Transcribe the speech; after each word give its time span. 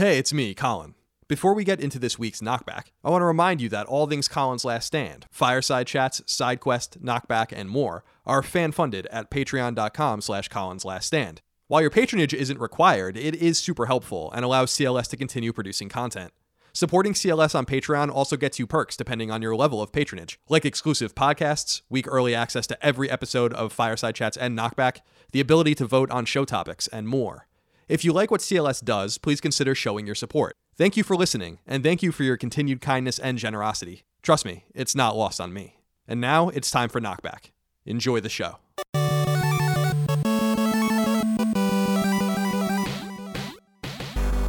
Hey, 0.00 0.16
it's 0.16 0.32
me, 0.32 0.54
Colin. 0.54 0.94
Before 1.28 1.52
we 1.52 1.62
get 1.62 1.78
into 1.78 1.98
this 1.98 2.18
week's 2.18 2.40
knockback, 2.40 2.84
I 3.04 3.10
want 3.10 3.20
to 3.20 3.26
remind 3.26 3.60
you 3.60 3.68
that 3.68 3.86
all 3.86 4.06
things 4.06 4.28
Colin's 4.28 4.64
Last 4.64 4.86
Stand, 4.86 5.26
fireside 5.30 5.86
chats, 5.86 6.22
side 6.24 6.58
quest, 6.58 7.04
knockback, 7.04 7.52
and 7.54 7.68
more 7.68 8.02
are 8.24 8.42
fan 8.42 8.72
funded 8.72 9.06
at 9.08 9.30
patreon.com 9.30 10.22
slash 10.22 10.48
Colin's 10.48 10.86
Last 10.86 11.08
Stand. 11.08 11.42
While 11.66 11.82
your 11.82 11.90
patronage 11.90 12.32
isn't 12.32 12.58
required, 12.58 13.18
it 13.18 13.34
is 13.34 13.58
super 13.58 13.84
helpful 13.84 14.32
and 14.32 14.42
allows 14.42 14.72
CLS 14.72 15.06
to 15.08 15.18
continue 15.18 15.52
producing 15.52 15.90
content. 15.90 16.32
Supporting 16.72 17.12
CLS 17.12 17.54
on 17.54 17.66
Patreon 17.66 18.10
also 18.10 18.38
gets 18.38 18.58
you 18.58 18.66
perks 18.66 18.96
depending 18.96 19.30
on 19.30 19.42
your 19.42 19.54
level 19.54 19.82
of 19.82 19.92
patronage, 19.92 20.40
like 20.48 20.64
exclusive 20.64 21.14
podcasts, 21.14 21.82
week 21.90 22.06
early 22.08 22.34
access 22.34 22.66
to 22.68 22.82
every 22.82 23.10
episode 23.10 23.52
of 23.52 23.70
Fireside 23.70 24.14
Chats 24.14 24.38
and 24.38 24.58
Knockback, 24.58 25.00
the 25.32 25.40
ability 25.40 25.74
to 25.74 25.84
vote 25.84 26.10
on 26.10 26.24
show 26.24 26.46
topics, 26.46 26.88
and 26.88 27.06
more. 27.06 27.48
If 27.90 28.04
you 28.04 28.12
like 28.12 28.30
what 28.30 28.40
CLS 28.40 28.84
does, 28.84 29.18
please 29.18 29.40
consider 29.40 29.74
showing 29.74 30.06
your 30.06 30.14
support. 30.14 30.54
Thank 30.76 30.96
you 30.96 31.02
for 31.02 31.16
listening, 31.16 31.58
and 31.66 31.82
thank 31.82 32.04
you 32.04 32.12
for 32.12 32.22
your 32.22 32.36
continued 32.36 32.80
kindness 32.80 33.18
and 33.18 33.36
generosity. 33.36 34.04
Trust 34.22 34.44
me, 34.44 34.62
it's 34.76 34.94
not 34.94 35.16
lost 35.16 35.40
on 35.40 35.52
me. 35.52 35.80
And 36.06 36.20
now 36.20 36.50
it's 36.50 36.70
time 36.70 36.88
for 36.88 37.00
Knockback. 37.00 37.50
Enjoy 37.84 38.20
the 38.20 38.28
show. 38.28 38.58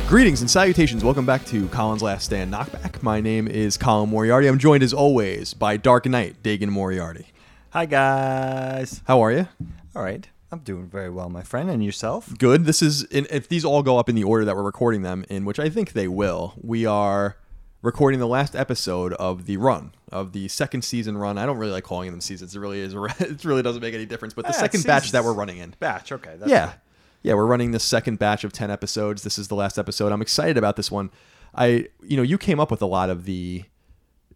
Greetings 0.08 0.42
and 0.42 0.52
salutations. 0.52 1.04
Welcome 1.04 1.26
back 1.26 1.44
to 1.46 1.68
Colin's 1.70 2.04
Last 2.04 2.26
Stand 2.26 2.54
Knockback. 2.54 3.02
My 3.02 3.22
name 3.22 3.48
is 3.48 3.76
Colin 3.76 4.12
Moriarty. 4.12 4.46
I'm 4.46 4.60
joined 4.60 4.84
as 4.84 4.94
always 4.94 5.56
by 5.56 5.78
Dark 5.78 6.06
Knight, 6.06 6.44
Dagan 6.44 6.70
Moriarty. 6.70 7.26
Hi 7.72 7.88
guys. 7.88 9.02
How 9.08 9.20
are 9.22 9.32
you? 9.32 9.48
All 9.96 10.04
right. 10.04 10.28
I'm 10.52 10.60
doing 10.60 10.88
very 10.88 11.10
well, 11.10 11.30
my 11.30 11.44
friend. 11.44 11.70
And 11.70 11.84
yourself? 11.84 12.38
Good. 12.38 12.66
This 12.66 12.82
is 12.82 13.04
in, 13.04 13.26
if 13.30 13.48
these 13.48 13.64
all 13.64 13.84
go 13.84 13.98
up 13.98 14.10
in 14.10 14.16
the 14.16 14.24
order 14.24 14.44
that 14.46 14.56
we're 14.56 14.64
recording 14.64 15.02
them 15.02 15.26
in, 15.30 15.46
which 15.46 15.60
I 15.60 15.70
think 15.70 15.94
they 15.94 16.08
will. 16.08 16.54
We 16.62 16.86
are 16.86 17.38
recording 17.82 18.20
the 18.20 18.28
last 18.28 18.56
episode 18.56 19.14
of 19.14 19.46
the 19.46 19.58
run 19.58 19.94
of 20.12 20.34
the 20.34 20.48
second 20.50 20.84
season 20.84 21.18
run. 21.18 21.38
I 21.38 21.46
don't 21.46 21.58
really 21.58 21.72
like 21.72 21.86
calling 21.86 22.12
them 22.12 22.22
seasons. 22.22 22.56
It 22.56 22.60
really 22.60 22.80
is. 22.82 22.94
It 23.20 23.46
really 23.46 23.62
doesn't 23.64 23.82
make 23.82 23.94
any 23.94 24.06
difference. 24.06 24.34
But 24.34 24.46
the 24.46 24.52
Yeah, 24.52 24.60
second 24.60 24.86
batch 24.86 25.12
that 25.12 25.24
we're 25.24 25.34
running 25.34 25.58
in. 25.58 25.74
Batch. 25.80 26.12
Okay. 26.12 26.36
That's 26.38 26.52
yeah 26.52 26.74
yeah 27.24 27.36
we're 27.36 27.46
running 27.46 27.70
the 27.72 27.80
second 27.80 28.18
batch 28.18 28.44
of 28.44 28.52
10 28.52 28.72
episodes 28.72 29.22
this 29.22 29.38
is 29.38 29.48
the 29.48 29.54
last 29.54 29.78
episode 29.78 30.12
i'm 30.12 30.24
excited 30.24 30.58
about 30.58 30.76
this 30.76 30.90
one 30.90 31.12
i 31.54 31.88
you 32.02 32.18
know 32.18 32.24
you 32.24 32.36
came 32.38 32.60
up 32.60 32.72
with 32.72 32.82
a 32.82 32.86
lot 32.88 33.10
of 33.12 33.26
the 33.26 33.64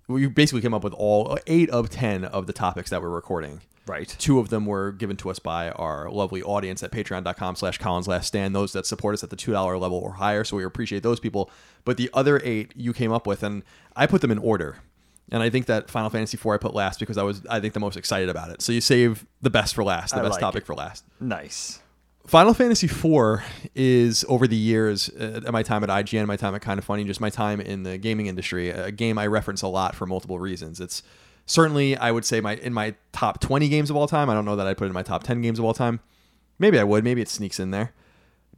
well, 0.08 0.20
you 0.20 0.30
basically 0.30 0.62
came 0.62 0.74
up 0.74 0.84
with 0.84 0.94
all 0.94 1.36
eight 1.48 1.68
of 1.72 1.90
10 1.90 2.26
of 2.26 2.46
the 2.46 2.54
topics 2.54 2.92
that 2.92 3.02
we're 3.02 3.10
recording 3.10 3.62
Right. 3.88 4.08
two 4.18 4.40
of 4.40 4.50
them 4.50 4.66
were 4.66 4.92
given 4.92 5.16
to 5.18 5.30
us 5.30 5.40
by 5.40 5.70
our 5.72 6.10
lovely 6.10 6.42
audience 6.42 6.82
at 6.82 6.92
patreon.com 6.92 7.56
slash 7.56 7.78
collins 7.78 8.08
last 8.08 8.28
stand 8.28 8.56
those 8.56 8.74
that 8.74 8.86
support 8.86 9.14
us 9.14 9.24
at 9.24 9.30
the 9.30 9.36
$2 9.36 9.80
level 9.80 9.98
or 9.98 10.14
higher 10.14 10.44
so 10.44 10.58
we 10.58 10.64
appreciate 10.64 11.04
those 11.04 11.20
people 11.20 11.52
but 11.84 11.98
the 11.98 12.10
other 12.14 12.42
eight 12.44 12.72
you 12.76 12.94
came 12.94 13.12
up 13.12 13.28
with 13.28 13.44
and 13.44 13.64
i 13.96 14.08
put 14.08 14.22
them 14.22 14.32
in 14.32 14.40
order 14.40 14.78
and 15.32 15.42
I 15.42 15.50
think 15.50 15.66
that 15.66 15.90
Final 15.90 16.10
Fantasy 16.10 16.38
IV 16.38 16.46
I 16.48 16.58
put 16.58 16.74
last 16.76 17.00
because 17.00 17.18
I 17.18 17.24
was 17.24 17.46
I 17.50 17.60
think 17.60 17.74
the 17.74 17.80
most 17.80 17.98
excited 17.98 18.30
about 18.30 18.52
it. 18.52 18.62
So 18.62 18.72
you 18.72 18.82
save 18.82 19.26
the 19.42 19.50
best 19.50 19.74
for 19.74 19.84
last, 19.84 20.14
the 20.14 20.20
I 20.20 20.22
best 20.22 20.34
like 20.34 20.42
topic 20.42 20.64
it. 20.64 20.66
for 20.66 20.76
last. 20.76 21.04
Nice. 21.20 21.80
Final 22.28 22.56
Fantasy 22.56 22.88
IV 22.88 23.44
is 23.76 24.26
over 24.28 24.48
the 24.48 24.56
years, 24.56 25.10
uh, 25.10 25.42
my 25.52 25.62
time 25.62 25.84
at 25.84 25.90
IGN, 25.90 26.26
my 26.26 26.36
time 26.36 26.56
at 26.56 26.62
Kind 26.62 26.80
of 26.80 26.86
Funny, 26.86 27.04
just 27.04 27.22
my 27.22 27.30
time 27.30 27.62
in 27.62 27.84
the 27.84 28.00
gaming 28.00 28.26
industry, 28.26 28.72
a 28.72 28.92
game 28.92 29.20
I 29.20 29.28
reference 29.28 29.62
a 29.62 29.68
lot 29.68 29.94
for 29.96 30.08
multiple 30.08 30.40
reasons. 30.40 30.80
It's 30.80 31.04
certainly, 31.46 31.96
I 31.98 32.12
would 32.12 32.26
say, 32.26 32.42
my 32.42 32.56
in 32.56 32.74
my 32.74 32.96
top 33.12 33.40
20 33.40 33.68
games 33.70 33.90
of 33.90 33.96
all 33.96 34.08
time. 34.08 34.30
I 34.30 34.34
don't 34.34 34.46
know 34.46 34.56
that 34.56 34.68
I'd 34.68 34.78
put 34.78 34.86
it 34.86 34.88
in 34.88 34.94
my 34.94 35.04
top 35.04 35.24
10 35.24 35.42
games 35.42 35.60
of 35.60 35.66
all 35.66 35.74
time. 35.74 36.00
Maybe 36.60 36.80
I 36.80 36.84
would. 36.84 37.04
Maybe 37.04 37.22
it 37.22 37.30
sneaks 37.30 37.60
in 37.60 37.72
there. 37.72 37.94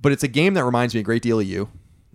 But 0.02 0.12
it's 0.12 0.24
a 0.24 0.28
game 0.28 0.54
that 0.54 0.64
reminds 0.64 0.94
me 0.94 1.00
a 1.00 1.04
great 1.04 1.24
deal 1.24 1.40
of 1.40 1.48
you 1.48 1.70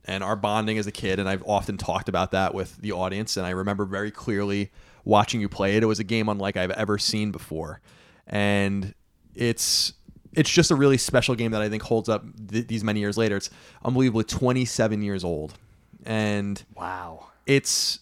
and 0.05 0.23
our 0.23 0.37
bonding 0.37 0.78
as 0.78 0.87
a 0.87 0.93
kid. 0.93 1.19
And 1.19 1.28
I've 1.28 1.43
often 1.47 1.77
talked 1.77 2.09
about 2.09 2.31
that 2.31 2.55
with 2.55 2.77
the 2.78 2.93
audience. 2.93 3.37
And 3.37 3.45
I 3.45 3.50
remember 3.50 3.84
very 3.84 4.11
clearly 4.12 4.70
watching 5.05 5.41
you 5.41 5.48
play 5.48 5.77
it. 5.77 5.83
It 5.83 5.87
was 5.87 5.98
a 5.98 6.05
game 6.05 6.28
unlike 6.28 6.56
I've 6.56 6.70
ever 6.70 6.98
seen 6.98 7.33
before. 7.33 7.81
And 8.27 8.94
it's 9.34 9.94
it's 10.34 10.49
just 10.49 10.71
a 10.71 10.75
really 10.75 10.97
special 10.97 11.34
game 11.34 11.50
that 11.50 11.60
I 11.60 11.69
think 11.69 11.83
holds 11.83 12.09
up 12.09 12.25
th- 12.49 12.66
these 12.69 12.83
many 12.84 13.00
years 13.00 13.19
later. 13.19 13.37
It's 13.37 13.50
unbelievably 13.84 14.25
27 14.25 15.03
years 15.03 15.25
old. 15.25 15.54
And 16.06 16.62
Wow. 16.75 17.27
it's 17.47 17.99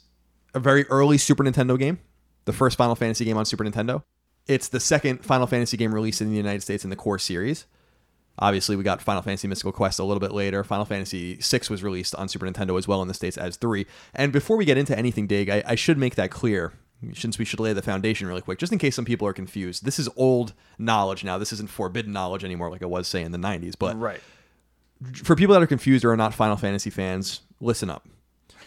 a 0.54 0.60
very 0.60 0.86
early 0.88 1.18
Super 1.18 1.42
Nintendo 1.42 1.76
game, 1.78 1.98
the 2.50 2.56
first 2.56 2.76
Final 2.76 2.94
Fantasy 2.96 3.24
game 3.24 3.36
on 3.36 3.44
Super 3.44 3.64
Nintendo. 3.64 4.02
It's 4.46 4.68
the 4.68 4.80
second 4.80 5.24
Final 5.24 5.46
Fantasy 5.46 5.76
game 5.76 5.94
released 5.94 6.20
in 6.20 6.30
the 6.30 6.36
United 6.36 6.62
States 6.62 6.82
in 6.82 6.90
the 6.90 6.96
core 6.96 7.18
series. 7.18 7.66
Obviously, 8.38 8.74
we 8.74 8.82
got 8.82 9.00
Final 9.02 9.22
Fantasy 9.22 9.46
Mystical 9.46 9.70
Quest 9.72 9.98
a 9.98 10.04
little 10.04 10.20
bit 10.20 10.32
later. 10.32 10.64
Final 10.64 10.84
Fantasy 10.84 11.36
VI 11.36 11.60
was 11.70 11.82
released 11.82 12.14
on 12.16 12.28
Super 12.28 12.46
Nintendo 12.46 12.76
as 12.78 12.88
well 12.88 13.02
in 13.02 13.08
the 13.08 13.14
States 13.14 13.36
as 13.36 13.56
3. 13.56 13.86
And 14.14 14.32
before 14.32 14.56
we 14.56 14.64
get 14.64 14.78
into 14.78 14.98
anything, 14.98 15.26
Dig, 15.26 15.48
I, 15.50 15.62
I 15.66 15.74
should 15.74 15.98
make 15.98 16.14
that 16.16 16.30
clear, 16.30 16.72
since 17.14 17.38
we 17.38 17.44
should 17.44 17.60
lay 17.60 17.72
the 17.72 17.82
foundation 17.82 18.26
really 18.26 18.40
quick, 18.40 18.58
just 18.58 18.72
in 18.72 18.78
case 18.78 18.96
some 18.96 19.04
people 19.04 19.28
are 19.28 19.32
confused. 19.34 19.84
This 19.84 19.98
is 19.98 20.08
old 20.16 20.54
knowledge 20.78 21.22
now. 21.22 21.38
This 21.38 21.52
isn't 21.52 21.70
forbidden 21.70 22.12
knowledge 22.12 22.42
anymore 22.42 22.70
like 22.70 22.82
it 22.82 22.90
was, 22.90 23.06
say, 23.06 23.22
in 23.22 23.30
the 23.32 23.38
90s. 23.38 23.74
But 23.78 23.96
Right. 24.00 24.20
for 25.22 25.36
people 25.36 25.52
that 25.52 25.62
are 25.62 25.66
confused 25.68 26.04
or 26.04 26.10
are 26.12 26.16
not 26.16 26.34
Final 26.34 26.56
Fantasy 26.56 26.90
fans, 26.90 27.42
listen 27.60 27.90
up. 27.90 28.08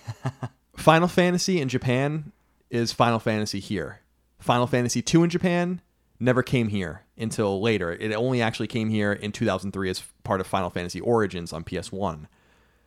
Final 0.78 1.08
Fantasy 1.08 1.60
in 1.60 1.68
Japan 1.68 2.32
is 2.73 2.91
Final 2.91 3.19
Fantasy 3.19 3.59
here. 3.59 4.00
Final 4.39 4.66
Fantasy 4.66 5.01
2 5.03 5.23
in 5.23 5.29
Japan 5.29 5.79
never 6.19 6.41
came 6.41 6.69
here 6.69 7.03
until 7.16 7.61
later. 7.61 7.91
It 7.91 8.11
only 8.13 8.41
actually 8.41 8.67
came 8.67 8.89
here 8.89 9.13
in 9.13 9.31
2003 9.31 9.89
as 9.91 10.03
part 10.23 10.41
of 10.41 10.47
Final 10.47 10.72
Fantasy 10.72 11.00
Origins 11.00 11.53
on 11.53 11.63
PS1. 11.63 12.25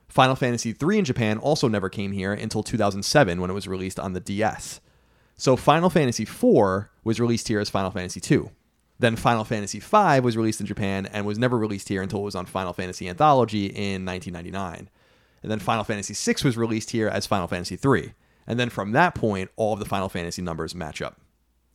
Final 0.09 0.35
Fantasy 0.35 0.73
3 0.73 0.99
in 0.99 1.05
Japan 1.05 1.39
also 1.39 1.69
never 1.69 1.89
came 1.89 2.11
here 2.11 2.33
until 2.33 2.65
2007 2.65 3.41
when 3.41 3.49
it 3.49 3.55
was 3.55 3.69
released 3.69 4.01
on 4.01 4.13
the 4.13 4.21
DS. 4.21 4.81
So 5.37 5.55
Final 5.55 5.89
Fantasy 5.89 6.25
4 6.25 6.91
was 7.05 7.21
released 7.21 7.47
here 7.47 7.61
as 7.61 7.71
Final 7.71 7.93
Fantasy 7.93 8.21
2. 8.21 8.51
Then 8.99 9.15
Final 9.15 9.45
Fantasy 9.45 9.79
5 9.79 10.25
was 10.25 10.37
released 10.37 10.61
in 10.61 10.67
Japan 10.67 11.07
and 11.07 11.25
was 11.25 11.39
never 11.39 11.57
released 11.57 11.89
here 11.89 12.03
until 12.03 12.21
it 12.21 12.25
was 12.25 12.35
on 12.35 12.47
Final 12.47 12.73
Fantasy 12.73 13.09
Anthology 13.09 13.67
in 13.67 14.05
1999. 14.05 14.89
And 15.43 15.51
then 15.53 15.61
Final 15.61 15.85
Fantasy 15.85 16.15
6 16.15 16.43
was 16.43 16.57
released 16.57 16.91
here 16.91 17.07
as 17.07 17.27
Final 17.27 17.47
Fantasy 17.47 17.77
3. 17.77 18.15
And 18.47 18.59
then 18.59 18.71
from 18.71 18.93
that 18.93 19.15
point, 19.15 19.51
all 19.57 19.73
of 19.73 19.79
the 19.79 19.85
Final 19.85 20.09
Fantasy 20.09 20.43
numbers 20.43 20.75
match 20.75 21.03
up. 21.03 21.21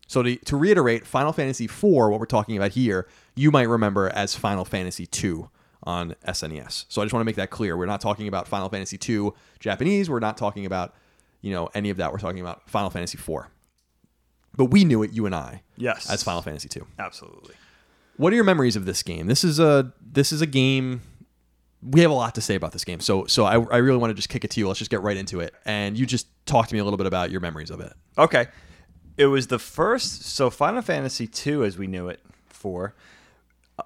So 0.08 0.24
to, 0.24 0.36
to 0.36 0.58
reiterate, 0.58 1.06
Final 1.08 1.32
Fantasy 1.34 1.66
IV, 1.66 1.84
what 1.84 2.20
we're 2.20 2.26
talking 2.26 2.58
about 2.58 2.72
here, 2.72 3.08
you 3.36 3.50
might 3.52 3.68
remember 3.70 4.10
as 4.10 4.36
Final 4.36 4.66
Fantasy 4.66 5.08
II 5.24 5.46
on 5.84 6.16
SNES. 6.28 6.86
So 6.90 7.02
I 7.02 7.06
just 7.06 7.14
want 7.14 7.22
to 7.22 7.26
make 7.26 7.38
that 7.38 7.50
clear. 7.50 7.78
We're 7.78 7.86
not 7.86 8.02
talking 8.02 8.28
about 8.28 8.48
Final 8.48 8.70
Fantasy 8.70 9.00
II 9.10 9.32
Japanese. 9.60 10.10
We're 10.10 10.20
not 10.20 10.38
talking 10.38 10.66
about, 10.66 10.94
you 11.42 11.52
know, 11.52 11.70
any 11.74 11.90
of 11.90 11.98
that. 11.98 12.12
We're 12.12 12.20
talking 12.20 12.42
about 12.42 12.70
Final 12.70 12.90
Fantasy 12.90 13.18
IV. 13.18 13.46
But 14.56 14.66
we 14.66 14.84
knew 14.84 15.02
it, 15.02 15.12
you 15.14 15.26
and 15.26 15.34
I, 15.34 15.64
Yes. 15.78 16.10
as 16.10 16.24
Final 16.24 16.42
Fantasy 16.42 16.68
II. 16.78 16.86
Absolutely. 17.00 17.56
What 18.18 18.34
are 18.34 18.36
your 18.36 18.46
memories 18.46 18.76
of 18.76 18.86
this 18.86 19.02
game? 19.04 19.28
This 19.28 19.44
is 19.44 19.60
a 19.60 19.94
this 20.02 20.32
is 20.34 20.42
a 20.42 20.46
game. 20.46 21.02
We 21.84 22.02
have 22.02 22.12
a 22.12 22.16
lot 22.16 22.36
to 22.36 22.42
say 22.42 22.56
about 22.56 22.74
this 22.74 22.84
game, 22.84 23.00
so 23.00 23.26
so 23.26 23.46
I, 23.46 23.54
I 23.54 23.78
really 23.78 23.98
want 23.98 24.12
to 24.12 24.16
just 24.16 24.30
kick 24.30 24.44
it 24.44 24.52
to 24.52 24.60
you. 24.60 24.68
Let's 24.68 24.78
just 24.80 24.92
get 24.92 25.02
right 25.02 25.18
into 25.18 25.40
it, 25.40 25.54
and 25.66 25.98
you 25.98 26.06
just 26.06 26.28
talk 26.46 26.68
to 26.68 26.74
me 26.76 26.80
a 26.80 26.84
little 26.84 26.98
bit 26.98 27.08
about 27.08 27.32
your 27.32 27.42
memories 27.42 27.72
of 27.72 27.80
it. 27.80 27.94
Okay. 28.18 28.48
It 29.18 29.26
was 29.26 29.48
the 29.48 29.60
first. 29.60 30.24
So 30.24 30.50
Final 30.50 30.82
Fantasy 30.82 31.30
II, 31.46 31.66
as 31.66 31.78
we 31.78 31.88
knew 31.88 32.08
it, 32.08 32.22
for. 32.48 32.94
uh, 33.80 33.84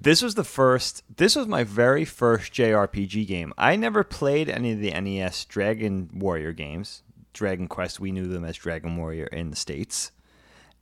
This 0.00 0.22
was 0.22 0.34
the 0.34 0.44
first. 0.44 1.02
This 1.14 1.36
was 1.36 1.46
my 1.46 1.62
very 1.62 2.04
first 2.04 2.52
JRPG 2.52 3.26
game. 3.26 3.52
I 3.58 3.76
never 3.76 4.02
played 4.02 4.48
any 4.48 4.72
of 4.72 4.80
the 4.80 4.90
NES 4.98 5.44
Dragon 5.44 6.10
Warrior 6.14 6.52
games. 6.52 7.02
Dragon 7.32 7.68
Quest, 7.68 8.00
we 8.00 8.12
knew 8.12 8.26
them 8.28 8.44
as 8.44 8.56
Dragon 8.56 8.96
Warrior 8.96 9.26
in 9.26 9.50
the 9.50 9.56
states, 9.56 10.10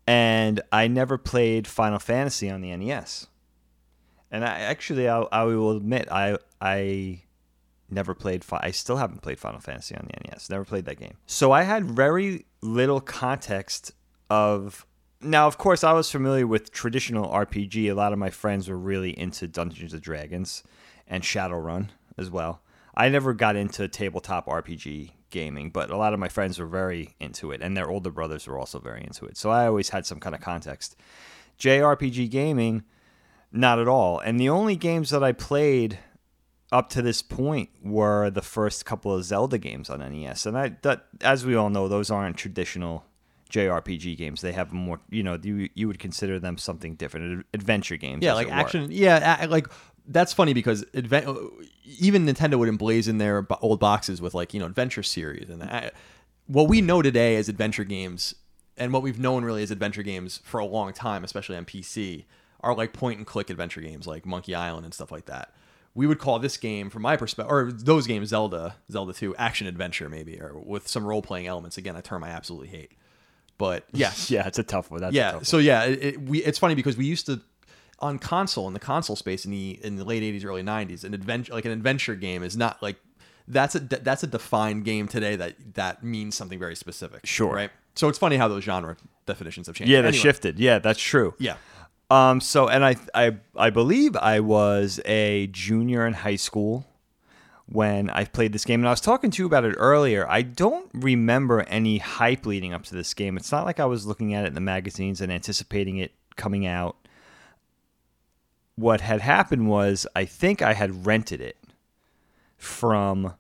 and 0.06 0.60
I 0.70 0.87
never 0.87 1.19
played 1.19 1.66
Final 1.66 1.98
Fantasy 1.98 2.48
on 2.48 2.60
the 2.60 2.75
NES. 2.76 3.26
And 4.34 4.44
I 4.44 4.48
actually, 4.48 5.08
I, 5.08 5.20
I 5.30 5.44
will 5.44 5.76
admit, 5.76 6.08
I 6.10 6.38
I 6.60 7.22
never 7.88 8.16
played. 8.16 8.44
I 8.50 8.72
still 8.72 8.96
haven't 8.96 9.22
played 9.22 9.38
Final 9.38 9.60
Fantasy 9.60 9.94
on 9.94 10.08
the 10.08 10.28
NES. 10.28 10.50
Never 10.50 10.64
played 10.64 10.86
that 10.86 10.98
game. 10.98 11.14
So 11.25 11.52
I 11.52 11.62
had 11.62 11.84
very 11.84 12.44
little 12.60 13.00
context 13.00 13.92
of. 14.28 14.86
Now, 15.20 15.46
of 15.46 15.56
course, 15.56 15.84
I 15.84 15.92
was 15.92 16.10
familiar 16.10 16.48
with 16.48 16.72
traditional 16.72 17.31
RPG. 17.31 17.88
A 17.88 17.94
lot 17.94 18.12
of 18.12 18.19
my 18.19 18.28
friends 18.28 18.69
were 18.69 18.76
really 18.76 19.16
into 19.16 19.46
Dungeons 19.46 19.92
and 19.92 20.02
Dragons 20.02 20.64
and 21.06 21.22
Shadowrun 21.22 21.90
as 22.19 22.28
well. 22.28 22.60
I 22.96 23.10
never 23.10 23.34
got 23.34 23.54
into 23.54 23.87
tabletop 23.87 24.48
RPG 24.48 25.12
gaming, 25.30 25.70
but 25.70 25.90
a 25.90 25.96
lot 25.96 26.12
of 26.12 26.19
my 26.19 26.28
friends 26.28 26.58
were 26.58 26.66
very 26.66 27.14
into 27.20 27.52
it, 27.52 27.62
and 27.62 27.76
their 27.76 27.88
older 27.88 28.10
brothers 28.10 28.48
were 28.48 28.58
also 28.58 28.80
very 28.80 29.04
into 29.04 29.26
it. 29.26 29.37
So 29.37 29.50
I 29.50 29.69
always 29.69 29.90
had 29.90 30.06
some 30.06 30.19
kind 30.19 30.34
of 30.34 30.40
context. 30.40 30.96
JRPG 31.60 32.28
gaming, 32.30 32.82
not 33.54 33.78
at 33.78 33.88
all. 33.88 34.18
And 34.18 34.38
the 34.38 34.48
only 34.48 34.76
games 34.76 35.10
that 35.10 35.22
I 35.22 35.32
played 35.32 35.98
up 36.72 36.88
to 36.90 37.02
this 37.02 37.22
point 37.22 37.70
were 37.82 38.28
the 38.30 38.42
first 38.42 38.84
couple 38.84 39.14
of 39.14 39.24
Zelda 39.24 39.58
games 39.58 39.88
on 39.88 40.00
NES, 40.00 40.44
and 40.44 40.58
I 40.58 40.76
that 40.82 41.06
as 41.20 41.46
we 41.46 41.54
all 41.54 41.70
know, 41.70 41.88
those 41.88 42.10
aren't 42.10 42.36
traditional 42.36 43.04
JRPG 43.50 44.16
games. 44.16 44.40
They 44.40 44.52
have 44.52 44.72
more, 44.72 45.00
you 45.08 45.22
know, 45.22 45.38
you 45.40 45.68
you 45.74 45.86
would 45.86 46.00
consider 46.00 46.40
them 46.40 46.58
something 46.58 46.96
different, 46.96 47.46
adventure 47.54 47.96
games. 47.96 48.24
Yeah, 48.24 48.34
like 48.34 48.48
it 48.48 48.50
were. 48.50 48.56
action. 48.56 48.88
Yeah, 48.90 49.46
like 49.48 49.68
that's 50.06 50.32
funny 50.32 50.52
because 50.52 50.84
advent, 50.94 51.28
uh, 51.28 51.36
even 52.00 52.26
Nintendo 52.26 52.58
would 52.58 52.68
emblazon 52.68 53.18
their 53.18 53.46
old 53.60 53.78
boxes 53.78 54.20
with 54.20 54.34
like 54.34 54.52
you 54.52 54.60
know 54.60 54.66
adventure 54.66 55.04
series 55.04 55.48
and 55.48 55.62
I, 55.62 55.92
what 56.46 56.68
we 56.68 56.80
know 56.80 57.02
today 57.02 57.36
as 57.36 57.48
adventure 57.48 57.84
games 57.84 58.34
and 58.76 58.92
what 58.92 59.02
we've 59.02 59.18
known 59.18 59.44
really 59.44 59.62
as 59.62 59.70
adventure 59.70 60.02
games 60.02 60.40
for 60.44 60.58
a 60.58 60.66
long 60.66 60.92
time, 60.92 61.22
especially 61.22 61.56
on 61.56 61.64
PC, 61.64 62.24
are 62.64 62.75
like 62.75 62.93
point 62.93 63.19
and 63.19 63.26
click 63.26 63.50
adventure 63.50 63.81
games 63.81 64.06
like 64.06 64.26
Monkey 64.26 64.55
Island 64.55 64.84
and 64.84 64.93
stuff 64.94 65.12
like 65.12 65.26
that. 65.26 65.55
We 65.94 66.08
would 66.08 66.19
call 66.19 66.40
this 66.40 66.56
game, 66.56 66.90
from 66.90 67.02
my 67.02 67.16
perspective, 67.16 67.52
or 67.52 67.70
those 67.70 68.08
games, 68.08 68.31
Zelda, 68.31 68.75
Zelda 68.90 69.12
2, 69.12 69.37
action 69.37 69.69
adventure 69.69 70.08
maybe, 70.08 70.40
or 70.40 70.58
with 70.58 70.88
some 70.88 71.06
role 71.06 71.22
playing 71.22 71.46
elements. 71.46 71.78
Again, 71.78 71.94
a 71.94 72.02
term 72.02 72.25
I 72.25 72.31
absolutely 72.31 72.69
hate. 72.69 72.93
But 73.58 73.84
yes, 73.93 74.28
Yeah, 74.31 74.46
it's 74.49 74.58
a 74.58 74.64
tough 74.64 74.90
one. 74.90 75.00
That's 75.00 75.14
yeah. 75.14 75.32
tough 75.32 75.46
So 75.46 75.58
yeah, 75.58 75.84
it, 75.84 76.02
it, 76.05 76.20
we 76.22 76.43
it's 76.43 76.58
funny 76.58 76.75
because 76.75 76.96
we 76.96 77.05
used 77.06 77.26
to 77.26 77.40
on 78.00 78.19
console 78.19 78.66
in 78.66 78.75
the 78.75 78.81
console 78.81 79.14
space 79.14 79.44
in 79.44 79.52
the 79.52 79.78
in 79.84 79.94
the 79.94 80.05
late 80.05 80.22
'80s, 80.25 80.44
early 80.44 80.62
'90s, 80.64 81.05
an 81.05 81.14
adventure 81.14 81.52
like 81.52 81.64
an 81.64 81.70
adventure 81.70 82.16
game 82.16 82.43
is 82.43 82.56
not 82.56 82.82
like 82.82 82.96
that's 83.46 83.76
a 83.76 83.78
that's 83.78 84.25
a 84.25 84.26
defined 84.26 84.84
game 84.84 85.06
today 85.06 85.37
that 85.37 85.55
that 85.75 86.02
means 86.02 86.34
something 86.34 86.58
very 86.58 86.75
specific. 86.75 87.25
Sure. 87.25 87.55
right? 87.55 87.70
So 87.94 88.08
it's 88.08 88.19
funny 88.19 88.37
how 88.37 88.49
those 88.49 88.64
genre 88.64 88.96
definitions 89.26 89.69
have 89.69 89.76
changed. 89.76 89.93
Yeah, 89.93 90.00
they 90.02 90.08
Anyway, 90.08 90.20
shifted. 90.22 90.58
Yeah, 90.58 90.81
that's 90.81 91.00
true. 91.00 91.34
Yeah, 91.38 91.56
Um. 92.10 92.40
So, 92.40 92.68
and 92.68 92.84
I, 92.84 92.96
I, 93.14 93.36
I 93.56 93.70
believe 93.70 94.16
I 94.16 94.40
was 94.40 95.00
a 95.04 95.48
junior 95.48 96.06
in 96.06 96.12
high 96.12 96.36
school 96.36 96.86
when 97.66 98.10
I 98.10 98.24
played 98.24 98.52
this 98.52 98.64
game, 98.64 98.80
and 98.80 98.88
I 98.88 98.92
was 98.92 99.00
talking 99.00 99.30
to 99.30 99.42
you 99.42 99.46
about 99.46 99.64
it 99.64 99.74
earlier. 99.78 100.28
I 100.28 100.42
don't 100.42 100.90
remember 100.92 101.62
any 101.62 101.98
hype 101.98 102.44
leading 102.44 102.74
up 102.74 102.84
to 102.84 102.94
this 102.94 103.14
game. 103.14 103.36
It's 103.36 103.50
not 103.50 103.64
like 103.64 103.80
I 103.80 103.86
was 103.86 104.06
looking 104.06 104.34
at 104.34 104.44
it 104.44 104.48
in 104.48 104.54
the 104.54 104.60
magazines 104.60 105.20
and 105.20 105.32
anticipating 105.32 105.96
it 105.96 106.12
coming 106.36 106.66
out. 106.66 106.96
What 108.76 109.00
had 109.00 109.20
happened 109.20 109.68
was, 109.68 110.06
I 110.14 110.24
think 110.24 110.60
I 110.60 110.74
had 110.74 111.06
rented 111.06 111.40
it 111.40 111.56
from 112.58 113.34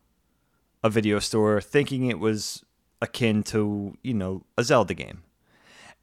a 0.82 0.88
video 0.88 1.18
store, 1.18 1.60
thinking 1.60 2.06
it 2.06 2.18
was 2.18 2.64
akin 3.02 3.42
to, 3.42 3.98
you 4.02 4.14
know, 4.14 4.44
a 4.56 4.64
Zelda 4.64 4.94
game 4.94 5.22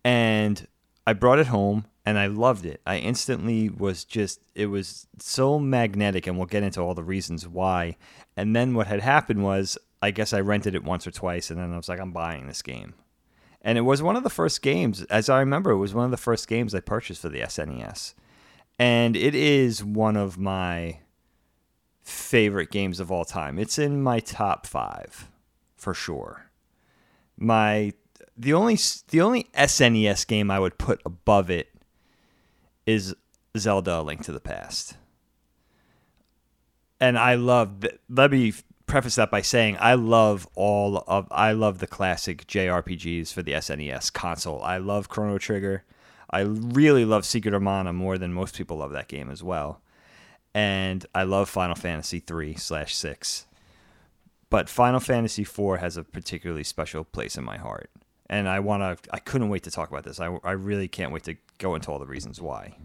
and 0.04 0.68
I 1.06 1.14
brought 1.14 1.40
it 1.40 1.48
home 1.48 1.86
and 2.06 2.18
I 2.18 2.28
loved 2.28 2.66
it. 2.66 2.82
I 2.86 2.98
instantly 2.98 3.70
was 3.70 4.04
just 4.04 4.42
it 4.56 4.68
was 4.68 5.08
so 5.20 5.60
magnetic 5.60 6.28
and 6.28 6.38
we'll 6.38 6.48
get 6.48 6.64
into 6.64 6.82
all 6.82 6.94
the 6.94 7.04
reasons 7.04 7.48
why. 7.48 7.98
And 8.36 8.56
then 8.56 8.74
what 8.74 8.88
had 8.88 9.02
happened 9.02 9.44
was 9.44 9.78
I 10.02 10.12
guess 10.12 10.34
I 10.34 10.40
rented 10.40 10.76
it 10.76 10.84
once 10.84 11.06
or 11.06 11.12
twice 11.12 11.50
and 11.50 11.60
then 11.60 11.74
I 11.74 11.78
was 11.78 11.90
like 11.90 12.00
I'm 12.00 12.12
buying 12.12 12.48
this 12.48 12.62
game. 12.62 12.94
And 13.62 13.78
it 13.78 13.82
was 13.82 14.02
one 14.02 14.16
of 14.16 14.24
the 14.24 14.30
first 14.30 14.62
games 14.62 15.04
as 15.04 15.30
I 15.30 15.40
remember 15.40 15.72
it 15.72 15.78
was 15.78 15.94
one 15.94 16.06
of 16.06 16.12
the 16.12 16.18
first 16.18 16.48
games 16.48 16.74
I 16.74 16.80
purchased 16.80 17.22
for 17.22 17.30
the 17.30 17.42
SNES. 17.42 18.14
And 18.80 19.16
it 19.16 19.36
is 19.36 19.84
one 19.84 20.18
of 20.18 20.40
my 20.40 21.00
favorite 22.02 22.72
games 22.72 23.00
of 23.00 23.12
all 23.12 23.26
time. 23.26 23.60
It's 23.60 23.78
in 23.78 24.02
my 24.02 24.20
top 24.20 24.66
5 24.66 25.30
for 25.76 25.94
sure 25.94 26.52
my 27.42 27.92
the 28.38 28.54
only 28.54 28.78
the 29.10 29.22
only 29.22 29.50
SNES 29.56 30.28
game 30.28 30.52
I 30.52 30.60
would 30.60 30.78
put 30.78 31.02
above 31.06 31.50
it 31.50 31.71
is 32.92 33.16
Zelda: 33.58 34.00
A 34.00 34.02
Link 34.02 34.24
to 34.24 34.32
the 34.32 34.40
Past. 34.40 34.96
And 37.00 37.18
I 37.18 37.36
love 37.36 37.86
let 38.10 38.32
me 38.32 38.54
preface 38.86 39.16
that 39.16 39.32
by 39.32 39.42
saying 39.42 39.78
I 39.80 39.94
love 39.96 40.48
all 40.56 41.04
of 41.08 41.28
I 41.32 41.52
love 41.54 41.80
the 41.80 41.88
classic 41.88 42.46
JRPGs 42.48 43.34
for 43.34 43.42
the 43.42 43.54
SNES 43.54 44.14
console. 44.14 44.62
I 44.62 44.78
love 44.78 45.10
Chrono 45.10 45.38
Trigger. 45.38 45.84
I 46.30 46.42
really 46.42 47.04
love 47.04 47.26
Secret 47.26 47.54
of 47.54 47.62
Mana 47.62 47.92
more 47.92 48.18
than 48.18 48.34
most 48.34 48.56
people 48.56 48.78
love 48.78 48.92
that 48.92 49.08
game 49.10 49.30
as 49.30 49.44
well. 49.44 49.82
And 50.54 51.06
I 51.14 51.24
love 51.24 51.50
Final 51.50 51.76
Fantasy 51.76 52.20
3 52.20 52.56
slash 52.56 52.96
6 52.96 53.48
but 54.52 54.70
Final 54.70 55.00
Fantasy 55.00 55.44
IV 55.44 55.80
has 55.80 55.98
a 55.98 56.04
particularly 56.04 56.66
special 56.66 57.06
place 57.06 57.38
in 57.38 57.44
my 57.44 57.58
heart, 57.58 57.90
and 58.32 58.50
I 58.50 58.60
want 58.62 58.82
to. 59.04 59.14
I 59.14 59.20
couldn't 59.20 59.50
wait 59.50 59.62
to 59.64 59.72
talk 59.72 59.90
about 59.92 60.04
this. 60.04 60.20
I, 60.20 60.36
I 60.44 60.54
really 60.54 60.88
can't 60.88 61.12
wait 61.12 61.24
to 61.26 61.36
go 61.60 61.76
into 61.76 61.92
all 61.92 62.00
the 62.00 62.08
reasons 62.08 62.42
why. 62.42 62.76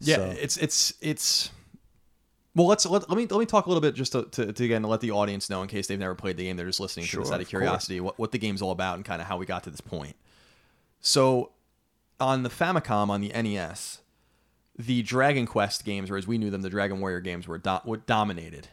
yeah. 0.00 0.16
So- 0.16 0.34
It's 0.40 0.56
it's 0.56 0.94
it's. 1.02 1.50
Well, 2.54 2.66
let's 2.66 2.84
let, 2.84 3.08
let 3.08 3.16
me 3.16 3.26
let 3.26 3.38
me 3.40 3.46
talk 3.46 3.64
a 3.66 3.68
little 3.70 3.80
bit 3.80 3.94
just 3.94 4.12
to, 4.12 4.24
to, 4.24 4.52
to 4.52 4.64
again 4.64 4.82
let 4.82 5.00
the 5.00 5.10
audience 5.10 5.48
know 5.50 5.62
in 5.62 5.68
case 5.68 5.86
they've 5.86 5.98
never 5.98 6.14
played 6.14 6.36
the 6.36 6.44
game. 6.44 6.56
They're 6.56 6.66
just 6.66 6.80
listening 6.80 7.06
to 7.06 7.16
this 7.20 7.28
out 7.30 7.34
of 7.36 7.40
of 7.42 7.48
curiosity 7.48 8.00
what, 8.00 8.18
what 8.18 8.30
the 8.30 8.38
game's 8.38 8.60
all 8.62 8.72
about 8.72 8.96
and 8.96 9.04
kind 9.04 9.20
of 9.22 9.28
how 9.28 9.36
we 9.38 9.46
got 9.46 9.64
to 9.64 9.70
this 9.70 9.80
point. 9.80 10.16
So, 11.00 11.50
on 12.20 12.42
the 12.42 12.50
Famicom 12.50 13.08
on 13.08 13.22
the 13.22 13.28
NES, 13.30 14.02
the 14.78 15.02
Dragon 15.02 15.46
Quest 15.46 15.84
games, 15.86 16.10
or 16.10 16.16
as 16.18 16.26
we 16.26 16.36
knew 16.36 16.50
them, 16.50 16.60
the 16.62 16.68
Dragon 16.70 17.00
Warrior 17.00 17.20
games, 17.20 17.48
were 17.48 17.56
do- 17.58 18.02
dominated. 18.06 18.68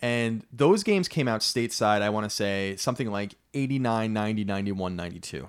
And 0.00 0.44
those 0.52 0.82
games 0.82 1.08
came 1.08 1.28
out 1.28 1.40
stateside, 1.40 2.02
I 2.02 2.08
want 2.08 2.24
to 2.24 2.30
say 2.30 2.74
something 2.76 3.10
like 3.10 3.34
89, 3.52 4.12
90, 4.12 4.44
91, 4.44 4.96
92. 4.96 5.48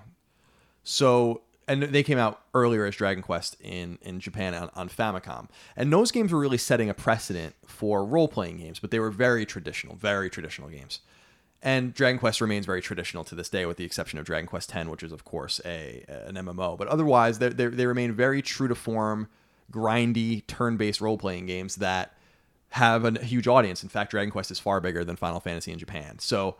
So, 0.83 1.41
and 1.67 1.83
they 1.83 2.03
came 2.03 2.17
out 2.17 2.41
earlier 2.53 2.85
as 2.85 2.95
Dragon 2.95 3.23
Quest 3.23 3.55
in, 3.61 3.97
in 4.01 4.19
Japan 4.19 4.53
on, 4.53 4.69
on 4.75 4.89
Famicom. 4.89 5.47
And 5.77 5.93
those 5.93 6.11
games 6.11 6.33
were 6.33 6.39
really 6.39 6.57
setting 6.57 6.89
a 6.89 6.93
precedent 6.93 7.55
for 7.65 8.03
role 8.03 8.27
playing 8.27 8.57
games, 8.57 8.79
but 8.79 8.91
they 8.91 8.99
were 8.99 9.11
very 9.11 9.45
traditional, 9.45 9.95
very 9.95 10.29
traditional 10.29 10.67
games. 10.67 10.99
And 11.63 11.93
Dragon 11.93 12.19
Quest 12.19 12.41
remains 12.41 12.65
very 12.65 12.81
traditional 12.81 13.23
to 13.25 13.35
this 13.35 13.47
day, 13.47 13.65
with 13.65 13.77
the 13.77 13.85
exception 13.85 14.17
of 14.17 14.25
Dragon 14.25 14.47
Quest 14.47 14.75
X, 14.75 14.89
which 14.89 15.03
is 15.03 15.11
of 15.11 15.23
course 15.23 15.61
a 15.63 16.03
an 16.07 16.33
MMO. 16.33 16.75
But 16.75 16.87
otherwise, 16.87 17.37
they 17.37 17.49
they 17.49 17.67
they 17.67 17.85
remain 17.85 18.13
very 18.13 18.41
true 18.41 18.67
to 18.67 18.73
form, 18.73 19.27
grindy 19.71 20.45
turn-based 20.47 20.99
role-playing 21.01 21.45
games 21.45 21.75
that 21.75 22.15
have 22.71 23.03
a 23.03 23.23
huge 23.23 23.47
audience. 23.47 23.83
In 23.83 23.89
fact, 23.89 24.11
Dragon 24.11 24.31
Quest 24.31 24.49
is 24.49 24.59
far 24.59 24.79
bigger 24.79 25.03
than 25.03 25.15
Final 25.15 25.39
Fantasy 25.39 25.71
in 25.71 25.79
Japan. 25.79 26.19
So 26.19 26.55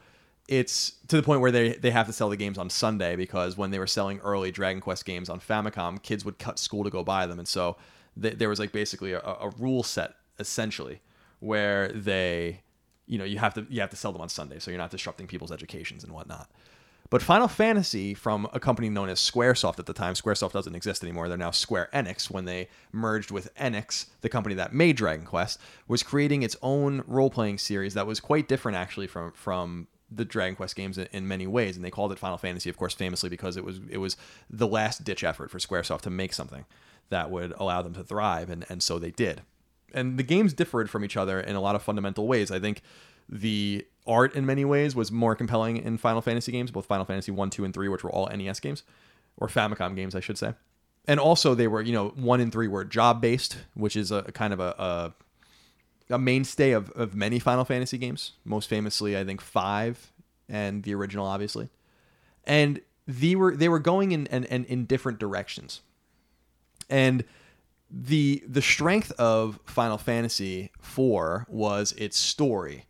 it's 0.48 0.94
to 1.08 1.16
the 1.16 1.24
point 1.24 1.40
where 1.40 1.52
they 1.52 1.74
they 1.74 1.92
have 1.92 2.08
to 2.08 2.14
sell 2.14 2.30
the 2.30 2.38
games 2.38 2.58
on 2.58 2.70
Sunday 2.70 3.16
because 3.16 3.58
when 3.58 3.72
they 3.72 3.80
were 3.80 3.88
selling 3.88 4.20
early 4.20 4.52
Dragon 4.52 4.82
Quest 4.82 5.06
games 5.06 5.30
on 5.30 5.40
Famicom, 5.40 6.02
kids 6.02 6.26
would 6.26 6.38
cut 6.38 6.60
school 6.60 6.84
to 6.84 6.90
go 6.90 7.04
buy 7.04 7.26
them, 7.26 7.40
and 7.40 7.48
so 7.48 7.78
th- 8.22 8.38
there 8.38 8.50
was 8.50 8.60
like 8.60 8.72
basically 8.72 9.14
a, 9.14 9.20
a 9.20 9.52
rule 9.58 9.84
set 9.84 10.16
essentially 10.38 11.02
where 11.40 11.90
they 11.90 12.62
you 13.08 13.18
know 13.18 13.24
you 13.24 13.38
have 13.38 13.54
to 13.54 13.66
you 13.70 13.80
have 13.80 13.90
to 13.92 13.96
sell 13.96 14.12
them 14.12 14.22
on 14.22 14.30
Sunday, 14.30 14.60
so 14.60 14.70
you're 14.70 14.78
not 14.78 14.92
disrupting 14.92 15.28
people's 15.28 15.52
educations 15.52 16.04
and 16.04 16.12
whatnot. 16.12 16.50
But 17.12 17.22
Final 17.22 17.50
Fantasy, 17.50 18.14
from 18.14 18.48
a 18.54 18.60
company 18.60 18.88
known 18.90 19.10
as 19.10 19.20
SquareSoft 19.20 19.80
at 19.80 19.86
the 19.86 19.92
time, 19.94 20.14
SquareSoft 20.14 20.54
doesn't 20.54 20.76
exist 20.76 21.04
anymore. 21.04 21.28
They're 21.28 21.38
now 21.38 21.52
Square 21.52 21.90
Enix 21.94 22.32
when 22.32 22.46
they 22.46 22.70
merged 22.94 23.32
with 23.32 23.54
Enix, 23.56 24.06
the 24.22 24.30
company 24.30 24.56
that 24.56 24.74
made 24.74 24.96
Dragon 24.96 25.26
Quest, 25.26 25.60
was 25.90 26.04
creating 26.04 26.42
its 26.42 26.56
own 26.62 27.04
role-playing 27.06 27.58
series 27.58 27.96
that 27.96 28.08
was 28.08 28.22
quite 28.22 28.48
different 28.48 28.78
actually 28.78 29.08
from 29.08 29.34
from 29.34 29.88
the 30.10 30.24
Dragon 30.24 30.56
Quest 30.56 30.74
games 30.78 30.98
in, 30.98 31.10
in 31.12 31.28
many 31.28 31.48
ways, 31.48 31.76
and 31.76 31.84
they 31.84 31.92
called 31.92 32.14
it 32.14 32.20
Final 32.20 32.38
Fantasy, 32.38 32.70
of 32.70 32.78
course, 32.78 32.94
famously 32.94 33.30
because 33.30 33.58
it 33.58 33.66
was 33.66 33.82
it 33.90 33.98
was 33.98 34.16
the 34.50 34.68
last 34.68 35.04
ditch 35.04 35.26
effort 35.26 35.52
for 35.52 35.60
SquareSoft 35.60 36.02
to 36.02 36.10
make 36.10 36.34
something 36.34 36.64
that 37.10 37.30
would 37.30 37.54
allow 37.58 37.82
them 37.82 37.94
to 37.96 38.06
thrive, 38.06 38.50
and 38.50 38.66
and 38.70 38.82
so 38.82 38.98
they 38.98 39.12
did. 39.12 39.42
And 39.94 40.18
the 40.18 40.24
games 40.24 40.54
differed 40.54 40.90
from 40.90 41.04
each 41.04 41.18
other 41.18 41.42
in 41.42 41.58
a 41.58 41.62
lot 41.62 41.76
of 41.76 41.84
fundamental 41.84 42.26
ways. 42.26 42.52
I 42.52 42.60
think 42.60 42.82
the 43.28 43.86
art 44.08 44.36
in 44.36 44.46
many 44.46 44.66
ways 44.66 44.96
was 44.96 45.12
more 45.12 45.36
compelling 45.36 45.78
in 45.78 45.98
Final 45.98 46.22
Fantasy 46.22 46.52
games, 46.52 46.72
both 46.72 46.86
Final 46.86 47.06
Fantasy 47.06 47.32
1, 47.32 47.50
2, 47.50 47.66
and 47.66 47.74
3, 47.74 47.88
which 47.88 48.04
were 48.04 48.12
all 48.12 48.28
NES 48.28 48.60
games, 48.60 48.84
or 49.38 49.48
Famicom 49.48 49.96
games, 49.96 50.16
I 50.16 50.20
should 50.20 50.38
say. 50.38 50.54
And 51.06 51.20
also, 51.20 51.56
they 51.56 51.68
were, 51.68 51.82
you 51.82 51.94
know, 51.94 52.10
1 52.10 52.42
and 52.42 52.52
3 52.52 52.68
were 52.68 52.84
job 52.84 53.22
based, 53.22 53.58
which 53.74 53.96
is 53.96 54.12
a, 54.12 54.18
a 54.18 54.32
kind 54.32 54.54
of 54.54 54.60
a, 54.60 55.14
a, 56.10 56.14
a 56.16 56.20
mainstay 56.20 56.72
of, 56.72 56.90
of 56.92 57.16
many 57.16 57.40
Final 57.40 57.66
Fantasy 57.66 57.98
games. 57.98 58.34
Most 58.46 58.70
famously, 58.70 59.18
I 59.18 59.24
think 59.24 59.42
5 59.42 60.12
and 60.50 60.84
the 60.84 60.94
original, 60.94 61.26
obviously. 61.26 61.70
And 62.44 62.82
they 63.08 63.36
were, 63.36 63.56
they 63.56 63.70
were 63.70 63.80
going 63.80 64.12
in, 64.12 64.28
in, 64.28 64.44
in, 64.46 64.66
in 64.66 64.86
different 64.86 65.20
directions. 65.20 65.82
And 66.90 67.24
the 67.92 68.42
the 68.48 68.62
strength 68.62 69.12
of 69.14 69.60
Final 69.66 69.98
Fantasy 69.98 70.72
IV 70.82 71.46
was 71.50 71.92
its 71.98 72.18
story. 72.18 72.86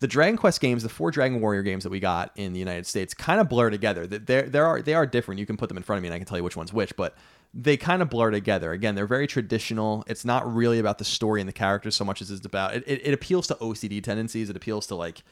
The 0.00 0.06
Dragon 0.06 0.36
Quest 0.36 0.60
games, 0.60 0.82
the 0.82 0.88
four 0.88 1.10
Dragon 1.10 1.40
Warrior 1.40 1.62
games 1.62 1.84
that 1.84 1.90
we 1.90 2.00
got 2.00 2.32
in 2.36 2.52
the 2.52 2.58
United 2.58 2.86
States, 2.86 3.14
kind 3.14 3.40
of 3.40 3.48
blur 3.48 3.70
together. 3.70 4.06
There, 4.06 4.42
there 4.42 4.66
are 4.66 4.82
they 4.82 4.94
are 4.94 5.06
different. 5.06 5.38
You 5.38 5.46
can 5.46 5.56
put 5.56 5.68
them 5.68 5.76
in 5.76 5.82
front 5.82 5.98
of 5.98 6.02
me, 6.02 6.08
and 6.08 6.14
I 6.14 6.18
can 6.18 6.26
tell 6.26 6.36
you 6.36 6.44
which 6.44 6.56
one's 6.56 6.72
which. 6.72 6.96
But 6.96 7.16
they 7.54 7.76
kind 7.76 8.02
of 8.02 8.10
blur 8.10 8.30
together. 8.32 8.72
Again, 8.72 8.96
they're 8.96 9.06
very 9.06 9.26
traditional. 9.26 10.04
It's 10.06 10.24
not 10.24 10.52
really 10.52 10.78
about 10.80 10.98
the 10.98 11.04
story 11.04 11.40
and 11.40 11.48
the 11.48 11.52
characters 11.52 11.94
so 11.94 12.04
much 12.04 12.20
as 12.20 12.30
it's 12.30 12.44
about 12.44 12.74
it. 12.74 12.82
It, 12.86 13.06
it 13.06 13.14
appeals 13.14 13.46
to 13.46 13.54
OCD 13.54 14.02
tendencies. 14.02 14.50
It 14.50 14.56
appeals 14.56 14.86
to 14.88 14.96
like 14.96 15.22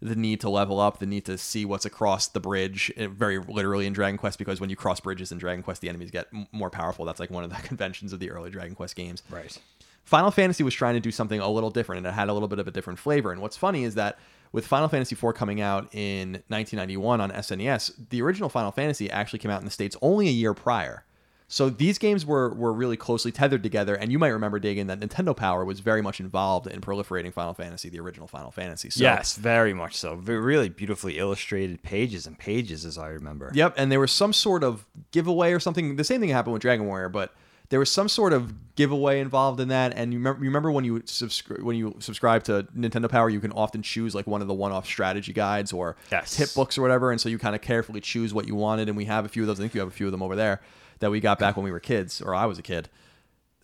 the 0.00 0.14
need 0.14 0.40
to 0.40 0.50
level 0.50 0.78
up, 0.78 0.98
the 0.98 1.06
need 1.06 1.24
to 1.24 1.38
see 1.38 1.64
what's 1.64 1.84
across 1.84 2.28
the 2.28 2.40
bridge, 2.40 2.92
eh, 2.96 3.08
very 3.10 3.38
literally 3.38 3.86
in 3.86 3.92
Dragon 3.92 4.18
Quest, 4.18 4.38
because 4.38 4.60
when 4.60 4.70
you 4.70 4.76
cross 4.76 5.00
bridges 5.00 5.32
in 5.32 5.38
Dragon 5.38 5.62
Quest, 5.62 5.80
the 5.80 5.88
enemies 5.88 6.10
get 6.10 6.28
more 6.52 6.70
powerful. 6.70 7.04
That's 7.04 7.20
like 7.20 7.30
one 7.30 7.42
of 7.42 7.50
the 7.50 7.56
conventions 7.62 8.12
of 8.12 8.20
the 8.20 8.30
early 8.30 8.50
Dragon 8.50 8.74
Quest 8.74 8.96
games. 8.96 9.22
Right. 9.30 9.58
Final 10.04 10.30
Fantasy 10.30 10.62
was 10.62 10.74
trying 10.74 10.94
to 10.94 11.00
do 11.00 11.10
something 11.10 11.40
a 11.40 11.50
little 11.50 11.70
different, 11.70 11.98
and 11.98 12.06
it 12.06 12.14
had 12.14 12.28
a 12.28 12.32
little 12.32 12.48
bit 12.48 12.58
of 12.58 12.68
a 12.68 12.70
different 12.70 12.98
flavor. 12.98 13.32
And 13.32 13.40
what's 13.40 13.56
funny 13.56 13.84
is 13.84 13.94
that 13.94 14.18
with 14.52 14.66
Final 14.66 14.88
Fantasy 14.88 15.16
IV 15.16 15.34
coming 15.34 15.60
out 15.60 15.88
in 15.94 16.42
1991 16.48 17.20
on 17.20 17.30
SNES, 17.30 18.08
the 18.10 18.22
original 18.22 18.48
Final 18.48 18.70
Fantasy 18.70 19.10
actually 19.10 19.38
came 19.40 19.50
out 19.50 19.60
in 19.60 19.64
the 19.64 19.70
States 19.70 19.96
only 20.02 20.28
a 20.28 20.32
year 20.32 20.54
prior. 20.54 21.04
So 21.46 21.68
these 21.68 21.98
games 21.98 22.24
were 22.24 22.54
were 22.54 22.72
really 22.72 22.96
closely 22.96 23.30
tethered 23.30 23.62
together, 23.62 23.94
and 23.94 24.10
you 24.10 24.18
might 24.18 24.28
remember, 24.28 24.58
Dagan, 24.58 24.86
that 24.86 25.00
Nintendo 25.00 25.36
Power 25.36 25.64
was 25.64 25.80
very 25.80 26.00
much 26.02 26.18
involved 26.18 26.66
in 26.66 26.80
proliferating 26.80 27.32
Final 27.32 27.54
Fantasy, 27.54 27.88
the 27.88 28.00
original 28.00 28.26
Final 28.26 28.50
Fantasy. 28.50 28.90
So, 28.90 29.02
yes, 29.02 29.36
very 29.36 29.74
much 29.74 29.94
so. 29.96 30.14
Really 30.14 30.68
beautifully 30.68 31.18
illustrated 31.18 31.82
pages 31.82 32.26
and 32.26 32.38
pages, 32.38 32.84
as 32.84 32.96
I 32.96 33.08
remember. 33.08 33.50
Yep, 33.54 33.74
and 33.76 33.92
there 33.92 34.00
was 34.00 34.10
some 34.10 34.32
sort 34.32 34.64
of 34.64 34.86
giveaway 35.10 35.52
or 35.52 35.60
something. 35.60 35.96
The 35.96 36.04
same 36.04 36.20
thing 36.20 36.30
happened 36.30 36.54
with 36.54 36.62
Dragon 36.62 36.86
Warrior, 36.86 37.10
but 37.10 37.34
there 37.70 37.78
was 37.78 37.90
some 37.90 38.08
sort 38.08 38.32
of 38.32 38.52
giveaway 38.76 39.20
involved 39.20 39.58
in 39.60 39.68
that. 39.68 39.94
And 39.96 40.12
you 40.12 40.18
remember, 40.18 40.40
you 40.44 40.50
remember 40.50 40.70
when 40.70 40.84
you 40.84 41.02
subscribe 41.06 41.62
when 41.62 41.76
you 41.76 41.96
subscribe 41.98 42.44
to 42.44 42.66
Nintendo 42.76 43.08
Power, 43.08 43.30
you 43.30 43.40
can 43.40 43.52
often 43.52 43.82
choose 43.82 44.14
like 44.14 44.26
one 44.26 44.42
of 44.42 44.48
the 44.48 44.54
one-off 44.54 44.84
strategy 44.86 45.32
guides 45.32 45.72
or 45.72 45.96
Yes. 46.12 46.36
tip 46.36 46.52
books 46.54 46.76
or 46.76 46.82
whatever, 46.82 47.10
and 47.10 47.20
so 47.20 47.28
you 47.28 47.38
kind 47.38 47.54
of 47.54 47.62
carefully 47.62 48.00
choose 48.00 48.34
what 48.34 48.46
you 48.46 48.54
wanted. 48.54 48.88
And 48.88 48.96
we 48.96 49.06
have 49.06 49.24
a 49.24 49.28
few 49.28 49.42
of 49.42 49.46
those. 49.48 49.58
I 49.58 49.62
think 49.62 49.74
you 49.74 49.80
have 49.80 49.88
a 49.88 49.92
few 49.92 50.06
of 50.06 50.12
them 50.12 50.22
over 50.22 50.36
there 50.36 50.60
that 51.00 51.10
we 51.10 51.20
got 51.20 51.38
back 51.38 51.56
when 51.56 51.64
we 51.64 51.72
were 51.72 51.80
kids, 51.80 52.20
or 52.20 52.34
I 52.34 52.46
was 52.46 52.58
a 52.58 52.62
kid. 52.62 52.88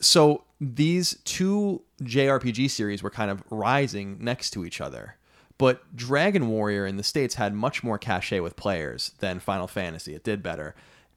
So 0.00 0.44
these 0.60 1.18
two 1.24 1.82
JRPG 2.02 2.70
series 2.70 3.02
were 3.02 3.10
kind 3.10 3.30
of 3.30 3.42
rising 3.50 4.16
next 4.20 4.50
to 4.50 4.64
each 4.64 4.80
other. 4.80 5.16
But 5.58 5.94
Dragon 5.94 6.48
Warrior 6.48 6.86
in 6.86 6.96
the 6.96 7.02
States 7.02 7.34
had 7.34 7.52
much 7.54 7.84
more 7.84 7.98
cachet 7.98 8.40
with 8.40 8.56
players 8.56 9.12
than 9.18 9.40
Final 9.40 9.66
Fantasy. 9.66 10.14
It 10.14 10.24
did 10.24 10.42
better. 10.42 10.74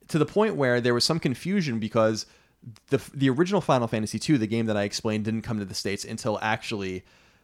To 0.10 0.18
the 0.20 0.26
point 0.26 0.58
where 0.58 0.82
there 0.82 0.94
was 0.94 1.06
some 1.06 1.18
confusion 1.20 1.80
because 1.80 2.26
the 2.90 3.02
the 3.14 3.30
original 3.30 3.62
Final 3.62 3.88
Fantasy 3.88 4.20
II, 4.32 4.38
the 4.38 4.48
game 4.48 4.66
that 4.68 4.78
I 4.78 4.84
explained, 4.84 5.26
didn't 5.26 5.42
come 5.42 5.60
to 5.60 5.66
the 5.66 5.74
States 5.74 6.06
until 6.06 6.40
actually 6.42 7.04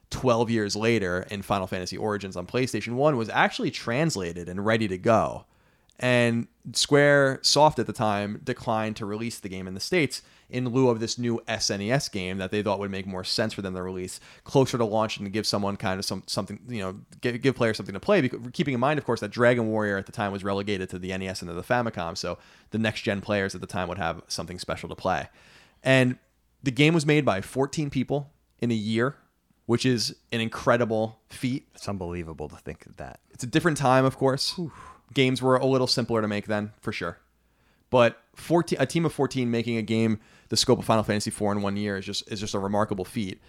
12 0.10 0.50
years 0.50 0.76
later 0.76 1.28
in 1.30 1.42
Final 1.42 1.68
Fantasy 1.68 1.98
Origins 1.98 2.36
on 2.36 2.48
PlayStation 2.48 2.94
1 2.94 3.16
was 3.16 3.30
actually 3.30 3.72
translated 3.72 4.50
and 4.50 4.66
ready 4.66 4.88
to 4.88 4.98
go. 4.98 5.46
And 6.00 6.48
Square 6.74 7.40
Soft 7.42 7.78
at 7.78 7.88
the 7.88 7.94
time 7.94 8.42
declined 8.44 8.96
to 8.98 9.06
release 9.06 9.40
the 9.40 9.50
game 9.50 9.68
in 9.68 9.74
the 9.74 9.80
States 9.80 10.22
in 10.50 10.68
lieu 10.70 10.90
of 10.90 11.00
this 11.00 11.18
new 11.18 11.40
SNES 11.48 12.12
game 12.12 12.38
that 12.40 12.52
they 12.52 12.64
thought 12.64 12.80
would 12.80 12.92
make 12.92 13.06
more 13.06 13.24
sense 13.24 13.54
for 13.54 13.62
them 13.62 13.76
to 13.76 13.82
release 13.82 14.20
closer 14.44 14.78
to 14.78 14.86
launch 14.86 15.18
and 15.18 15.26
to 15.26 15.30
give 15.30 15.46
someone 15.46 15.78
kind 15.78 16.00
of 16.00 16.06
some 16.06 16.24
something, 16.26 16.60
you 16.68 16.82
know, 16.82 16.96
give, 17.22 17.42
give 17.42 17.56
players 17.56 17.78
something 17.78 17.94
to 17.94 18.00
play. 18.00 18.22
Because, 18.22 18.40
keeping 18.54 18.74
in 18.74 18.80
mind, 18.80 18.98
of 18.98 19.06
course, 19.06 19.20
that 19.20 19.30
Dragon 19.30 19.68
Warrior 19.68 19.98
at 19.98 20.06
the 20.06 20.12
time 20.12 20.32
was 20.32 20.44
relegated 20.44 20.90
to 20.90 21.00
the 21.00 21.16
NES 21.16 21.42
and 21.42 21.50
to 21.50 21.54
the 21.54 21.64
Famicom, 21.64 22.18
so 22.18 22.38
the 22.72 22.80
next 22.80 23.02
gen 23.02 23.22
players 23.22 23.54
at 23.54 23.62
the 23.62 23.68
time 23.68 23.88
would 23.88 23.98
have 23.98 24.22
something 24.28 24.60
special 24.60 24.90
to 24.90 24.96
play. 24.96 25.30
And 25.84 26.18
the 26.64 26.72
game 26.72 26.94
was 26.94 27.06
made 27.06 27.24
by 27.24 27.42
14 27.42 27.90
people 27.90 28.32
in 28.60 28.72
a 28.72 28.76
year, 28.76 29.16
which 29.66 29.86
is 29.86 30.16
an 30.32 30.42
incredible 30.42 31.20
feat. 31.30 31.68
It's 31.76 31.88
unbelievable 31.88 32.50
to 32.50 32.58
think 32.58 32.86
of 32.86 32.98
that. 32.98 33.20
It's 33.32 33.44
a 33.44 33.48
different 33.48 33.78
time, 33.78 34.04
of 34.04 34.18
course. 34.18 34.60
Games 35.14 35.42
were 35.42 35.56
a 35.56 35.66
little 35.66 35.88
simpler 35.88 36.22
to 36.22 36.28
make 36.28 36.48
then, 36.48 36.74
for 36.82 36.92
sure. 36.92 37.20
But 37.90 38.22
14, 38.36 38.80
a 38.80 38.86
team 38.86 39.06
of 39.06 39.14
14 39.14 39.50
making 39.50 39.78
a 39.78 39.82
game 39.82 40.20
the 40.50 40.58
scope 40.58 40.80
of 40.80 40.86
Final 40.86 41.04
Fantasy 41.04 41.30
IV 41.30 41.42
in 41.54 41.62
one 41.62 41.78
year 41.78 41.98
is 41.98 42.06
just 42.06 42.30
is 42.32 42.40
just 42.40 42.54
a 42.54 42.60
remarkable 42.60 43.06
feat. 43.06 43.42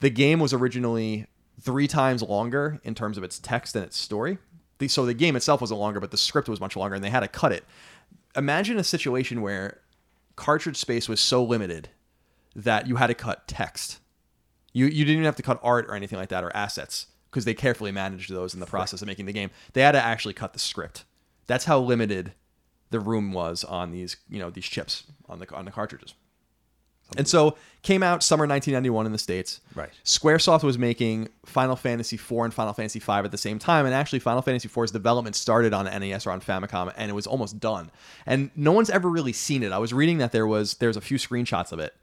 The 0.00 0.10
game 0.10 0.40
was 0.40 0.52
originally 0.52 1.26
three 1.60 1.86
times 1.86 2.22
longer 2.22 2.80
in 2.84 2.94
terms 2.94 3.16
of 3.16 3.24
its 3.24 3.38
text 3.38 3.74
and 3.76 3.84
its 3.84 3.96
story. 3.96 4.38
The, 4.78 4.88
so 4.88 5.06
the 5.06 5.14
game 5.14 5.36
itself 5.36 5.62
wasn't 5.62 5.80
longer, 5.80 6.00
but 6.00 6.10
the 6.10 6.18
script 6.18 6.48
was 6.48 6.60
much 6.60 6.76
longer, 6.76 6.94
and 6.94 7.04
they 7.04 7.10
had 7.10 7.20
to 7.20 7.28
cut 7.28 7.52
it. 7.52 7.64
Imagine 8.34 8.78
a 8.78 8.84
situation 8.84 9.40
where 9.40 9.80
cartridge 10.34 10.76
space 10.76 11.08
was 11.08 11.20
so 11.20 11.42
limited 11.42 11.88
that 12.54 12.86
you 12.86 12.96
had 12.96 13.06
to 13.06 13.14
cut 13.14 13.48
text. 13.48 14.00
You 14.72 14.86
you 14.86 15.04
didn't 15.04 15.14
even 15.14 15.24
have 15.24 15.36
to 15.36 15.42
cut 15.42 15.60
art 15.62 15.86
or 15.88 15.94
anything 15.94 16.18
like 16.18 16.28
that 16.30 16.44
or 16.44 16.54
assets 16.54 17.06
because 17.30 17.44
they 17.44 17.54
carefully 17.54 17.92
managed 17.92 18.30
those 18.30 18.54
in 18.54 18.60
the 18.60 18.66
process 18.66 19.02
of 19.02 19.06
making 19.06 19.26
the 19.26 19.32
game. 19.32 19.50
They 19.72 19.82
had 19.82 19.92
to 19.92 20.02
actually 20.02 20.34
cut 20.34 20.52
the 20.52 20.58
script. 20.58 21.04
That's 21.46 21.66
how 21.66 21.78
limited 21.78 22.32
the 22.90 23.00
room 23.00 23.32
was 23.32 23.64
on 23.64 23.90
these 23.90 24.16
you 24.28 24.38
know 24.38 24.50
these 24.50 24.64
chips 24.64 25.04
on 25.28 25.38
the 25.38 25.54
on 25.54 25.64
the 25.64 25.70
cartridges. 25.70 26.14
And 27.16 27.28
so 27.28 27.56
came 27.82 28.02
out 28.02 28.22
summer 28.22 28.46
1991 28.46 29.06
in 29.06 29.12
the 29.12 29.18
states. 29.18 29.60
Right. 29.74 29.90
SquareSoft 30.04 30.64
was 30.64 30.76
making 30.76 31.28
Final 31.44 31.76
Fantasy 31.76 32.16
IV 32.16 32.32
and 32.32 32.52
Final 32.52 32.72
Fantasy 32.72 32.98
V 32.98 33.12
at 33.12 33.30
the 33.30 33.38
same 33.38 33.60
time, 33.60 33.86
and 33.86 33.94
actually 33.94 34.18
Final 34.18 34.42
Fantasy 34.42 34.68
IV's 34.68 34.90
development 34.90 35.36
started 35.36 35.72
on 35.72 35.84
NES 35.84 36.26
or 36.26 36.32
on 36.32 36.40
Famicom, 36.40 36.92
and 36.96 37.10
it 37.10 37.14
was 37.14 37.28
almost 37.28 37.60
done. 37.60 37.92
And 38.26 38.50
no 38.56 38.72
one's 38.72 38.90
ever 38.90 39.08
really 39.08 39.32
seen 39.32 39.62
it. 39.62 39.70
I 39.70 39.78
was 39.78 39.92
reading 39.92 40.18
that 40.18 40.32
there 40.32 40.46
was 40.46 40.74
there's 40.74 40.96
a 40.96 41.00
few 41.00 41.16
screenshots 41.16 41.70
of 41.70 41.78
it 41.78 41.94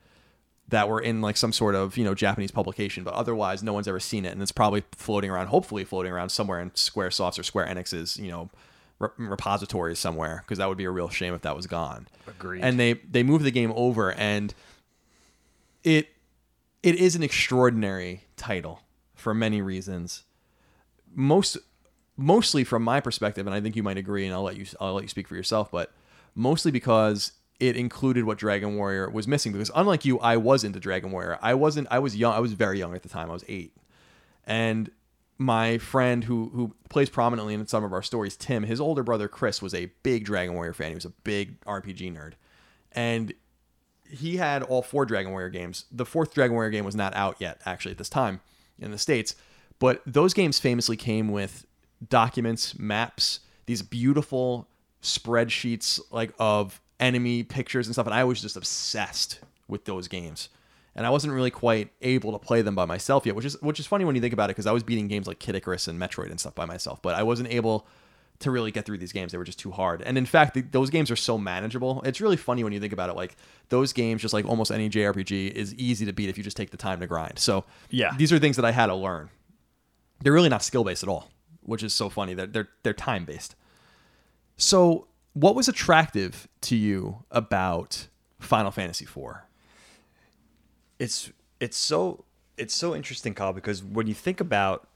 that 0.70 0.88
were 0.88 1.02
in 1.02 1.22
like 1.22 1.36
some 1.36 1.52
sort 1.52 1.76
of 1.76 1.98
you 1.98 2.06
know 2.06 2.16
Japanese 2.16 2.52
publication, 2.52 3.04
but 3.04 3.14
otherwise 3.14 3.62
no 3.62 3.74
one's 3.74 3.88
ever 3.88 4.00
seen 4.00 4.26
it, 4.26 4.32
and 4.32 4.42
it's 4.42 4.54
probably 4.54 4.84
floating 4.94 5.30
around, 5.30 5.48
hopefully 5.48 5.84
floating 5.84 6.14
around 6.14 6.30
somewhere 6.30 6.62
in 6.62 6.72
SquareSoft's 6.72 7.38
or 7.38 7.44
Square 7.44 7.68
Enix's 7.68 8.18
you 8.18 8.32
know 8.32 8.50
re- 9.00 9.10
repositories 9.18 10.00
somewhere, 10.00 10.44
because 10.46 10.60
that 10.60 10.70
would 10.70 10.78
be 10.78 10.86
a 10.86 10.92
real 10.92 11.10
shame 11.10 11.34
if 11.34 11.42
that 11.42 11.56
was 11.56 11.68
gone. 11.68 12.08
Agreed. 12.26 12.64
And 12.64 12.80
they 12.80 12.94
they 12.94 13.24
moved 13.24 13.44
the 13.44 13.52
game 13.52 13.74
over, 13.76 14.14
and 14.14 14.54
it 15.84 16.10
it 16.82 16.96
is 16.96 17.16
an 17.16 17.24
extraordinary 17.24 18.26
title 18.36 18.82
for 19.16 19.34
many 19.34 19.62
reasons. 19.62 20.24
Most 21.14 21.58
mostly 22.18 22.64
from 22.64 22.84
my 22.84 23.00
perspective, 23.00 23.48
and 23.48 23.56
I 23.56 23.62
think 23.62 23.76
you 23.76 23.84
might 23.84 23.98
agree, 23.98 24.26
and 24.26 24.34
I'll 24.34 24.44
let 24.44 24.58
you 24.58 24.66
I'll 24.80 24.94
let 24.94 25.04
you 25.04 25.10
speak 25.10 25.28
for 25.28 25.36
yourself, 25.36 25.72
but 25.72 25.92
mostly 26.36 26.72
because 26.72 27.34
it 27.60 27.78
included 27.78 28.26
what 28.26 28.38
Dragon 28.38 28.76
Warrior 28.76 29.10
was 29.10 29.28
missing. 29.28 29.52
Because 29.52 29.72
unlike 29.76 30.06
you, 30.06 30.20
I 30.20 30.38
was 30.38 30.64
into 30.64 30.80
Dragon 30.80 31.12
Warrior. 31.12 31.40
I 31.42 31.54
wasn't. 31.54 31.88
I 31.92 32.00
was 32.00 32.16
young. 32.16 32.34
I 32.34 32.40
was 32.40 32.54
very 32.54 32.80
young 32.80 32.96
at 32.96 33.04
the 33.04 33.10
time. 33.10 33.30
I 33.30 33.34
was 33.34 33.46
eight, 33.48 33.76
and 34.46 34.90
my 35.38 35.78
friend 35.78 36.24
who 36.24 36.52
who 36.54 36.76
plays 36.90 37.10
prominently 37.10 37.54
in 37.54 37.66
some 37.68 37.84
of 37.84 37.94
our 37.94 38.04
stories, 38.04 38.36
Tim, 38.36 38.64
his 38.64 38.80
older 38.82 39.04
brother 39.04 39.28
Chris 39.28 39.62
was 39.62 39.74
a 39.74 39.92
big 40.04 40.26
Dragon 40.26 40.56
Warrior 40.56 40.74
fan. 40.74 40.90
He 40.90 40.96
was 40.96 41.06
a 41.06 41.14
big 41.24 41.60
RPG 41.62 42.14
nerd, 42.14 42.34
and 42.92 43.34
he 44.14 44.38
had 44.38 44.64
all 44.64 44.82
four 44.82 45.06
Dragon 45.06 45.32
Warrior 45.32 45.50
games. 45.50 45.86
The 45.92 46.06
fourth 46.06 46.34
Dragon 46.34 46.54
Warrior 46.54 46.72
game 46.72 46.86
was 46.86 46.96
not 46.96 47.16
out 47.16 47.38
yet, 47.40 47.62
actually, 47.66 47.92
at 47.92 47.98
this 47.98 48.10
time 48.10 48.42
in 48.80 48.92
the 48.92 48.98
States. 48.98 49.36
But 49.80 50.02
those 50.06 50.34
games 50.34 50.60
famously 50.60 50.96
came 50.96 51.32
with 51.32 51.66
documents, 52.10 52.78
maps, 52.78 53.42
these 53.66 53.82
beautiful 53.82 54.68
spreadsheets 55.02 56.00
like 56.12 56.32
of 56.40 56.80
enemy 57.00 57.44
pictures 57.44 57.88
and 57.88 57.96
stuff. 57.96 58.06
And 58.06 58.14
I 58.14 58.24
was 58.24 58.42
just 58.42 58.56
obsessed 58.56 59.40
with 59.68 59.86
those 59.86 60.08
games. 60.08 60.50
And 60.96 61.06
I 61.08 61.10
wasn't 61.10 61.34
really 61.34 61.52
quite 61.52 61.90
able 62.02 62.32
to 62.34 62.40
play 62.40 62.62
them 62.62 62.76
by 62.76 62.86
myself 62.86 63.26
yet, 63.26 63.36
which 63.36 63.46
is 63.46 63.60
which 63.62 63.80
is 63.80 63.88
funny 63.88 64.06
when 64.06 64.16
you 64.16 64.22
think 64.22 64.34
about 64.34 64.50
it, 64.50 64.54
because 64.54 64.68
I 64.68 64.72
was 64.72 64.84
beating 64.84 65.08
games 65.08 65.26
like 65.26 65.40
Kid 65.40 65.56
Icarus 65.56 65.88
and 65.88 66.00
Metroid 66.00 66.30
and 66.30 66.40
stuff 66.40 66.54
by 66.54 66.66
myself, 66.66 67.02
but 67.02 67.16
I 67.16 67.24
wasn't 67.24 67.50
able 67.52 67.88
to 68.40 68.52
really 68.52 68.72
get 68.72 68.86
through 68.86 68.98
these 68.98 69.14
games. 69.14 69.32
They 69.32 69.38
were 69.38 69.44
just 69.44 69.60
too 69.60 69.72
hard. 69.72 70.02
And 70.02 70.18
in 70.18 70.26
fact, 70.26 70.54
the, 70.54 70.62
those 70.62 70.90
games 70.90 71.10
are 71.12 71.16
so 71.16 71.38
manageable. 71.38 72.02
It's 72.04 72.20
really 72.20 72.36
funny 72.38 72.64
when 72.64 72.74
you 72.74 72.80
think 72.80 72.92
about 72.94 73.10
it. 73.10 73.16
Like 73.16 73.36
those 73.70 73.94
games, 73.94 74.22
just 74.22 74.34
like 74.34 74.46
almost 74.46 74.72
any 74.72 74.90
JRPG, 74.90 75.52
is 75.52 75.74
easy 75.76 76.06
to 76.06 76.14
beat 76.14 76.30
if 76.30 76.38
you 76.38 76.44
just 76.44 76.58
take 76.58 76.72
the 76.72 76.78
time 76.78 77.00
to 77.00 77.08
grind. 77.08 77.40
So 77.40 77.64
Yeah. 77.90 78.14
these 78.18 78.34
are 78.34 78.40
things 78.40 78.56
that 78.58 78.66
I 78.66 78.72
had 78.72 78.88
to 78.88 78.96
learn. 78.96 79.30
They're 80.22 80.34
really 80.34 80.50
not 80.50 80.64
skill 80.64 80.84
based 80.84 81.04
at 81.04 81.10
all, 81.10 81.30
which 81.62 81.84
is 81.84 81.94
so 81.94 82.10
funny. 82.10 82.34
They're 82.34 82.48
they're, 82.48 82.70
they're 82.84 82.94
time 82.94 83.24
based. 83.26 83.56
So 84.58 85.08
what 85.34 85.56
was 85.56 85.68
attractive 85.68 86.48
to 86.62 86.76
you 86.76 87.24
about 87.32 88.08
Final 88.40 88.72
Fantasy 88.72 89.06
IV? 89.06 89.36
it's 91.00 91.32
it's 91.60 91.78
so 91.78 92.26
it's 92.58 92.74
so 92.74 92.96
interesting, 92.96 93.34
Kyle, 93.34 93.54
because 93.54 93.84
when 93.84 94.08
you 94.08 94.14
think 94.14 94.40
about 94.40 94.88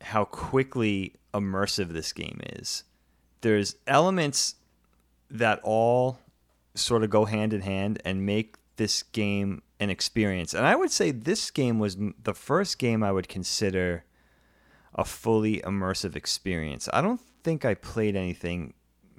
how 0.00 0.24
quickly 0.24 1.14
immersive 1.34 1.88
this 1.88 2.12
game 2.12 2.40
is, 2.52 2.84
there's 3.40 3.76
elements 3.86 4.56
that 5.30 5.60
all 5.62 6.18
sort 6.74 7.02
of 7.02 7.10
go 7.10 7.24
hand 7.24 7.52
in 7.52 7.60
hand 7.60 8.00
and 8.04 8.24
make 8.26 8.56
this 8.76 9.02
game 9.02 9.62
an 9.78 9.90
experience. 9.90 10.54
And 10.54 10.66
I 10.66 10.76
would 10.76 10.90
say 10.90 11.10
this 11.10 11.50
game 11.50 11.78
was 11.78 11.96
the 12.22 12.34
first 12.34 12.78
game 12.78 13.02
I 13.02 13.12
would 13.12 13.28
consider 13.28 14.04
a 14.94 15.04
fully 15.04 15.60
immersive 15.60 16.16
experience. 16.16 16.88
I 16.92 17.00
don't 17.00 17.20
think 17.42 17.64
I 17.64 17.74
played 17.74 18.16
anything 18.16 18.74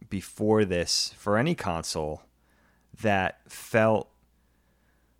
before 0.09 0.65
this 0.65 1.13
for 1.17 1.37
any 1.37 1.55
console 1.55 2.23
that 3.01 3.39
felt 3.47 4.09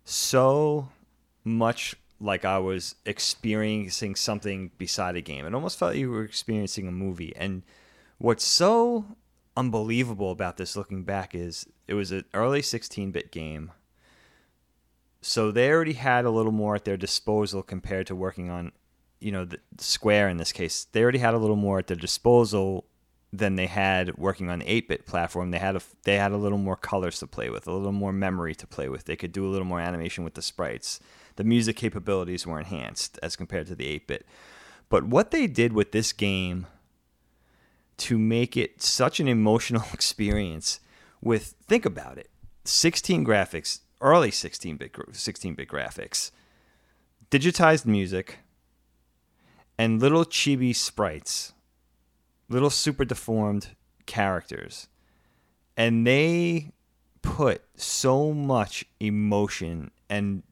so 0.04 0.88
much 1.44 1.96
like 2.22 2.44
I 2.44 2.58
was 2.58 2.94
experiencing 3.04 4.14
something 4.14 4.70
beside 4.78 5.16
a 5.16 5.20
game. 5.20 5.44
It 5.44 5.54
almost 5.54 5.78
felt 5.78 5.92
like 5.92 5.98
you 5.98 6.10
were 6.10 6.24
experiencing 6.24 6.86
a 6.86 6.92
movie. 6.92 7.34
And 7.36 7.62
what's 8.18 8.44
so 8.44 9.04
unbelievable 9.56 10.30
about 10.30 10.56
this 10.56 10.76
looking 10.76 11.02
back 11.02 11.34
is 11.34 11.66
it 11.88 11.94
was 11.94 12.12
an 12.12 12.24
early 12.32 12.62
16-bit 12.62 13.32
game. 13.32 13.72
So 15.20 15.50
they 15.50 15.70
already 15.70 15.94
had 15.94 16.24
a 16.24 16.30
little 16.30 16.52
more 16.52 16.76
at 16.76 16.84
their 16.84 16.96
disposal 16.96 17.62
compared 17.62 18.06
to 18.06 18.16
working 18.16 18.50
on, 18.50 18.72
you 19.20 19.32
know, 19.32 19.44
the 19.44 19.58
Square 19.78 20.28
in 20.28 20.36
this 20.36 20.52
case. 20.52 20.86
They 20.92 21.02
already 21.02 21.18
had 21.18 21.34
a 21.34 21.38
little 21.38 21.56
more 21.56 21.78
at 21.78 21.88
their 21.88 21.96
disposal 21.96 22.86
than 23.32 23.56
they 23.56 23.66
had 23.66 24.16
working 24.18 24.50
on 24.50 24.60
the 24.60 24.64
8-bit 24.64 25.06
platform. 25.06 25.50
They 25.50 25.58
had 25.58 25.76
a 25.76 25.80
they 26.04 26.16
had 26.16 26.32
a 26.32 26.36
little 26.36 26.58
more 26.58 26.76
colors 26.76 27.18
to 27.20 27.26
play 27.26 27.50
with, 27.50 27.66
a 27.66 27.72
little 27.72 27.92
more 27.92 28.12
memory 28.12 28.54
to 28.56 28.66
play 28.66 28.88
with. 28.88 29.04
They 29.04 29.16
could 29.16 29.32
do 29.32 29.46
a 29.46 29.50
little 29.50 29.64
more 29.64 29.80
animation 29.80 30.22
with 30.22 30.34
the 30.34 30.42
sprites. 30.42 31.00
The 31.36 31.44
music 31.44 31.76
capabilities 31.76 32.46
were 32.46 32.58
enhanced 32.58 33.18
as 33.22 33.36
compared 33.36 33.66
to 33.68 33.74
the 33.74 33.86
8-bit. 34.00 34.26
But 34.88 35.04
what 35.04 35.30
they 35.30 35.46
did 35.46 35.72
with 35.72 35.92
this 35.92 36.12
game 36.12 36.66
to 37.98 38.18
make 38.18 38.56
it 38.56 38.82
such 38.82 39.20
an 39.20 39.28
emotional 39.28 39.84
experience 39.92 40.80
with 41.20 41.54
think 41.66 41.86
about 41.86 42.18
it. 42.18 42.28
16 42.64 43.24
graphics, 43.24 43.80
early 44.00 44.30
16 44.30 44.76
bit 44.76 44.96
16 45.12 45.54
bit 45.54 45.68
graphics, 45.68 46.30
digitized 47.30 47.86
music, 47.86 48.38
and 49.78 50.00
little 50.00 50.24
chibi 50.24 50.74
sprites, 50.74 51.52
little 52.48 52.70
super 52.70 53.04
deformed 53.04 53.68
characters, 54.06 54.88
and 55.76 56.06
they 56.06 56.72
put 57.22 57.62
so 57.76 58.32
much 58.32 58.84
emotion 59.00 59.90
and 60.10 60.42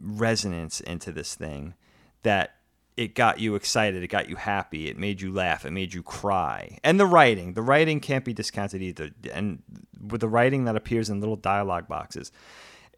resonance 0.00 0.80
into 0.80 1.12
this 1.12 1.34
thing 1.34 1.74
that 2.22 2.56
it 2.96 3.14
got 3.14 3.40
you 3.40 3.54
excited, 3.54 4.02
it 4.02 4.08
got 4.08 4.28
you 4.28 4.36
happy, 4.36 4.88
it 4.88 4.98
made 4.98 5.20
you 5.20 5.32
laugh, 5.32 5.64
it 5.64 5.70
made 5.70 5.94
you 5.94 6.02
cry. 6.02 6.78
And 6.84 7.00
the 7.00 7.06
writing, 7.06 7.54
the 7.54 7.62
writing 7.62 8.00
can't 8.00 8.24
be 8.24 8.34
discounted 8.34 8.82
either. 8.82 9.10
And 9.32 9.62
with 10.08 10.20
the 10.20 10.28
writing 10.28 10.64
that 10.64 10.76
appears 10.76 11.08
in 11.08 11.20
little 11.20 11.36
dialogue 11.36 11.88
boxes, 11.88 12.30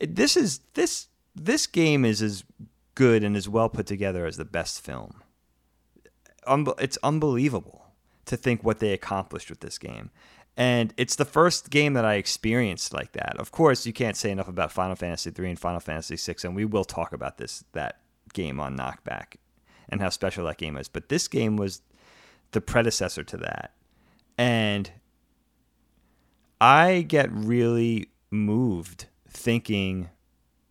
this 0.00 0.36
is 0.36 0.60
this 0.74 1.08
this 1.36 1.66
game 1.66 2.04
is 2.04 2.22
as 2.22 2.44
good 2.94 3.24
and 3.24 3.36
as 3.36 3.48
well 3.48 3.68
put 3.68 3.86
together 3.86 4.26
as 4.26 4.36
the 4.36 4.44
best 4.44 4.80
film. 4.80 5.22
it's 6.46 6.98
unbelievable 7.02 7.86
to 8.26 8.36
think 8.36 8.62
what 8.62 8.78
they 8.78 8.92
accomplished 8.92 9.50
with 9.50 9.60
this 9.60 9.78
game. 9.78 10.10
And 10.56 10.94
it's 10.96 11.16
the 11.16 11.25
first 11.25 11.70
game 11.70 11.94
that 11.94 12.04
I 12.04 12.14
experienced 12.14 12.92
like 12.92 13.12
that. 13.12 13.37
Of 13.38 13.50
course, 13.50 13.87
you 13.87 13.92
can't 13.92 14.16
say 14.16 14.30
enough 14.30 14.49
about 14.49 14.70
Final 14.70 14.94
Fantasy 14.94 15.30
3 15.30 15.50
and 15.50 15.58
Final 15.58 15.80
Fantasy 15.80 16.16
6 16.16 16.44
and 16.44 16.54
we 16.54 16.64
will 16.64 16.84
talk 16.84 17.12
about 17.12 17.38
this 17.38 17.64
that 17.73 18.00
game 18.32 18.61
on 18.61 18.76
Knockback 18.76 19.37
and 19.88 20.00
how 20.00 20.11
special 20.11 20.46
that 20.46 20.58
game 20.58 20.76
is. 20.76 20.88
But 20.88 21.08
this 21.08 21.28
game 21.28 21.56
was 21.56 21.82
the 22.52 22.61
predecessor 22.61 23.25
to 23.25 23.37
that. 23.38 23.73
And 24.38 24.90
I 26.61 27.02
get 27.02 27.30
really 27.32 28.08
moved 28.30 29.06
thinking 29.28 30.08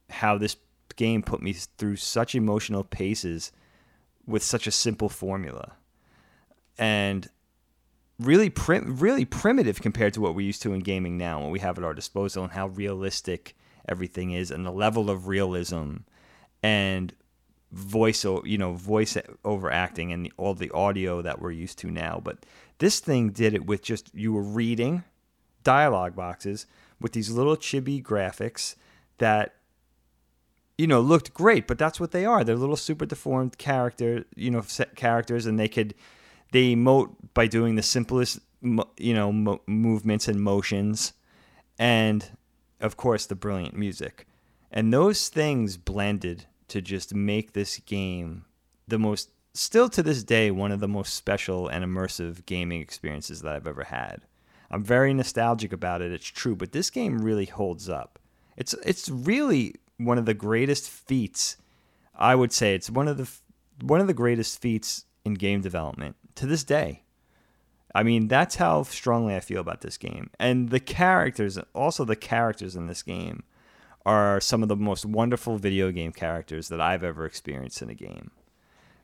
how 0.10 0.38
this 0.38 0.56
game 0.96 1.24
put 1.24 1.42
me 1.42 1.54
through 1.54 1.98
such 1.98 2.36
emotional 2.36 2.84
paces 2.84 3.52
with 4.26 4.44
such 4.44 4.68
a 4.68 4.72
simple 4.72 5.10
formula. 5.10 5.74
And 6.78 7.30
really 8.20 8.50
prim- 8.50 8.98
really 8.98 9.26
primitive 9.26 9.82
compared 9.82 10.14
to 10.14 10.22
what 10.22 10.36
we're 10.36 10.46
used 10.46 10.62
to 10.64 10.74
in 10.74 10.80
gaming 10.80 11.18
now, 11.18 11.42
what 11.42 11.52
we 11.52 11.60
have 11.60 11.78
at 11.78 11.84
our 11.84 11.94
disposal, 11.94 12.44
and 12.44 12.54
how 12.54 12.68
realistic 12.68 13.56
everything 13.88 14.32
is, 14.32 14.52
and 14.52 14.66
the 14.66 14.72
level 14.72 15.10
of 15.10 15.28
realism 15.28 15.98
and 16.62 17.14
voice 17.72 18.24
you 18.24 18.58
know 18.58 18.74
voice 18.74 19.18
over 19.44 19.72
acting 19.72 20.14
and 20.14 20.26
the, 20.26 20.32
all 20.38 20.54
the 20.54 20.70
audio 20.72 21.22
that 21.22 21.42
we're 21.42 21.52
used 21.52 21.80
to 21.80 21.90
now. 21.90 22.22
But 22.24 22.46
this 22.78 23.00
thing 23.00 23.32
did 23.32 23.54
it 23.54 23.66
with 23.66 23.82
just 23.82 24.14
you 24.14 24.32
were 24.32 24.44
reading 24.44 25.04
dialogue 25.64 26.16
boxes 26.16 26.66
with 27.00 27.14
these 27.14 27.32
little 27.32 27.58
chibi 27.58 28.02
graphics 28.02 28.76
that 29.18 29.56
you 30.78 30.86
know 30.86 31.02
looked 31.02 31.34
great 31.34 31.68
but 31.68 31.78
that's 31.78 32.00
what 32.00 32.12
they 32.12 32.26
are. 32.26 32.44
They're 32.44 32.56
little 32.56 32.76
super 32.76 33.06
deformed 33.06 33.58
character 33.58 34.26
you 34.36 34.52
know 34.52 34.64
characters 34.96 35.46
and 35.48 35.60
they 35.60 35.68
could 35.68 35.96
they 36.54 36.74
emote 36.74 37.14
by 37.34 37.48
doing 37.48 37.76
the 37.76 37.84
simplest 37.84 38.40
you 38.62 39.14
know 39.14 39.32
mo- 39.34 39.62
movements 39.68 40.30
and 40.30 40.42
motions 40.42 41.12
and 41.78 42.32
of 42.80 42.96
course 42.96 43.26
the 43.26 43.36
brilliant 43.36 43.76
music 43.76 44.26
and 44.72 44.94
those 44.94 45.28
things 45.28 45.76
blended 45.76 46.46
to 46.70 46.82
just 46.82 47.14
make 47.14 47.52
this 47.52 47.78
game 47.80 48.46
the 48.88 48.98
most 48.98 49.30
still 49.54 49.90
to 49.90 50.02
this 50.02 50.24
day 50.24 50.50
one 50.50 50.72
of 50.72 50.80
the 50.80 50.88
most 50.88 51.14
special 51.14 51.68
and 51.68 51.84
immersive 51.84 52.46
gaming 52.46 52.82
experiences 52.82 53.42
that 53.42 53.54
I've 53.54 53.68
ever 53.68 53.86
had. 53.86 54.24
I'm 54.72 54.84
very 54.84 55.14
nostalgic 55.14 55.72
about 55.72 56.02
it, 56.02 56.12
it's 56.12 56.26
true, 56.26 56.56
but 56.56 56.72
this 56.72 56.90
game 56.90 57.20
really 57.20 57.46
holds 57.46 57.88
up. 57.88 58.18
It's 58.58 58.74
it's 58.86 59.10
really 59.10 59.76
one 59.98 60.18
of 60.18 60.26
the 60.26 60.34
greatest 60.34 60.90
feats. 60.90 61.58
I 62.16 62.34
would 62.34 62.52
say 62.52 62.74
it's 62.74 62.90
one 62.90 63.08
of 63.08 63.18
the 63.18 63.30
one 63.82 64.02
of 64.02 64.08
the 64.08 64.14
greatest 64.14 64.60
feats 64.60 65.06
in 65.24 65.36
game 65.36 65.62
development 65.62 66.16
to 66.36 66.46
this 66.46 66.64
day. 66.64 67.04
I 67.96 68.04
mean, 68.04 68.28
that's 68.28 68.56
how 68.56 68.84
strongly 68.84 69.36
I 69.36 69.40
feel 69.40 69.62
about 69.62 69.82
this 69.82 69.98
game. 69.98 70.32
And 70.40 70.70
the 70.70 70.80
characters, 70.80 71.60
also 71.74 72.06
the 72.06 72.16
characters 72.16 72.76
in 72.76 72.88
this 72.88 73.04
game 73.04 73.44
are 74.06 74.42
some 74.42 74.64
of 74.64 74.70
the 74.70 74.76
most 74.76 75.06
wonderful 75.06 75.58
video 75.58 75.92
game 75.92 76.12
characters 76.12 76.70
that 76.70 76.82
I've 76.82 77.04
ever 77.04 77.26
experienced 77.26 77.82
in 77.82 77.90
a 77.90 77.94
game. 77.94 78.32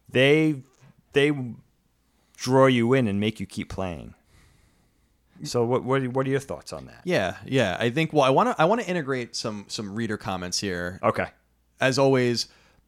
They 0.09 0.63
they 1.13 1.31
draw 2.35 2.65
you 2.65 2.93
in 2.93 3.07
and 3.07 3.19
make 3.19 3.39
you 3.39 3.45
keep 3.45 3.69
playing. 3.69 4.15
So 5.43 5.63
what 5.63 5.83
what 5.83 6.05
what 6.07 6.27
are 6.27 6.29
your 6.29 6.39
thoughts 6.39 6.73
on 6.73 6.85
that? 6.87 7.01
Yeah, 7.05 7.37
yeah. 7.45 7.77
I 7.79 7.91
think 7.91 8.11
well 8.11 8.23
I 8.23 8.29
want 8.29 8.49
to 8.49 8.61
I 8.61 8.65
want 8.65 8.81
to 8.81 8.87
integrate 8.87 9.35
some 9.35 9.65
some 9.67 9.95
reader 9.95 10.17
comments 10.17 10.59
here. 10.59 10.99
Okay. 11.03 11.27
As 11.79 11.97
always, 11.97 12.47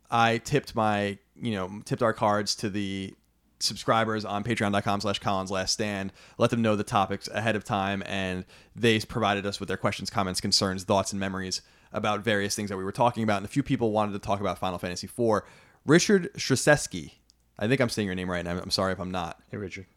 I 0.09 0.39
tipped 0.39 0.75
my, 0.75 1.17
you 1.41 1.53
know, 1.53 1.81
tipped 1.85 2.03
our 2.03 2.11
cards 2.11 2.55
to 2.55 2.69
the 2.69 3.13
subscribers 3.61 4.25
on 4.25 4.43
patreon.com 4.43 5.01
slash 5.01 5.19
collins 5.19 5.51
last 5.51 5.71
stand 5.71 6.11
let 6.37 6.49
them 6.49 6.61
know 6.61 6.75
the 6.75 6.83
topics 6.83 7.27
ahead 7.29 7.55
of 7.55 7.63
time 7.63 8.03
and 8.05 8.45
they 8.75 8.99
provided 8.99 9.45
us 9.45 9.59
with 9.59 9.67
their 9.67 9.77
questions 9.77 10.09
comments 10.09 10.41
concerns 10.41 10.83
thoughts 10.83 11.11
and 11.11 11.19
memories 11.19 11.61
about 11.93 12.21
various 12.21 12.55
things 12.55 12.69
that 12.69 12.77
we 12.77 12.83
were 12.83 12.91
talking 12.91 13.23
about, 13.23 13.37
and 13.37 13.45
a 13.45 13.49
few 13.49 13.63
people 13.63 13.91
wanted 13.91 14.13
to 14.13 14.19
talk 14.19 14.39
about 14.39 14.57
Final 14.57 14.77
Fantasy 14.77 15.07
IV. 15.07 15.41
Richard 15.85 16.31
Straseski, 16.35 17.13
I 17.59 17.67
think 17.67 17.81
I'm 17.81 17.89
saying 17.89 18.05
your 18.05 18.15
name 18.15 18.29
right, 18.29 18.45
and 18.45 18.47
I'm 18.47 18.71
sorry 18.71 18.93
if 18.93 18.99
I'm 18.99 19.11
not. 19.11 19.39
Hey, 19.49 19.57
Richard. 19.57 19.87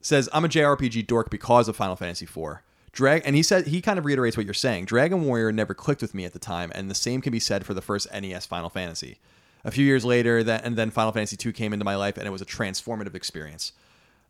Says, 0.00 0.28
I'm 0.32 0.44
a 0.44 0.48
JRPG 0.48 1.06
dork 1.06 1.30
because 1.30 1.68
of 1.68 1.76
Final 1.76 1.96
Fantasy 1.96 2.24
IV. 2.24 2.58
Drag 2.92 3.22
and 3.24 3.36
he 3.36 3.42
said 3.44 3.68
he 3.68 3.80
kind 3.80 4.00
of 4.00 4.04
reiterates 4.04 4.36
what 4.36 4.44
you're 4.44 4.52
saying. 4.52 4.84
Dragon 4.86 5.24
Warrior 5.24 5.52
never 5.52 5.74
clicked 5.74 6.02
with 6.02 6.12
me 6.12 6.24
at 6.24 6.32
the 6.32 6.40
time, 6.40 6.72
and 6.74 6.90
the 6.90 6.94
same 6.94 7.20
can 7.20 7.30
be 7.30 7.38
said 7.38 7.64
for 7.64 7.72
the 7.72 7.82
first 7.82 8.08
NES 8.12 8.46
Final 8.46 8.68
Fantasy. 8.68 9.18
A 9.64 9.70
few 9.70 9.84
years 9.84 10.04
later, 10.04 10.42
that 10.44 10.64
and 10.64 10.76
then 10.76 10.90
Final 10.90 11.12
Fantasy 11.12 11.36
II 11.44 11.52
came 11.52 11.72
into 11.72 11.84
my 11.84 11.96
life, 11.96 12.16
and 12.16 12.26
it 12.26 12.30
was 12.30 12.42
a 12.42 12.46
transformative 12.46 13.14
experience. 13.14 13.72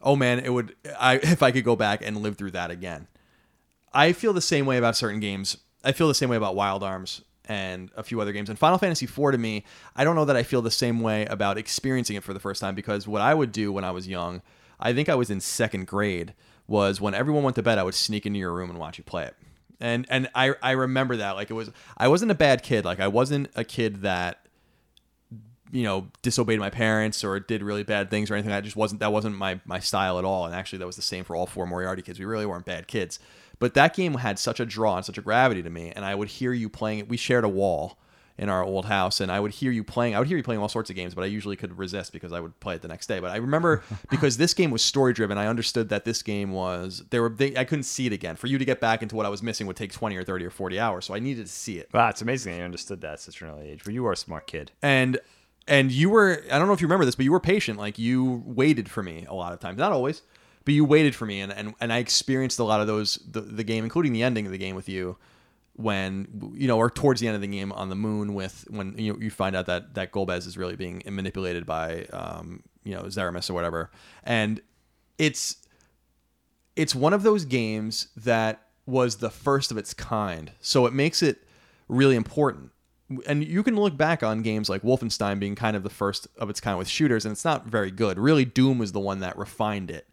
Oh 0.03 0.17
man, 0.17 0.41
it 0.41 0.53
would 0.53 0.75
I 0.99 1.15
if 1.23 1.43
I 1.43 1.51
could 1.51 1.65
go 1.65 1.77
back 1.77 2.05
and 2.05 2.19
live 2.19 2.37
through 2.37 2.53
that 2.53 2.71
again. 2.71 3.07
I 3.93 4.13
feel 4.13 4.33
the 4.33 4.41
same 4.41 4.67
way 4.67 4.77
about 4.77 4.97
certain 4.97 5.19
games 5.19 5.57
I 5.85 5.93
feel 5.93 6.09
the 6.09 6.15
same 6.15 6.29
way 6.29 6.37
about 6.37 6.55
Wild 6.55 6.83
Arms 6.83 7.23
and 7.47 7.91
a 7.97 8.03
few 8.03 8.21
other 8.21 8.33
games. 8.33 8.49
And 8.49 8.59
Final 8.59 8.79
Fantasy 8.79 9.07
IV 9.07 9.33
to 9.33 9.39
me, 9.39 9.65
I 9.97 10.05
don't 10.05 10.15
know 10.15 10.25
that 10.25 10.37
I 10.37 10.43
feel 10.43 10.63
the 10.63 10.71
same 10.71 11.01
way 11.01 11.27
about 11.27 11.59
experiencing 11.59 12.17
it 12.17 12.23
for 12.23 12.35
the 12.35 12.41
first 12.41 12.61
time 12.61 12.75
because 12.75 13.09
what 13.09 13.23
I 13.23 13.35
would 13.35 13.53
do 13.53 13.73
when 13.73 13.85
I 13.85 13.91
was 13.91 14.07
young, 14.07 14.43
I 14.79 14.93
think 14.93 15.09
I 15.09 15.15
was 15.15 15.31
in 15.31 15.41
second 15.41 15.87
grade, 15.87 16.35
was 16.67 17.01
when 17.01 17.15
everyone 17.15 17.43
went 17.43 17.57
to 17.57 17.63
bed, 17.63 17.79
I 17.79 17.83
would 17.83 17.95
sneak 17.95 18.27
into 18.27 18.39
your 18.39 18.53
room 18.53 18.71
and 18.71 18.79
watch 18.79 18.99
you 18.99 19.05
play 19.05 19.25
it. 19.25 19.37
And 19.81 20.07
and 20.11 20.29
I 20.35 20.55
I 20.63 20.73
remember 20.73 21.17
that 21.17 21.37
like 21.37 21.51
it 21.51 21.55
was 21.55 21.71
I 21.97 22.09
wasn't 22.09 22.31
a 22.31 22.35
bad 22.35 22.63
kid 22.63 22.85
like 22.85 23.01
I 23.01 23.09
wasn't 23.09 23.49
a 23.57 23.65
kid 23.65 24.03
that 24.03 24.47
you 25.73 25.83
know 25.83 26.09
disobeyed 26.23 26.59
my 26.59 26.71
parents 26.71 27.25
or 27.25 27.41
did 27.41 27.63
really 27.63 27.83
bad 27.83 28.11
things 28.11 28.31
or 28.31 28.35
anything 28.35 28.53
I 28.53 28.61
just 28.61 28.77
wasn't 28.77 29.01
that 29.01 29.13
wasn't 29.13 29.37
my 29.37 29.61
my 29.65 29.79
style 29.79 30.19
at 30.19 30.25
all 30.25 30.47
and 30.47 30.55
actually 30.55 30.79
that 30.81 30.87
was 30.87 30.97
the 30.97 31.03
same 31.03 31.25
for 31.25 31.37
all 31.37 31.47
four 31.47 31.67
Moriarty 31.67 32.03
kids 32.03 32.19
we 32.19 32.25
really 32.25 32.47
weren't 32.47 32.65
bad 32.65 32.87
kids 32.87 33.19
but 33.61 33.75
that 33.75 33.95
game 33.95 34.15
had 34.15 34.39
such 34.39 34.59
a 34.59 34.67
draw 34.67 34.97
and 34.97 35.07
such 35.07 35.19
a 35.19 35.23
gravity 35.23 35.63
to 35.63 35.71
me, 35.71 35.93
and 35.95 36.05
I 36.05 36.17
would 36.17 36.29
hear 36.29 36.53
you 36.53 36.69
playing 36.69 37.01
it. 37.01 37.09
We 37.09 37.17
shared 37.17 37.45
a 37.45 37.49
wall 37.49 37.99
in 38.39 38.49
our 38.49 38.65
old 38.65 38.87
house, 38.87 39.21
and 39.21 39.31
I 39.31 39.39
would 39.39 39.51
hear 39.51 39.71
you 39.71 39.85
playing. 39.85 40.15
I 40.15 40.19
would 40.19 40.27
hear 40.27 40.39
you 40.39 40.43
playing 40.43 40.63
all 40.63 40.69
sorts 40.71 40.89
of 40.89 40.97
games, 40.97 41.15
but 41.15 41.25
I 41.25 41.27
usually 41.27 41.57
could 41.57 41.77
resist 41.77 42.11
because 42.11 42.33
I 42.33 42.41
would 42.41 42.59
play 42.61 42.75
it 42.75 42.81
the 42.81 42.89
next 42.89 43.07
day. 43.07 43.21
But 43.21 43.33
I 43.33 43.37
remember 43.37 43.83
because 44.11 44.39
this 44.39 44.55
game 44.55 44.71
was 44.71 44.81
story 44.83 45.13
driven, 45.13 45.37
I 45.37 45.47
understood 45.47 45.91
that 45.91 46.07
this 46.07 46.23
game 46.23 46.53
was 46.53 47.05
there 47.11 47.21
were 47.21 47.29
they, 47.29 47.55
I 47.55 47.65
couldn't 47.65 47.85
see 47.85 48.07
it 48.07 48.15
again. 48.15 48.37
For 48.37 48.47
you 48.47 48.57
to 48.57 48.65
get 48.65 48.81
back 48.81 49.03
into 49.03 49.15
what 49.15 49.27
I 49.27 49.29
was 49.29 49.43
missing 49.43 49.67
would 49.67 49.77
take 49.77 49.93
twenty 49.93 50.17
or 50.17 50.25
thirty 50.25 50.47
or 50.47 50.51
forty 50.51 50.81
hours, 50.81 51.05
so 51.05 51.15
I 51.15 51.19
needed 51.19 51.45
to 51.45 51.53
see 51.53 51.79
it. 51.79 51.91
Wow, 51.93 52.09
it's 52.09 52.23
amazing 52.23 52.57
you 52.57 52.65
understood 52.65 53.03
that 53.03 53.13
at 53.13 53.21
such 53.21 53.43
an 53.43 53.51
early 53.51 53.69
age. 53.69 53.83
But 53.85 53.93
you 53.93 54.05
were 54.05 54.13
a 54.13 54.17
smart 54.17 54.47
kid, 54.47 54.71
and 54.81 55.21
and 55.71 55.91
you 55.91 56.11
were 56.11 56.45
I 56.53 56.59
don't 56.59 56.67
know 56.67 56.75
if 56.75 56.83
you 56.83 56.87
remember 56.87 57.07
this, 57.07 57.15
but 57.15 57.25
you 57.25 57.33
were 57.33 57.41
patient. 57.41 57.79
Like 57.79 57.99
you 57.99 58.43
waited 58.45 58.91
for 58.91 59.03
me 59.03 59.25
a 59.27 59.35
lot 59.35 59.55
of 59.55 59.61
times, 59.61 59.79
not 59.79 59.93
always 59.93 60.21
but 60.65 60.75
you 60.75 60.85
waited 60.85 61.15
for 61.15 61.27
me. 61.27 61.41
And, 61.41 61.53
and, 61.53 61.75
and 61.81 61.93
I 61.93 61.99
experienced 61.99 62.59
a 62.59 62.65
lot 62.65 62.81
of 62.81 62.87
those 62.87 63.19
the, 63.29 63.41
the 63.41 63.65
game 63.65 63.85
including 63.85 64.13
the 64.13 64.23
ending 64.23 64.47
of 64.47 64.53
the 64.53 64.59
game 64.59 64.77
with 64.77 64.89
you 64.89 65.17
when 65.75 66.53
you 66.55 66.69
know 66.69 66.77
or 66.77 66.91
towards 66.91 67.21
the 67.21 67.27
end 67.27 67.35
of 67.35 67.41
the 67.41 67.49
game 67.49 67.73
on 67.73 67.89
the 67.89 67.95
moon 67.95 68.35
with 68.35 68.67
when 68.69 68.97
you 68.99 69.17
you 69.21 69.31
find 69.31 69.57
out 69.57 69.67
that 69.67 69.95
that 69.95 70.13
Golbez 70.13 70.47
is 70.47 70.59
really 70.59 70.77
being 70.77 71.03
manipulated 71.07 71.65
by 71.65 72.05
um, 72.13 72.63
you 72.85 72.95
know 72.95 73.05
Zeromus 73.05 73.49
or 73.49 73.55
whatever. 73.55 73.91
And 74.25 74.61
it's 75.19 75.57
it's 76.77 76.95
one 76.95 77.13
of 77.13 77.23
those 77.23 77.45
games 77.45 78.09
that 78.17 78.63
was 78.87 79.17
the 79.17 79.31
first 79.31 79.71
of 79.71 79.79
its 79.79 79.95
kind. 79.95 80.53
So 80.61 80.87
it 80.87 80.93
makes 80.93 81.23
it 81.23 81.39
really 81.89 82.17
important 82.17 82.73
and 83.27 83.45
you 83.45 83.63
can 83.63 83.77
look 83.77 83.97
back 83.97 84.23
on 84.23 84.43
games 84.43 84.69
like 84.69 84.83
Wolfenstein 84.83 85.41
being 85.41 85.55
kind 85.55 85.77
of 85.77 85.83
the 85.83 85.91
first 85.91 86.29
of 86.37 86.49
its 86.49 86.61
kind 86.61 86.79
with 86.79 86.89
shooters 86.89 87.25
and 87.25 87.33
it's 87.33 87.45
not 87.45 87.67
very 87.67 87.91
good 87.91 88.19
really 88.19 88.45
Doom 88.45 88.79
was 88.79 88.93
the 88.93 89.01
one 89.01 89.21
that 89.21 89.37
refined 89.37 89.91
it 89.91 90.07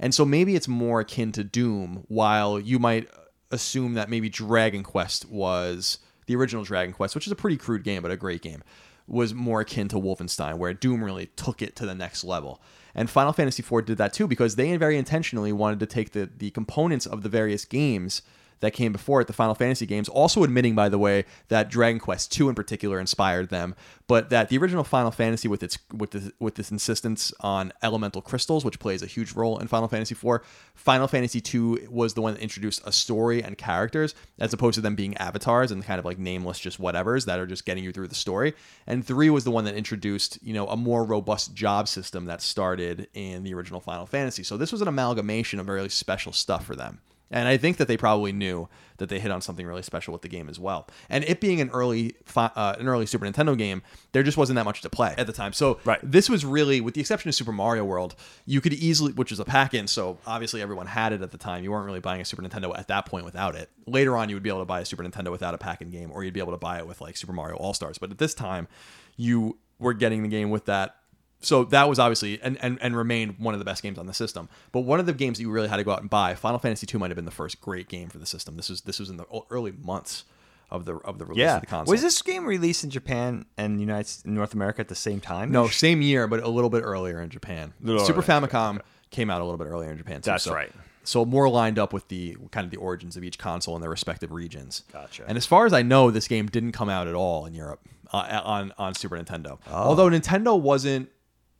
and 0.00 0.14
so 0.14 0.24
maybe 0.24 0.56
it's 0.56 0.66
more 0.66 1.00
akin 1.00 1.30
to 1.32 1.44
Doom, 1.44 2.04
while 2.08 2.58
you 2.58 2.78
might 2.78 3.08
assume 3.50 3.94
that 3.94 4.08
maybe 4.08 4.30
Dragon 4.30 4.82
Quest 4.82 5.28
was 5.28 5.98
the 6.26 6.34
original 6.34 6.64
Dragon 6.64 6.94
Quest, 6.94 7.14
which 7.14 7.26
is 7.26 7.32
a 7.32 7.36
pretty 7.36 7.58
crude 7.58 7.84
game, 7.84 8.00
but 8.00 8.10
a 8.10 8.16
great 8.16 8.40
game, 8.40 8.62
was 9.06 9.34
more 9.34 9.60
akin 9.60 9.88
to 9.88 9.96
Wolfenstein, 9.96 10.56
where 10.56 10.72
Doom 10.72 11.04
really 11.04 11.26
took 11.26 11.60
it 11.60 11.76
to 11.76 11.86
the 11.86 11.94
next 11.94 12.24
level. 12.24 12.62
And 12.94 13.10
Final 13.10 13.34
Fantasy 13.34 13.62
IV 13.62 13.84
did 13.84 13.98
that 13.98 14.14
too, 14.14 14.26
because 14.26 14.56
they 14.56 14.74
very 14.78 14.96
intentionally 14.96 15.52
wanted 15.52 15.80
to 15.80 15.86
take 15.86 16.12
the, 16.12 16.30
the 16.34 16.50
components 16.50 17.04
of 17.04 17.22
the 17.22 17.28
various 17.28 17.66
games 17.66 18.22
that 18.60 18.72
came 18.72 18.92
before 18.92 19.20
it, 19.20 19.26
the 19.26 19.32
Final 19.32 19.54
Fantasy 19.54 19.86
games, 19.86 20.08
also 20.08 20.44
admitting, 20.44 20.74
by 20.74 20.88
the 20.88 20.98
way, 20.98 21.24
that 21.48 21.70
Dragon 21.70 21.98
Quest 21.98 22.38
II 22.38 22.48
in 22.48 22.54
particular 22.54 23.00
inspired 23.00 23.48
them, 23.48 23.74
but 24.06 24.30
that 24.30 24.48
the 24.48 24.58
original 24.58 24.84
Final 24.84 25.10
Fantasy, 25.10 25.48
with 25.48 25.62
its 25.62 25.78
with 25.92 26.10
this, 26.10 26.30
with 26.38 26.54
this 26.56 26.70
insistence 26.70 27.32
on 27.40 27.72
elemental 27.82 28.22
crystals, 28.22 28.64
which 28.64 28.78
plays 28.78 29.02
a 29.02 29.06
huge 29.06 29.32
role 29.32 29.58
in 29.58 29.68
Final 29.68 29.88
Fantasy 29.88 30.14
IV, 30.14 30.40
Final 30.74 31.08
Fantasy 31.08 31.42
II 31.54 31.86
was 31.88 32.14
the 32.14 32.22
one 32.22 32.34
that 32.34 32.42
introduced 32.42 32.82
a 32.86 32.92
story 32.92 33.42
and 33.42 33.56
characters, 33.56 34.14
as 34.38 34.52
opposed 34.52 34.74
to 34.74 34.80
them 34.80 34.94
being 34.94 35.16
avatars 35.16 35.70
and 35.70 35.84
kind 35.84 35.98
of 35.98 36.04
like 36.04 36.18
nameless 36.18 36.58
just 36.58 36.80
whatevers 36.80 37.26
that 37.26 37.38
are 37.38 37.46
just 37.46 37.64
getting 37.64 37.84
you 37.84 37.92
through 37.92 38.08
the 38.08 38.14
story. 38.14 38.54
And 38.86 39.04
three 39.04 39.30
was 39.30 39.44
the 39.44 39.50
one 39.50 39.64
that 39.64 39.74
introduced, 39.74 40.38
you 40.42 40.54
know, 40.54 40.66
a 40.68 40.76
more 40.76 41.04
robust 41.04 41.54
job 41.54 41.88
system 41.88 42.26
that 42.26 42.42
started 42.42 43.08
in 43.14 43.42
the 43.42 43.54
original 43.54 43.80
Final 43.80 44.06
Fantasy. 44.06 44.42
So 44.42 44.56
this 44.56 44.72
was 44.72 44.82
an 44.82 44.88
amalgamation 44.88 45.60
of 45.60 45.68
really 45.68 45.88
special 45.88 46.32
stuff 46.32 46.64
for 46.64 46.76
them. 46.76 47.00
And 47.30 47.46
I 47.46 47.56
think 47.56 47.76
that 47.76 47.86
they 47.86 47.96
probably 47.96 48.32
knew 48.32 48.68
that 48.96 49.08
they 49.08 49.20
hit 49.20 49.30
on 49.30 49.40
something 49.40 49.66
really 49.66 49.82
special 49.82 50.12
with 50.12 50.22
the 50.22 50.28
game 50.28 50.48
as 50.48 50.58
well. 50.58 50.88
And 51.08 51.24
it 51.24 51.40
being 51.40 51.60
an 51.60 51.70
early 51.70 52.16
uh, 52.36 52.74
an 52.78 52.88
early 52.88 53.06
Super 53.06 53.24
Nintendo 53.24 53.56
game, 53.56 53.82
there 54.12 54.22
just 54.22 54.36
wasn't 54.36 54.56
that 54.56 54.64
much 54.64 54.82
to 54.82 54.90
play 54.90 55.14
at 55.16 55.26
the 55.26 55.32
time. 55.32 55.52
So 55.52 55.78
right. 55.84 56.00
this 56.02 56.28
was 56.28 56.44
really, 56.44 56.80
with 56.80 56.94
the 56.94 57.00
exception 57.00 57.28
of 57.28 57.34
Super 57.34 57.52
Mario 57.52 57.84
World, 57.84 58.14
you 58.46 58.60
could 58.60 58.74
easily, 58.74 59.12
which 59.12 59.32
is 59.32 59.40
a 59.40 59.44
pack-in, 59.44 59.86
so 59.86 60.18
obviously 60.26 60.60
everyone 60.60 60.86
had 60.86 61.12
it 61.12 61.22
at 61.22 61.30
the 61.30 61.38
time. 61.38 61.64
You 61.64 61.70
weren't 61.70 61.86
really 61.86 62.00
buying 62.00 62.20
a 62.20 62.24
Super 62.24 62.42
Nintendo 62.42 62.76
at 62.76 62.88
that 62.88 63.06
point 63.06 63.24
without 63.24 63.54
it. 63.54 63.70
Later 63.86 64.16
on, 64.16 64.28
you 64.28 64.36
would 64.36 64.42
be 64.42 64.50
able 64.50 64.60
to 64.60 64.66
buy 64.66 64.80
a 64.80 64.84
Super 64.84 65.02
Nintendo 65.02 65.30
without 65.30 65.54
a 65.54 65.58
pack-in 65.58 65.90
game, 65.90 66.10
or 66.12 66.24
you'd 66.24 66.34
be 66.34 66.40
able 66.40 66.52
to 66.52 66.58
buy 66.58 66.78
it 66.78 66.86
with 66.86 67.00
like 67.00 67.16
Super 67.16 67.32
Mario 67.32 67.56
All 67.56 67.74
Stars. 67.74 67.96
But 67.96 68.10
at 68.10 68.18
this 68.18 68.34
time, 68.34 68.68
you 69.16 69.58
were 69.78 69.94
getting 69.94 70.22
the 70.22 70.28
game 70.28 70.50
with 70.50 70.66
that 70.66 70.96
so 71.40 71.64
that 71.64 71.88
was 71.88 71.98
obviously 71.98 72.40
and, 72.42 72.58
and 72.62 72.78
and 72.82 72.96
remained 72.96 73.38
one 73.38 73.54
of 73.54 73.58
the 73.58 73.64
best 73.64 73.82
games 73.82 73.98
on 73.98 74.06
the 74.06 74.14
system. 74.14 74.48
But 74.72 74.80
one 74.80 75.00
of 75.00 75.06
the 75.06 75.12
games 75.12 75.38
that 75.38 75.42
you 75.42 75.50
really 75.50 75.68
had 75.68 75.76
to 75.76 75.84
go 75.84 75.92
out 75.92 76.00
and 76.00 76.10
buy, 76.10 76.34
Final 76.34 76.58
Fantasy 76.58 76.86
II 76.92 77.00
might 77.00 77.10
have 77.10 77.16
been 77.16 77.24
the 77.24 77.30
first 77.30 77.60
great 77.60 77.88
game 77.88 78.08
for 78.08 78.18
the 78.18 78.26
system. 78.26 78.56
This 78.56 78.68
was 78.68 78.82
this 78.82 78.98
was 78.98 79.10
in 79.10 79.16
the 79.16 79.26
early 79.50 79.72
months 79.72 80.24
of 80.70 80.84
the 80.84 80.96
of 80.96 81.18
the 81.18 81.24
release 81.24 81.40
yeah. 81.40 81.56
of 81.56 81.62
the 81.62 81.66
console. 81.66 81.92
Was 81.92 82.02
this 82.02 82.20
game 82.22 82.44
released 82.44 82.84
in 82.84 82.90
Japan 82.90 83.46
and 83.56 83.80
United 83.80 84.26
North 84.26 84.54
America 84.54 84.80
at 84.80 84.88
the 84.88 84.94
same 84.94 85.20
time? 85.20 85.50
No, 85.50 85.68
same 85.68 86.02
year, 86.02 86.26
but 86.26 86.42
a 86.42 86.48
little 86.48 86.70
bit 86.70 86.82
earlier 86.82 87.20
in 87.20 87.30
Japan. 87.30 87.72
Little 87.80 88.04
Super 88.04 88.20
earlier, 88.20 88.48
Famicom 88.48 88.76
okay. 88.76 88.84
came 89.10 89.30
out 89.30 89.40
a 89.40 89.44
little 89.44 89.58
bit 89.58 89.66
earlier 89.66 89.90
in 89.90 89.98
Japan 89.98 90.16
too. 90.16 90.30
That's 90.30 90.44
so, 90.44 90.54
right. 90.54 90.70
So 91.02 91.24
more 91.24 91.48
lined 91.48 91.78
up 91.78 91.92
with 91.92 92.08
the 92.08 92.36
kind 92.50 92.64
of 92.64 92.70
the 92.70 92.76
origins 92.76 93.16
of 93.16 93.24
each 93.24 93.38
console 93.38 93.74
in 93.74 93.80
their 93.80 93.90
respective 93.90 94.30
regions. 94.30 94.84
Gotcha. 94.92 95.24
And 95.26 95.38
as 95.38 95.46
far 95.46 95.66
as 95.66 95.72
I 95.72 95.82
know, 95.82 96.10
this 96.10 96.28
game 96.28 96.46
didn't 96.46 96.72
come 96.72 96.90
out 96.90 97.08
at 97.08 97.14
all 97.14 97.46
in 97.46 97.54
Europe 97.54 97.80
uh, 98.12 98.40
on 98.44 98.72
on 98.78 98.94
Super 98.94 99.16
Nintendo. 99.16 99.58
Oh. 99.68 99.74
Although 99.74 100.10
Nintendo 100.10 100.60
wasn't, 100.60 101.08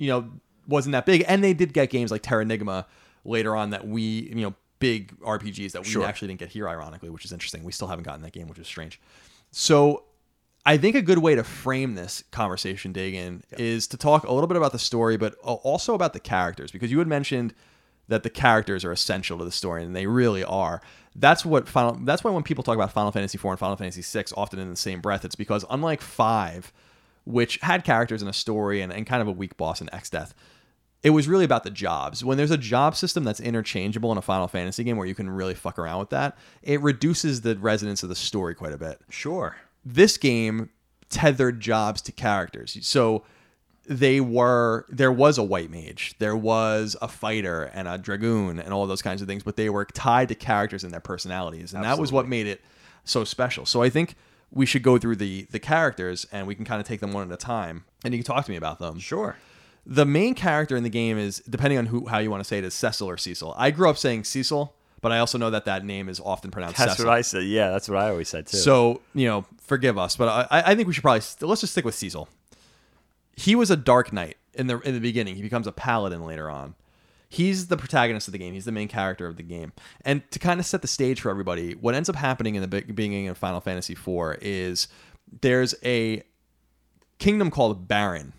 you 0.01 0.09
know, 0.09 0.29
wasn't 0.67 0.93
that 0.93 1.07
big, 1.07 1.25
and 1.29 1.45
they 1.45 1.53
did 1.53 1.73
get 1.73 1.91
games 1.91 2.11
like 2.11 2.23
Terranigma 2.23 2.87
later 3.25 3.55
on 3.55 3.71
that 3.71 3.87
we, 3.87 4.03
you 4.03 4.43
know, 4.43 4.55
big 4.79 5.15
RPGs 5.21 5.73
that 5.73 5.83
we 5.85 5.91
Sure. 5.91 6.05
actually 6.07 6.29
didn't 6.29 6.41
get 6.41 6.49
here, 6.49 6.69
ironically, 6.69 7.11
which 7.11 7.25
is 7.25 7.33
interesting. 7.33 7.63
We 7.65 7.73
still 7.73 7.89
haven't 7.89 8.05
gotten 8.05 8.23
that 8.23 8.33
game, 8.33 8.49
which 8.49 8.59
is 8.59 8.67
strange. 8.67 8.99
So 9.53 10.05
I 10.65 10.77
think 10.79 10.97
a 10.97 11.03
good 11.03 11.19
way 11.19 11.35
to 11.35 11.45
frame 11.45 11.95
this 11.97 12.25
conversation, 12.31 12.93
Dagan, 12.93 13.43
is 13.59 13.87
to 13.89 13.97
talk 13.97 14.25
a 14.25 14.33
little 14.33 14.49
bit 14.49 14.57
about 14.57 14.73
the 14.73 14.79
story, 14.79 15.17
but 15.19 15.35
also 15.43 15.95
about 15.95 16.13
the 16.15 16.21
characters, 16.21 16.71
because 16.71 16.91
you 16.91 16.99
had 16.99 17.09
mentioned 17.09 17.53
that 18.09 18.23
the 18.23 18.31
characters 18.31 18.85
are 18.85 18.93
essential 18.93 19.39
to 19.39 19.45
the 19.45 19.53
story, 19.53 19.85
and 19.85 19.95
they 19.95 20.07
really 20.07 20.43
are. 20.43 20.81
That's 21.15 21.45
what 21.45 21.69
final. 21.69 21.99
That's 22.03 22.25
why 22.25 22.31
when 22.31 22.43
people 22.43 22.65
talk 22.65 22.75
about 22.75 22.93
Final 22.93 23.13
Fantasy 23.13 23.37
IV 23.37 23.45
and 23.47 23.59
Final 23.59 23.77
Fantasy 23.77 24.03
VI, 24.03 24.25
often 24.37 24.59
in 24.59 24.71
the 24.71 24.77
same 24.77 25.01
breath, 25.01 25.25
it's 25.25 25.35
because 25.35 25.65
unlike 25.69 26.01
five, 26.01 26.73
which 27.25 27.59
had 27.59 27.85
characters 27.85 28.23
and 28.23 28.29
a 28.29 28.33
story 28.33 28.81
and, 28.81 28.93
and 28.93 29.07
kind 29.07 29.23
of 29.23 29.29
a 29.29 29.33
weak 29.33 29.57
boss 29.57 29.81
in 29.81 29.89
Exdeath, 29.89 30.33
it 31.03 31.11
was 31.11 31.27
really 31.29 31.45
about 31.45 31.65
the 31.65 31.71
jobs. 31.71 32.25
When 32.25 32.37
there's 32.37 32.51
a 32.51 32.59
job 32.59 32.95
system 32.95 33.25
that's 33.25 33.41
interchangeable 33.41 34.13
in 34.13 34.19
a 34.19 34.23
Final 34.23 34.49
Fantasy 34.49 34.85
game 34.85 34.97
where 34.97 35.07
you 35.07 35.15
can 35.15 35.31
really 35.31 35.55
fuck 35.55 35.79
around 35.79 36.01
with 36.01 36.11
that, 36.11 36.37
it 36.63 36.81
reduces 36.83 37.41
the 37.41 37.57
resonance 37.57 38.03
of 38.03 38.09
the 38.09 38.15
story 38.15 38.55
quite 38.55 38.73
a 38.73 38.79
bit 38.79 39.01
Sure. 39.09 39.57
this 39.85 40.17
game 40.19 40.69
tethered 41.09 41.59
jobs 41.61 42.03
to 42.03 42.13
characters. 42.13 42.77
So 42.83 43.25
they 43.89 44.21
were 44.21 44.85
there 44.89 45.11
was 45.11 45.39
a 45.39 45.43
white 45.43 45.71
mage, 45.71 46.15
there 46.19 46.37
was 46.37 46.97
a 47.03 47.09
fighter 47.09 47.65
and 47.75 47.89
a 47.89 47.99
dragoon 47.99 48.61
and 48.61 48.73
all 48.73 48.87
those 48.87 49.03
kinds 49.03 49.21
of 49.23 49.27
things, 49.27 49.43
but 49.43 49.57
they 49.57 49.71
were 49.71 49.87
tied 49.87 50.29
to 50.29 50.35
characters 50.35 50.85
and 50.85 50.93
their 50.93 51.01
personalities, 51.01 51.73
and 51.75 51.83
that 51.83 51.99
was 51.99 52.13
what 52.13 52.29
made 52.29 52.47
it 52.47 52.61
so 53.05 53.25
special. 53.25 53.65
So 53.67 53.83
I 53.83 53.89
think 53.91 54.15
we 54.53 54.67
should 54.67 54.83
go 54.83 54.99
through 54.99 55.17
the 55.17 55.47
the 55.51 55.59
characters 55.59 56.27
and 56.33 56.47
we 56.47 56.55
can 56.55 56.65
kind 56.65 56.81
of 56.81 56.87
take 56.87 57.01
them 57.01 57.13
one 57.13 57.27
at 57.27 57.33
a 57.33 57.37
time, 57.37 57.85
and 58.05 58.13
you 58.15 58.19
can 58.23 58.25
talk 58.25 58.45
to 58.45 58.51
me 58.51 58.57
about 58.57 58.79
them. 58.79 58.99
Sure. 58.99 59.37
The 59.87 60.05
main 60.05 60.35
character 60.35 60.77
in 60.77 60.83
the 60.83 60.91
game 60.91 61.17
is 61.19 61.41
depending 61.49 61.79
on 61.79 61.87
who 61.87 62.07
how 62.07 62.19
you 62.19 62.31
want 62.31 62.41
to 62.41 62.45
say 62.45 62.59
it 62.59 62.65
is 62.65 62.75
Cecil 62.75 63.09
or 63.09 63.17
Cecil. 63.17 63.55
I 63.57 63.71
grew 63.71 63.89
up 63.89 63.97
saying 63.97 64.25
Cecil, 64.25 64.75
but 65.01 65.11
I 65.13 65.19
also 65.19 65.39
know 65.39 65.51
that 65.51 65.65
that 65.65 65.85
name 65.85 66.09
is 66.09 66.21
often 66.21 66.51
pronounced 66.51 66.77
That's 66.79 66.93
Cecil. 66.93 67.07
what 67.07 67.15
I 67.15 67.23
said. 67.23 67.45
Yeah, 67.45 67.71
that's 67.71 67.89
what 67.89 67.99
I 67.99 68.11
always 68.11 68.29
said 68.29 68.47
too. 68.47 68.59
So 68.59 69.01
you 69.15 69.27
know, 69.27 69.47
forgive 69.63 69.97
us, 69.99 70.17
but 70.17 70.49
I, 70.51 70.63
I 70.73 70.75
think 70.75 70.87
we 70.87 70.95
should 70.95 71.03
probably 71.03 71.23
st- 71.23 71.49
let's 71.49 71.63
just 71.63 71.73
stick 71.73 71.85
with 71.85 71.95
Cecil. 71.95 72.29
He 73.37 73.55
was 73.55 73.71
a 73.71 73.77
Dark 73.77 74.13
Knight 74.13 74.37
in 74.55 74.67
the 74.67 74.79
in 74.81 74.95
the 74.95 75.01
beginning. 75.01 75.37
He 75.37 75.43
becomes 75.43 75.67
a 75.67 75.73
Paladin 75.73 76.25
later 76.27 76.51
on. 76.51 76.75
He's 77.33 77.69
the 77.69 77.77
protagonist 77.77 78.27
of 78.27 78.33
the 78.33 78.39
game. 78.39 78.55
He's 78.55 78.65
the 78.65 78.73
main 78.73 78.89
character 78.89 79.27
of 79.27 79.37
the 79.37 79.45
game. 79.45 79.73
And 80.05 80.29
to 80.33 80.41
kind 80.41 80.59
of 80.59 80.67
set 80.67 80.83
the 80.83 80.89
stage 80.89 81.21
for 81.21 81.31
everybody, 81.31 81.75
what 81.75 81.95
ends 81.95 82.09
up 82.09 82.17
happening 82.17 82.57
in 82.57 82.61
the 82.61 82.67
beginning 82.67 83.29
of 83.29 83.39
Final 83.39 83.61
Fantasy 83.61 83.93
IV 83.93 84.39
is 84.43 84.89
there's 85.41 85.77
a 85.85 86.25
kingdom 87.21 87.53
called 87.53 87.87
Baron, 87.87 88.33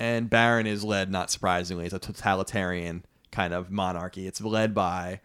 and 0.00 0.28
Baron 0.28 0.66
is 0.66 0.82
led, 0.82 1.08
not 1.08 1.30
surprisingly, 1.30 1.84
it's 1.84 1.94
a 1.94 2.00
totalitarian 2.00 3.04
kind 3.30 3.54
of 3.54 3.70
monarchy. 3.70 4.26
It's 4.26 4.40
led 4.40 4.74
by 4.74 5.20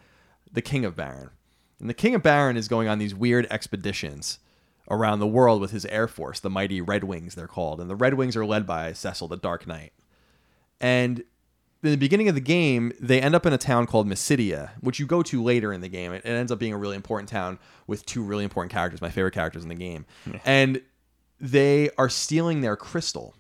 the 0.52 0.62
King 0.62 0.86
of 0.86 0.96
Baron. 0.96 1.32
And 1.80 1.90
the 1.90 1.96
King 1.96 2.14
of 2.14 2.22
Baron 2.22 2.56
is 2.56 2.68
going 2.68 2.88
on 2.88 3.00
these 3.00 3.16
weird 3.16 3.48
expeditions 3.50 4.38
around 4.92 5.20
the 5.20 5.28
world 5.28 5.60
with 5.60 5.72
his 5.72 5.86
air 5.86 6.08
force, 6.08 6.40
the 6.40 6.50
mighty 6.52 6.82
Red 6.82 7.04
Wings, 7.04 7.34
they're 7.34 7.48
called. 7.48 7.82
And 7.82 7.90
the 7.90 7.96
Red 7.96 8.14
Wings 8.14 8.36
are 8.36 8.46
led 8.46 8.68
by 8.68 8.94
Cecil, 8.94 9.28
the 9.28 9.38
Dark 9.38 9.66
Knight. 9.66 9.94
And 10.80 11.24
in 11.84 11.91
the 11.91 11.98
beginning 11.98 12.30
of 12.30 12.36
the 12.36 12.41
game, 12.41 12.94
they 13.00 13.20
end 13.20 13.34
up 13.34 13.46
in 13.46 13.54
a 13.54 13.58
town 13.58 13.88
called 13.88 14.08
Mysidia, 14.08 14.72
which 14.82 15.00
you 15.00 15.06
go 15.06 15.24
to 15.24 15.41
later 15.41 15.74
in 15.74 15.82
the 15.82 15.89
game. 15.89 16.13
It, 16.13 16.24
it 16.26 16.30
ends 16.30 16.52
up 16.52 16.60
being 16.60 16.74
a 16.74 16.78
really 16.78 16.96
important 16.96 17.30
town 17.30 17.58
with 17.88 18.06
two 18.06 18.24
really 18.24 18.44
important 18.44 18.72
characters, 18.72 19.02
my 19.02 19.10
favorite 19.10 19.34
characters 19.34 19.63
in 19.63 19.70
the 19.70 19.76
game. 19.76 20.06
And 20.46 20.82
they 21.39 21.89
are 21.98 22.10
stealing 22.10 22.62
their 22.62 22.76
crystal. 22.76 23.34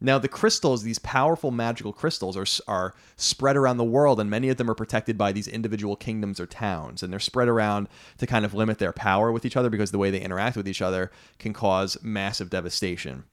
Now, 0.00 0.18
the 0.18 0.28
crystals, 0.28 0.82
these 0.82 0.98
powerful 0.98 1.50
magical 1.50 1.92
crystals, 1.92 2.36
are, 2.36 2.46
are 2.66 2.94
spread 3.16 3.56
around 3.56 3.76
the 3.76 3.84
world, 3.84 4.20
and 4.20 4.28
many 4.28 4.48
of 4.48 4.56
them 4.56 4.70
are 4.70 4.74
protected 4.74 5.16
by 5.16 5.32
these 5.32 5.48
individual 5.48 5.96
kingdoms 5.96 6.40
or 6.40 6.46
towns. 6.46 7.02
And 7.02 7.12
they're 7.12 7.20
spread 7.20 7.48
around 7.48 7.88
to 8.18 8.26
kind 8.26 8.44
of 8.44 8.54
limit 8.54 8.78
their 8.78 8.92
power 8.92 9.30
with 9.32 9.44
each 9.44 9.56
other 9.56 9.70
because 9.70 9.92
the 9.92 9.98
way 9.98 10.10
they 10.10 10.20
interact 10.20 10.56
with 10.56 10.68
each 10.68 10.82
other 10.82 11.10
can 11.38 11.52
cause 11.52 11.96
massive 12.02 12.50
devastation. 12.50 13.24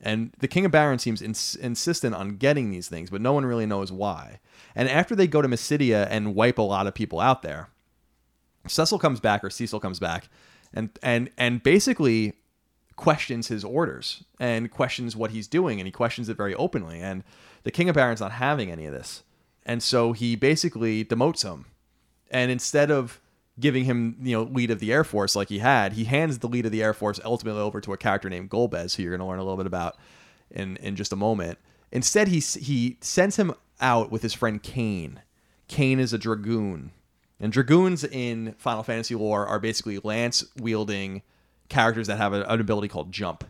And 0.00 0.32
the 0.38 0.48
King 0.48 0.66
of 0.66 0.72
Baron 0.72 0.98
seems 0.98 1.22
ins- 1.22 1.56
insistent 1.56 2.14
on 2.14 2.36
getting 2.36 2.70
these 2.70 2.88
things, 2.88 3.08
but 3.10 3.20
no 3.20 3.32
one 3.32 3.46
really 3.46 3.66
knows 3.66 3.90
why. 3.90 4.40
And 4.74 4.88
after 4.88 5.14
they 5.14 5.26
go 5.26 5.40
to 5.40 5.48
Mysidia 5.48 6.06
and 6.10 6.34
wipe 6.34 6.58
a 6.58 6.62
lot 6.62 6.86
of 6.86 6.94
people 6.94 7.18
out 7.18 7.42
there, 7.42 7.70
Cecil 8.66 8.98
comes 8.98 9.20
back 9.20 9.42
or 9.42 9.50
Cecil 9.50 9.80
comes 9.80 9.98
back 9.98 10.28
and 10.72 10.90
and 11.02 11.30
and 11.38 11.62
basically 11.62 12.34
questions 12.96 13.48
his 13.48 13.64
orders 13.64 14.24
and 14.40 14.70
questions 14.70 15.14
what 15.14 15.30
he's 15.30 15.46
doing 15.46 15.80
and 15.80 15.86
he 15.86 15.92
questions 15.92 16.28
it 16.28 16.36
very 16.36 16.54
openly. 16.54 17.00
And 17.00 17.24
the 17.62 17.70
king 17.70 17.88
of 17.88 17.94
baron's 17.94 18.20
not 18.20 18.32
having 18.32 18.70
any 18.70 18.86
of 18.86 18.92
this. 18.92 19.22
And 19.64 19.82
so 19.82 20.12
he 20.12 20.36
basically 20.36 21.04
demotes 21.04 21.42
him. 21.42 21.66
And 22.30 22.50
instead 22.50 22.90
of 22.90 23.20
giving 23.58 23.84
him 23.84 24.16
you 24.20 24.36
know 24.36 24.42
lead 24.42 24.70
of 24.70 24.80
the 24.80 24.92
air 24.92 25.04
force 25.04 25.34
like 25.34 25.48
he 25.48 25.58
had 25.58 25.94
he 25.94 26.04
hands 26.04 26.38
the 26.38 26.48
lead 26.48 26.66
of 26.66 26.72
the 26.72 26.82
air 26.82 26.92
force 26.92 27.18
ultimately 27.24 27.60
over 27.60 27.80
to 27.80 27.92
a 27.92 27.96
character 27.96 28.28
named 28.28 28.50
golbez 28.50 28.94
who 28.96 29.02
you're 29.02 29.16
going 29.16 29.20
to 29.20 29.26
learn 29.26 29.38
a 29.38 29.42
little 29.42 29.56
bit 29.56 29.66
about 29.66 29.96
in 30.50 30.76
in 30.78 30.94
just 30.96 31.12
a 31.12 31.16
moment 31.16 31.58
instead 31.90 32.28
he 32.28 32.38
he 32.38 32.98
sends 33.00 33.36
him 33.36 33.52
out 33.80 34.10
with 34.10 34.22
his 34.22 34.34
friend 34.34 34.62
Kain 34.62 35.20
Kain 35.68 35.98
is 35.98 36.12
a 36.12 36.18
dragoon 36.18 36.92
and 37.38 37.52
dragoons 37.52 38.04
in 38.04 38.54
Final 38.58 38.82
Fantasy 38.82 39.14
lore 39.14 39.46
are 39.46 39.58
basically 39.58 39.98
lance 39.98 40.44
wielding 40.58 41.22
characters 41.68 42.06
that 42.06 42.18
have 42.18 42.32
an 42.32 42.42
ability 42.60 42.88
called 42.88 43.12
jump, 43.12 43.44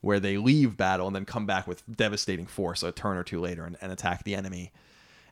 where 0.00 0.18
they 0.18 0.36
leave 0.36 0.76
battle 0.76 1.06
and 1.06 1.14
then 1.14 1.24
come 1.24 1.46
back 1.46 1.66
with 1.66 1.84
devastating 1.96 2.46
force 2.46 2.82
a 2.82 2.90
turn 2.90 3.16
or 3.16 3.24
two 3.24 3.40
later 3.40 3.64
and, 3.64 3.76
and 3.80 3.92
attack 3.92 4.24
the 4.24 4.34
enemy. 4.34 4.72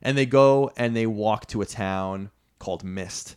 And 0.01 0.17
they 0.17 0.25
go 0.25 0.71
and 0.77 0.95
they 0.95 1.07
walk 1.07 1.47
to 1.47 1.61
a 1.61 1.65
town 1.65 2.29
called 2.59 2.83
Mist. 2.83 3.35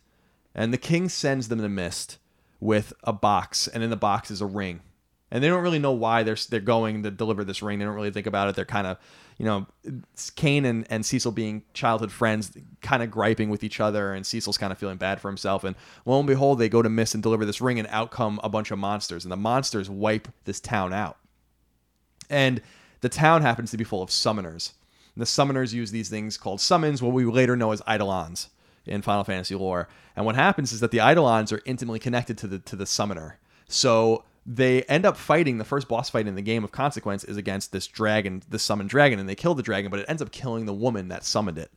And 0.54 0.72
the 0.72 0.78
king 0.78 1.08
sends 1.08 1.48
them 1.48 1.60
to 1.60 1.68
Mist 1.68 2.18
with 2.60 2.92
a 3.04 3.12
box, 3.12 3.68
and 3.68 3.82
in 3.82 3.90
the 3.90 3.96
box 3.96 4.30
is 4.30 4.40
a 4.40 4.46
ring. 4.46 4.80
And 5.30 5.44
they 5.44 5.48
don't 5.48 5.62
really 5.62 5.78
know 5.78 5.92
why 5.92 6.24
they're 6.24 6.36
they're 6.48 6.60
going 6.60 7.04
to 7.04 7.10
deliver 7.10 7.44
this 7.44 7.62
ring. 7.62 7.78
They 7.78 7.84
don't 7.84 7.94
really 7.94 8.10
think 8.10 8.26
about 8.26 8.48
it. 8.48 8.56
They're 8.56 8.64
kind 8.64 8.86
of, 8.86 8.98
you 9.38 9.44
know, 9.44 9.66
Kain 10.34 10.64
and, 10.64 10.86
and 10.90 11.06
Cecil 11.06 11.30
being 11.30 11.62
childhood 11.72 12.10
friends, 12.10 12.50
kind 12.82 13.00
of 13.00 13.12
griping 13.12 13.48
with 13.48 13.62
each 13.62 13.78
other, 13.78 14.12
and 14.12 14.26
Cecil's 14.26 14.58
kind 14.58 14.72
of 14.72 14.78
feeling 14.78 14.96
bad 14.96 15.20
for 15.20 15.28
himself. 15.28 15.62
And 15.62 15.76
lo 16.04 16.18
and 16.18 16.26
behold, 16.26 16.58
they 16.58 16.68
go 16.68 16.82
to 16.82 16.88
Mist 16.88 17.14
and 17.14 17.22
deliver 17.22 17.46
this 17.46 17.60
ring, 17.60 17.78
and 17.78 17.88
out 17.92 18.10
come 18.10 18.40
a 18.42 18.48
bunch 18.48 18.72
of 18.72 18.78
monsters, 18.78 19.24
and 19.24 19.30
the 19.30 19.36
monsters 19.36 19.88
wipe 19.88 20.28
this 20.44 20.60
town 20.60 20.92
out. 20.92 21.16
And 22.28 22.60
the 23.00 23.08
town 23.08 23.42
happens 23.42 23.70
to 23.70 23.76
be 23.76 23.84
full 23.84 24.02
of 24.02 24.10
summoners. 24.10 24.72
And 25.14 25.22
the 25.22 25.26
summoners 25.26 25.72
use 25.72 25.90
these 25.90 26.08
things 26.08 26.36
called 26.36 26.60
summons, 26.60 27.02
what 27.02 27.12
we 27.12 27.24
later 27.24 27.56
know 27.56 27.72
as 27.72 27.82
eidolons. 27.88 28.48
In 28.87 29.03
Final 29.03 29.25
Fantasy 29.25 29.55
lore. 29.55 29.88
And 30.16 30.27
what 30.27 30.35
happens 30.35 30.73
is 30.73 30.81
that 30.81 30.90
the 30.90 30.99
Eidolons 30.99 31.53
are 31.53 31.62
intimately 31.64 31.99
connected 31.99 32.38
to 32.38 32.47
the 32.47 32.59
to 32.61 32.77
the 32.77 32.87
summoner. 32.87 33.38
So 33.69 34.25
they 34.47 34.83
end 34.85 35.05
up 35.05 35.16
fighting 35.16 35.59
the 35.59 35.64
first 35.64 35.87
boss 35.87 36.11
fight 36.11 36.27
in 36.27 36.35
the 36.35 36.43
game 36.43 36.64
of 36.64 36.73
consequence 36.73 37.25
is 37.25 37.37
against 37.37 37.73
this 37.73 37.87
dragon, 37.87 38.43
this 38.49 38.62
summoned 38.62 38.90
dragon, 38.90 39.19
and 39.19 39.29
they 39.29 39.35
kill 39.35 39.55
the 39.55 39.62
dragon, 39.62 39.90
but 39.90 40.01
it 40.01 40.07
ends 40.09 40.23
up 40.23 40.33
killing 40.33 40.66
the 40.66 40.73
woman 40.73 41.09
that 41.09 41.25
summoned 41.25 41.59
it. 41.59 41.71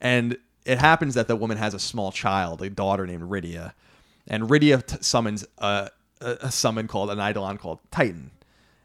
And 0.00 0.36
it 0.64 0.78
happens 0.78 1.14
that 1.14 1.26
the 1.26 1.36
woman 1.36 1.56
has 1.56 1.74
a 1.74 1.78
small 1.78 2.12
child, 2.12 2.62
a 2.62 2.70
daughter 2.70 3.06
named 3.06 3.24
Rydia, 3.24 3.72
and 4.28 4.44
Rydia 4.44 4.86
t- 4.86 4.98
summons 5.00 5.44
a, 5.58 5.90
a, 6.20 6.30
a 6.42 6.50
summon 6.50 6.86
called 6.86 7.10
an 7.10 7.18
Eidolon 7.18 7.58
called 7.58 7.80
Titan, 7.90 8.30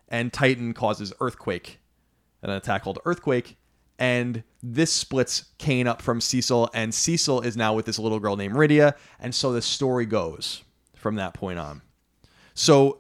and 0.08 0.32
Titan 0.32 0.74
causes 0.74 1.14
earthquake, 1.20 1.80
an 2.42 2.50
attack 2.50 2.84
called 2.84 3.00
earthquake, 3.06 3.58
and 4.00 4.44
this 4.62 4.92
splits 4.92 5.46
Kain 5.58 5.88
up 5.88 6.02
from 6.02 6.22
Cecil, 6.22 6.70
and 6.74 6.94
Cecil 6.94 7.42
is 7.42 7.58
now 7.58 7.74
with 7.74 7.86
this 7.86 8.00
little 8.00 8.20
girl 8.20 8.36
named 8.36 8.56
Rydia, 8.56 8.94
and 9.20 9.34
so 9.34 9.52
the 9.52 9.62
story 9.62 10.06
goes 10.06 10.64
from 10.96 11.16
that 11.16 11.34
point 11.34 11.60
on. 11.60 11.82
So, 12.54 13.00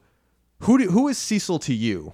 who 0.61 0.77
do, 0.77 0.89
who 0.89 1.07
is 1.07 1.17
Cecil 1.17 1.59
to 1.59 1.73
you, 1.73 2.13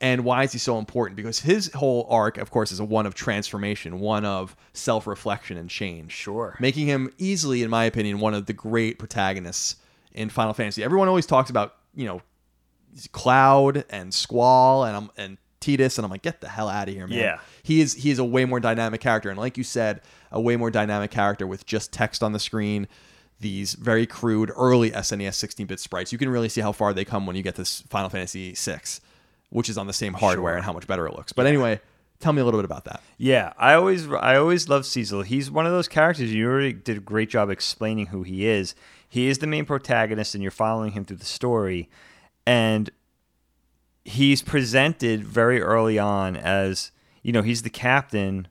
and 0.00 0.24
why 0.24 0.42
is 0.42 0.52
he 0.52 0.58
so 0.58 0.78
important? 0.78 1.16
Because 1.16 1.40
his 1.40 1.72
whole 1.72 2.06
arc, 2.10 2.38
of 2.38 2.50
course, 2.50 2.72
is 2.72 2.80
a 2.80 2.84
one 2.84 3.06
of 3.06 3.14
transformation, 3.14 4.00
one 4.00 4.24
of 4.24 4.56
self 4.72 5.06
reflection 5.06 5.56
and 5.56 5.70
change. 5.70 6.12
Sure. 6.12 6.56
making 6.60 6.86
him 6.86 7.12
easily, 7.18 7.62
in 7.62 7.70
my 7.70 7.84
opinion, 7.84 8.20
one 8.20 8.34
of 8.34 8.46
the 8.46 8.52
great 8.52 8.98
protagonists 8.98 9.76
in 10.12 10.28
Final 10.28 10.54
Fantasy. 10.54 10.82
Everyone 10.82 11.08
always 11.08 11.26
talks 11.26 11.50
about 11.50 11.76
you 11.94 12.06
know 12.06 12.22
Cloud 13.12 13.84
and 13.90 14.12
Squall 14.12 14.84
and 14.84 14.96
um, 14.96 15.10
and 15.16 15.38
Tidus, 15.60 15.98
and 15.98 16.04
I'm 16.04 16.10
like, 16.10 16.22
get 16.22 16.40
the 16.40 16.48
hell 16.48 16.68
out 16.68 16.88
of 16.88 16.94
here, 16.94 17.06
man. 17.06 17.18
Yeah. 17.18 17.38
He 17.66 17.80
is 17.80 17.94
he 17.94 18.10
is 18.12 18.20
a 18.20 18.24
way 18.24 18.44
more 18.44 18.60
dynamic 18.60 19.00
character, 19.00 19.28
and 19.28 19.36
like 19.36 19.58
you 19.58 19.64
said, 19.64 20.00
a 20.30 20.40
way 20.40 20.54
more 20.54 20.70
dynamic 20.70 21.10
character 21.10 21.48
with 21.48 21.66
just 21.66 21.92
text 21.92 22.22
on 22.22 22.32
the 22.32 22.38
screen. 22.38 22.86
These 23.40 23.74
very 23.74 24.06
crude 24.06 24.50
early 24.56 24.92
SNES 24.92 25.28
16-bit 25.28 25.78
sprites. 25.78 26.10
You 26.10 26.16
can 26.16 26.30
really 26.30 26.48
see 26.48 26.62
how 26.62 26.72
far 26.72 26.94
they 26.94 27.04
come 27.04 27.26
when 27.26 27.36
you 27.36 27.42
get 27.42 27.56
this 27.56 27.82
Final 27.90 28.08
Fantasy 28.08 28.54
VI, 28.56 28.80
which 29.50 29.68
is 29.68 29.76
on 29.76 29.86
the 29.86 29.92
same 29.92 30.14
hardware 30.14 30.54
and 30.54 30.64
how 30.64 30.72
much 30.72 30.86
better 30.86 31.06
it 31.06 31.14
looks. 31.14 31.34
But 31.34 31.44
anyway, 31.44 31.80
tell 32.18 32.32
me 32.32 32.40
a 32.40 32.46
little 32.46 32.58
bit 32.58 32.64
about 32.64 32.84
that. 32.84 33.02
Yeah, 33.18 33.52
I 33.58 33.74
always 33.74 34.08
I 34.08 34.36
always 34.36 34.68
love 34.68 34.86
Cecil. 34.86 35.22
He's 35.22 35.50
one 35.50 35.66
of 35.66 35.72
those 35.72 35.88
characters 35.88 36.32
you 36.32 36.48
already 36.48 36.72
did 36.72 36.96
a 36.96 37.00
great 37.00 37.28
job 37.28 37.50
explaining 37.50 38.06
who 38.06 38.22
he 38.22 38.46
is. 38.46 38.74
He 39.08 39.28
is 39.28 39.38
the 39.38 39.46
main 39.48 39.66
protagonist 39.66 40.34
and 40.34 40.42
you're 40.42 40.52
following 40.52 40.92
him 40.92 41.04
through 41.04 41.18
the 41.18 41.24
story 41.24 41.90
and 42.46 42.90
he's 44.04 44.40
presented 44.40 45.24
very 45.24 45.60
early 45.60 45.98
on 45.98 46.36
as, 46.36 46.92
you 47.26 47.32
know, 47.32 47.42
he's 47.42 47.62
the 47.62 47.70
captain 47.70 48.46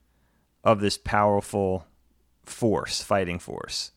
of 0.62 0.82
this 0.82 0.98
powerful 0.98 1.88
force, 2.44 3.02
fighting 3.02 3.40
force. 3.40 3.94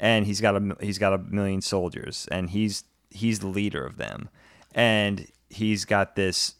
And 0.00 0.24
he's 0.24 0.40
got 0.40 0.56
a 0.56 0.74
he's 0.80 0.96
got 0.96 1.12
a 1.12 1.18
million 1.18 1.60
soldiers 1.60 2.26
and 2.30 2.48
he's 2.48 2.84
he's 3.10 3.40
the 3.40 3.46
leader 3.46 3.84
of 3.84 3.98
them. 3.98 4.30
And 4.74 5.26
he's 5.50 5.84
got 5.84 6.16
this 6.16 6.54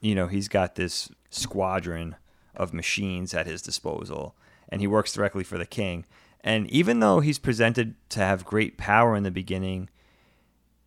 you 0.00 0.14
know, 0.14 0.28
he's 0.28 0.46
got 0.46 0.76
this 0.76 1.10
squadron 1.30 2.14
of 2.54 2.72
machines 2.72 3.34
at 3.34 3.48
his 3.48 3.60
disposal, 3.60 4.36
and 4.68 4.80
he 4.80 4.86
works 4.86 5.12
directly 5.12 5.42
for 5.42 5.58
the 5.58 5.66
king. 5.66 6.04
And 6.42 6.70
even 6.70 7.00
though 7.00 7.18
he's 7.18 7.40
presented 7.40 7.96
to 8.10 8.20
have 8.20 8.44
great 8.44 8.78
power 8.78 9.16
in 9.16 9.24
the 9.24 9.32
beginning, 9.32 9.88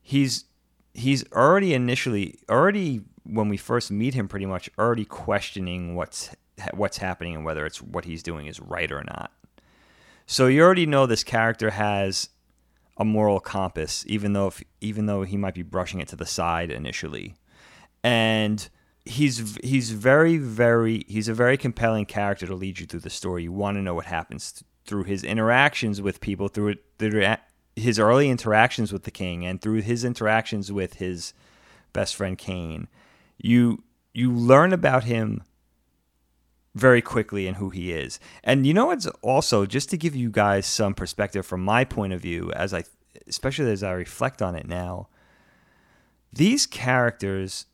he's 0.02 0.45
he's 0.93 1.23
already 1.32 1.73
initially 1.73 2.39
already 2.49 3.02
when 3.23 3.49
we 3.49 3.58
first 3.58 3.91
meet 3.91 4.13
him 4.13 4.28
pretty 4.28 4.45
much 4.45 4.69
already 4.78 5.06
questioning 5.06 5.95
what's 5.95 6.30
what's 6.73 6.97
happening 6.97 7.36
and 7.36 7.45
whether 7.45 7.65
it's 7.65 7.82
what 7.82 8.06
he's 8.06 8.23
doing 8.23 8.47
is 8.47 8.60
right 8.60 8.91
or 8.91 9.04
not. 9.04 9.32
So 10.25 10.47
you 10.47 10.62
already 10.62 10.86
know 10.86 11.06
this 11.06 11.23
character 11.23 11.71
has 11.71 12.30
a 12.97 13.06
moral 13.06 13.39
compass 13.39 14.04
even 14.08 14.34
though 14.34 14.47
if, 14.47 14.62
even 14.82 15.06
though 15.06 15.23
he 15.23 15.38
might 15.38 15.56
be 15.56 15.63
brushing 15.63 15.99
it 16.02 16.08
to 16.10 16.15
the 16.15 16.25
side 16.25 16.69
initially. 16.69 17.36
And 18.04 18.67
he's 19.06 19.58
he's 19.63 19.91
very 19.91 20.38
very 20.38 21.06
he's 21.08 21.28
a 21.28 21.34
very 21.34 21.58
compelling 21.58 22.06
character 22.06 22.45
to 22.45 22.56
lead 22.56 22.80
you 22.80 22.86
through 22.86 23.02
the 23.02 23.10
story. 23.10 23.43
You 23.43 23.52
want 23.52 23.78
to 23.78 23.82
know 23.82 23.93
what 23.93 24.06
happens 24.06 24.63
through 24.86 25.04
his 25.04 25.23
interactions 25.23 26.02
with 26.02 26.19
people, 26.19 26.47
through 26.47 26.75
through 26.97 27.23
his 27.75 27.99
early 27.99 28.29
interactions 28.29 28.91
with 28.91 29.03
the 29.03 29.12
king, 29.12 29.45
and 29.45 29.62
through 29.62 29.82
his 29.82 30.03
interactions 30.03 30.71
with 30.71 30.95
his 30.95 31.34
best 31.93 32.15
friend 32.15 32.38
Kain. 32.38 32.88
You 33.38 33.84
you 34.13 34.32
learn 34.32 34.73
about 34.73 35.05
him 35.05 35.43
very 36.75 37.01
quickly 37.01 37.47
and 37.47 37.58
who 37.58 37.69
he 37.69 37.91
is. 37.91 38.19
And 38.43 38.65
you 38.65 38.73
know 38.73 38.88
what's 38.88 39.08
also 39.21 39.65
just 39.65 39.89
to 39.89 39.97
give 39.97 40.15
you 40.15 40.29
guys 40.29 40.65
some 40.65 40.93
perspective 40.93 41.45
from 41.45 41.63
my 41.63 41.84
point 41.84 42.13
of 42.13 42.21
view 42.21 42.51
as 42.53 42.73
I 42.73 42.84
especially 43.27 43.71
as 43.71 43.84
I 43.84 43.91
reflect 43.91 44.41
on 44.41 44.55
it 44.55 44.67
now. 44.67 45.08
These 46.32 46.65
characters 46.65 47.65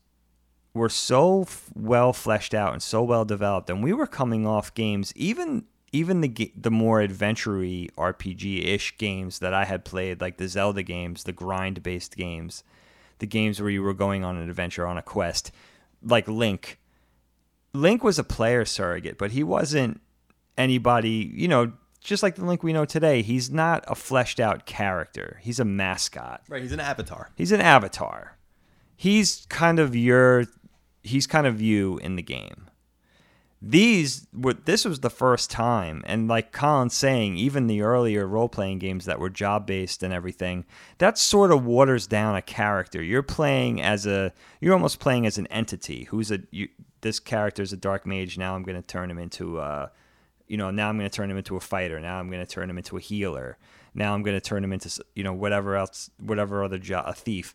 were 0.72 0.88
so 0.88 1.46
well 1.74 2.12
fleshed 2.12 2.54
out 2.54 2.72
and 2.72 2.82
so 2.82 3.02
well 3.02 3.24
developed, 3.24 3.70
and 3.70 3.82
we 3.82 3.92
were 3.92 4.06
coming 4.06 4.46
off 4.46 4.74
games, 4.74 5.12
even 5.16 5.64
even 5.92 6.20
the 6.20 6.52
the 6.56 6.70
more 6.70 7.00
adventure-y 7.00 7.88
RPG-ish 7.96 8.98
games 8.98 9.38
that 9.38 9.54
I 9.54 9.64
had 9.64 9.84
played, 9.84 10.20
like 10.20 10.36
the 10.36 10.48
Zelda 10.48 10.82
games, 10.82 11.24
the 11.24 11.32
grind-based 11.32 12.16
games, 12.16 12.64
the 13.18 13.26
games 13.26 13.60
where 13.60 13.70
you 13.70 13.82
were 13.82 13.94
going 13.94 14.24
on 14.24 14.36
an 14.36 14.48
adventure 14.48 14.86
on 14.86 14.98
a 14.98 15.02
quest, 15.02 15.52
like 16.02 16.28
Link. 16.28 16.78
Link 17.72 18.02
was 18.02 18.18
a 18.18 18.24
player 18.24 18.64
surrogate, 18.64 19.18
but 19.18 19.32
he 19.32 19.42
wasn't 19.42 20.00
anybody, 20.56 21.30
you 21.34 21.46
know, 21.46 21.72
just 22.00 22.22
like 22.22 22.36
the 22.36 22.44
Link 22.44 22.62
we 22.62 22.72
know 22.72 22.84
today. 22.84 23.22
He's 23.22 23.50
not 23.50 23.84
a 23.86 23.94
fleshed 23.94 24.40
out 24.40 24.64
character. 24.64 25.40
He's 25.42 25.60
a 25.60 25.64
mascot. 25.64 26.42
Right, 26.48 26.62
he's 26.62 26.72
an 26.72 26.80
avatar. 26.80 27.30
He's 27.36 27.52
an 27.52 27.60
avatar. 27.60 28.38
He's 28.96 29.46
kind 29.48 29.78
of 29.78 29.94
your 29.94 30.46
he's 31.02 31.26
kind 31.26 31.46
of 31.46 31.60
you 31.60 31.98
in 31.98 32.16
the 32.16 32.22
game. 32.22 32.65
These 33.68 34.28
were 34.32 34.52
this 34.52 34.84
was 34.84 35.00
the 35.00 35.10
first 35.10 35.50
time 35.50 36.02
and 36.06 36.28
like 36.28 36.52
Colin's 36.52 36.94
saying 36.94 37.36
even 37.36 37.66
the 37.66 37.82
earlier 37.82 38.26
role-playing 38.26 38.78
games 38.78 39.06
that 39.06 39.18
were 39.18 39.30
job-based 39.30 40.02
and 40.02 40.12
everything 40.12 40.64
that 40.98 41.18
sort 41.18 41.50
of 41.50 41.64
waters 41.64 42.06
down 42.06 42.36
a 42.36 42.42
character. 42.42 43.02
You're 43.02 43.22
playing 43.22 43.82
as 43.82 44.06
a 44.06 44.32
you're 44.60 44.74
almost 44.74 45.00
playing 45.00 45.26
as 45.26 45.36
an 45.38 45.46
entity 45.48 46.04
who's 46.04 46.30
a 46.30 46.40
you, 46.50 46.68
this 47.00 47.18
character 47.18 47.62
is 47.62 47.72
a 47.72 47.76
dark 47.76 48.06
mage 48.06 48.38
now 48.38 48.54
I'm 48.54 48.62
going 48.62 48.80
to 48.80 48.86
turn 48.86 49.10
him 49.10 49.18
into 49.18 49.58
a 49.58 49.90
you 50.46 50.56
know 50.56 50.70
now 50.70 50.88
I'm 50.88 50.96
going 50.96 51.10
to 51.10 51.16
turn 51.16 51.30
him 51.30 51.36
into 51.36 51.56
a 51.56 51.60
fighter 51.60 51.98
now 51.98 52.20
I'm 52.20 52.30
going 52.30 52.44
to 52.44 52.50
turn 52.50 52.70
him 52.70 52.78
into 52.78 52.96
a 52.96 53.00
healer 53.00 53.58
now 53.94 54.14
I'm 54.14 54.22
going 54.22 54.36
to 54.36 54.40
turn 54.40 54.62
him 54.62 54.72
into 54.72 55.02
you 55.14 55.24
know 55.24 55.32
whatever 55.32 55.76
else 55.76 56.08
whatever 56.18 56.62
other 56.62 56.78
job 56.78 57.04
a 57.08 57.14
thief 57.14 57.54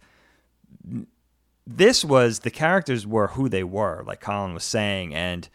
this 1.68 2.04
was 2.04 2.40
the 2.40 2.52
characters 2.52 3.06
were 3.06 3.28
who 3.28 3.50
they 3.50 3.64
were, 3.64 4.04
like 4.06 4.20
Colin 4.22 4.54
was 4.54 4.64
saying, 4.64 5.14
and 5.14 5.48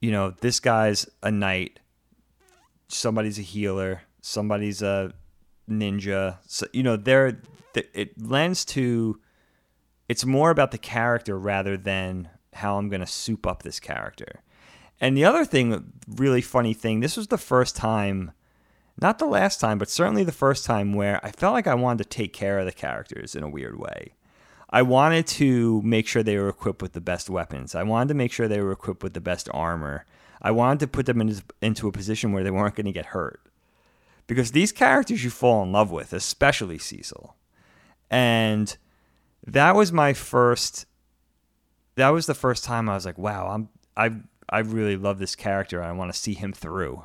you 0.00 0.10
know, 0.10 0.30
this 0.40 0.60
guy's 0.60 1.08
a 1.22 1.30
knight, 1.30 1.80
somebody's 2.88 3.38
a 3.38 3.42
healer, 3.42 4.02
somebody's 4.20 4.82
a 4.82 5.12
ninja. 5.68 6.38
So 6.46 6.66
you 6.72 6.82
know, 6.82 6.96
they're 6.96 7.40
th- 7.74 7.90
it 7.94 8.20
lends 8.20 8.64
to 8.66 9.20
it's 10.08 10.24
more 10.24 10.50
about 10.50 10.70
the 10.70 10.78
character 10.78 11.38
rather 11.38 11.76
than 11.76 12.28
how 12.52 12.78
I'm 12.78 12.88
going 12.88 13.00
to 13.00 13.06
soup 13.06 13.46
up 13.46 13.62
this 13.62 13.80
character. 13.80 14.42
And 15.00 15.16
the 15.16 15.24
other 15.24 15.44
thing, 15.44 15.92
really 16.08 16.40
funny 16.40 16.72
thing, 16.72 17.00
this 17.00 17.16
was 17.16 17.26
the 17.26 17.38
first 17.38 17.76
time, 17.76 18.32
not 19.00 19.18
the 19.18 19.26
last 19.26 19.60
time, 19.60 19.78
but 19.78 19.90
certainly 19.90 20.24
the 20.24 20.32
first 20.32 20.64
time 20.64 20.94
where 20.94 21.24
I 21.24 21.32
felt 21.32 21.52
like 21.52 21.66
I 21.66 21.74
wanted 21.74 22.04
to 22.04 22.08
take 22.08 22.32
care 22.32 22.58
of 22.58 22.64
the 22.64 22.72
characters 22.72 23.34
in 23.34 23.42
a 23.42 23.48
weird 23.48 23.78
way. 23.78 24.14
I 24.68 24.82
wanted 24.82 25.26
to 25.28 25.80
make 25.82 26.08
sure 26.08 26.22
they 26.22 26.38
were 26.38 26.48
equipped 26.48 26.82
with 26.82 26.92
the 26.92 27.00
best 27.00 27.30
weapons. 27.30 27.74
I 27.74 27.82
wanted 27.84 28.08
to 28.08 28.14
make 28.14 28.32
sure 28.32 28.48
they 28.48 28.60
were 28.60 28.72
equipped 28.72 29.02
with 29.02 29.14
the 29.14 29.20
best 29.20 29.48
armor. 29.52 30.04
I 30.42 30.50
wanted 30.50 30.80
to 30.80 30.88
put 30.88 31.06
them 31.06 31.20
in, 31.20 31.40
into 31.62 31.88
a 31.88 31.92
position 31.92 32.32
where 32.32 32.42
they 32.42 32.50
weren't 32.50 32.74
going 32.74 32.86
to 32.86 32.92
get 32.92 33.06
hurt. 33.06 33.40
Because 34.26 34.50
these 34.50 34.72
characters 34.72 35.22
you 35.22 35.30
fall 35.30 35.62
in 35.62 35.70
love 35.70 35.92
with, 35.92 36.12
especially 36.12 36.78
Cecil. 36.78 37.36
And 38.10 38.76
that 39.46 39.76
was 39.76 39.92
my 39.92 40.12
first 40.12 40.86
that 41.94 42.10
was 42.10 42.26
the 42.26 42.34
first 42.34 42.62
time 42.64 42.88
I 42.88 42.94
was 42.94 43.06
like, 43.06 43.18
wow, 43.18 43.48
I'm 43.48 43.68
I 43.96 44.16
I 44.48 44.60
really 44.60 44.96
love 44.96 45.18
this 45.18 45.34
character. 45.34 45.82
I 45.82 45.92
want 45.92 46.12
to 46.12 46.18
see 46.18 46.34
him 46.34 46.52
through. 46.52 47.02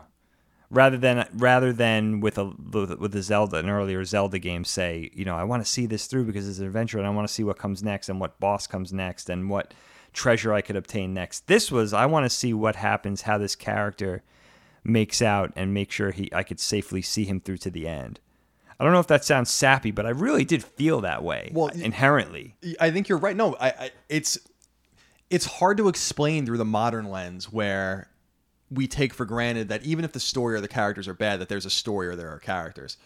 Rather 0.72 0.98
than 0.98 1.28
rather 1.34 1.74
than 1.74 2.22
with 2.22 2.38
a 2.38 2.46
with 2.46 3.14
a 3.14 3.22
Zelda 3.22 3.58
an 3.58 3.70
earlier 3.70 4.06
Zelda 4.06 4.40
game 4.40 4.64
say, 4.64 5.12
you 5.14 5.26
know, 5.26 5.36
I 5.36 5.44
want 5.44 5.64
to 5.64 5.70
see 5.70 5.86
this 5.86 6.08
through 6.08 6.24
because 6.24 6.48
it's 6.48 6.60
an 6.60 6.66
adventure 6.66 6.98
and 6.98 7.06
I 7.06 7.10
want 7.10 7.28
to 7.28 7.34
see 7.34 7.44
what 7.44 7.60
comes 7.60 7.84
next 7.84 8.08
and 8.08 8.22
what 8.22 8.40
boss 8.40 8.68
comes 8.68 8.94
next 8.94 9.30
and 9.30 9.50
what 9.50 9.74
treasure 10.14 10.54
I 10.54 10.62
could 10.62 10.78
obtain 10.78 11.14
next. 11.14 11.48
This 11.48 11.72
was 11.72 11.92
I 11.92 12.06
want 12.06 12.26
to 12.26 12.30
see 12.30 12.54
what 12.54 12.78
happens, 12.78 13.24
how 13.24 13.38
this 13.38 13.56
character 13.56 14.24
makes 14.84 15.22
out 15.22 15.52
and 15.58 15.74
make 15.74 15.92
sure 15.92 16.12
he 16.12 16.30
I 16.34 16.44
could 16.44 16.60
safely 16.60 17.02
see 17.02 17.26
him 17.26 17.42
through 17.42 17.58
to 17.58 17.70
the 17.70 17.86
end. 17.86 18.22
I 18.80 18.84
don't 18.86 18.94
know 18.94 19.00
if 19.00 19.08
that 19.08 19.26
sounds 19.26 19.52
sappy, 19.52 19.92
but 19.92 20.06
I 20.06 20.10
really 20.10 20.46
did 20.46 20.64
feel 20.64 21.02
that 21.02 21.22
way 21.22 21.52
Well, 21.54 21.68
inherently. 21.68 22.56
I 22.80 22.92
think 22.92 23.10
you're 23.10 23.18
right. 23.18 23.36
No, 23.36 23.56
I, 23.60 23.68
I 23.70 23.92
it's 24.08 24.40
it's 25.30 25.46
hard 25.46 25.78
to 25.78 25.90
explain 25.90 26.46
through 26.46 26.58
the 26.58 26.66
modern 26.66 27.10
lens 27.10 27.52
where 27.52 28.11
we 28.72 28.88
take 28.88 29.14
for 29.14 29.26
granted 29.26 29.70
that 29.70 29.84
even 29.84 30.06
if 30.06 30.14
the 30.14 30.20
story 30.20 30.56
or 30.56 30.62
the 30.62 30.68
characters 30.68 31.08
are 31.08 31.14
bad, 31.14 31.40
that 31.42 31.50
there's 31.50 31.66
a 31.66 31.70
story 31.70 32.08
or 32.08 32.16
there 32.16 32.30
are 32.30 32.40
characters. 32.40 32.98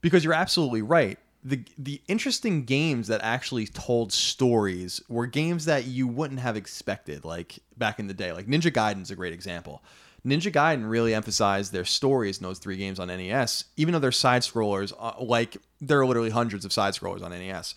Because 0.00 0.24
you're 0.24 0.34
absolutely 0.34 0.82
right. 0.82 1.18
The 1.44 1.62
the 1.78 2.02
interesting 2.08 2.64
games 2.64 3.06
that 3.06 3.20
actually 3.22 3.66
told 3.68 4.12
stories 4.12 5.00
were 5.08 5.26
games 5.26 5.64
that 5.66 5.84
you 5.86 6.08
wouldn't 6.08 6.40
have 6.40 6.56
expected, 6.56 7.24
like 7.24 7.60
back 7.76 8.00
in 8.00 8.08
the 8.08 8.14
day. 8.14 8.32
Like 8.32 8.46
Ninja 8.46 8.72
Gaiden's 8.72 9.12
a 9.12 9.16
great 9.16 9.32
example. 9.32 9.82
Ninja 10.26 10.52
Gaiden 10.52 10.90
really 10.90 11.14
emphasized 11.14 11.72
their 11.72 11.84
stories 11.84 12.38
in 12.38 12.42
those 12.42 12.58
three 12.58 12.76
games 12.76 12.98
on 12.98 13.06
NES, 13.08 13.66
even 13.76 13.92
though 13.92 14.00
they're 14.00 14.10
side 14.10 14.42
scrollers. 14.42 14.92
Uh, 14.98 15.12
like 15.22 15.56
there 15.80 16.00
are 16.00 16.06
literally 16.06 16.30
hundreds 16.30 16.64
of 16.64 16.72
side 16.72 16.94
scrollers 16.94 17.22
on 17.22 17.30
NES 17.30 17.76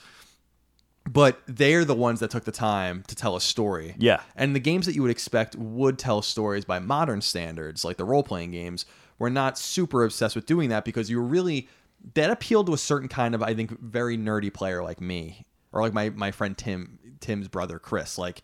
but 1.12 1.42
they're 1.48 1.86
the 1.86 1.96
ones 1.96 2.20
that 2.20 2.30
took 2.30 2.44
the 2.44 2.52
time 2.52 3.04
to 3.08 3.16
tell 3.16 3.36
a 3.36 3.42
story. 3.42 3.96
Yeah. 3.98 4.22
And 4.36 4.56
the 4.56 4.60
games 4.60 4.86
that 4.86 4.94
you 4.94 5.02
would 5.02 5.10
expect 5.10 5.56
would 5.56 5.98
tell 5.98 6.22
stories 6.22 6.66
by 6.66 6.78
modern 6.78 7.22
standards, 7.22 7.84
like 7.84 7.98
the 7.98 8.06
role 8.06 8.22
playing 8.22 8.52
games, 8.52 8.86
were 9.18 9.32
not 9.32 9.58
super 9.58 10.04
obsessed 10.04 10.36
with 10.36 10.46
doing 10.46 10.70
that 10.70 10.86
because 10.86 11.10
you 11.10 11.18
were 11.18 11.28
really 11.28 11.68
that 12.14 12.30
appealed 12.30 12.68
to 12.68 12.74
a 12.74 12.78
certain 12.78 13.10
kind 13.10 13.34
of, 13.34 13.42
I 13.42 13.56
think, 13.56 13.80
very 13.80 14.18
nerdy 14.18 14.54
player 14.54 14.84
like 14.84 15.02
me. 15.02 15.46
Or 15.72 15.82
like 15.82 15.94
my, 15.94 16.10
my 16.12 16.30
friend 16.30 16.56
Tim 16.56 17.00
Tim's 17.20 17.48
brother 17.48 17.80
Chris, 17.80 18.18
like 18.20 18.44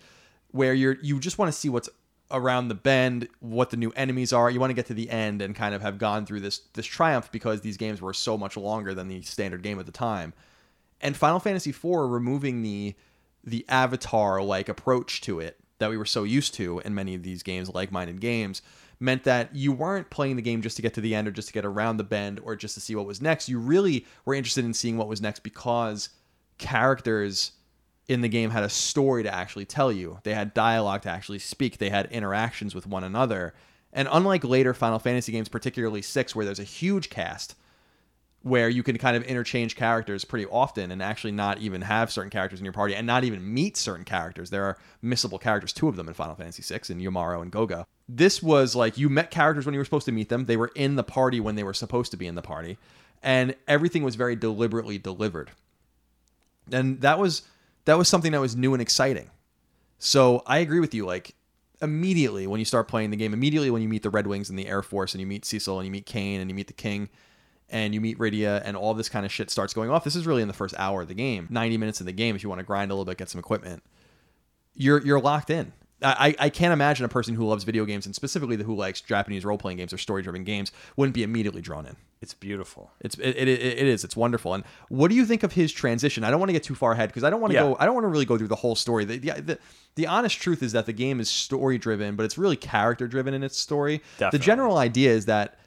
where 0.49 0.73
you're 0.73 0.97
you 1.01 1.19
just 1.19 1.37
want 1.37 1.51
to 1.51 1.57
see 1.57 1.69
what's 1.69 1.89
around 2.31 2.69
the 2.69 2.75
bend, 2.75 3.27
what 3.41 3.69
the 3.69 3.77
new 3.77 3.91
enemies 3.95 4.33
are. 4.33 4.49
You 4.49 4.59
want 4.59 4.71
to 4.71 4.75
get 4.75 4.87
to 4.87 4.93
the 4.95 5.09
end 5.09 5.41
and 5.41 5.55
kind 5.55 5.75
of 5.75 5.81
have 5.83 5.99
gone 5.99 6.25
through 6.25 6.41
this 6.41 6.61
this 6.73 6.85
triumph 6.85 7.31
because 7.31 7.61
these 7.61 7.77
games 7.77 8.01
were 8.01 8.13
so 8.13 8.37
much 8.37 8.57
longer 8.57 8.95
than 8.95 9.07
the 9.07 9.21
standard 9.21 9.61
game 9.61 9.79
at 9.79 9.85
the 9.85 9.91
time 9.91 10.33
and 11.01 11.15
Final 11.15 11.39
Fantasy 11.39 11.69
IV 11.69 11.83
removing 11.83 12.61
the 12.61 12.95
the 13.43 13.65
avatar 13.69 14.41
like 14.41 14.69
approach 14.69 15.21
to 15.21 15.39
it 15.39 15.59
that 15.77 15.89
we 15.89 15.97
were 15.97 16.05
so 16.05 16.23
used 16.23 16.53
to 16.55 16.79
in 16.79 16.95
many 16.95 17.15
of 17.15 17.23
these 17.23 17.43
games, 17.43 17.69
like 17.69 17.91
minded 17.91 18.19
games, 18.19 18.61
meant 18.99 19.23
that 19.25 19.55
you 19.55 19.71
weren't 19.71 20.09
playing 20.09 20.35
the 20.35 20.41
game 20.41 20.61
just 20.61 20.75
to 20.77 20.81
get 20.81 20.93
to 20.93 21.01
the 21.01 21.13
end 21.13 21.27
or 21.27 21.31
just 21.31 21.49
to 21.49 21.53
get 21.53 21.65
around 21.65 21.97
the 21.97 22.03
bend 22.03 22.39
or 22.43 22.55
just 22.55 22.75
to 22.75 22.81
see 22.81 22.95
what 22.95 23.05
was 23.05 23.21
next. 23.21 23.49
You 23.49 23.59
really 23.59 24.05
were 24.23 24.33
interested 24.33 24.65
in 24.65 24.73
seeing 24.73 24.97
what 24.97 25.07
was 25.07 25.21
next 25.21 25.41
because 25.41 26.09
characters 26.57 27.51
in 28.07 28.21
the 28.21 28.29
game 28.29 28.51
had 28.51 28.63
a 28.63 28.69
story 28.69 29.23
to 29.23 29.33
actually 29.33 29.65
tell 29.65 29.91
you. 29.91 30.19
They 30.23 30.33
had 30.33 30.53
dialogue 30.53 31.01
to 31.03 31.09
actually 31.09 31.39
speak. 31.39 31.77
They 31.77 31.89
had 31.89 32.11
interactions 32.11 32.73
with 32.73 32.87
one 32.87 33.03
another. 33.03 33.53
And 33.91 34.07
unlike 34.11 34.43
later 34.43 34.73
Final 34.73 34.99
Fantasy 34.99 35.31
games, 35.31 35.49
particularly 35.49 36.01
6 36.01 36.35
where 36.35 36.45
there's 36.45 36.59
a 36.59 36.63
huge 36.63 37.09
cast, 37.09 37.55
where 38.45 38.69
you 38.69 38.83
can 38.83 38.95
kind 38.99 39.17
of 39.17 39.23
interchange 39.23 39.75
characters 39.75 40.23
pretty 40.23 40.45
often 40.45 40.91
and 40.91 41.01
actually 41.01 41.31
not 41.31 41.57
even 41.57 41.81
have 41.81 42.11
certain 42.11 42.29
characters 42.29 42.59
in 42.59 42.63
your 42.63 42.71
party 42.71 42.93
and 42.93 43.07
not 43.07 43.23
even 43.23 43.51
meet 43.51 43.75
certain 43.75 44.05
characters. 44.05 44.51
There 44.51 44.63
are 44.65 44.77
missable 45.03 45.41
characters, 45.41 45.73
two 45.73 45.87
of 45.87 45.95
them 45.95 46.07
in 46.07 46.13
Final 46.13 46.35
Fantasy 46.35 46.61
VI, 46.61 46.93
in 46.93 46.99
Umaro 46.99 47.41
and 47.41 47.51
Gogo. 47.51 47.87
This 48.07 48.43
was 48.43 48.75
like 48.75 48.99
you 48.99 49.09
met 49.09 49.31
characters 49.31 49.65
when 49.65 49.73
you 49.73 49.79
were 49.79 49.83
supposed 49.83 50.05
to 50.05 50.11
meet 50.11 50.29
them. 50.29 50.45
They 50.45 50.57
were 50.57 50.71
in 50.75 50.95
the 50.95 51.03
party 51.03 51.39
when 51.39 51.55
they 51.55 51.63
were 51.63 51.73
supposed 51.73 52.11
to 52.11 52.17
be 52.17 52.27
in 52.27 52.35
the 52.35 52.43
party, 52.43 52.77
and 53.23 53.55
everything 53.67 54.03
was 54.03 54.13
very 54.13 54.35
deliberately 54.35 54.99
delivered. 54.99 55.49
And 56.71 57.01
that 57.01 57.17
was 57.17 57.41
that 57.85 57.97
was 57.97 58.07
something 58.07 58.31
that 58.33 58.41
was 58.41 58.55
new 58.55 58.75
and 58.75 58.81
exciting. 58.81 59.31
So 59.97 60.43
I 60.45 60.59
agree 60.59 60.79
with 60.79 60.93
you. 60.93 61.07
Like 61.07 61.33
immediately 61.81 62.45
when 62.45 62.59
you 62.59 62.65
start 62.65 62.87
playing 62.87 63.09
the 63.09 63.17
game, 63.17 63.33
immediately 63.33 63.71
when 63.71 63.81
you 63.81 63.89
meet 63.89 64.03
the 64.03 64.11
Red 64.11 64.27
Wings 64.27 64.51
and 64.51 64.59
the 64.59 64.67
Air 64.67 64.83
Force, 64.83 65.15
and 65.15 65.19
you 65.19 65.25
meet 65.25 65.45
Cecil 65.45 65.79
and 65.79 65.87
you 65.87 65.91
meet 65.91 66.05
Kain 66.05 66.41
and 66.41 66.47
you 66.51 66.53
meet 66.53 66.67
the 66.67 66.73
King 66.73 67.09
and 67.69 67.93
you 67.93 68.01
meet 68.01 68.17
Rydia 68.19 68.61
and 68.63 68.77
all 68.77 68.93
this 68.93 69.09
kind 69.09 69.25
of 69.25 69.31
shit 69.31 69.49
starts 69.49 69.73
going 69.73 69.89
off. 69.89 70.03
This 70.03 70.15
is 70.15 70.25
really 70.27 70.41
in 70.41 70.47
the 70.47 70.53
first 70.53 70.75
hour 70.77 71.01
of 71.01 71.07
the 71.07 71.13
game, 71.15 71.47
90 71.49 71.77
minutes 71.77 71.99
in 71.99 72.05
the 72.05 72.11
game 72.11 72.35
if 72.35 72.43
you 72.43 72.49
want 72.49 72.59
to 72.59 72.65
grind 72.65 72.91
a 72.91 72.93
little 72.93 73.05
bit, 73.05 73.17
get 73.17 73.29
some 73.29 73.39
equipment. 73.39 73.83
You're 74.73 75.01
you're 75.05 75.19
locked 75.21 75.49
in. 75.49 75.71
I, 76.01 76.35
I 76.37 76.49
can't 76.49 76.73
imagine 76.73 77.05
a 77.05 77.09
person 77.09 77.33
who 77.35 77.45
loves 77.47 77.63
video 77.63 77.85
games 77.85 78.05
and 78.05 78.13
specifically 78.13 78.57
the 78.57 78.65
who 78.65 78.75
likes 78.75 78.99
Japanese 78.99 79.45
role 79.45 79.57
playing 79.57 79.77
games 79.77 79.93
or 79.93 79.97
story 79.97 80.21
driven 80.21 80.43
games 80.43 80.71
wouldn't 80.97 81.15
be 81.15 81.23
immediately 81.23 81.61
drawn 81.61 81.85
in. 81.85 81.95
It's 82.21 82.33
beautiful. 82.33 82.91
It's 82.99 83.15
it, 83.17 83.29
it, 83.37 83.47
it 83.47 83.87
is. 83.87 84.03
It's 84.03 84.15
wonderful. 84.15 84.53
And 84.53 84.65
what 84.89 85.07
do 85.09 85.15
you 85.15 85.25
think 85.25 85.43
of 85.43 85.53
his 85.53 85.71
transition? 85.71 86.23
I 86.25 86.29
don't 86.31 86.39
want 86.39 86.49
to 86.49 86.53
get 86.53 86.63
too 86.63 86.75
far 86.75 86.91
ahead 86.91 87.09
because 87.09 87.23
I 87.23 87.29
don't 87.29 87.39
want 87.39 87.51
to 87.51 87.55
Yeah. 87.55 87.61
go. 87.63 87.77
I 87.79 87.85
don't 87.85 87.93
want 87.95 88.03
to 88.03 88.09
really 88.09 88.25
go 88.25 88.37
through 88.37 88.49
the 88.49 88.55
whole 88.57 88.75
story. 88.75 89.05
The, 89.05 89.17
the, 89.17 89.41
the, 89.41 89.59
the 89.95 90.05
honest 90.07 90.39
truth 90.39 90.61
is 90.61 90.73
that 90.73 90.85
the 90.85 90.93
game 90.93 91.19
is 91.21 91.29
story 91.29 91.77
driven, 91.77 92.15
but 92.17 92.23
it's 92.23 92.37
really 92.37 92.57
character 92.57 93.07
driven 93.07 93.33
in 93.33 93.41
its 93.41 93.57
story. 93.57 94.01
Definitely. 94.17 94.37
The 94.39 94.43
general 94.45 94.77
idea 94.77 95.11
is 95.11 95.25
that 95.25 95.57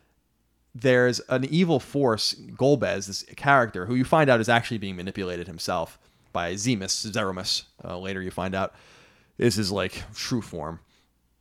there's 0.74 1.20
an 1.28 1.44
evil 1.46 1.80
force, 1.80 2.34
Golbez, 2.34 3.06
this 3.06 3.24
character, 3.36 3.86
who 3.86 3.94
you 3.94 4.04
find 4.04 4.30
out 4.30 4.40
is 4.40 4.48
actually 4.48 4.78
being 4.78 4.96
manipulated 4.96 5.46
himself 5.46 5.98
by 6.32 6.52
Zemus, 6.54 7.10
Zeromus. 7.10 7.64
Uh, 7.84 7.98
later 7.98 8.22
you 8.22 8.30
find 8.30 8.54
out 8.54 8.74
is 9.38 9.54
his 9.56 9.72
like 9.72 10.02
true 10.14 10.42
form. 10.42 10.80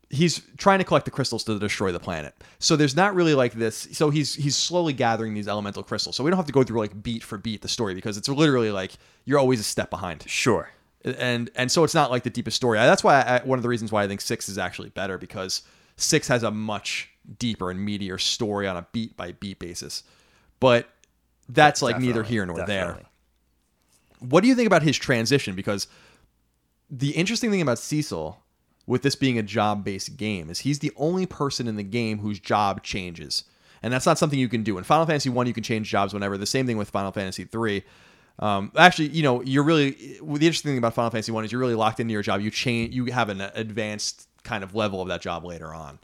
He's 0.10 0.42
trying 0.56 0.80
to 0.80 0.86
collect 0.86 1.04
the 1.04 1.12
crystals 1.12 1.44
to 1.44 1.60
destroy 1.60 1.92
the 1.92 2.00
planet. 2.00 2.34
So 2.60 2.78
there's 2.78 2.96
not 2.96 3.14
really 3.14 3.34
like 3.34 3.52
this. 3.54 3.90
So 3.92 4.10
he's 4.10 4.36
he's 4.36 4.56
slowly 4.56 4.94
gathering 4.94 5.34
these 5.34 5.50
elemental 5.50 5.84
crystals. 5.84 6.16
So 6.16 6.24
we 6.24 6.32
don't 6.32 6.38
have 6.38 6.46
to 6.46 6.54
go 6.54 6.64
through 6.64 6.80
like 6.80 7.04
beat 7.04 7.24
for 7.24 7.38
beat 7.38 7.62
the 7.62 7.68
story 7.68 7.94
because 7.94 8.16
it's 8.16 8.30
literally 8.30 8.72
like 8.72 8.94
you're 9.26 9.38
always 9.40 9.60
a 9.60 9.64
step 9.64 9.90
behind 9.90 10.24
Sure. 10.26 10.70
and 11.04 11.50
and 11.56 11.70
so 11.70 11.84
it's 11.84 11.94
not 11.94 12.10
like 12.10 12.24
the 12.24 12.30
deepest 12.30 12.56
story. 12.56 12.78
That's 12.78 13.04
why 13.04 13.20
I, 13.22 13.42
one 13.46 13.60
of 13.60 13.64
the 13.64 13.70
reasons 13.70 13.92
why 13.92 14.04
I 14.04 14.08
think 14.08 14.22
six 14.22 14.48
is 14.48 14.58
actually 14.58 14.90
better 14.90 15.18
because 15.18 15.64
six 15.98 16.30
has 16.30 16.42
a 16.42 16.52
much 16.52 17.10
deeper 17.40 17.72
and 17.72 17.88
meatier 17.88 18.20
story 18.20 18.68
on 18.68 18.78
a 18.78 18.88
beat 18.92 19.18
by 19.18 19.34
beat 19.34 19.60
basis. 19.60 20.04
But 20.60 20.88
that's 21.50 21.82
like 21.82 22.00
neither 22.00 22.24
here 22.24 22.46
nor 22.46 22.58
definitely. 22.58 23.04
there. 23.04 24.30
What 24.30 24.42
do 24.42 24.48
you 24.48 24.56
think 24.56 24.68
about 24.68 24.84
his 24.84 24.98
transition? 24.98 25.56
Because 25.56 25.88
the 26.90 27.12
interesting 27.12 27.52
thing 27.52 27.62
about 27.62 27.80
Cecil, 27.80 28.42
with 28.86 29.02
this 29.02 29.16
being 29.16 29.38
a 29.38 29.44
job 29.44 29.84
based 29.84 30.18
game, 30.18 30.50
is 30.50 30.60
he's 30.60 30.80
the 30.80 30.92
only 30.96 31.26
person 31.26 31.68
in 31.68 31.76
the 31.76 31.84
game 31.84 32.20
whose 32.20 32.40
job 32.40 32.84
changes. 32.84 33.44
And 33.84 33.94
that's 33.94 34.06
not 34.06 34.18
something 34.18 34.40
you 34.40 34.50
can 34.50 34.64
do. 34.64 34.78
In 34.78 34.84
Final 34.84 35.06
Fantasy 35.06 35.30
1, 35.30 35.48
you 35.48 35.54
can 35.54 35.64
change 35.64 35.90
jobs 35.90 36.14
whenever. 36.14 36.38
The 36.38 36.46
same 36.46 36.66
thing 36.66 36.78
with 36.78 36.90
Final 36.90 37.12
Fantasy 37.12 37.44
3. 37.44 37.84
Um, 38.40 38.72
actually, 38.76 39.10
you 39.10 39.24
know, 39.24 39.42
you're 39.44 39.64
really 39.64 39.92
the 39.92 40.34
interesting 40.34 40.72
thing 40.72 40.78
about 40.78 40.94
Final 40.94 41.12
Fantasy 41.12 41.32
1 41.32 41.46
is 41.46 41.52
you're 41.52 41.62
really 41.62 41.76
locked 41.76 42.00
into 42.00 42.12
your 42.12 42.22
job. 42.22 42.42
You 42.42 42.52
change 42.52 42.94
you 42.94 43.06
have 43.06 43.30
an 43.30 43.42
advanced 43.42 44.28
kind 44.44 44.64
of 44.64 44.76
level 44.76 45.02
of 45.02 45.08
that 45.10 45.22
job 45.22 45.44
later 45.44 45.74
on. 45.74 46.00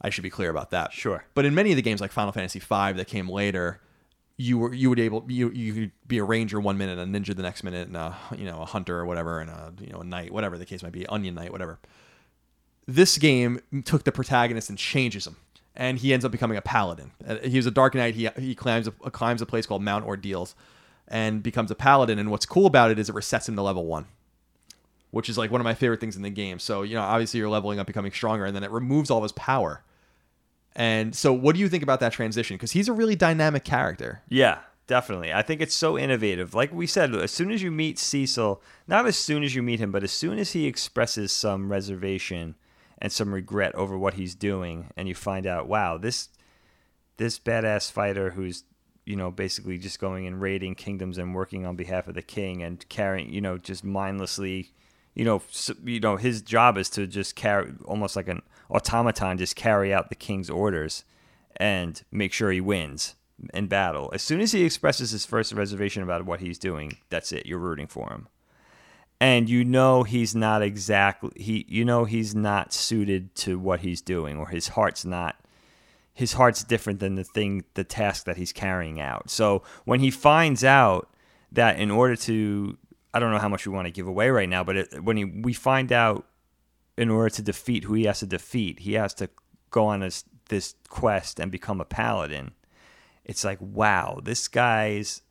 I 0.00 0.10
should 0.10 0.22
be 0.22 0.30
clear 0.30 0.50
about 0.50 0.70
that. 0.70 0.92
Sure. 0.92 1.24
But 1.34 1.44
in 1.44 1.54
many 1.54 1.70
of 1.72 1.76
the 1.76 1.82
games 1.82 2.00
like 2.00 2.12
Final 2.12 2.32
Fantasy 2.32 2.58
V 2.58 2.92
that 2.92 3.06
came 3.06 3.28
later, 3.28 3.80
you 4.36 4.58
were 4.58 4.72
you 4.72 4.88
would 4.88 5.00
able 5.00 5.24
you 5.28 5.50
you 5.50 5.74
could 5.74 5.92
be 6.06 6.18
a 6.18 6.24
ranger 6.24 6.60
one 6.60 6.78
minute, 6.78 6.98
a 6.98 7.04
ninja 7.04 7.34
the 7.34 7.42
next 7.42 7.64
minute, 7.64 7.88
and 7.88 7.96
a 7.96 8.16
you 8.36 8.44
know 8.44 8.62
a 8.62 8.64
hunter 8.64 8.98
or 8.98 9.06
whatever, 9.06 9.40
and 9.40 9.50
a 9.50 9.72
you 9.80 9.92
know 9.92 10.00
a 10.00 10.04
knight, 10.04 10.32
whatever 10.32 10.56
the 10.56 10.66
case 10.66 10.82
might 10.82 10.92
be, 10.92 11.06
onion 11.08 11.34
knight, 11.34 11.50
whatever. 11.50 11.78
This 12.86 13.18
game 13.18 13.60
took 13.84 14.04
the 14.04 14.12
protagonist 14.12 14.70
and 14.70 14.78
changes 14.78 15.26
him, 15.26 15.36
and 15.74 15.98
he 15.98 16.12
ends 16.12 16.24
up 16.24 16.32
becoming 16.32 16.56
a 16.56 16.62
paladin. 16.62 17.10
Uh, 17.26 17.36
He 17.38 17.56
was 17.56 17.66
a 17.66 17.70
dark 17.70 17.94
knight. 17.94 18.14
He 18.14 18.28
he 18.38 18.54
climbs 18.54 18.86
a, 18.86 18.92
climbs 18.92 19.42
a 19.42 19.46
place 19.46 19.66
called 19.66 19.82
Mount 19.82 20.06
Ordeals, 20.06 20.54
and 21.08 21.42
becomes 21.42 21.72
a 21.72 21.74
paladin. 21.74 22.20
And 22.20 22.30
what's 22.30 22.46
cool 22.46 22.66
about 22.66 22.92
it 22.92 22.98
is 23.00 23.08
it 23.08 23.16
resets 23.16 23.48
him 23.48 23.56
to 23.56 23.62
level 23.62 23.86
one 23.86 24.06
which 25.10 25.28
is 25.28 25.38
like 25.38 25.50
one 25.50 25.58
of 25.60 25.64
my 25.64 25.74
favorite 25.74 26.00
things 26.00 26.16
in 26.16 26.22
the 26.22 26.28
game. 26.30 26.58
So, 26.58 26.82
you 26.82 26.94
know, 26.94 27.00
obviously 27.00 27.40
you're 27.40 27.48
leveling 27.48 27.78
up, 27.78 27.86
becoming 27.86 28.12
stronger, 28.12 28.44
and 28.44 28.54
then 28.54 28.62
it 28.62 28.70
removes 28.70 29.10
all 29.10 29.16
of 29.18 29.22
his 29.22 29.32
power. 29.32 29.82
And 30.76 31.14
so, 31.14 31.32
what 31.32 31.54
do 31.54 31.60
you 31.60 31.68
think 31.68 31.82
about 31.82 32.00
that 32.00 32.12
transition? 32.12 32.56
Because 32.56 32.72
he's 32.72 32.88
a 32.88 32.92
really 32.92 33.16
dynamic 33.16 33.64
character. 33.64 34.22
Yeah, 34.28 34.58
definitely. 34.86 35.32
I 35.32 35.42
think 35.42 35.60
it's 35.60 35.74
so 35.74 35.98
innovative. 35.98 36.54
Like 36.54 36.72
we 36.72 36.86
said, 36.86 37.14
as 37.14 37.30
soon 37.30 37.50
as 37.50 37.62
you 37.62 37.70
meet 37.70 37.98
Cecil, 37.98 38.62
not 38.86 39.06
as 39.06 39.16
soon 39.16 39.42
as 39.42 39.54
you 39.54 39.62
meet 39.62 39.80
him, 39.80 39.92
but 39.92 40.04
as 40.04 40.12
soon 40.12 40.38
as 40.38 40.52
he 40.52 40.66
expresses 40.66 41.32
some 41.32 41.70
reservation 41.70 42.56
and 42.98 43.12
some 43.12 43.32
regret 43.32 43.74
over 43.74 43.96
what 43.96 44.14
he's 44.14 44.34
doing, 44.34 44.90
and 44.96 45.08
you 45.08 45.14
find 45.14 45.46
out, 45.46 45.68
wow, 45.68 45.98
this 45.98 46.28
this 47.16 47.38
badass 47.38 47.90
fighter 47.90 48.30
who's 48.30 48.64
you 49.04 49.16
know 49.16 49.30
basically 49.30 49.78
just 49.78 49.98
going 49.98 50.26
and 50.26 50.40
raiding 50.40 50.74
kingdoms 50.74 51.18
and 51.18 51.34
working 51.34 51.66
on 51.66 51.76
behalf 51.76 52.08
of 52.08 52.14
the 52.14 52.22
king 52.22 52.62
and 52.62 52.88
carrying, 52.88 53.32
you 53.32 53.40
know, 53.40 53.58
just 53.58 53.84
mindlessly, 53.84 54.72
you 55.14 55.24
know, 55.24 55.42
you 55.84 56.00
know, 56.00 56.16
his 56.16 56.42
job 56.42 56.78
is 56.78 56.88
to 56.90 57.06
just 57.06 57.34
carry 57.34 57.72
almost 57.84 58.16
like 58.16 58.28
an 58.28 58.42
automaton, 58.70 59.38
just 59.38 59.56
carry 59.56 59.92
out 59.92 60.08
the 60.08 60.14
king's 60.14 60.50
orders 60.50 61.04
and 61.56 62.02
make 62.10 62.32
sure 62.32 62.50
he 62.50 62.60
wins 62.60 63.14
in 63.54 63.66
battle. 63.66 64.10
As 64.12 64.22
soon 64.22 64.40
as 64.40 64.52
he 64.52 64.64
expresses 64.64 65.10
his 65.10 65.26
first 65.26 65.52
reservation 65.52 66.02
about 66.02 66.24
what 66.24 66.40
he's 66.40 66.58
doing, 66.58 66.98
that's 67.08 67.32
it. 67.32 67.46
You're 67.46 67.58
rooting 67.58 67.86
for 67.86 68.10
him. 68.10 68.28
And 69.20 69.48
you 69.48 69.64
know 69.64 70.04
he's 70.04 70.36
not 70.36 70.62
exactly 70.62 71.30
he 71.34 71.66
you 71.68 71.84
know 71.84 72.04
he's 72.04 72.36
not 72.36 72.72
suited 72.72 73.34
to 73.36 73.58
what 73.58 73.80
he's 73.80 74.00
doing 74.00 74.36
or 74.36 74.48
his 74.48 74.68
heart's 74.68 75.04
not 75.04 75.34
his 76.14 76.34
heart's 76.34 76.62
different 76.62 77.00
than 77.00 77.16
the 77.16 77.24
thing 77.24 77.64
the 77.74 77.82
task 77.82 78.26
that 78.26 78.36
he's 78.36 78.52
carrying 78.52 79.00
out. 79.00 79.28
So 79.28 79.64
when 79.84 79.98
he 79.98 80.12
finds 80.12 80.62
out 80.62 81.10
that 81.50 81.80
in 81.80 81.90
order 81.90 82.14
to 82.14 82.78
I 83.12 83.18
don't 83.18 83.32
know 83.32 83.38
how 83.38 83.48
much 83.48 83.66
we 83.66 83.72
want 83.72 83.86
to 83.86 83.92
give 83.92 84.06
away 84.06 84.30
right 84.30 84.48
now, 84.48 84.62
but 84.62 84.76
it, 84.76 85.02
when 85.02 85.16
he, 85.16 85.24
we 85.24 85.52
find 85.52 85.90
out 85.92 86.26
in 86.98 87.10
order 87.10 87.30
to 87.30 87.42
defeat 87.42 87.84
who 87.84 87.94
he 87.94 88.04
has 88.04 88.18
to 88.20 88.26
defeat, 88.26 88.80
he 88.80 88.94
has 88.94 89.14
to 89.14 89.30
go 89.70 89.86
on 89.86 90.00
this 90.00 90.24
this 90.48 90.74
quest 90.88 91.38
and 91.38 91.50
become 91.52 91.80
a 91.80 91.84
paladin. 91.84 92.52
It's 93.24 93.44
like, 93.44 93.58
wow, 93.60 94.20
this 94.22 94.48
guy's 94.48 95.22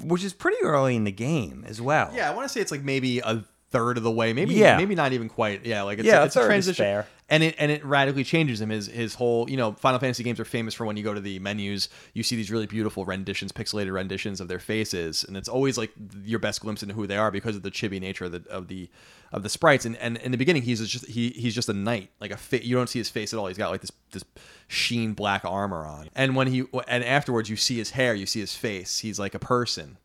which 0.00 0.24
is 0.24 0.32
pretty 0.32 0.58
early 0.62 0.96
in 0.96 1.04
the 1.04 1.12
game 1.12 1.64
as 1.68 1.80
well. 1.80 2.10
Yeah, 2.14 2.30
I 2.30 2.34
want 2.34 2.46
to 2.48 2.52
say 2.52 2.60
it's 2.60 2.70
like 2.70 2.82
maybe 2.82 3.18
a 3.20 3.44
third 3.70 3.96
of 3.96 4.02
the 4.02 4.10
way, 4.10 4.32
maybe 4.32 4.54
Yeah. 4.54 4.76
maybe 4.76 4.94
not 4.94 5.12
even 5.12 5.28
quite. 5.28 5.64
Yeah, 5.64 5.82
like 5.82 5.98
it's 5.98 6.06
Yeah, 6.06 6.22
a, 6.22 6.26
it's 6.26 6.36
a 6.36 6.44
transition, 6.44 7.04
and 7.30 7.42
it 7.42 7.54
and 7.58 7.70
it 7.70 7.84
radically 7.84 8.24
changes 8.24 8.60
him. 8.60 8.68
His 8.70 8.86
his 8.86 9.14
whole 9.14 9.48
you 9.50 9.56
know 9.56 9.72
Final 9.72 9.98
Fantasy 9.98 10.22
games 10.22 10.38
are 10.40 10.44
famous 10.44 10.74
for 10.74 10.84
when 10.86 10.96
you 10.96 11.02
go 11.02 11.14
to 11.14 11.20
the 11.20 11.38
menus, 11.38 11.88
you 12.14 12.22
see 12.22 12.36
these 12.36 12.50
really 12.50 12.66
beautiful 12.66 13.04
renditions, 13.06 13.52
pixelated 13.52 13.92
renditions 13.92 14.40
of 14.40 14.48
their 14.48 14.58
faces, 14.58 15.24
and 15.24 15.36
it's 15.36 15.48
always 15.48 15.78
like 15.78 15.92
your 16.24 16.38
best 16.38 16.60
glimpse 16.60 16.82
into 16.82 16.94
who 16.94 17.06
they 17.06 17.16
are 17.16 17.30
because 17.30 17.56
of 17.56 17.62
the 17.62 17.70
chibi 17.70 18.00
nature 18.00 18.26
of 18.26 18.32
the 18.32 18.44
of 18.50 18.68
the 18.68 18.90
of 19.32 19.42
the 19.42 19.48
sprites. 19.48 19.84
And 19.84 19.96
and 19.96 20.16
in 20.18 20.30
the 20.32 20.38
beginning, 20.38 20.62
he's 20.62 20.86
just 20.88 21.06
he 21.06 21.30
he's 21.30 21.54
just 21.54 21.68
a 21.68 21.72
knight, 21.74 22.10
like 22.20 22.30
a 22.30 22.36
fa- 22.36 22.64
you 22.64 22.76
don't 22.76 22.88
see 22.88 22.98
his 23.00 23.08
face 23.10 23.32
at 23.32 23.38
all. 23.38 23.46
He's 23.48 23.58
got 23.58 23.70
like 23.70 23.80
this 23.80 23.92
this 24.12 24.24
sheen 24.68 25.14
black 25.14 25.44
armor 25.44 25.84
on, 25.86 26.08
and 26.14 26.36
when 26.36 26.48
he 26.48 26.64
and 26.88 27.02
afterwards 27.04 27.48
you 27.50 27.56
see 27.56 27.78
his 27.78 27.90
hair, 27.90 28.14
you 28.14 28.26
see 28.26 28.40
his 28.40 28.54
face. 28.54 28.98
He's 28.98 29.18
like 29.18 29.34
a 29.34 29.38
person, 29.38 29.98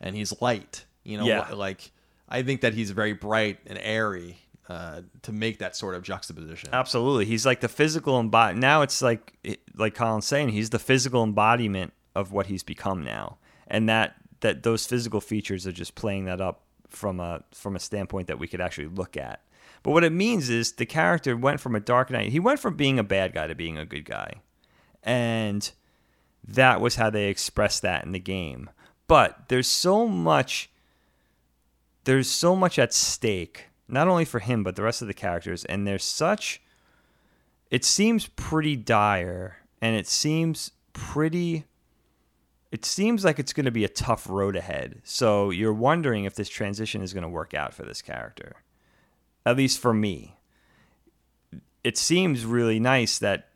and 0.00 0.16
he's 0.16 0.40
light. 0.40 0.84
You 1.04 1.18
know, 1.18 1.24
Yeah. 1.26 1.50
like 1.52 1.90
I 2.28 2.42
think 2.42 2.60
that 2.62 2.74
he's 2.74 2.90
very 2.90 3.12
bright 3.12 3.58
and 3.66 3.78
airy 3.82 4.38
uh, 4.68 5.02
to 5.22 5.32
make 5.32 5.58
that 5.58 5.76
sort 5.76 5.94
of 5.94 6.02
juxtaposition. 6.02 6.70
Absolutely, 6.72 7.24
he's 7.24 7.44
like 7.44 7.60
the 7.60 7.68
physical 7.68 8.18
embodiment. 8.18 8.60
Now 8.60 8.82
it's 8.82 9.02
like 9.02 9.32
like 9.76 9.94
Colin's 9.94 10.26
saying, 10.26 10.50
he's 10.50 10.70
the 10.70 10.78
physical 10.78 11.22
embodiment 11.24 11.92
of 12.14 12.30
what 12.32 12.46
he's 12.46 12.62
become 12.62 13.02
now, 13.04 13.38
and 13.68 13.88
that 13.88 14.14
that 14.40 14.62
those 14.64 14.86
physical 14.86 15.20
features 15.20 15.66
are 15.66 15.72
just 15.72 15.94
playing 15.94 16.24
that 16.24 16.40
up 16.40 16.62
from 16.92 17.20
a 17.20 17.42
from 17.52 17.76
a 17.76 17.80
standpoint 17.80 18.28
that 18.28 18.38
we 18.38 18.48
could 18.48 18.60
actually 18.60 18.88
look 18.88 19.16
at. 19.16 19.42
But 19.82 19.90
what 19.90 20.04
it 20.04 20.12
means 20.12 20.48
is 20.48 20.72
the 20.72 20.86
character 20.86 21.36
went 21.36 21.60
from 21.60 21.74
a 21.74 21.80
dark 21.80 22.10
knight. 22.10 22.30
He 22.30 22.40
went 22.40 22.60
from 22.60 22.76
being 22.76 22.98
a 22.98 23.04
bad 23.04 23.34
guy 23.34 23.46
to 23.48 23.54
being 23.54 23.78
a 23.78 23.84
good 23.84 24.04
guy, 24.04 24.34
and 25.02 25.70
that 26.46 26.80
was 26.80 26.96
how 26.96 27.10
they 27.10 27.28
expressed 27.28 27.82
that 27.82 28.04
in 28.04 28.12
the 28.12 28.18
game. 28.18 28.70
But 29.06 29.48
there's 29.48 29.66
so 29.66 30.06
much 30.06 30.70
there's 32.04 32.28
so 32.28 32.56
much 32.56 32.78
at 32.78 32.92
stake, 32.92 33.66
not 33.88 34.08
only 34.08 34.24
for 34.24 34.40
him 34.40 34.62
but 34.62 34.76
the 34.76 34.82
rest 34.82 35.02
of 35.02 35.08
the 35.08 35.14
characters, 35.14 35.64
and 35.64 35.86
there's 35.86 36.04
such. 36.04 36.60
It 37.70 37.84
seems 37.84 38.26
pretty 38.26 38.76
dire, 38.76 39.58
and 39.80 39.96
it 39.96 40.06
seems 40.06 40.72
pretty. 40.92 41.64
It 42.72 42.84
seems 42.84 43.24
like 43.24 43.38
it's 43.38 43.52
going 43.52 43.66
to 43.66 43.70
be 43.70 43.84
a 43.84 43.88
tough 43.88 44.28
road 44.28 44.56
ahead. 44.56 45.02
So 45.04 45.50
you're 45.50 45.72
wondering 45.72 46.24
if 46.24 46.34
this 46.34 46.48
transition 46.48 47.02
is 47.02 47.12
going 47.12 47.22
to 47.22 47.28
work 47.28 47.54
out 47.54 47.74
for 47.74 47.84
this 47.84 48.02
character, 48.02 48.56
at 49.46 49.56
least 49.56 49.78
for 49.78 49.94
me. 49.94 50.36
It 51.84 51.96
seems 51.96 52.44
really 52.44 52.80
nice 52.80 53.18
that 53.18 53.48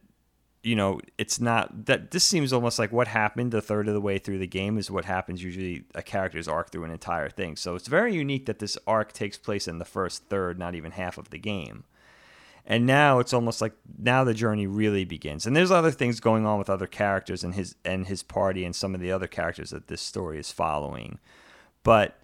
you 0.67 0.75
know, 0.75 1.01
it's 1.17 1.41
not 1.41 1.87
that 1.87 2.11
this 2.11 2.25
seems 2.25 2.53
almost 2.53 2.77
like 2.77 2.91
what 2.91 3.07
happened 3.07 3.55
a 3.55 3.61
third 3.61 3.87
of 3.87 3.95
the 3.95 4.01
way 4.01 4.19
through 4.19 4.39
the 4.39 4.49
game 4.49 4.79
is 4.79 4.91
what 4.91 5.05
happens 5.05 5.41
usually 5.41 5.85
a 5.95 6.03
character's 6.03 6.49
arc 6.49 6.73
through 6.73 6.83
an 6.83 6.91
entire 6.91 7.31
thing. 7.31 7.55
So 7.55 7.77
it's 7.77 7.87
very 7.87 8.13
unique 8.13 8.47
that 8.47 8.59
this 8.59 8.77
arc 8.85 9.13
takes 9.13 9.39
place 9.39 9.69
in 9.69 9.79
the 9.79 9.85
first 9.85 10.25
third, 10.25 10.59
not 10.59 10.75
even 10.75 10.91
half 10.91 11.19
of 11.19 11.31
the 11.31 11.39
game. 11.39 11.85
And 12.67 12.85
now 12.85 13.21
it's 13.21 13.33
almost 13.33 13.61
like 13.61 13.75
now 13.97 14.25
the 14.25 14.35
journey 14.35 14.67
really 14.67 15.05
begins. 15.05 15.47
And 15.47 15.55
there's 15.55 15.71
other 15.71 15.93
things 15.93 16.19
going 16.19 16.45
on 16.47 16.59
with 16.59 16.69
other 16.69 16.89
characters 16.89 17.45
and 17.45 17.55
his 17.55 17.77
and 17.85 18.07
his 18.07 18.25
party 18.25 18.65
and 18.65 18.75
some 18.75 18.95
of 18.95 19.01
the 19.01 19.13
other 19.13 19.29
characters 19.29 19.71
that 19.71 19.87
this 19.87 20.03
story 20.03 20.41
is 20.41 20.51
following. 20.51 21.21
But 21.85 22.19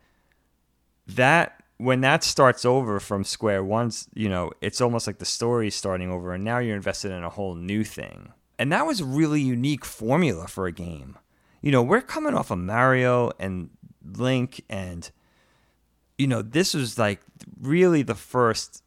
that 1.07 1.63
when 1.79 2.01
that 2.01 2.25
starts 2.25 2.65
over 2.65 2.99
from 2.99 3.23
square 3.23 3.63
one, 3.63 3.93
you 4.15 4.29
know, 4.29 4.51
it's 4.61 4.81
almost 4.81 5.07
like 5.07 5.19
the 5.19 5.25
story 5.25 5.69
is 5.69 5.75
starting 5.75 6.11
over, 6.11 6.35
and 6.35 6.45
now 6.45 6.59
you're 6.59 6.77
invested 6.77 7.13
in 7.13 7.23
a 7.23 7.31
whole 7.31 7.55
new 7.55 7.85
thing. 7.85 8.33
And 8.59 8.73
that 8.73 8.87
was 8.87 9.01
a 9.01 9.05
really 9.05 9.41
unique 9.41 9.85
formula 9.85 10.47
for 10.49 10.67
a 10.67 10.73
game. 10.73 11.19
You 11.61 11.71
know, 11.71 11.83
we're 11.83 12.01
coming 12.01 12.35
off 12.35 12.51
of 12.51 12.59
Mario 12.59 13.31
and 13.39 13.71
Link, 14.05 14.65
and 14.69 15.09
you 16.19 16.27
know, 16.27 16.43
this 16.43 16.75
was 16.75 16.99
like 16.99 17.21
really 17.61 18.03
the 18.03 18.17
first 18.17 18.83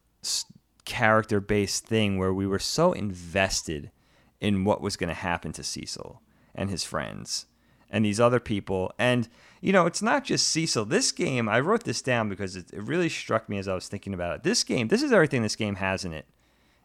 character 0.85 1.39
based 1.39 1.85
thing 1.85 2.17
where 2.17 2.33
we 2.33 2.47
were 2.47 2.59
so 2.59 2.93
invested 2.93 3.91
in 4.39 4.63
what 4.63 4.81
was 4.81 4.95
going 4.95 5.09
to 5.09 5.13
happen 5.13 5.51
to 5.53 5.63
Cecil 5.63 6.21
and 6.53 6.69
his 6.69 6.83
friends 6.83 7.47
and 7.89 8.03
these 8.03 8.19
other 8.19 8.39
people. 8.39 8.91
And, 8.97 9.27
you 9.61 9.71
know, 9.71 9.85
it's 9.85 10.01
not 10.01 10.23
just 10.23 10.47
Cecil. 10.47 10.85
This 10.85 11.11
game, 11.11 11.47
I 11.47 11.59
wrote 11.59 11.83
this 11.83 12.01
down 12.01 12.29
because 12.29 12.55
it, 12.55 12.71
it 12.73 12.81
really 12.81 13.09
struck 13.09 13.49
me 13.49 13.57
as 13.57 13.67
I 13.67 13.75
was 13.75 13.87
thinking 13.87 14.13
about 14.13 14.35
it. 14.35 14.43
This 14.43 14.63
game, 14.63 14.87
this 14.87 15.01
is 15.01 15.11
everything 15.11 15.41
this 15.41 15.55
game 15.55 15.75
has 15.75 16.05
in 16.05 16.13
it. 16.13 16.25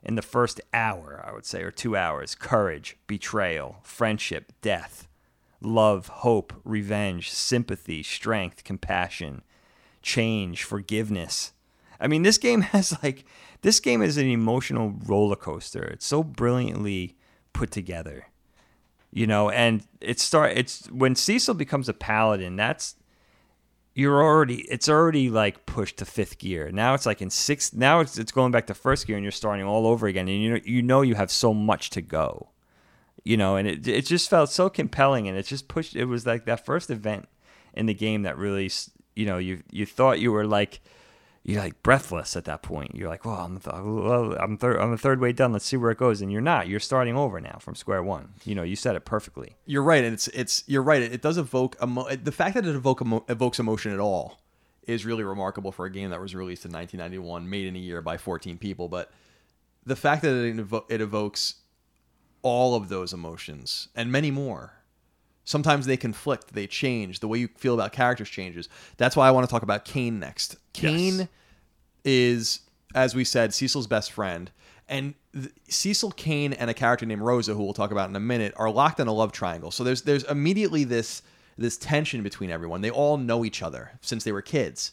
In 0.03 0.15
the 0.15 0.23
first 0.23 0.61
hour, 0.73 1.23
I 1.27 1.33
would 1.33 1.45
say, 1.45 1.63
or 1.63 1.71
two 1.71 1.95
hours 1.95 2.35
courage, 2.35 2.97
betrayal, 3.07 3.77
friendship, 3.83 4.53
death, 4.63 5.09
love, 5.61 6.09
hope, 6.09 6.55
revenge, 6.65 7.31
sympathy, 7.31 8.03
strength, 8.03 8.65
compassion, 8.65 9.43
change, 10.01 10.65
forgiveness. 10.65 11.53
I 12.01 12.07
mean, 12.07 12.23
this 12.23 12.39
game 12.39 12.61
has 12.73 12.97
like, 13.03 13.25
this 13.63 13.81
game 13.81 14.03
is 14.03 14.17
an 14.17 14.27
emotional 14.27 14.95
roller 15.07 15.37
coaster. 15.37 15.83
It's 15.85 16.07
so 16.07 16.23
brilliantly 16.23 17.17
put 17.53 17.71
together 17.71 18.27
you 19.13 19.27
know 19.27 19.51
and 19.51 19.83
it 20.01 20.21
start 20.21 20.57
it's 20.57 20.91
when 20.91 21.15
cecil 21.15 21.55
becomes 21.55 21.89
a 21.89 21.95
paladin 21.95 22.57
that's 22.57 22.95
you're 23.95 24.23
already 24.23 24.61
it's 24.71 24.89
already 24.89 25.29
like 25.29 25.67
pushed 25.67 25.97
to 25.97 26.05
fifth 26.05 26.39
gear 26.39 26.71
now 26.71 26.95
it's 26.95 27.07
like 27.07 27.21
in 27.21 27.31
sixth 27.31 27.75
now 27.75 28.01
it's, 28.01 28.19
it's 28.19 28.33
going 28.33 28.53
back 28.53 28.67
to 28.67 28.75
first 28.75 29.07
gear 29.07 29.17
and 29.17 29.25
you're 29.25 29.33
starting 29.33 29.67
all 29.67 29.87
over 29.87 30.07
again 30.07 30.29
and 30.29 30.41
you 30.41 30.51
know 30.51 30.61
you 30.65 30.83
know 30.83 31.03
you 31.03 31.15
have 31.15 31.31
so 31.31 31.53
much 31.53 31.91
to 31.91 32.01
go 32.01 32.49
you 33.25 33.37
know 33.37 33.57
and 33.57 33.67
it, 33.67 33.87
it 33.87 34.07
just 34.07 34.31
felt 34.31 34.49
so 34.49 34.71
compelling 34.71 35.29
and 35.29 35.37
it 35.37 35.45
just 35.45 35.67
pushed 35.69 35.97
it 35.97 36.05
was 36.05 36.25
like 36.25 36.45
that 36.45 36.65
first 36.65 36.89
event 36.89 37.29
in 37.75 37.87
the 37.87 37.95
game 37.95 38.23
that 38.23 38.39
really 38.39 38.71
you 39.17 39.27
know 39.27 39.39
you 39.39 39.63
you 39.71 39.85
thought 39.85 40.21
you 40.21 40.31
were 40.31 40.47
like 40.47 40.81
you're 41.43 41.61
like 41.63 41.83
breathless 41.83 42.37
at 42.37 42.45
that 42.45 42.63
point. 42.63 42.95
You're 42.95 43.09
like, 43.09 43.25
well, 43.25 43.37
I'm 43.37 43.59
th- 43.59 43.75
I'm 44.39 44.59
third, 44.59 44.79
I'm 44.79 44.91
the 44.91 44.99
third 44.99 45.21
way 45.21 45.33
done. 45.33 45.53
Let's 45.53 45.65
see 45.65 45.77
where 45.77 45.91
it 45.91 45.99
goes. 45.99 46.21
And 46.21 46.31
you're 46.31 46.41
not. 46.43 46.69
You're 46.69 46.81
starting 46.81 47.17
over 47.17 47.41
now 47.41 47.57
from 47.61 47.75
square 47.75 48.03
one. 48.03 48.35
You 48.45 48.55
know, 48.55 48.63
you 48.63 48.77
said 48.77 48.95
it 48.95 49.05
perfectly. 49.05 49.57
You're 49.65 49.83
right, 49.83 50.05
and 50.05 50.13
it's 50.13 50.29
it's 50.29 50.65
you're 50.67 50.83
right. 50.83 51.01
It, 51.03 51.15
it 51.15 51.23
does 51.23 51.39
evoke 51.39 51.77
emo- 51.83 52.15
the 52.15 52.33
fact 52.33 52.55
that 52.55 52.67
it 52.67 52.75
evoke 52.75 53.01
emo- 53.01 53.25
evokes 53.29 53.59
emotion 53.59 53.93
at 53.93 54.01
all 54.01 54.41
is 54.87 55.07
really 55.07 55.25
remarkable 55.25 55.73
for 55.73 55.87
a 55.87 55.91
game 55.91 56.11
that 56.11 56.21
was 56.21 56.35
released 56.35 56.65
in 56.65 56.73
1991, 56.73 57.49
made 57.49 57.67
in 57.67 57.77
a 57.77 57.79
year 57.79 58.03
by 58.03 58.17
14 58.17 58.59
people. 58.59 58.89
But 58.89 59.11
the 59.87 59.97
fact 59.97 60.23
that 60.23 60.35
it, 60.35 60.57
evo- 60.57 60.85
it 60.91 61.01
evokes 61.01 61.57
all 62.43 62.75
of 62.75 62.89
those 62.89 63.13
emotions 63.13 63.89
and 63.95 64.11
many 64.13 64.31
more. 64.31 64.75
Sometimes 65.45 65.87
they 65.87 65.97
conflict, 65.97 66.53
they 66.55 66.67
change. 66.67 67.21
The 67.21 67.29
way 67.29 67.39
you 67.39 67.49
feel 67.57 67.75
about 67.75 67.93
characters 67.93 68.29
changes. 68.29 68.69
That's 68.99 69.17
why 69.17 69.27
I 69.27 69.31
want 69.31 69.47
to 69.49 69.51
talk 69.51 69.63
about 69.63 69.85
Kain 69.85 70.19
next. 70.21 70.57
Kain 70.73 71.19
Yes. 71.19 71.29
is, 72.05 72.61
as 72.95 73.15
we 73.15 73.25
said, 73.25 73.53
Cecil's 73.55 73.87
best 73.87 74.13
friend. 74.13 74.51
And 74.89 75.15
th- 75.33 75.51
Cecil 75.69 76.13
Kain 76.13 76.53
and 76.53 76.69
a 76.71 76.75
character 76.75 77.07
named 77.07 77.23
Rosa, 77.23 77.55
who 77.55 77.63
we'll 77.63 77.73
talk 77.75 77.91
about 77.93 78.09
in 78.09 78.17
a 78.17 78.21
minute, 78.21 78.53
are 78.57 78.71
locked 78.71 79.01
in 79.01 79.07
a 79.09 79.13
love 79.13 79.33
triangle. 79.33 79.71
So 79.71 79.85
there's 79.85 80.03
there's 80.03 80.25
immediately 80.25 80.85
this 80.85 81.23
this 81.57 81.77
tension 81.77 82.23
between 82.23 82.51
everyone. 82.51 82.81
They 82.81 82.91
all 82.91 83.17
know 83.17 83.45
each 83.45 83.63
other 83.63 83.93
since 84.01 84.25
they 84.25 84.33
were 84.33 84.43
kids. 84.43 84.93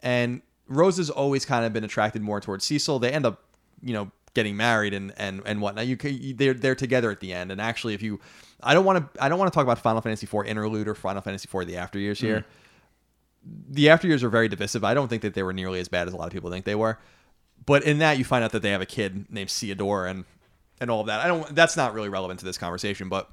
And 0.00 0.42
Rosa's 0.68 1.10
always 1.10 1.44
kind 1.44 1.64
of 1.64 1.72
been 1.72 1.84
attracted 1.84 2.22
more 2.22 2.40
towards 2.40 2.64
Cecil. 2.64 2.98
They 2.98 3.10
end 3.10 3.26
up, 3.26 3.42
you 3.82 3.92
know, 3.94 4.10
getting 4.34 4.56
married 4.56 4.94
and 4.94 5.12
and 5.16 5.42
and 5.44 5.60
whatnot. 5.60 5.86
You 5.86 5.96
can, 5.96 6.36
they're 6.36 6.54
they're 6.54 6.74
together 6.74 7.10
at 7.10 7.20
the 7.20 7.32
end. 7.32 7.52
And 7.52 7.60
actually, 7.60 7.94
if 7.94 8.02
you, 8.02 8.20
I 8.62 8.74
don't 8.74 8.84
want 8.84 9.14
to 9.14 9.22
I 9.22 9.28
don't 9.28 9.38
want 9.38 9.52
to 9.52 9.54
talk 9.54 9.64
about 9.64 9.78
Final 9.78 10.00
Fantasy 10.00 10.26
IV 10.26 10.46
interlude 10.46 10.88
or 10.88 10.94
Final 10.94 11.22
Fantasy 11.22 11.48
IV 11.52 11.66
the 11.66 11.76
after 11.76 11.98
years 11.98 12.18
mm-hmm. 12.18 12.26
here. 12.26 12.46
The 13.70 13.90
after 13.90 14.06
years 14.06 14.22
are 14.22 14.28
very 14.28 14.48
divisive. 14.48 14.84
I 14.84 14.94
don't 14.94 15.08
think 15.08 15.22
that 15.22 15.34
they 15.34 15.42
were 15.42 15.52
nearly 15.52 15.80
as 15.80 15.88
bad 15.88 16.06
as 16.06 16.14
a 16.14 16.16
lot 16.16 16.26
of 16.26 16.32
people 16.32 16.50
think 16.50 16.64
they 16.64 16.76
were. 16.76 16.98
But 17.66 17.84
in 17.84 17.98
that, 17.98 18.18
you 18.18 18.24
find 18.24 18.44
out 18.44 18.52
that 18.52 18.62
they 18.62 18.70
have 18.70 18.80
a 18.80 18.86
kid 18.86 19.26
named 19.30 19.50
Theodore 19.50 20.06
and 20.06 20.24
and 20.80 20.90
all 20.90 21.00
of 21.00 21.06
that. 21.06 21.20
I 21.20 21.28
don't. 21.28 21.54
That's 21.54 21.76
not 21.76 21.94
really 21.94 22.08
relevant 22.08 22.40
to 22.40 22.46
this 22.46 22.58
conversation, 22.58 23.08
but 23.08 23.30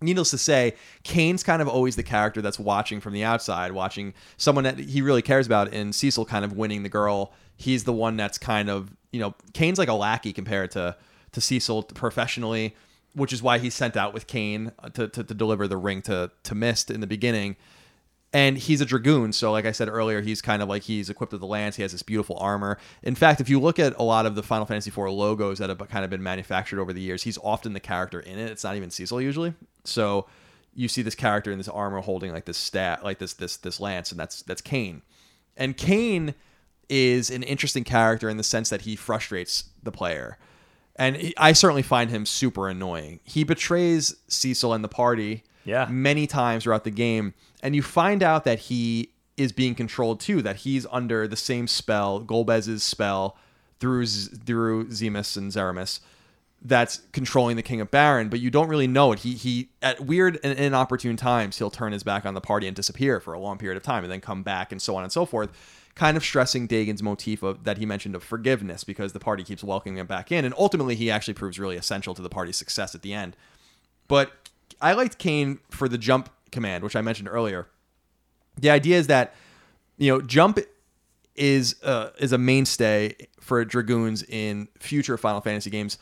needless 0.00 0.30
to 0.30 0.38
say, 0.38 0.74
Kain's 1.02 1.42
kind 1.42 1.60
of 1.60 1.68
always 1.68 1.96
the 1.96 2.02
character 2.02 2.40
that's 2.42 2.58
watching 2.58 3.00
from 3.00 3.12
the 3.12 3.24
outside, 3.24 3.72
watching 3.72 4.14
someone 4.36 4.64
that 4.64 4.78
he 4.78 5.02
really 5.02 5.22
cares 5.22 5.46
about, 5.46 5.72
and 5.72 5.94
Cecil 5.94 6.24
kind 6.24 6.44
of 6.44 6.54
winning 6.54 6.82
the 6.82 6.88
girl. 6.88 7.32
He's 7.60 7.84
the 7.84 7.92
one 7.92 8.16
that's 8.16 8.38
kind 8.38 8.70
of, 8.70 8.96
you 9.12 9.20
know, 9.20 9.34
Kain's 9.52 9.78
like 9.78 9.90
a 9.90 9.94
lackey 9.94 10.32
compared 10.32 10.70
to 10.70 10.96
to 11.32 11.40
Cecil 11.42 11.82
professionally, 11.82 12.74
which 13.14 13.34
is 13.34 13.42
why 13.42 13.58
he's 13.58 13.74
sent 13.74 13.96
out 13.98 14.14
with 14.14 14.26
Kain 14.26 14.72
uh, 14.78 14.88
to, 14.88 15.06
to, 15.08 15.22
to 15.22 15.34
deliver 15.34 15.68
the 15.68 15.76
ring 15.76 16.00
to 16.02 16.30
to 16.42 16.54
Mist 16.54 16.90
in 16.90 17.00
the 17.00 17.06
beginning. 17.06 17.56
And 18.32 18.56
he's 18.56 18.80
a 18.80 18.86
dragoon, 18.86 19.32
so 19.34 19.52
like 19.52 19.66
I 19.66 19.72
said 19.72 19.88
earlier, 19.88 20.22
he's 20.22 20.40
kind 20.40 20.62
of 20.62 20.68
like 20.68 20.84
he's 20.84 21.10
equipped 21.10 21.32
with 21.32 21.42
the 21.42 21.46
lance. 21.48 21.76
He 21.76 21.82
has 21.82 21.92
this 21.92 22.02
beautiful 22.02 22.38
armor. 22.38 22.78
In 23.02 23.14
fact, 23.16 23.42
if 23.42 23.50
you 23.50 23.60
look 23.60 23.78
at 23.78 23.94
a 23.98 24.04
lot 24.04 24.24
of 24.24 24.36
the 24.36 24.42
Final 24.42 24.64
Fantasy 24.64 24.88
IV 24.88 25.12
logos 25.12 25.58
that 25.58 25.68
have 25.68 25.86
kind 25.90 26.04
of 26.04 26.10
been 26.10 26.22
manufactured 26.22 26.80
over 26.80 26.94
the 26.94 27.00
years, 27.00 27.24
he's 27.24 27.38
often 27.38 27.74
the 27.74 27.80
character 27.80 28.20
in 28.20 28.38
it. 28.38 28.50
It's 28.50 28.64
not 28.64 28.76
even 28.76 28.90
Cecil 28.90 29.20
usually. 29.20 29.52
So 29.84 30.26
you 30.72 30.88
see 30.88 31.02
this 31.02 31.16
character 31.16 31.52
in 31.52 31.58
this 31.58 31.68
armor 31.68 32.00
holding 32.00 32.32
like 32.32 32.46
this 32.46 32.56
stat, 32.56 33.04
like 33.04 33.18
this 33.18 33.34
this 33.34 33.58
this 33.58 33.80
lance, 33.80 34.12
and 34.12 34.18
that's 34.18 34.42
that's 34.42 34.62
Kain. 34.62 35.02
And 35.56 35.76
Kain 35.76 36.34
is 36.90 37.30
an 37.30 37.42
interesting 37.44 37.84
character 37.84 38.28
in 38.28 38.36
the 38.36 38.42
sense 38.42 38.68
that 38.68 38.82
he 38.82 38.96
frustrates 38.96 39.64
the 39.82 39.92
player. 39.92 40.36
And 40.96 41.16
he- 41.16 41.34
I 41.38 41.52
certainly 41.52 41.82
find 41.82 42.10
him 42.10 42.26
super 42.26 42.68
annoying. 42.68 43.20
He 43.24 43.44
betrays 43.44 44.14
Cecil 44.28 44.74
and 44.74 44.84
the 44.84 44.88
party 44.88 45.44
Yeah. 45.64 45.86
many 45.90 46.26
times 46.26 46.64
throughout 46.64 46.84
the 46.84 46.90
game, 46.90 47.32
and 47.62 47.74
you 47.76 47.82
find 47.82 48.22
out 48.22 48.44
that 48.44 48.58
he 48.58 49.10
is 49.36 49.52
being 49.52 49.74
controlled 49.74 50.20
too. 50.20 50.42
That 50.42 50.56
he's 50.56 50.86
under 50.90 51.26
the 51.26 51.36
same 51.36 51.66
spell, 51.68 52.20
Golbez's 52.20 52.82
spell 52.82 53.36
through 53.78 54.04
Z- 54.06 54.32
through 54.44 54.88
Zemus 54.88 55.36
and 55.38 55.50
Zeromus 55.50 56.00
that's 56.62 57.00
controlling 57.12 57.56
the 57.56 57.62
King 57.62 57.80
of 57.80 57.90
Baron, 57.90 58.28
but 58.28 58.38
you 58.40 58.50
don't 58.50 58.68
really 58.68 58.86
know 58.86 59.12
it. 59.12 59.20
He 59.20 59.32
he 59.32 59.70
at 59.80 60.00
weird 60.04 60.38
and 60.44 60.58
inopportune 60.58 61.16
times 61.16 61.56
he'll 61.56 61.70
turn 61.70 61.92
his 61.92 62.02
back 62.02 62.26
on 62.26 62.34
the 62.34 62.40
party 62.42 62.66
and 62.66 62.76
disappear 62.76 63.18
for 63.20 63.32
a 63.32 63.38
long 63.40 63.56
period 63.56 63.78
of 63.78 63.82
time 63.82 64.02
and 64.04 64.12
then 64.12 64.20
come 64.20 64.42
back 64.42 64.70
and 64.72 64.82
so 64.82 64.94
on 64.96 65.02
and 65.02 65.10
so 65.12 65.24
forth. 65.24 65.48
Kind 66.00 66.16
of 66.16 66.24
stressing 66.24 66.66
Dagon's 66.66 67.02
motif 67.02 67.42
of 67.42 67.64
that 67.64 67.76
he 67.76 67.84
mentioned 67.84 68.14
of 68.14 68.22
forgiveness 68.22 68.84
because 68.84 69.12
the 69.12 69.20
party 69.20 69.44
keeps 69.44 69.62
welcoming 69.62 69.98
him 69.98 70.06
back 70.06 70.32
in, 70.32 70.46
and 70.46 70.54
ultimately 70.56 70.94
he 70.94 71.10
actually 71.10 71.34
proves 71.34 71.58
really 71.58 71.76
essential 71.76 72.14
to 72.14 72.22
the 72.22 72.30
party's 72.30 72.56
success 72.56 72.94
at 72.94 73.02
the 73.02 73.12
end. 73.12 73.36
But 74.08 74.32
I 74.80 74.94
liked 74.94 75.18
Kain 75.18 75.58
for 75.70 75.90
the 75.90 75.98
jump 75.98 76.30
command, 76.52 76.84
which 76.84 76.96
I 76.96 77.02
mentioned 77.02 77.28
earlier. 77.28 77.68
The 78.58 78.70
idea 78.70 78.96
is 78.96 79.08
that 79.08 79.34
you 79.98 80.10
know 80.10 80.22
jump 80.22 80.58
is 81.36 81.76
uh, 81.82 82.12
is 82.18 82.32
a 82.32 82.38
mainstay 82.38 83.14
for 83.38 83.62
dragoons 83.66 84.22
in 84.22 84.68
future 84.78 85.18
Final 85.18 85.42
Fantasy 85.42 85.68
games 85.68 85.98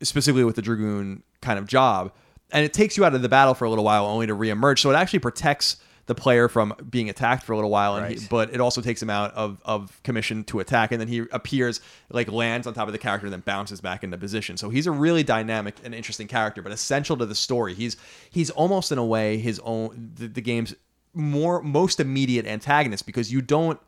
specifically 0.00 0.44
with 0.44 0.56
the 0.56 0.62
dragoon 0.62 1.22
kind 1.42 1.58
of 1.58 1.66
job 1.66 2.10
and 2.52 2.64
it 2.64 2.72
takes 2.72 2.96
you 2.96 3.04
out 3.04 3.14
of 3.14 3.20
the 3.20 3.28
battle 3.28 3.52
for 3.52 3.66
a 3.66 3.68
little 3.68 3.84
while 3.84 4.06
only 4.06 4.26
to 4.26 4.34
reemerge 4.34 4.78
so 4.78 4.90
it 4.90 4.94
actually 4.94 5.18
protects 5.18 5.76
the 6.06 6.14
player 6.14 6.48
from 6.48 6.74
being 6.90 7.08
attacked 7.08 7.44
for 7.44 7.52
a 7.52 7.56
little 7.56 7.70
while 7.70 7.96
and 7.96 8.04
Right. 8.04 8.18
he, 8.18 8.26
but 8.28 8.52
it 8.52 8.60
also 8.60 8.80
takes 8.80 9.00
him 9.02 9.08
out 9.10 9.32
of, 9.34 9.60
of 9.64 10.02
commission 10.02 10.44
to 10.44 10.60
attack 10.60 10.92
and 10.92 11.00
then 11.00 11.08
he 11.08 11.24
appears 11.32 11.80
like 12.10 12.30
lands 12.30 12.66
on 12.66 12.74
top 12.74 12.88
of 12.88 12.92
the 12.92 12.98
character 12.98 13.26
and 13.26 13.32
then 13.32 13.40
bounces 13.40 13.80
back 13.80 14.04
into 14.04 14.18
position 14.18 14.56
so 14.56 14.68
he's 14.68 14.86
a 14.86 14.92
really 14.92 15.22
dynamic 15.22 15.74
and 15.82 15.94
interesting 15.94 16.28
character 16.28 16.60
but 16.62 16.72
essential 16.72 17.16
to 17.16 17.24
the 17.26 17.34
story 17.34 17.74
he's 17.74 17.96
he's 18.30 18.50
almost 18.50 18.92
in 18.92 18.98
a 18.98 19.04
way 19.04 19.38
his 19.38 19.60
own 19.64 20.12
the, 20.16 20.26
the 20.26 20.42
game's 20.42 20.74
more 21.14 21.62
most 21.62 22.00
immediate 22.00 22.46
antagonist 22.46 23.06
because 23.06 23.32
you 23.32 23.40
don't 23.40 23.80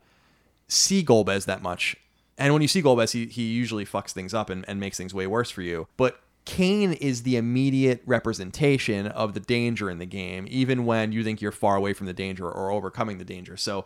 see 0.67 1.03
Golbez 1.03 1.45
that 1.45 1.61
much. 1.61 1.95
And 2.37 2.53
when 2.53 2.61
you 2.61 2.67
see 2.67 2.81
Golbez, 2.81 3.11
he, 3.11 3.25
he 3.25 3.43
usually 3.53 3.85
fucks 3.85 4.11
things 4.11 4.33
up 4.33 4.49
and, 4.49 4.63
and 4.67 4.79
makes 4.79 4.97
things 4.97 5.13
way 5.13 5.27
worse 5.27 5.49
for 5.49 5.61
you. 5.61 5.87
But 5.97 6.21
Kain 6.47 6.93
is 6.93 7.23
the 7.23 7.35
immediate 7.35 8.01
representation 8.05 9.05
of 9.05 9.33
the 9.33 9.41
danger 9.41 9.89
in 9.89 9.97
the 9.97 10.05
game, 10.05 10.47
even 10.49 10.85
when 10.85 11.11
you 11.11 11.21
think 11.21 11.41
you're 11.41 11.51
far 11.51 11.75
away 11.75 11.91
from 11.91 12.07
the 12.07 12.13
danger 12.13 12.49
or 12.49 12.71
overcoming 12.71 13.17
the 13.17 13.25
danger. 13.25 13.57
So 13.57 13.83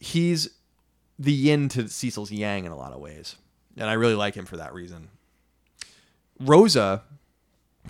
he's 0.00 0.48
the 1.18 1.34
yin 1.34 1.68
to 1.68 1.88
Cecil's 1.88 2.32
yang 2.32 2.64
in 2.64 2.72
a 2.72 2.76
lot 2.78 2.94
of 2.94 3.00
ways. 3.00 3.36
And 3.76 3.90
I 3.90 3.92
really 3.92 4.14
like 4.14 4.34
him 4.34 4.46
for 4.46 4.56
that 4.56 4.72
reason. 4.72 5.10
Rosa, 6.40 7.02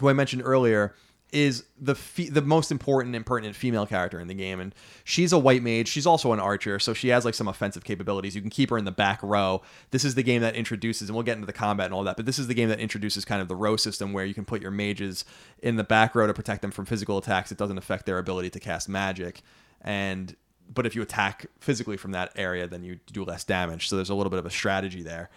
who 0.01 0.09
I 0.09 0.15
mentioned 0.15 0.43
earlier, 0.45 0.97
is 1.33 1.65
the 1.81 1.95
fe- 1.95 2.29
the 2.29 2.43
most 2.43 2.71
important 2.71 3.17
and 3.17 3.25
pertinent 3.25 3.57
female 3.57 3.87
character 3.87 4.21
in 4.21 4.29
the 4.29 4.35
game, 4.35 4.61
and 4.61 4.75
she's 5.03 5.33
a 5.33 5.39
white 5.39 5.63
mage. 5.63 5.89
She's 5.89 6.07
also 6.07 6.33
an 6.33 6.41
archer, 6.41 6.79
so 6.79 6.93
she 6.93 7.09
has 7.09 7.25
like 7.25 7.35
some 7.35 7.49
offensive 7.49 7.85
capabilities. 7.85 8.35
You 8.35 8.43
can 8.43 8.51
keep 8.51 8.71
her 8.71 8.79
in 8.79 8.85
the 8.85 8.93
back 8.93 9.23
row. 9.23 9.63
This 9.91 10.05
is 10.05 10.15
the 10.15 10.23
game 10.23 10.43
that 10.43 10.55
introduces, 10.55 11.09
and 11.09 11.17
we'll 11.17 11.25
get 11.25 11.37
into 11.37 11.47
the 11.47 11.53
combat 11.53 11.87
and 11.87 11.95
all 11.95 12.05
that. 12.05 12.17
But 12.17 12.27
this 12.27 12.39
is 12.39 12.47
the 12.47 12.55
game 12.55 12.69
that 12.69 12.81
introduces 12.81 13.25
kind 13.25 13.41
of 13.41 13.49
the 13.49 13.57
row 13.57 13.77
system 13.77 14.13
where 14.13 14.27
you 14.27 14.35
can 14.35 14.45
put 14.45 14.61
your 14.61 14.71
mages 14.71 15.25
in 15.61 15.77
the 15.77 15.85
back 15.85 16.15
row 16.15 16.27
to 16.27 16.35
protect 16.35 16.61
them 16.61 16.71
from 16.71 16.85
physical 16.85 17.17
attacks. 17.17 17.51
It 17.51 17.59
doesn't 17.59 17.79
affect 17.79 18.05
their 18.05 18.19
ability 18.19 18.51
to 18.51 18.61
cast 18.61 18.89
magic, 18.89 19.41
and 19.81 20.37
but 20.73 20.87
if 20.87 20.95
you 20.95 21.03
attack 21.03 21.47
physically 21.61 21.97
from 21.97 22.13
that 22.13 22.33
area, 22.37 22.67
then 22.67 22.85
you 22.85 22.99
do 23.13 23.25
less 23.25 23.45
damage. 23.45 23.89
So 23.89 23.97
there's 23.97 24.11
a 24.11 24.15
little 24.15 24.31
bit 24.31 24.39
of 24.39 24.47
a 24.47 24.51
strategy 24.51 25.03
there. 25.03 25.31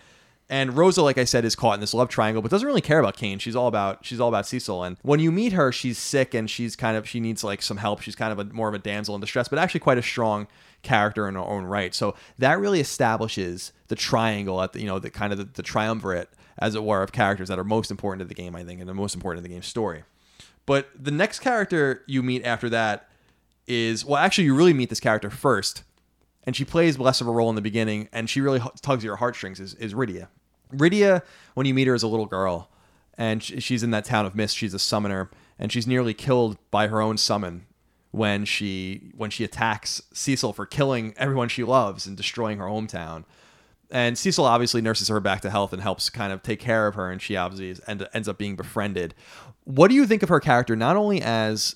And 0.48 0.78
Rosa, 0.78 1.02
like 1.02 1.18
I 1.18 1.24
said, 1.24 1.44
is 1.44 1.56
caught 1.56 1.74
in 1.74 1.80
this 1.80 1.94
love 1.94 2.08
triangle, 2.08 2.42
but 2.42 2.52
doesn't 2.52 2.68
really 2.68 2.82
care 2.82 3.00
about 3.00 3.18
Kain. 3.18 3.40
She's 3.40 3.56
all 3.56 3.68
about 3.68 4.06
she's 4.06 4.20
all 4.20 4.30
about 4.30 4.46
Cecil. 4.46 4.84
And 4.84 4.98
when 5.02 5.20
you 5.20 5.32
meet 5.32 5.54
her, 5.54 5.72
she's 5.72 5.98
sick 5.98 6.36
and 6.36 6.50
she's 6.50 6.76
kind 6.76 6.96
of 6.96 7.10
she 7.10 7.20
needs 7.20 7.44
like 7.44 7.64
some 7.64 7.78
help. 7.78 8.02
She's 8.02 8.16
kind 8.16 8.32
of 8.32 8.40
a 8.40 8.54
more 8.54 8.68
of 8.68 8.76
a 8.76 8.80
damsel 8.80 9.16
in 9.16 9.22
distress, 9.22 9.48
but 9.48 9.58
actually 9.58 9.80
quite 9.80 9.98
a 9.98 10.04
strong 10.04 10.48
character 10.84 11.28
in 11.28 11.34
her 11.34 11.42
own 11.42 11.66
right. 11.66 11.96
So 11.96 12.14
that 12.38 12.60
really 12.60 12.80
establishes 12.80 13.74
the 13.88 13.96
triangle 13.96 14.62
at 14.62 14.74
the 14.74 14.82
you 14.82 14.86
know 14.86 15.00
the 15.00 15.10
kind 15.10 15.34
of 15.34 15.40
the, 15.40 15.46
the 15.46 15.64
triumvirate, 15.64 16.30
as 16.60 16.76
it 16.76 16.84
were, 16.84 17.02
of 17.02 17.12
characters 17.12 17.48
that 17.48 17.58
are 17.58 17.64
most 17.64 17.90
important 17.90 18.20
to 18.20 18.26
the 18.26 18.36
game, 18.36 18.56
I 18.56 18.64
think, 18.64 18.80
and 18.80 18.88
the 18.88 18.94
most 18.94 19.16
important 19.16 19.44
to 19.44 19.50
the 19.50 19.54
game's 19.54 19.68
story. 19.68 20.04
But 20.68 20.90
the 20.98 21.12
next 21.12 21.40
character 21.40 22.04
you 22.06 22.24
meet 22.24 22.46
after 22.46 22.70
that 22.70 23.10
is 23.68 24.06
well, 24.06 24.18
actually, 24.18 24.46
you 24.46 24.56
really 24.56 24.74
meet 24.74 24.90
this 24.90 25.00
character 25.00 25.32
first, 25.32 25.84
and 26.46 26.56
she 26.56 26.66
plays 26.66 27.00
less 27.00 27.22
of 27.22 27.28
a 27.28 27.32
role 27.32 27.50
in 27.50 27.56
the 27.56 27.62
beginning, 27.62 28.10
and 28.12 28.30
she 28.30 28.42
really 28.42 28.60
tugs 28.82 29.04
at 29.04 29.08
your 29.08 29.16
heartstrings. 29.18 29.60
Is, 29.60 29.74
is 29.76 29.94
Rydia? 29.94 30.28
Rydia, 30.74 31.22
when 31.54 31.66
you 31.66 31.74
meet 31.74 31.88
her 31.88 31.94
as 31.94 32.04
a 32.04 32.08
little 32.08 32.26
girl, 32.26 32.70
and 33.18 33.42
she's 33.42 33.84
in 33.84 33.92
that 33.92 34.06
town 34.06 34.26
of 34.26 34.36
mist. 34.36 34.58
She's 34.58 34.74
a 34.74 34.80
summoner, 34.80 35.30
and 35.58 35.72
she's 35.72 35.88
nearly 35.88 36.14
killed 36.14 36.58
by 36.70 36.88
her 36.88 37.02
own 37.02 37.18
summon 37.18 37.66
when 38.12 38.46
she 38.46 39.12
when 39.16 39.30
she 39.30 39.44
attacks 39.44 40.02
Cecil 40.14 40.54
for 40.54 40.66
killing 40.66 41.14
everyone 41.18 41.50
she 41.50 41.64
loves 41.64 42.06
and 42.06 42.16
destroying 42.16 42.58
her 42.60 42.66
hometown. 42.66 43.26
And 43.92 44.18
Cecil 44.18 44.46
obviously 44.46 44.82
nurses 44.82 45.10
her 45.10 45.20
back 45.20 45.42
to 45.42 45.50
health 45.50 45.72
and 45.72 45.82
helps 45.82 46.10
kind 46.10 46.34
of 46.34 46.42
take 46.42 46.60
care 46.60 46.88
of 46.88 46.96
her, 46.96 47.12
and 47.12 47.22
she 47.22 47.36
obviously 47.36 47.70
is, 47.70 47.82
end, 47.88 48.08
ends 48.14 48.28
up 48.28 48.38
being 48.38 48.56
befriended. 48.56 49.14
What 49.64 49.90
do 49.90 49.96
you 49.96 50.08
think 50.08 50.24
of 50.24 50.30
her 50.30 50.40
character, 50.40 50.76
not 50.76 50.96
only 50.96 51.22
as 51.22 51.76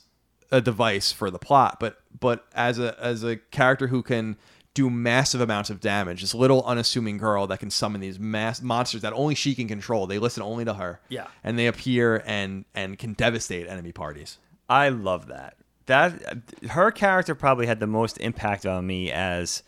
a 0.51 0.61
device 0.61 1.11
for 1.11 1.30
the 1.30 1.39
plot, 1.39 1.78
but 1.80 2.01
but 2.20 2.45
as 2.53 2.80
a 2.80 2.99
as 2.99 3.24
a 3.24 3.38
character 3.38 3.88
who 3.88 4.01
can 4.01 4.38
do 4.74 4.89
massive 4.89 5.41
amounts 5.41 5.70
of 5.70 5.80
damage? 5.80 6.22
This 6.22 6.36
little 6.36 6.63
unassuming 6.65 7.17
girl 7.17 7.47
that 7.47 7.59
can 7.59 7.70
summon 7.70 8.01
these 8.01 8.20
mass 8.20 8.61
monsters 8.61 9.01
that 9.01 9.13
only 9.13 9.36
she 9.36 9.55
can 9.55 9.67
control. 9.67 10.07
They 10.07 10.20
listen 10.20 10.43
only 10.43 10.65
to 10.65 10.76
her. 10.76 10.99
Yeah. 11.09 11.28
and 11.43 11.57
they 11.57 11.67
appear 11.67 12.24
and 12.26 12.65
and 12.76 12.97
can 12.97 13.13
devastate 13.13 13.67
enemy 13.67 13.91
parties. 13.91 14.38
I 14.70 14.89
love 14.89 15.28
that. 15.28 15.55
That 15.88 16.22
her 16.70 16.91
character 16.91 17.34
probably 17.34 17.65
had 17.65 17.80
the 17.80 17.88
most 17.88 18.17
impact 18.20 18.65
on 18.65 18.86
me 18.86 19.11
as 19.11 19.63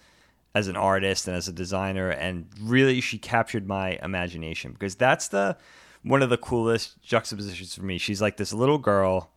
as 0.53 0.67
an 0.67 0.75
artist 0.75 1.27
and 1.27 1.35
as 1.35 1.47
a 1.47 1.53
designer 1.53 2.09
and 2.09 2.45
really 2.61 2.99
she 3.01 3.17
captured 3.17 3.65
my 3.67 3.97
imagination 4.03 4.73
because 4.73 4.95
that's 4.95 5.29
the 5.29 5.57
one 6.03 6.21
of 6.21 6.29
the 6.29 6.37
coolest 6.37 7.01
juxtapositions 7.01 7.73
for 7.73 7.83
me. 7.83 7.97
She's 7.97 8.21
like 8.21 8.37
this 8.37 8.53
little 8.53 8.77
girl 8.77 9.31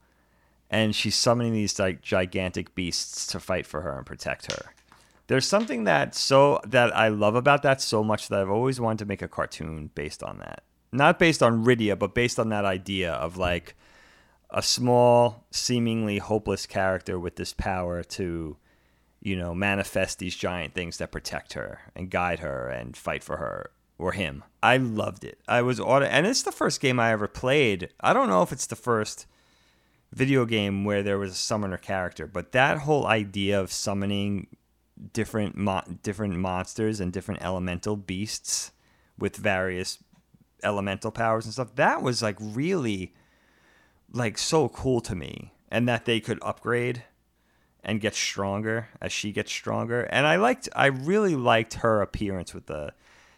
and 0.71 0.95
she's 0.95 1.15
summoning 1.15 1.53
these 1.53 1.79
like 1.79 2.03
gigantic 2.03 2.75
beasts 2.75 3.27
to 3.29 3.41
fight 3.41 3.65
for 3.67 3.83
her 3.83 3.97
and 3.97 4.05
protect 4.05 4.53
her. 4.53 4.73
There's 5.27 5.47
something 5.47 5.85
that 5.85 6.15
so 6.15 6.61
that 6.67 6.95
I 6.95 7.09
love 7.09 7.35
about 7.35 7.63
that 7.63 7.81
so 7.81 8.05
much 8.05 8.29
that 8.29 8.41
I've 8.41 8.51
always 8.51 8.81
wanted 8.81 8.99
to 9.01 9.09
make 9.09 9.23
a 9.23 9.29
cartoon 9.29 9.91
based 9.95 10.23
on 10.23 10.39
that. 10.39 10.65
Not 10.93 11.19
based 11.19 11.43
on 11.43 11.65
Rydia, 11.65 11.99
but 11.99 12.15
based 12.15 12.39
on 12.39 12.51
that 12.51 12.65
idea 12.65 13.13
of 13.13 13.37
like 13.37 13.75
a 14.51 14.63
small, 14.63 15.47
seemingly 15.51 16.19
hopeless 16.19 16.67
character 16.67 17.19
with 17.19 17.37
this 17.37 17.53
power 17.53 18.05
to, 18.05 18.57
you 19.21 19.37
know, 19.37 19.55
manifest 19.55 20.19
these 20.19 20.37
giant 20.37 20.75
things 20.75 20.99
that 20.99 21.11
protect 21.11 21.55
her 21.55 21.81
and 21.97 22.11
guide 22.11 22.41
her 22.41 22.69
and 22.69 22.97
fight 22.97 23.25
for 23.25 23.39
her 23.39 23.71
or 23.99 24.13
him. 24.13 24.45
I 24.63 24.77
loved 24.77 25.25
it. 25.25 25.41
I 25.49 25.63
was 25.63 25.81
auto, 25.81 26.05
and 26.05 26.27
it's 26.27 26.43
the 26.43 26.53
first 26.53 26.81
game 26.81 27.01
I 27.01 27.13
ever 27.13 27.29
played. 27.29 27.89
I 28.01 28.13
don't 28.13 28.29
know 28.29 28.43
if 28.43 28.53
it's 28.53 28.67
the 28.67 28.77
first 28.77 29.27
video 30.13 30.45
game 30.45 30.85
where 30.85 31.03
there 31.03 31.19
was 31.19 31.33
a 31.33 31.37
summoner 31.37 31.77
character, 31.77 32.27
but 32.27 32.53
that 32.53 32.79
whole 32.79 33.07
idea 33.07 33.61
of 33.61 33.73
summoning 33.73 34.47
different 35.13 35.57
mo- 35.57 35.83
different 36.03 36.37
monsters 36.37 37.01
and 37.01 37.13
different 37.13 37.43
elemental 37.43 37.97
beasts 37.97 38.73
with 39.19 39.37
various 39.37 40.03
elemental 40.63 41.11
powers 41.11 41.45
and 41.45 41.53
stuff. 41.53 41.75
That 41.77 42.03
was 42.03 42.23
like 42.23 42.37
really 42.41 43.15
like 44.13 44.39
so 44.39 44.69
cool 44.69 45.01
to 45.03 45.15
me 45.15 45.53
and 45.71 45.89
that 45.89 46.05
they 46.05 46.21
could 46.21 46.39
upgrade 46.43 47.05
and 47.83 48.01
get 48.01 48.15
stronger 48.15 48.89
as 49.01 49.13
she 49.13 49.33
gets 49.33 49.53
stronger. 49.53 50.03
And 50.03 50.27
i 50.27 50.37
liked 50.37 50.69
i 50.75 50.87
really 50.87 51.37
liked 51.37 51.75
her 51.75 52.01
appearance 52.01 52.55
with 52.55 52.67
the 52.67 52.95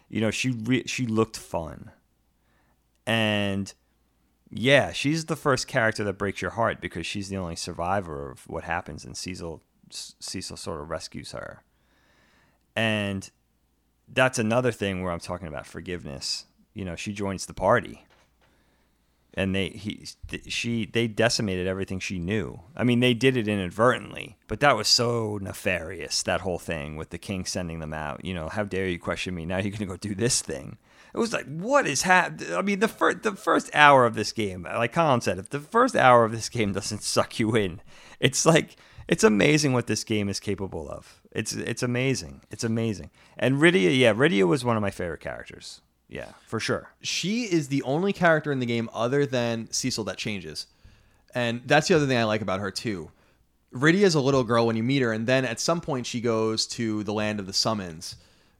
you 0.09 0.21
know 0.21 0.31
she 0.31 0.51
re- 0.51 0.87
she 0.87 1.05
looked 1.05 1.37
fun. 1.37 1.91
And 3.05 3.73
yeah 4.49 4.91
she's 4.93 5.25
the 5.25 5.35
first 5.35 5.67
character 5.67 6.03
that 6.05 6.17
breaks 6.17 6.41
your 6.41 6.51
heart 6.51 6.79
because 6.79 7.05
she's 7.05 7.27
the 7.27 7.35
only 7.37 7.55
survivor 7.55 8.31
of 8.31 8.47
what 8.47 8.63
happens 8.63 9.03
in 9.03 9.13
cecil 9.13 9.61
cecil 9.89 10.57
sort 10.57 10.81
of 10.81 10.89
rescues 10.89 11.31
her 11.31 11.63
and 12.75 13.31
that's 14.07 14.39
another 14.39 14.71
thing 14.71 15.01
where 15.01 15.11
i'm 15.11 15.19
talking 15.19 15.47
about 15.47 15.65
forgiveness 15.65 16.45
you 16.73 16.85
know 16.85 16.95
she 16.95 17.13
joins 17.13 17.45
the 17.45 17.53
party 17.53 18.05
and 19.37 19.53
they 19.53 19.69
he 19.69 20.07
th- 20.27 20.51
she 20.51 20.87
they 20.87 21.07
decimated 21.07 21.67
everything 21.67 21.99
she 21.99 22.17
knew. 22.17 22.59
I 22.75 22.83
mean, 22.83 22.99
they 22.99 23.13
did 23.13 23.37
it 23.37 23.47
inadvertently, 23.47 24.35
but 24.47 24.59
that 24.61 24.75
was 24.75 24.87
so 24.87 25.37
nefarious. 25.39 26.23
That 26.23 26.41
whole 26.41 26.57
thing 26.57 26.97
with 26.97 27.11
the 27.11 27.19
king 27.19 27.45
sending 27.45 27.79
them 27.79 27.93
out. 27.93 28.25
You 28.25 28.33
know, 28.33 28.49
how 28.49 28.63
dare 28.63 28.87
you 28.87 28.97
question 28.97 29.35
me? 29.35 29.45
Now 29.45 29.59
you're 29.59 29.71
gonna 29.71 29.85
go 29.85 29.95
do 29.95 30.15
this 30.15 30.41
thing. 30.41 30.77
It 31.13 31.19
was 31.19 31.33
like, 31.33 31.45
what 31.45 31.85
is 31.85 32.01
happening? 32.01 32.53
I 32.55 32.63
mean, 32.63 32.79
the 32.79 32.87
first 32.87 33.21
the 33.21 33.35
first 33.35 33.69
hour 33.75 34.07
of 34.07 34.15
this 34.15 34.31
game, 34.31 34.63
like 34.63 34.93
Colin 34.93 35.21
said, 35.21 35.37
if 35.37 35.49
the 35.51 35.59
first 35.59 35.95
hour 35.95 36.25
of 36.25 36.31
this 36.31 36.49
game 36.49 36.73
doesn't 36.73 37.03
suck 37.03 37.39
you 37.39 37.55
in, 37.55 37.79
it's 38.19 38.43
like 38.43 38.75
it's 39.07 39.23
amazing 39.23 39.73
what 39.73 39.87
this 39.87 40.03
game 40.03 40.29
is 40.29 40.39
capable 40.39 40.89
of. 40.89 41.21
It's 41.31 41.53
it's 41.53 41.83
amazing. 41.83 42.41
It's 42.51 42.63
amazing. 42.63 43.09
And 43.37 43.55
Rydia, 43.57 43.97
yeah, 43.97 44.13
Rydia 44.13 44.47
was 44.47 44.65
one 44.65 44.75
of 44.75 44.81
my 44.81 44.91
favorite 44.91 45.21
characters. 45.21 45.81
Yeah, 46.09 46.31
for 46.45 46.59
sure. 46.61 46.91
she 47.01 47.43
is 47.43 47.67
the 47.67 47.83
only 47.83 48.13
character 48.13 48.51
in 48.51 48.59
the 48.59 48.65
game 48.65 48.89
other 48.93 49.25
than 49.25 49.69
Cecil 49.71 50.05
that 50.05 50.17
changes. 50.17 50.67
And 51.35 51.61
that's 51.65 51.89
the 51.89 51.95
other 51.95 52.07
thing 52.07 52.17
I 52.17 52.23
like 52.23 52.41
about 52.41 52.61
her 52.61 52.71
too. 52.71 53.11
Rydia 53.73 54.03
is 54.03 54.15
a 54.15 54.21
little 54.21 54.45
girl 54.45 54.65
when 54.65 54.77
you 54.77 54.83
meet 54.83 55.01
her, 55.01 55.11
and 55.11 55.27
then 55.27 55.43
at 55.43 55.59
some 55.59 55.81
point 55.81 56.05
she 56.05 56.21
goes 56.21 56.65
to 56.67 57.03
the 57.03 57.11
land 57.13 57.41
of 57.41 57.45
the 57.45 57.53
summons, 57.53 58.15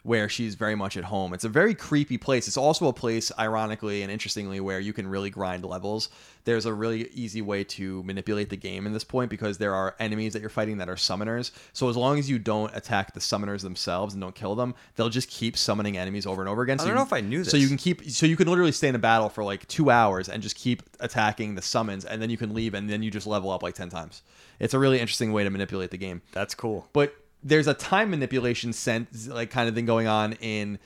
where 0.07 0.29
she's 0.29 0.55
very 0.55 0.73
much 0.73 0.95
at 0.95 1.03
home. 1.03 1.33
It's 1.33 1.43
a 1.43 1.49
very 1.49 1.75
creepy 1.75 2.17
place. 2.17 2.47
It's 2.47 2.55
also 2.55 2.87
a 2.87 2.93
place, 2.93 3.29
ironically 3.37 4.03
and 4.03 4.09
interestingly, 4.11 4.61
where 4.61 4.79
you 4.79 4.93
can 4.93 5.05
really 5.05 5.29
grind 5.29 5.65
levels. 5.65 6.07
There's 6.45 6.65
a 6.65 6.73
really 6.73 7.09
easy 7.13 7.41
way 7.41 7.65
to 7.65 8.01
manipulate 8.03 8.49
the 8.49 8.55
game 8.55 8.87
in 8.87 8.93
this 8.93 9.03
point 9.03 9.29
because 9.29 9.57
there 9.57 9.75
are 9.75 9.95
enemies 9.99 10.31
that 10.31 10.39
you're 10.39 10.49
fighting 10.49 10.77
that 10.77 10.87
are 10.87 10.95
summoners. 10.95 11.51
So 11.73 11.89
as 11.89 11.97
long 11.97 12.19
as 12.19 12.29
you 12.29 12.39
don't 12.39 12.73
attack 12.73 13.13
the 13.13 13.19
summoners 13.19 13.63
themselves 13.63 14.13
and 14.13 14.21
don't 14.21 14.33
kill 14.33 14.55
them, 14.55 14.75
they'll 14.95 15.09
just 15.09 15.29
keep 15.29 15.57
summoning 15.57 15.97
enemies 15.97 16.25
over 16.25 16.41
and 16.41 16.47
over 16.47 16.61
again. 16.61 16.79
I 16.79 16.83
don't 16.85 16.87
you- 16.91 16.95
know 16.95 17.01
if 17.03 17.11
I 17.11 17.19
knew 17.19 17.39
this. 17.39 17.51
So 17.51 17.57
you 17.57 17.67
can 17.67 17.75
keep, 17.75 18.09
so 18.09 18.25
you 18.25 18.37
can 18.37 18.47
literally 18.47 18.71
stay 18.71 18.87
in 18.87 18.95
a 18.95 18.99
battle 18.99 19.27
for 19.27 19.43
like 19.43 19.67
two 19.67 19.89
hours 19.91 20.29
and 20.29 20.41
just 20.41 20.55
keep 20.55 20.83
attacking 21.01 21.55
the 21.55 21.61
summons, 21.61 22.05
and 22.05 22.21
then 22.21 22.29
you 22.29 22.37
can 22.37 22.53
leave, 22.53 22.73
and 22.73 22.89
then 22.89 23.03
you 23.03 23.11
just 23.11 23.27
level 23.27 23.51
up 23.51 23.61
like 23.61 23.75
ten 23.75 23.89
times. 23.89 24.21
It's 24.57 24.73
a 24.73 24.79
really 24.79 25.01
interesting 25.01 25.33
way 25.33 25.43
to 25.43 25.49
manipulate 25.49 25.91
the 25.91 25.97
game 25.97 26.21
That's 26.31 26.55
cool. 26.55 26.87
but 26.93 27.13
there's 27.47 27.67
a 27.67 27.73
time 27.73 28.09
manipulation 28.09 28.73
sense 28.73 29.27
like 29.27 29.49
kind 29.49 29.69
of 29.69 29.75
thing 29.75 29.85
going 29.85 30.07
on 30.07 30.33
in 30.33 30.77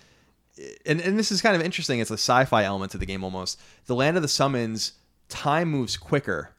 and, 0.85 1.01
and 1.01 1.17
this 1.17 1.31
is 1.31 1.41
kind 1.41 1.55
of 1.55 1.61
interesting 1.61 1.99
it's 1.99 2.11
a 2.11 2.15
sci-fi 2.15 2.63
element 2.63 2.91
to 2.91 2.97
the 2.97 3.05
game 3.05 3.23
almost. 3.23 3.59
The 3.85 3.95
land 3.95 4.17
of 4.17 4.21
the 4.21 4.29
summons 4.29 4.93
time 5.27 5.69
moves 5.69 5.97
quicker 5.97 6.51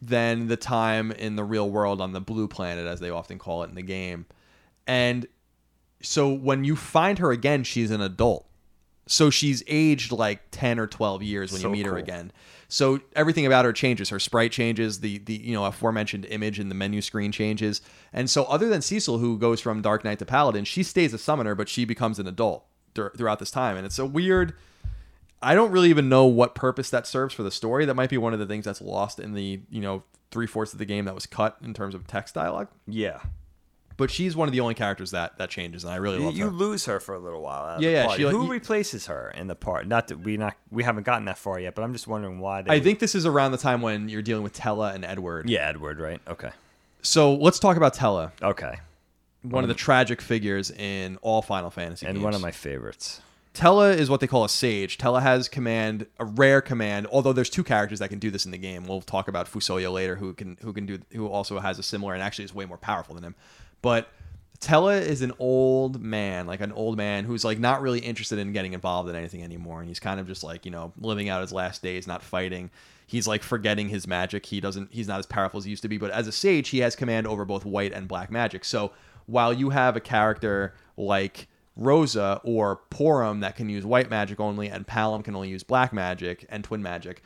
than 0.00 0.46
the 0.48 0.56
time 0.56 1.10
in 1.10 1.36
the 1.36 1.44
real 1.44 1.68
world 1.68 2.00
on 2.00 2.12
the 2.12 2.20
blue 2.20 2.46
planet 2.46 2.86
as 2.86 3.00
they 3.00 3.10
often 3.10 3.38
call 3.38 3.62
it 3.62 3.70
in 3.70 3.74
the 3.74 3.82
game. 3.82 4.26
And 4.86 5.26
so 6.02 6.32
when 6.32 6.64
you 6.64 6.76
find 6.76 7.18
her 7.18 7.32
again 7.32 7.64
she's 7.64 7.90
an 7.90 8.00
adult 8.00 8.46
so 9.06 9.30
she's 9.30 9.62
aged 9.66 10.12
like 10.12 10.40
10 10.50 10.78
or 10.78 10.86
12 10.86 11.22
years 11.22 11.52
when 11.52 11.60
So 11.60 11.68
you 11.68 11.72
meet 11.72 11.86
her 11.86 11.96
again. 11.96 12.32
So 12.68 13.00
everything 13.14 13.46
about 13.46 13.64
her 13.64 13.72
changes. 13.72 14.08
Her 14.08 14.18
sprite 14.18 14.50
changes 14.50 15.00
the 15.00 15.18
the 15.18 15.34
you 15.34 15.52
know 15.52 15.64
aforementioned 15.64 16.24
image 16.26 16.58
in 16.58 16.68
the 16.68 16.74
menu 16.74 17.00
screen 17.02 17.30
changes. 17.30 17.82
And 18.12 18.30
so 18.30 18.44
other 18.44 18.68
than 18.68 18.82
cecil 18.82 19.18
who 19.18 19.38
goes 19.38 19.60
from 19.60 19.82
dark 19.82 20.04
knight 20.04 20.18
to 20.20 20.24
paladin 20.26 20.64
she 20.64 20.82
stays 20.82 21.12
a 21.12 21.18
summoner 21.18 21.54
but 21.54 21.68
she 21.68 21.84
becomes 21.84 22.18
an 22.18 22.26
adult 22.26 22.64
dur- 22.94 23.12
throughout 23.16 23.38
this 23.38 23.50
time. 23.50 23.76
And 23.76 23.86
it's 23.86 23.98
a 23.98 24.06
weird 24.06 24.54
i 25.42 25.54
don't 25.54 25.70
really 25.72 25.90
even 25.90 26.08
know 26.08 26.24
what 26.24 26.54
purpose 26.54 26.88
that 26.90 27.06
serves 27.06 27.34
for 27.34 27.42
the 27.42 27.50
story. 27.50 27.84
That 27.84 27.94
might 27.94 28.08
be 28.10 28.16
one 28.18 28.32
of 28.32 28.38
the 28.38 28.46
things 28.46 28.64
that's 28.64 28.80
lost 28.80 29.20
in 29.20 29.34
the 29.34 29.60
you 29.70 29.82
know 29.82 30.02
three-fourths 30.30 30.72
of 30.72 30.78
the 30.78 30.86
game 30.86 31.04
that 31.04 31.14
was 31.14 31.26
cut 31.26 31.58
in 31.62 31.74
terms 31.74 31.94
of 31.94 32.06
text 32.06 32.34
dialogue. 32.34 32.68
Yeah. 32.88 33.20
But 33.96 34.10
she's 34.10 34.34
one 34.34 34.48
of 34.48 34.52
the 34.52 34.60
only 34.60 34.74
characters 34.74 35.12
that 35.12 35.38
that 35.38 35.50
changes 35.50 35.84
and 35.84 35.92
i 35.92 35.96
really 35.96 36.18
You, 36.18 36.24
love 36.24 36.36
you 36.36 36.44
her 36.46 36.50
lose 36.50 36.84
her 36.86 36.98
for 36.98 37.14
a 37.14 37.18
little 37.18 37.42
while. 37.42 37.80
Yeah, 37.80 37.90
yeah, 37.90 38.08
she, 38.16 38.22
Who 38.22 38.44
you- 38.44 38.50
replaces 38.50 39.06
her 39.06 39.30
in 39.36 39.46
the 39.46 39.54
part? 39.54 39.86
Not 39.86 40.08
that 40.08 40.18
we 40.20 40.36
not 40.36 40.54
we 40.70 40.82
haven't 40.82 41.04
gotten 41.04 41.26
that 41.26 41.38
far 41.38 41.60
yet, 41.60 41.74
but 41.74 41.82
I'm 41.82 41.92
just 41.92 42.08
wondering 42.08 42.40
why. 42.40 42.62
They 42.62 42.74
I 42.74 42.80
think 42.80 42.98
this 42.98 43.14
is 43.14 43.24
around 43.26 43.52
the 43.52 43.58
time 43.58 43.82
when 43.82 44.08
you're 44.08 44.22
dealing 44.22 44.42
with 44.42 44.52
Tellah 44.54 44.94
and 44.94 45.04
Edward. 45.04 45.48
Yeah, 45.48 45.68
Edward. 45.68 46.00
Right. 46.00 46.20
Okay. 46.28 46.50
So 47.02 47.34
let's 47.34 47.58
talk 47.58 47.76
about 47.76 47.94
Tellah, 47.94 48.32
Okay. 48.42 48.78
one 49.42 49.62
of 49.62 49.68
the 49.68 49.74
tragic 49.74 50.20
figures 50.22 50.70
in 50.70 51.18
all 51.22 51.42
Final 51.42 51.70
Fantasy 51.70 52.06
And 52.06 52.16
games. 52.16 52.24
one 52.24 52.34
of 52.34 52.40
my 52.40 52.50
favorites. 52.50 53.20
Tellah 53.54 53.96
is 53.96 54.10
what 54.10 54.18
they 54.20 54.26
call 54.26 54.42
a 54.44 54.48
sage. 54.48 54.98
Tellah 54.98 55.22
has 55.22 55.48
command, 55.48 56.06
a 56.18 56.24
rare 56.24 56.60
command. 56.60 57.06
Although 57.12 57.32
there's 57.32 57.50
two 57.50 57.62
characters 57.62 58.00
that 58.00 58.08
can 58.08 58.18
do 58.18 58.30
this 58.32 58.44
in 58.46 58.50
the 58.50 58.58
game. 58.58 58.86
We'll 58.86 59.00
talk 59.02 59.28
about 59.28 59.46
Fusoya 59.46 59.92
later, 59.92 60.16
who 60.16 60.32
can 60.32 60.56
who 60.62 60.72
can 60.72 60.86
do 60.86 60.98
who 61.12 61.28
also 61.28 61.60
has 61.60 61.78
a 61.78 61.82
similar 61.84 62.14
and 62.14 62.22
actually 62.22 62.46
is 62.46 62.54
way 62.54 62.64
more 62.64 62.78
powerful 62.78 63.14
than 63.14 63.22
him. 63.22 63.34
But 63.84 64.08
Tellah 64.60 65.02
is 65.02 65.20
an 65.20 65.32
old 65.38 66.00
man, 66.00 66.46
like 66.46 66.62
an 66.62 66.72
old 66.72 66.96
man 66.96 67.24
who's 67.24 67.44
like 67.44 67.58
not 67.58 67.82
really 67.82 67.98
interested 67.98 68.38
in 68.38 68.54
getting 68.54 68.72
involved 68.72 69.10
in 69.10 69.14
anything 69.14 69.42
anymore, 69.42 69.80
and 69.80 69.88
he's 69.90 70.00
kind 70.00 70.18
of 70.18 70.26
just 70.26 70.42
like 70.42 70.64
you 70.64 70.70
know 70.70 70.94
living 70.98 71.28
out 71.28 71.42
his 71.42 71.52
last 71.52 71.82
days, 71.82 72.06
not 72.06 72.22
fighting. 72.22 72.70
He's 73.06 73.28
like 73.28 73.42
forgetting 73.42 73.90
his 73.90 74.06
magic. 74.06 74.46
He 74.46 74.58
doesn't. 74.58 74.90
He's 74.90 75.06
not 75.06 75.18
as 75.18 75.26
powerful 75.26 75.58
as 75.58 75.64
he 75.64 75.70
used 75.70 75.82
to 75.82 75.88
be. 75.88 75.98
But 75.98 76.12
as 76.12 76.26
a 76.26 76.32
sage, 76.32 76.70
he 76.70 76.78
has 76.78 76.96
command 76.96 77.26
over 77.26 77.44
both 77.44 77.66
white 77.66 77.92
and 77.92 78.08
black 78.08 78.30
magic. 78.30 78.64
So 78.64 78.92
while 79.26 79.52
you 79.52 79.68
have 79.68 79.96
a 79.96 80.00
character 80.00 80.72
like 80.96 81.46
Rosa 81.76 82.40
or 82.42 82.80
Porom 82.90 83.42
that 83.42 83.54
can 83.54 83.68
use 83.68 83.84
white 83.84 84.08
magic 84.08 84.40
only, 84.40 84.68
and 84.68 84.86
Palom 84.86 85.22
can 85.22 85.36
only 85.36 85.50
use 85.50 85.62
black 85.62 85.92
magic 85.92 86.46
and 86.48 86.64
twin 86.64 86.82
magic, 86.82 87.22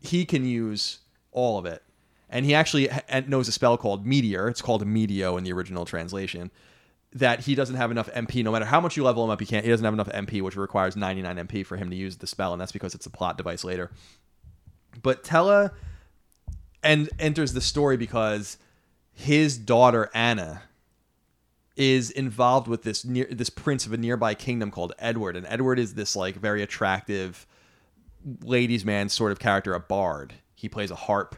he 0.00 0.24
can 0.24 0.44
use 0.44 0.98
all 1.30 1.56
of 1.56 1.66
it. 1.66 1.84
And 2.32 2.46
he 2.46 2.54
actually 2.54 2.88
knows 3.26 3.46
a 3.46 3.52
spell 3.52 3.76
called 3.76 4.06
Meteor. 4.06 4.48
It's 4.48 4.62
called 4.62 4.84
Meteo 4.84 5.38
in 5.38 5.44
the 5.44 5.52
original 5.52 5.84
translation. 5.84 6.50
That 7.12 7.40
he 7.40 7.54
doesn't 7.54 7.76
have 7.76 7.90
enough 7.90 8.08
MP. 8.12 8.42
No 8.42 8.50
matter 8.50 8.64
how 8.64 8.80
much 8.80 8.96
you 8.96 9.04
level 9.04 9.22
him 9.22 9.30
up, 9.30 9.38
he 9.38 9.44
can't. 9.44 9.64
He 9.64 9.70
doesn't 9.70 9.84
have 9.84 9.92
enough 9.92 10.08
MP, 10.08 10.40
which 10.40 10.56
requires 10.56 10.96
99 10.96 11.36
MP 11.36 11.64
for 11.64 11.76
him 11.76 11.90
to 11.90 11.96
use 11.96 12.16
the 12.16 12.26
spell, 12.26 12.52
and 12.52 12.60
that's 12.60 12.72
because 12.72 12.94
it's 12.94 13.04
a 13.04 13.10
plot 13.10 13.36
device 13.36 13.64
later. 13.64 13.90
But 15.02 15.22
Tellah 15.22 15.72
and 16.82 17.10
enters 17.18 17.52
the 17.52 17.60
story 17.60 17.98
because 17.98 18.56
his 19.12 19.58
daughter 19.58 20.10
Anna 20.14 20.62
is 21.76 22.10
involved 22.10 22.68
with 22.68 22.82
this 22.82 23.04
near 23.04 23.26
this 23.30 23.50
prince 23.50 23.86
of 23.86 23.92
a 23.92 23.96
nearby 23.96 24.34
kingdom 24.34 24.70
called 24.70 24.94
Edward, 24.98 25.36
and 25.36 25.46
Edward 25.48 25.78
is 25.78 25.94
this 25.94 26.16
like 26.16 26.36
very 26.36 26.62
attractive 26.62 27.46
ladies' 28.42 28.84
man 28.84 29.08
sort 29.08 29.32
of 29.32 29.38
character, 29.38 29.74
a 29.74 29.80
bard. 29.80 30.34
He 30.54 30.68
plays 30.68 30.90
a 30.90 30.96
harp, 30.96 31.36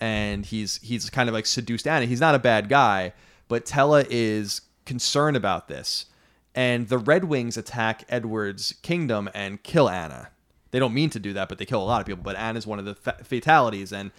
and 0.00 0.46
he's 0.46 0.78
he's 0.82 1.08
kind 1.10 1.28
of 1.28 1.34
like 1.34 1.46
seduced 1.46 1.86
Anna. 1.86 2.06
He's 2.06 2.20
not 2.20 2.34
a 2.34 2.38
bad 2.38 2.68
guy, 2.68 3.12
but 3.48 3.64
Tellah 3.64 4.06
is 4.10 4.62
concerned 4.84 5.36
about 5.36 5.68
this, 5.68 6.06
and 6.54 6.88
the 6.88 6.98
Red 6.98 7.24
Wings 7.24 7.56
attack 7.56 8.04
Edward's 8.08 8.74
kingdom 8.82 9.28
and 9.34 9.62
kill 9.62 9.88
Anna. 9.88 10.30
They 10.70 10.78
don't 10.78 10.94
mean 10.94 11.10
to 11.10 11.18
do 11.18 11.32
that, 11.32 11.48
but 11.48 11.58
they 11.58 11.64
kill 11.64 11.82
a 11.82 11.84
lot 11.84 12.00
of 12.00 12.06
people. 12.06 12.22
But 12.22 12.36
Anna's 12.36 12.66
one 12.66 12.78
of 12.78 12.84
the 12.84 12.94
fa- 12.94 13.18
fatalities, 13.22 13.92
and 13.92 14.10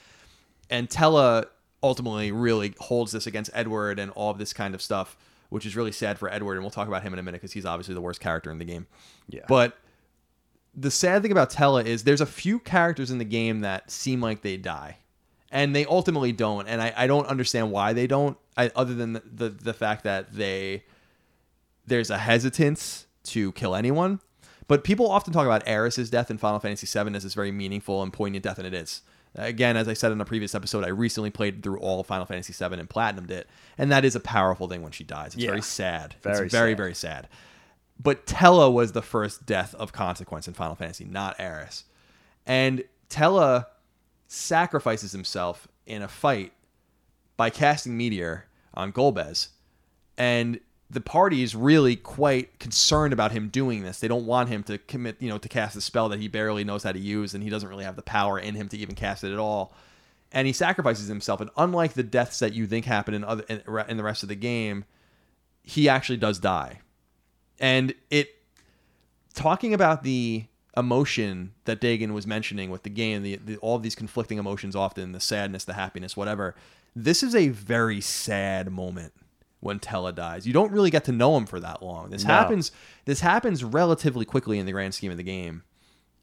and 0.69 0.89
Tellah 0.89 1.45
ultimately 1.83 2.31
really 2.31 2.73
holds 2.79 3.11
this 3.11 3.27
against 3.27 3.51
Edward 3.53 3.99
and 3.99 4.11
all 4.11 4.31
of 4.31 4.37
this 4.37 4.53
kind 4.53 4.73
of 4.73 4.81
stuff, 4.81 5.17
which 5.49 5.65
is 5.65 5.75
really 5.75 5.91
sad 5.91 6.17
for 6.17 6.31
Edward. 6.31 6.53
And 6.53 6.63
we'll 6.63 6.71
talk 6.71 6.87
about 6.87 7.03
him 7.03 7.13
in 7.13 7.19
a 7.19 7.23
minute 7.23 7.41
because 7.41 7.53
he's 7.53 7.65
obviously 7.65 7.93
the 7.93 8.01
worst 8.01 8.19
character 8.19 8.49
in 8.49 8.57
the 8.57 8.65
game. 8.65 8.87
Yeah. 9.29 9.45
But 9.47 9.77
the 10.75 10.91
sad 10.91 11.21
thing 11.21 11.31
about 11.31 11.49
Tellah 11.49 11.85
is 11.85 12.03
there's 12.03 12.21
a 12.21 12.25
few 12.25 12.59
characters 12.59 13.11
in 13.11 13.17
the 13.17 13.25
game 13.25 13.61
that 13.61 13.89
seem 13.89 14.21
like 14.21 14.41
they 14.41 14.57
die. 14.57 14.97
And 15.51 15.75
they 15.75 15.85
ultimately 15.85 16.31
don't. 16.33 16.67
And 16.67 16.81
I, 16.81 16.93
I 16.95 17.07
don't 17.07 17.25
understand 17.27 17.71
why 17.71 17.93
they 17.93 18.05
don't, 18.07 18.37
I, 18.57 18.69
other 18.75 18.93
than 18.93 19.13
the, 19.13 19.23
the, 19.33 19.49
the 19.49 19.73
fact 19.73 20.03
that 20.03 20.33
they 20.33 20.83
there's 21.85 22.09
a 22.09 22.17
hesitance 22.17 23.05
to 23.23 23.51
kill 23.53 23.73
anyone. 23.75 24.19
But 24.67 24.83
people 24.83 25.09
often 25.09 25.31
talk 25.31 25.45
about 25.45 25.63
Aeris's 25.65 26.09
death 26.09 26.29
in 26.29 26.37
Final 26.37 26.59
Fantasy 26.59 26.85
VII 26.85 27.15
as 27.15 27.23
this 27.23 27.33
very 27.33 27.51
meaningful 27.53 28.03
and 28.03 28.11
poignant 28.11 28.43
death, 28.43 28.57
and 28.57 28.67
it 28.67 28.73
is. 28.73 29.01
Again, 29.35 29.77
as 29.77 29.87
I 29.87 29.93
said 29.93 30.11
in 30.11 30.19
a 30.19 30.25
previous 30.25 30.53
episode, 30.55 30.83
I 30.83 30.87
recently 30.89 31.29
played 31.29 31.63
through 31.63 31.79
all 31.79 32.03
Final 32.03 32.25
Fantasy 32.25 32.51
VII 32.51 32.77
and 32.77 32.89
platinumed 32.89 33.29
it, 33.31 33.47
and 33.77 33.89
that 33.91 34.03
is 34.03 34.15
a 34.15 34.19
powerful 34.19 34.67
thing 34.67 34.81
when 34.81 34.91
she 34.91 35.05
dies. 35.05 35.27
It's 35.35 35.37
Yeah. 35.37 35.51
very 35.51 35.61
sad. 35.61 36.15
Very 36.21 36.45
it's 36.47 36.53
very 36.53 36.71
sad. 36.71 36.77
very 36.77 36.93
sad. 36.93 37.27
But 37.97 38.25
Tellah 38.25 38.71
was 38.73 38.91
the 38.91 39.01
first 39.01 39.45
death 39.45 39.73
of 39.75 39.93
consequence 39.93 40.47
in 40.47 40.53
Final 40.53 40.75
Fantasy, 40.75 41.05
not 41.05 41.39
Aeris. 41.39 41.85
And 42.45 42.83
Tellah 43.09 43.67
sacrifices 44.27 45.11
himself 45.11 45.67
in 45.85 46.01
a 46.01 46.07
fight 46.07 46.53
by 47.37 47.49
casting 47.49 47.97
Meteor 47.97 48.45
on 48.73 48.91
Golbez. 48.91 49.49
And 50.17 50.59
the 50.89 51.01
party 51.01 51.43
is 51.43 51.55
really 51.55 51.95
quite 51.95 52.59
concerned 52.59 53.13
about 53.13 53.31
him 53.31 53.49
doing 53.49 53.83
this. 53.83 53.99
They 53.99 54.07
don't 54.07 54.25
want 54.25 54.49
him 54.49 54.63
to 54.63 54.77
commit, 54.77 55.17
you 55.19 55.29
know, 55.29 55.37
to 55.37 55.49
cast 55.49 55.75
a 55.75 55.81
spell 55.81 56.09
that 56.09 56.19
he 56.19 56.27
barely 56.27 56.63
knows 56.63 56.83
how 56.83 56.91
to 56.91 56.99
use 56.99 57.33
and 57.33 57.43
he 57.43 57.49
doesn't 57.49 57.67
really 57.67 57.83
have 57.83 57.95
the 57.95 58.01
power 58.01 58.39
in 58.39 58.55
him 58.55 58.69
to 58.69 58.77
even 58.77 58.95
cast 58.95 59.23
it 59.23 59.33
at 59.33 59.39
all. 59.39 59.73
And 60.31 60.47
he 60.47 60.53
sacrifices 60.53 61.07
himself. 61.07 61.41
And 61.41 61.49
unlike 61.57 61.93
the 61.93 62.03
deaths 62.03 62.39
that 62.39 62.53
you 62.53 62.67
think 62.67 62.85
happen 62.85 63.13
in 63.13 63.23
other 63.23 63.43
in, 63.43 63.97
the 63.97 64.03
rest 64.03 64.23
of 64.23 64.29
the 64.29 64.35
game, 64.35 64.85
he 65.63 65.89
actually 65.89 66.17
does 66.17 66.39
die. 66.39 66.79
And 67.59 67.93
it 68.09 68.29
talking 69.33 69.73
about 69.73 70.03
the 70.03 70.45
emotion 70.77 71.51
that 71.65 71.81
Dagon 71.81 72.13
was 72.13 72.25
mentioning 72.27 72.69
with 72.69 72.83
the 72.83 72.89
game, 72.89 73.23
the, 73.23 73.35
the 73.37 73.57
all 73.57 73.79
these 73.79 73.95
conflicting 73.95 74.37
emotions 74.37 74.75
often, 74.75 75.11
the 75.11 75.19
sadness, 75.19 75.65
the 75.65 75.73
happiness, 75.73 76.15
whatever. 76.15 76.55
This 76.95 77.23
is 77.23 77.35
a 77.35 77.49
very 77.49 77.99
sad 77.99 78.71
moment 78.71 79.13
when 79.59 79.79
Tellah 79.79 80.13
dies. 80.15 80.45
You 80.47 80.53
don't 80.53 80.71
really 80.71 80.89
get 80.91 81.03
to 81.05 81.11
know 81.11 81.35
him 81.35 81.45
for 81.47 81.59
that 81.59 81.81
long. 81.83 82.11
This 82.11 82.23
No. 82.23 82.33
happens 82.33 82.71
this 83.05 83.19
happens 83.21 83.63
relatively 83.63 84.23
quickly 84.23 84.59
in 84.59 84.65
the 84.65 84.71
grand 84.71 84.93
scheme 84.93 85.11
of 85.11 85.17
the 85.17 85.23
game. 85.23 85.63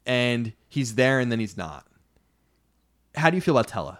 And 0.05 0.53
he's 0.69 0.95
there 0.95 1.19
and 1.19 1.31
then 1.31 1.39
he's 1.39 1.57
not. 1.57 1.85
How 3.15 3.29
do 3.29 3.35
you 3.37 3.41
feel 3.41 3.57
about 3.57 3.67
Tellah? 3.71 3.97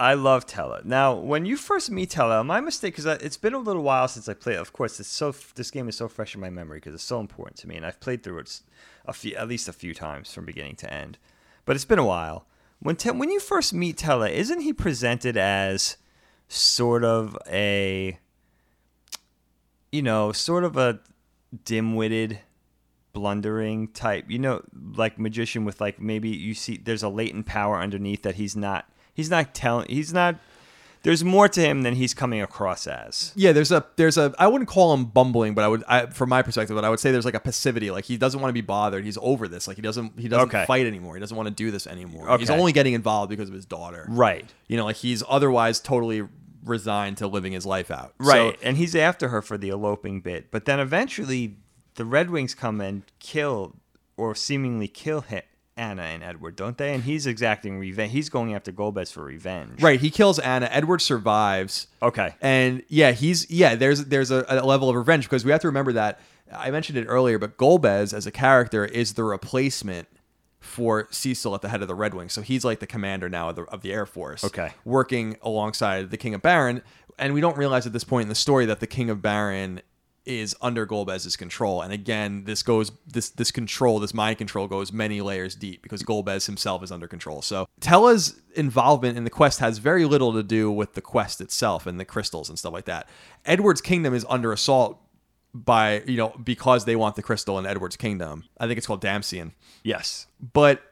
I 0.00 0.14
love 0.14 0.46
Tellah. 0.46 0.82
Now, 0.82 1.14
when 1.14 1.44
you 1.44 1.58
first 1.58 1.90
meet 1.90 2.08
Tellah, 2.08 2.44
my 2.44 2.62
mistake 2.62 2.96
because 2.96 3.04
it's 3.22 3.36
been 3.36 3.52
a 3.52 3.58
little 3.58 3.82
while 3.82 4.08
since 4.08 4.30
I 4.30 4.32
played. 4.32 4.56
Of 4.56 4.72
course, 4.72 4.98
it's 4.98 5.10
so 5.10 5.34
this 5.54 5.70
game 5.70 5.90
is 5.90 5.96
so 5.96 6.08
fresh 6.08 6.34
in 6.34 6.40
my 6.40 6.48
memory 6.48 6.78
because 6.78 6.94
it's 6.94 7.04
so 7.04 7.20
important 7.20 7.58
to 7.58 7.68
me, 7.68 7.76
and 7.76 7.84
I've 7.84 8.00
played 8.00 8.22
through 8.22 8.38
it 8.38 8.62
a 9.04 9.12
few, 9.12 9.36
at 9.36 9.46
least 9.46 9.68
a 9.68 9.74
few 9.74 9.92
times 9.92 10.32
from 10.32 10.46
beginning 10.46 10.76
to 10.76 10.92
end. 10.92 11.18
But 11.66 11.76
it's 11.76 11.84
been 11.84 11.98
a 11.98 12.06
while. 12.06 12.46
When 12.78 12.96
Te- 12.96 13.10
when 13.10 13.30
you 13.30 13.40
first 13.40 13.74
meet 13.74 13.98
Tellah, 13.98 14.30
isn't 14.30 14.60
he 14.60 14.72
presented 14.72 15.36
as 15.36 15.98
sort 16.48 17.04
of 17.04 17.36
a, 17.46 18.18
you 19.92 20.00
know, 20.00 20.32
sort 20.32 20.64
of 20.64 20.78
a 20.78 21.00
dim-witted 21.66 22.40
blundering 23.12 23.88
type 23.88 24.24
you 24.28 24.38
know 24.38 24.62
like 24.94 25.18
magician 25.18 25.64
with 25.64 25.80
like 25.80 26.00
maybe 26.00 26.28
you 26.28 26.54
see 26.54 26.76
there's 26.76 27.02
a 27.02 27.08
latent 27.08 27.44
power 27.44 27.80
underneath 27.80 28.22
that 28.22 28.36
he's 28.36 28.54
not 28.54 28.89
he's 29.14 29.30
not 29.30 29.54
telling 29.54 29.88
he's 29.88 30.12
not 30.12 30.36
there's 31.02 31.24
more 31.24 31.48
to 31.48 31.60
him 31.62 31.80
than 31.82 31.94
he's 31.94 32.12
coming 32.12 32.42
across 32.42 32.86
as. 32.86 33.32
Yeah, 33.34 33.52
there's 33.52 33.72
a 33.72 33.86
there's 33.96 34.18
a 34.18 34.34
I 34.38 34.48
wouldn't 34.48 34.68
call 34.68 34.92
him 34.92 35.06
bumbling, 35.06 35.54
but 35.54 35.64
I 35.64 35.68
would 35.68 35.82
I, 35.88 36.06
from 36.06 36.28
my 36.28 36.42
perspective, 36.42 36.74
but 36.76 36.84
I 36.84 36.90
would 36.90 37.00
say 37.00 37.10
there's 37.10 37.24
like 37.24 37.32
a 37.34 37.40
passivity. 37.40 37.90
Like 37.90 38.04
he 38.04 38.18
doesn't 38.18 38.38
want 38.38 38.50
to 38.50 38.54
be 38.54 38.60
bothered. 38.60 39.04
He's 39.04 39.16
over 39.22 39.48
this. 39.48 39.66
Like 39.66 39.76
he 39.76 39.82
doesn't 39.82 40.18
he 40.20 40.28
doesn't 40.28 40.48
Okay. 40.48 40.66
fight 40.66 40.86
anymore. 40.86 41.14
He 41.14 41.20
doesn't 41.20 41.36
want 41.36 41.48
to 41.48 41.54
do 41.54 41.70
this 41.70 41.86
anymore. 41.86 42.36
He's 42.38 42.50
Okay. 42.50 42.58
only 42.58 42.72
getting 42.72 42.92
involved 42.92 43.30
because 43.30 43.48
of 43.48 43.54
his 43.54 43.64
daughter. 43.64 44.04
Right. 44.10 44.44
You 44.68 44.76
know, 44.76 44.84
like 44.84 44.96
he's 44.96 45.22
otherwise 45.26 45.80
totally 45.80 46.28
resigned 46.66 47.16
to 47.16 47.26
living 47.26 47.52
his 47.52 47.64
life 47.64 47.90
out. 47.90 48.12
Right. 48.18 48.54
So, 48.60 48.60
and 48.62 48.76
he's 48.76 48.94
after 48.94 49.28
her 49.28 49.40
for 49.40 49.56
the 49.56 49.70
eloping 49.70 50.20
bit. 50.20 50.50
But 50.50 50.66
then 50.66 50.78
eventually 50.80 51.56
the 51.94 52.04
Red 52.04 52.28
Wings 52.28 52.54
come 52.54 52.82
and 52.82 53.04
kill 53.20 53.76
or 54.18 54.34
seemingly 54.34 54.86
kill 54.86 55.22
him, 55.22 55.40
Anna 55.80 56.02
and 56.02 56.22
Edward, 56.22 56.56
don't 56.56 56.76
they? 56.76 56.94
And 56.94 57.02
he's 57.02 57.26
exacting 57.26 57.78
revenge. 57.78 58.12
He's 58.12 58.28
going 58.28 58.54
after 58.54 58.70
Golbez 58.70 59.10
for 59.12 59.24
revenge. 59.24 59.82
right, 59.82 59.98
he 59.98 60.10
kills 60.10 60.38
Anna. 60.38 60.68
Edward 60.70 61.00
survives. 61.00 61.86
Okay. 62.02 62.34
And 62.40 62.82
yeah, 62.88 63.12
he's 63.12 63.50
yeah. 63.50 63.74
There's 63.74 64.04
there's 64.04 64.30
a, 64.30 64.44
a 64.48 64.64
level 64.64 64.90
of 64.90 64.96
revenge 64.96 65.24
because 65.24 65.44
we 65.44 65.50
have 65.50 65.60
to 65.62 65.68
remember 65.68 65.92
that 65.94 66.20
I 66.52 66.70
mentioned 66.70 66.98
it 66.98 67.06
earlier, 67.06 67.38
but 67.38 67.56
Golbez 67.56 68.12
as 68.12 68.26
a 68.26 68.30
character 68.30 68.84
is 68.84 69.14
the 69.14 69.24
replacement 69.24 70.08
for 70.58 71.08
Cecil 71.10 71.54
at 71.54 71.62
the 71.62 71.68
head 71.70 71.80
of 71.80 71.88
the 71.88 71.94
Red 71.94 72.12
Wings. 72.12 72.32
So 72.34 72.42
he's 72.42 72.64
like 72.64 72.80
the 72.80 72.86
commander 72.86 73.28
now 73.28 73.48
of 73.48 73.56
the 73.56 73.62
of 73.64 73.80
the 73.80 73.92
Air 73.92 74.06
Force. 74.06 74.44
Okay. 74.44 74.72
working 74.84 75.36
alongside 75.42 76.10
the 76.10 76.16
King 76.16 76.34
of 76.34 76.42
Baron, 76.42 76.82
and 77.18 77.34
we 77.34 77.40
don't 77.40 77.56
realize 77.56 77.86
at 77.86 77.92
this 77.92 78.04
point 78.04 78.24
in 78.24 78.28
the 78.28 78.34
story 78.34 78.66
that 78.66 78.80
the 78.80 78.86
King 78.86 79.10
of 79.10 79.22
Baron 79.22 79.80
is 80.26 80.54
under 80.60 80.86
Golbez's 80.86 81.36
control. 81.36 81.82
And 81.82 81.92
again, 81.92 82.44
this 82.44 82.62
goes 82.62 82.92
this 83.06 83.30
this 83.30 83.50
control, 83.50 83.98
this 83.98 84.14
mind 84.14 84.38
control 84.38 84.68
goes 84.68 84.92
many 84.92 85.20
layers 85.20 85.54
deep 85.54 85.82
because 85.82 86.02
Golbez 86.02 86.46
himself 86.46 86.82
is 86.82 86.92
under 86.92 87.08
control. 87.08 87.42
So 87.42 87.66
Tellah's 87.80 88.40
involvement 88.54 89.16
in 89.16 89.24
the 89.24 89.30
quest 89.30 89.60
has 89.60 89.78
very 89.78 90.04
little 90.04 90.32
to 90.34 90.42
do 90.42 90.70
with 90.70 90.94
the 90.94 91.00
quest 91.00 91.40
itself 91.40 91.86
and 91.86 91.98
the 91.98 92.04
crystals 92.04 92.48
and 92.48 92.58
stuff 92.58 92.72
like 92.72 92.84
that. 92.84 93.08
Edward's 93.44 93.80
kingdom 93.80 94.14
is 94.14 94.26
under 94.28 94.52
assault 94.52 95.00
by, 95.52 96.02
you 96.06 96.16
know, 96.16 96.34
because 96.44 96.84
they 96.84 96.96
want 96.96 97.16
the 97.16 97.22
crystal 97.22 97.58
in 97.58 97.66
Edward's 97.66 97.96
kingdom. 97.96 98.44
I 98.58 98.66
think 98.66 98.78
it's 98.78 98.86
called 98.86 99.02
Damcyan 99.02 99.52
Yes. 99.82 100.26
but 100.52 100.82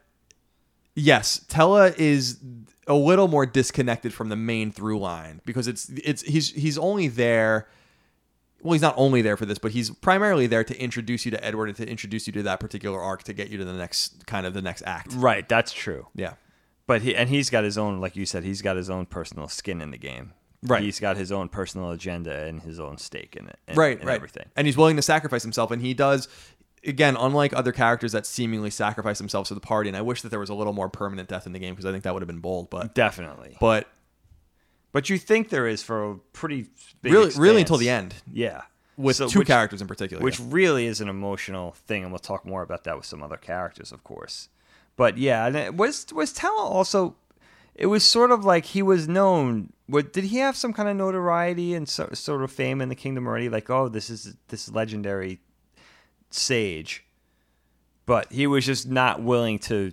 yes, 0.95 1.45
Tellah 1.49 1.97
is 1.99 2.39
a 2.87 2.95
little 2.95 3.29
more 3.29 3.47
disconnected 3.47 4.13
from 4.15 4.31
the 4.31 4.37
main 4.37 4.73
through 4.73 4.99
line 4.99 5.41
because 5.45 5.69
it's 5.69 5.91
it's 5.91 6.23
he's 6.23 6.51
he's 6.53 6.79
only 6.79 7.09
there. 7.09 7.69
Well, 8.63 8.73
he's 8.73 8.83
not 8.83 8.95
only 8.97 9.23
there 9.23 9.37
for 9.37 9.47
this, 9.47 9.59
but 9.59 9.73
he's 9.73 9.91
primarily 9.91 10.47
there 10.47 10.65
to 10.65 10.81
introduce 10.81 11.25
you 11.25 11.31
to 11.31 11.45
Edward 11.45 11.69
and 11.69 11.77
to 11.77 11.89
introduce 11.89 12.27
you 12.27 12.33
to 12.35 12.43
that 12.43 12.59
particular 12.59 13.01
arc 13.01 13.23
to 13.25 13.33
get 13.33 13.51
you 13.51 13.59
to 13.59 13.65
the 13.65 13.73
next 13.73 14.27
kind 14.27 14.47
of 14.47 14.55
the 14.55 14.63
next 14.63 14.83
act. 14.85 15.13
Right. 15.15 15.49
That's 15.49 15.73
true. 15.73 16.09
Yeah. 16.15 16.35
But 16.87 17.03
he 17.03 17.15
and 17.15 17.29
he's 17.29 17.51
got 17.51 17.65
his 17.65 17.79
own, 17.79 18.01
like 18.01 18.17
you 18.17 18.27
said, 18.27 18.45
he's 18.45 18.63
got 18.63 18.77
his 18.77 18.91
own 18.91 19.07
personal 19.07 19.47
skin 19.49 19.81
in 19.81 19.91
the 19.91 19.99
game. 19.99 20.33
Right. 20.63 20.83
He's 20.83 20.99
got 20.99 21.17
his 21.17 21.31
own 21.31 21.49
personal 21.49 21.91
agenda 21.91 22.45
and 22.45 22.63
his 22.63 22.81
own 22.81 22.99
stake 22.99 23.37
in 23.37 23.47
it. 23.47 23.59
And, 23.69 23.77
right, 23.77 23.99
and 23.99 24.09
right. 24.09 24.17
Everything. 24.17 24.47
And 24.57 24.67
he's 24.67 24.77
willing 24.77 24.97
to 24.97 25.03
sacrifice 25.03 25.43
himself, 25.43 25.71
and 25.71 25.81
he 25.81 25.95
does. 25.95 26.29
Again, 26.85 27.17
unlike 27.19 27.53
other 27.53 27.73
characters 27.73 28.13
that 28.13 28.25
seemingly 28.25 28.71
sacrifice 28.71 29.19
themselves 29.19 29.49
to 29.49 29.55
the 29.55 29.61
party, 29.61 29.89
and 29.89 29.97
I 29.97 30.03
wish 30.03 30.23
that 30.23 30.31
there 30.31 30.39
was 30.39 30.49
a 30.49 30.55
little 30.55 30.73
more 30.73 30.89
permanent 30.89 31.29
death 31.29 31.47
in 31.47 31.53
the 31.53 31.59
game 31.59 31.75
because 31.75 31.87
I 31.87 31.93
think 31.93 32.05
that 32.05 32.15
would 32.15 32.23
have 32.23 32.29
been 32.29 32.41
bold. 32.41 32.71
But 32.71 32.95
Definitely. 32.95 33.57
but 33.61 33.89
But 34.93 35.11
you 35.11 35.19
think 35.19 35.51
there 35.51 35.67
is 35.69 35.83
for 35.83 36.13
a 36.13 36.15
pretty 36.33 36.67
big 37.03 37.13
really, 37.13 37.31
really 37.37 37.61
until 37.61 37.77
the 37.77 37.91
end 37.91 38.15
Yeah. 38.33 38.63
with 38.97 39.17
So- 39.17 39.29
two 39.29 39.41
which- 39.41 39.49
characters 39.49 39.81
in 39.83 39.87
particular. 39.89 40.23
which 40.23 40.41
really 40.41 40.87
is 40.87 41.01
an 41.01 41.09
emotional 41.09 41.73
thing, 41.87 42.03
and 42.03 42.11
we'll 42.13 42.19
talk 42.19 42.45
more 42.47 42.63
about 42.63 42.85
that 42.85 42.97
with 42.97 43.07
some 43.07 43.23
other 43.23 43.37
characters, 43.37 43.93
of 43.93 44.03
course. 44.05 44.49
But 44.97 45.19
yeah, 45.19 45.47
and 45.47 45.57
it 45.57 45.75
was 45.75 46.07
was 46.13 46.33
Tellah 46.33 46.59
also? 46.59 47.17
It 47.75 47.87
was 47.87 48.03
sort 48.03 48.33
of 48.33 48.45
like 48.45 48.65
he 48.65 48.83
was 48.83 49.07
known. 49.07 49.73
What 49.87 50.13
did 50.13 50.25
he 50.25 50.39
have 50.39 50.57
some 50.57 50.73
kind 50.73 50.89
of 50.89 50.97
notoriety 50.97 51.75
and 51.75 51.89
so, 51.89 52.09
sort 52.13 52.43
of 52.43 52.51
fame 52.51 52.81
in 52.81 52.89
the 52.89 52.97
kingdom 52.97 53.27
already? 53.29 53.49
Like, 53.49 53.71
oh, 53.71 53.89
this 53.89 54.11
is 54.11 54.35
this 54.49 54.69
legendary 54.69 55.39
sage, 56.31 57.05
but 58.07 58.33
he 58.33 58.47
was 58.47 58.67
just 58.67 58.89
not 58.89 59.23
willing 59.23 59.59
to. 59.61 59.93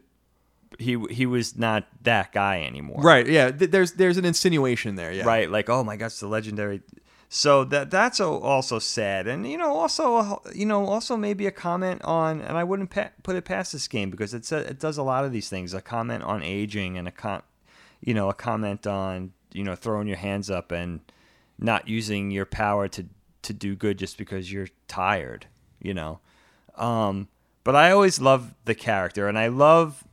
He 0.79 0.97
he 1.09 1.25
was 1.25 1.57
not 1.57 1.87
that 2.03 2.31
guy 2.33 2.61
anymore. 2.63 3.01
Right. 3.01 3.27
Yeah. 3.27 3.51
Th- 3.51 3.71
There's 3.71 3.93
there's 3.93 4.17
an 4.17 4.25
insinuation 4.25 4.95
there. 4.95 5.11
Yeah. 5.11 5.25
right 5.25 5.49
like 5.49 5.69
oh 5.69 5.83
my 5.83 5.95
gosh 5.95 6.15
the 6.19 6.27
legendary 6.27 6.81
so 7.27 7.63
that 7.65 7.89
that's 7.89 8.19
also 8.21 8.77
sad 8.79 9.27
and 9.27 9.49
you 9.49 9.57
know 9.57 9.75
also 9.75 10.15
uh, 10.15 10.35
you 10.53 10.65
know 10.65 10.85
also 10.85 11.17
maybe 11.17 11.47
a 11.47 11.51
comment 11.51 11.99
on 12.03 12.39
and 12.39 12.55
i 12.55 12.63
wouldn't 12.63 12.91
pa- 12.91 13.09
put 13.23 13.35
it 13.35 13.43
past 13.43 13.73
this 13.73 13.87
game 13.87 14.11
because 14.11 14.33
it's 14.35 14.51
a, 14.51 14.57
it 14.69 14.79
does 14.79 14.97
a 14.97 15.03
lot 15.03 15.25
of 15.25 15.31
these 15.31 15.49
things 15.49 15.73
a 15.73 15.81
comment 15.81 16.23
on 16.23 16.43
aging 16.43 16.97
and 16.99 17.07
a 17.07 17.11
con 17.11 17.41
you 17.99 18.13
know 18.13 18.29
a 18.29 18.33
comment 18.33 18.85
on 18.85 19.33
you 19.53 19.63
know 19.63 19.75
throwing 19.75 20.07
your 20.07 20.17
hands 20.17 20.51
up 20.51 20.71
and 20.71 20.99
not 21.57 21.87
using 21.87 22.29
your 22.29 22.45
power 22.45 22.87
to 22.87 23.05
to 23.41 23.53
do 23.53 23.75
good 23.75 23.97
just 23.97 24.17
because 24.19 24.51
you're 24.51 24.69
tired 24.87 25.47
you 25.81 25.95
know 25.95 26.19
um 26.75 27.27
but 27.63 27.75
i 27.75 27.89
always 27.89 28.21
love 28.21 28.53
the 28.65 28.75
character 28.75 29.27
and 29.27 29.37
i 29.37 29.47
love 29.47 30.03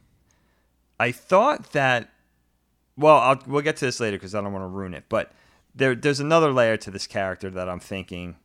i 1.02 1.12
thought 1.12 1.72
that 1.72 2.12
well, 2.96 3.18
I'll, 3.18 3.42
we'll 3.46 3.62
get 3.62 3.76
to 3.76 3.86
this 3.86 4.00
later 4.00 4.16
because 4.16 4.34
I 4.34 4.40
don't 4.40 4.52
want 4.52 4.64
to 4.64 4.68
ruin 4.68 4.94
it. 4.94 5.04
But 5.08 5.32
there, 5.74 5.94
there's 5.94 6.20
another 6.20 6.52
layer 6.52 6.76
to 6.78 6.90
this 6.90 7.06
character 7.06 7.50
that 7.50 7.68
I'm 7.68 7.80
thinking, 7.80 8.36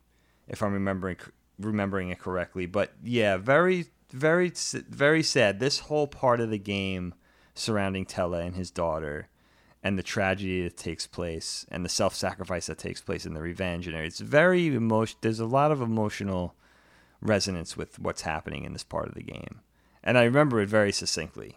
if 0.46 0.62
I'm 0.62 0.72
remembering 0.72 1.16
remembering 1.58 2.10
it 2.10 2.18
correctly. 2.18 2.66
But 2.66 2.92
yeah, 3.02 3.36
very, 3.36 3.86
very, 4.10 4.52
very 4.88 5.22
sad. 5.22 5.60
This 5.60 5.80
whole 5.80 6.06
part 6.06 6.40
of 6.40 6.50
the 6.50 6.58
game 6.58 7.14
surrounding 7.54 8.06
Tellah 8.06 8.46
and 8.46 8.54
his 8.54 8.70
daughter, 8.70 9.28
and 9.82 9.98
the 9.98 10.02
tragedy 10.02 10.62
that 10.62 10.76
takes 10.76 11.06
place, 11.06 11.66
and 11.70 11.84
the 11.84 11.88
self-sacrifice 11.88 12.66
that 12.66 12.78
takes 12.78 13.00
place, 13.00 13.24
and 13.24 13.34
the 13.34 13.40
revenge, 13.40 13.86
and 13.86 13.96
it's 13.96 14.20
very 14.20 14.68
emotion. 14.68 15.18
There's 15.20 15.40
a 15.40 15.46
lot 15.46 15.72
of 15.72 15.82
emotional 15.82 16.54
resonance 17.20 17.76
with 17.76 17.98
what's 17.98 18.22
happening 18.22 18.64
in 18.64 18.72
this 18.72 18.84
part 18.84 19.08
of 19.08 19.14
the 19.14 19.22
game, 19.22 19.60
and 20.02 20.16
I 20.16 20.22
remember 20.22 20.60
it 20.60 20.68
very 20.68 20.92
succinctly. 20.92 21.56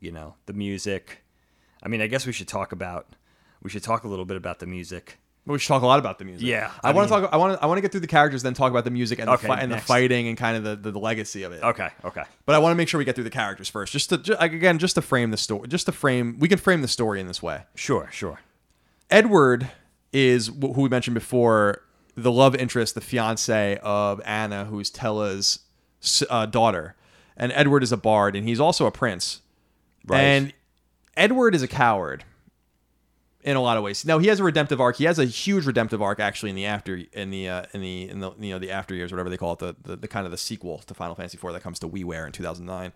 You 0.00 0.12
know, 0.12 0.34
the 0.46 0.52
music. 0.52 1.22
I 1.82 1.88
mean, 1.88 2.00
I 2.00 2.06
guess 2.06 2.26
we 2.26 2.32
should 2.32 2.48
talk 2.48 2.72
about 2.72 3.06
we 3.62 3.70
should 3.70 3.82
talk 3.82 4.04
a 4.04 4.08
little 4.08 4.24
bit 4.24 4.36
about 4.36 4.58
the 4.60 4.66
music. 4.66 5.18
We 5.46 5.58
should 5.60 5.68
talk 5.68 5.82
a 5.82 5.86
lot 5.86 6.00
about 6.00 6.18
the 6.18 6.24
music. 6.24 6.46
Yeah, 6.46 6.72
I, 6.82 6.90
I 6.90 6.92
want 6.92 7.08
to 7.08 7.14
talk. 7.14 7.32
I 7.32 7.36
want 7.36 7.56
to. 7.56 7.62
I 7.62 7.66
want 7.66 7.78
to 7.78 7.82
get 7.82 7.92
through 7.92 8.00
the 8.00 8.08
characters, 8.08 8.42
then 8.42 8.52
talk 8.52 8.70
about 8.70 8.84
the 8.84 8.90
music 8.90 9.20
and 9.20 9.30
the 9.30 9.38
fi- 9.38 9.60
and 9.60 9.70
the 9.70 9.78
fighting 9.78 10.26
and 10.26 10.36
kind 10.36 10.56
of 10.56 10.82
the, 10.82 10.90
the, 10.90 10.98
legacy 10.98 11.44
of 11.44 11.52
it. 11.52 11.62
Okay, 11.62 11.88
okay. 12.04 12.24
But 12.46 12.56
I 12.56 12.58
want 12.58 12.72
to 12.72 12.74
make 12.74 12.88
sure 12.88 12.98
we 12.98 13.04
get 13.04 13.14
through 13.14 13.24
the 13.24 13.30
characters 13.30 13.68
first, 13.68 13.92
just 13.92 14.08
to 14.08 14.18
ju- 14.18 14.34
like, 14.40 14.52
again, 14.52 14.78
just 14.78 14.96
to 14.96 15.02
frame 15.02 15.30
the 15.30 15.36
story. 15.36 15.68
Just 15.68 15.86
to 15.86 15.92
frame, 15.92 16.36
we 16.40 16.48
can 16.48 16.58
frame 16.58 16.82
the 16.82 16.88
story 16.88 17.20
in 17.20 17.28
this 17.28 17.42
way. 17.42 17.62
Sure, 17.76 18.08
sure. 18.10 18.40
Edward 19.08 19.70
is 20.12 20.48
who 20.48 20.82
we 20.82 20.88
mentioned 20.88 21.14
before, 21.14 21.82
the 22.16 22.32
love 22.32 22.56
interest, 22.56 22.96
the 22.96 23.00
fiance 23.00 23.78
of 23.82 24.20
Anna, 24.24 24.64
who's 24.64 24.90
Tellah's 24.90 25.60
uh, 26.28 26.46
daughter, 26.46 26.96
and 27.36 27.52
Edward 27.52 27.84
is 27.84 27.92
a 27.92 27.96
bard, 27.96 28.34
and 28.34 28.48
he's 28.48 28.58
also 28.58 28.86
a 28.86 28.90
prince. 28.90 29.42
Right. 30.06 30.20
And 30.20 30.52
Edward 31.16 31.54
is 31.54 31.62
a 31.62 31.68
coward 31.68 32.24
in 33.46 33.56
a 33.56 33.60
lot 33.60 33.76
of 33.76 33.84
ways. 33.84 34.04
Now 34.04 34.18
he 34.18 34.26
has 34.26 34.40
a 34.40 34.44
redemptive 34.44 34.80
arc. 34.80 34.96
He 34.96 35.04
has 35.04 35.18
a 35.18 35.24
huge 35.24 35.66
redemptive 35.66 36.02
arc 36.02 36.18
actually 36.18 36.50
in 36.50 36.56
the 36.56 36.66
after 36.66 37.00
in 37.12 37.30
the 37.30 37.48
uh, 37.48 37.62
in 37.72 37.80
the 37.80 38.08
in 38.08 38.20
the 38.20 38.32
you 38.40 38.50
know 38.50 38.58
the 38.58 38.72
after 38.72 38.94
years 38.94 39.12
whatever 39.12 39.30
they 39.30 39.36
call 39.36 39.52
it 39.52 39.60
the, 39.60 39.76
the 39.82 39.96
the 39.96 40.08
kind 40.08 40.26
of 40.26 40.32
the 40.32 40.36
sequel 40.36 40.78
to 40.78 40.94
Final 40.94 41.14
Fantasy 41.14 41.38
IV 41.38 41.52
that 41.52 41.62
comes 41.62 41.78
to 41.78 41.88
WiiWare 41.88 42.26
in 42.26 42.32
2009 42.32 42.92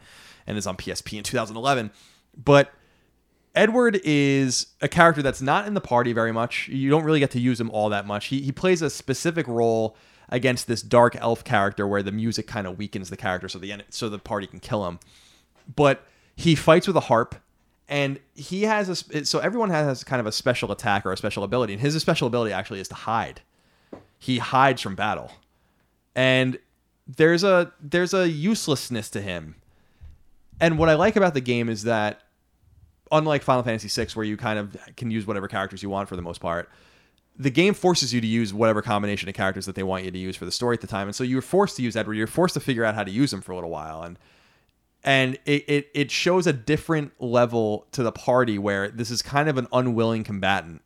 and 0.46 0.58
is 0.58 0.66
on 0.66 0.76
PSP 0.76 1.18
in 1.18 1.22
2011. 1.24 1.92
But 2.36 2.72
Edward 3.54 4.00
is 4.04 4.66
a 4.80 4.88
character 4.88 5.22
that's 5.22 5.40
not 5.40 5.66
in 5.66 5.74
the 5.74 5.80
party 5.80 6.12
very 6.12 6.32
much. 6.32 6.68
You 6.68 6.90
don't 6.90 7.04
really 7.04 7.20
get 7.20 7.30
to 7.32 7.40
use 7.40 7.60
him 7.60 7.70
all 7.70 7.88
that 7.88 8.06
much. 8.06 8.26
He 8.26 8.42
he 8.42 8.50
plays 8.52 8.82
a 8.82 8.90
specific 8.90 9.46
role 9.46 9.96
against 10.28 10.66
this 10.66 10.82
dark 10.82 11.16
elf 11.16 11.44
character 11.44 11.86
where 11.86 12.02
the 12.02 12.12
music 12.12 12.48
kind 12.48 12.66
of 12.66 12.78
weakens 12.78 13.10
the 13.10 13.16
character 13.16 13.48
so 13.48 13.58
the 13.58 13.82
so 13.90 14.08
the 14.08 14.18
party 14.18 14.48
can 14.48 14.58
kill 14.58 14.86
him. 14.86 14.98
But 15.74 16.04
he 16.40 16.54
fights 16.54 16.86
with 16.86 16.96
a 16.96 17.00
harp 17.00 17.34
and 17.86 18.18
he 18.34 18.62
has 18.62 18.88
a 18.88 19.24
so 19.26 19.40
everyone 19.40 19.68
has 19.68 20.02
kind 20.04 20.20
of 20.20 20.26
a 20.26 20.32
special 20.32 20.72
attack 20.72 21.04
or 21.04 21.12
a 21.12 21.16
special 21.16 21.44
ability 21.44 21.74
and 21.74 21.82
his 21.82 22.00
special 22.00 22.26
ability 22.26 22.52
actually 22.52 22.80
is 22.80 22.88
to 22.88 22.94
hide. 22.94 23.42
He 24.18 24.38
hides 24.38 24.80
from 24.80 24.94
battle. 24.94 25.32
And 26.14 26.58
there's 27.06 27.44
a 27.44 27.72
there's 27.80 28.14
a 28.14 28.28
uselessness 28.28 29.10
to 29.10 29.20
him. 29.20 29.56
And 30.60 30.78
what 30.78 30.88
I 30.88 30.94
like 30.94 31.16
about 31.16 31.34
the 31.34 31.40
game 31.42 31.68
is 31.68 31.82
that 31.82 32.22
unlike 33.12 33.42
Final 33.42 33.62
Fantasy 33.62 33.88
VI, 33.88 34.10
where 34.14 34.24
you 34.24 34.38
kind 34.38 34.58
of 34.58 34.76
can 34.96 35.10
use 35.10 35.26
whatever 35.26 35.46
characters 35.46 35.82
you 35.82 35.90
want 35.90 36.08
for 36.08 36.16
the 36.16 36.22
most 36.22 36.40
part, 36.40 36.70
the 37.36 37.50
game 37.50 37.74
forces 37.74 38.14
you 38.14 38.20
to 38.20 38.26
use 38.26 38.54
whatever 38.54 38.80
combination 38.80 39.28
of 39.28 39.34
characters 39.34 39.66
that 39.66 39.74
they 39.74 39.82
want 39.82 40.04
you 40.04 40.10
to 40.10 40.18
use 40.18 40.36
for 40.36 40.46
the 40.46 40.52
story 40.52 40.74
at 40.74 40.80
the 40.80 40.86
time. 40.86 41.06
And 41.08 41.14
so 41.14 41.22
you're 41.24 41.42
forced 41.42 41.76
to 41.76 41.82
use 41.82 41.96
Edward. 41.96 42.14
You're 42.14 42.26
forced 42.26 42.54
to 42.54 42.60
figure 42.60 42.84
out 42.84 42.94
how 42.94 43.04
to 43.04 43.10
use 43.10 43.30
him 43.30 43.42
for 43.42 43.52
a 43.52 43.56
little 43.56 43.70
while. 43.70 44.02
And 44.02 44.18
and 45.02 45.38
it, 45.46 45.64
it, 45.68 45.90
it 45.94 46.10
shows 46.10 46.46
a 46.46 46.52
different 46.52 47.12
level 47.20 47.86
to 47.92 48.02
the 48.02 48.12
party 48.12 48.58
where 48.58 48.88
this 48.90 49.10
is 49.10 49.22
kind 49.22 49.48
of 49.48 49.56
an 49.58 49.66
unwilling 49.72 50.24
combatant 50.24 50.82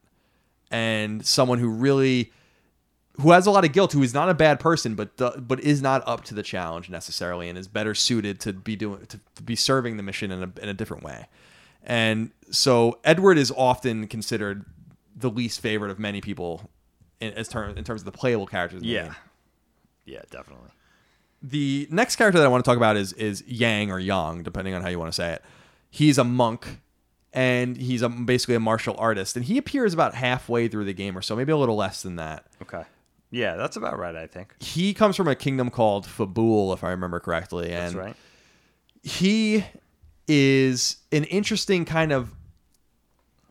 and 0.70 1.24
someone 1.26 1.58
who 1.58 1.68
really 1.68 2.32
who 3.20 3.30
has 3.30 3.46
a 3.46 3.50
lot 3.50 3.64
of 3.64 3.72
guilt 3.72 3.92
who 3.92 4.02
is 4.02 4.12
not 4.14 4.28
a 4.28 4.34
bad 4.34 4.58
person 4.60 4.94
but 4.94 5.16
do- 5.16 5.32
but 5.38 5.60
is 5.60 5.80
not 5.82 6.02
up 6.06 6.24
to 6.24 6.34
the 6.34 6.42
challenge 6.42 6.88
necessarily 6.90 7.48
and 7.48 7.56
is 7.58 7.68
better 7.68 7.94
suited 7.94 8.40
to 8.40 8.52
be 8.52 8.76
doing 8.76 9.04
to, 9.06 9.20
to 9.34 9.42
be 9.42 9.56
serving 9.56 9.96
the 9.96 10.02
mission 10.02 10.30
in 10.30 10.42
a, 10.42 10.52
in 10.62 10.68
a 10.68 10.74
different 10.74 11.02
way 11.02 11.26
and 11.82 12.30
so 12.50 12.98
edward 13.04 13.36
is 13.38 13.52
often 13.56 14.06
considered 14.06 14.64
the 15.16 15.30
least 15.30 15.60
favorite 15.60 15.90
of 15.90 15.98
many 15.98 16.20
people 16.20 16.70
in, 17.20 17.32
as 17.34 17.48
term, 17.48 17.76
in 17.76 17.84
terms 17.84 18.00
of 18.02 18.04
the 18.04 18.12
playable 18.12 18.46
characters. 18.46 18.82
In 18.82 18.88
the 18.88 18.94
Yeah. 18.94 19.14
Yeah, 20.04 20.22
definitely. 20.30 20.70
The 21.46 21.86
next 21.90 22.16
character 22.16 22.38
that 22.38 22.44
I 22.46 22.48
want 22.48 22.64
to 22.64 22.68
talk 22.68 22.78
about 22.78 22.96
is 22.96 23.12
is 23.12 23.44
Yang 23.46 23.90
or 23.92 23.98
Yang, 23.98 24.44
depending 24.44 24.72
on 24.72 24.80
how 24.80 24.88
you 24.88 24.98
want 24.98 25.12
to 25.12 25.16
say 25.16 25.34
it. 25.34 25.42
He's 25.90 26.16
a 26.16 26.24
monk, 26.24 26.80
and 27.34 27.76
he's 27.76 28.00
a, 28.00 28.08
basically 28.08 28.54
a 28.54 28.60
martial 28.60 28.94
artist, 28.98 29.36
and 29.36 29.44
he 29.44 29.58
appears 29.58 29.92
about 29.92 30.14
halfway 30.14 30.68
through 30.68 30.86
the 30.86 30.94
game 30.94 31.16
or 31.18 31.20
so, 31.20 31.36
maybe 31.36 31.52
a 31.52 31.56
little 31.58 31.76
less 31.76 32.02
than 32.02 32.16
that. 32.16 32.46
Okay. 32.62 32.84
Yeah, 33.30 33.56
that's 33.56 33.76
about 33.76 33.98
right, 33.98 34.16
I 34.16 34.26
think. 34.26 34.54
He 34.62 34.94
comes 34.94 35.16
from 35.16 35.28
a 35.28 35.34
kingdom 35.34 35.68
called 35.68 36.06
Fabul, 36.06 36.72
if 36.72 36.82
I 36.82 36.90
remember 36.90 37.20
correctly, 37.20 37.72
and 37.72 37.94
That's 37.94 37.94
right. 37.94 38.16
he 39.02 39.64
is 40.26 40.96
an 41.12 41.24
interesting 41.24 41.84
kind 41.84 42.10
of 42.12 42.30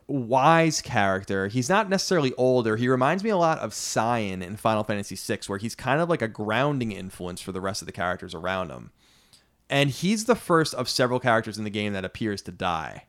wise 0.06 0.80
character. 0.80 1.48
He's 1.48 1.68
not 1.68 1.88
necessarily 1.88 2.32
older. 2.34 2.76
He 2.76 2.88
reminds 2.88 3.24
me 3.24 3.30
a 3.30 3.36
lot 3.36 3.58
of 3.58 3.72
Cyan 3.74 4.42
in 4.42 4.56
Final 4.56 4.84
Fantasy 4.84 5.16
VI, 5.16 5.40
where 5.46 5.58
he's 5.58 5.74
kind 5.74 6.00
of 6.00 6.08
like 6.08 6.22
a 6.22 6.28
grounding 6.28 6.92
influence 6.92 7.40
for 7.40 7.52
the 7.52 7.60
rest 7.60 7.82
of 7.82 7.86
the 7.86 7.92
characters 7.92 8.34
around 8.34 8.70
him. 8.70 8.90
And 9.70 9.90
he's 9.90 10.26
the 10.26 10.34
first 10.34 10.74
of 10.74 10.88
several 10.88 11.18
characters 11.20 11.56
in 11.58 11.64
the 11.64 11.70
game 11.70 11.94
that 11.94 12.04
appears 12.04 12.42
to 12.42 12.52
die 12.52 13.04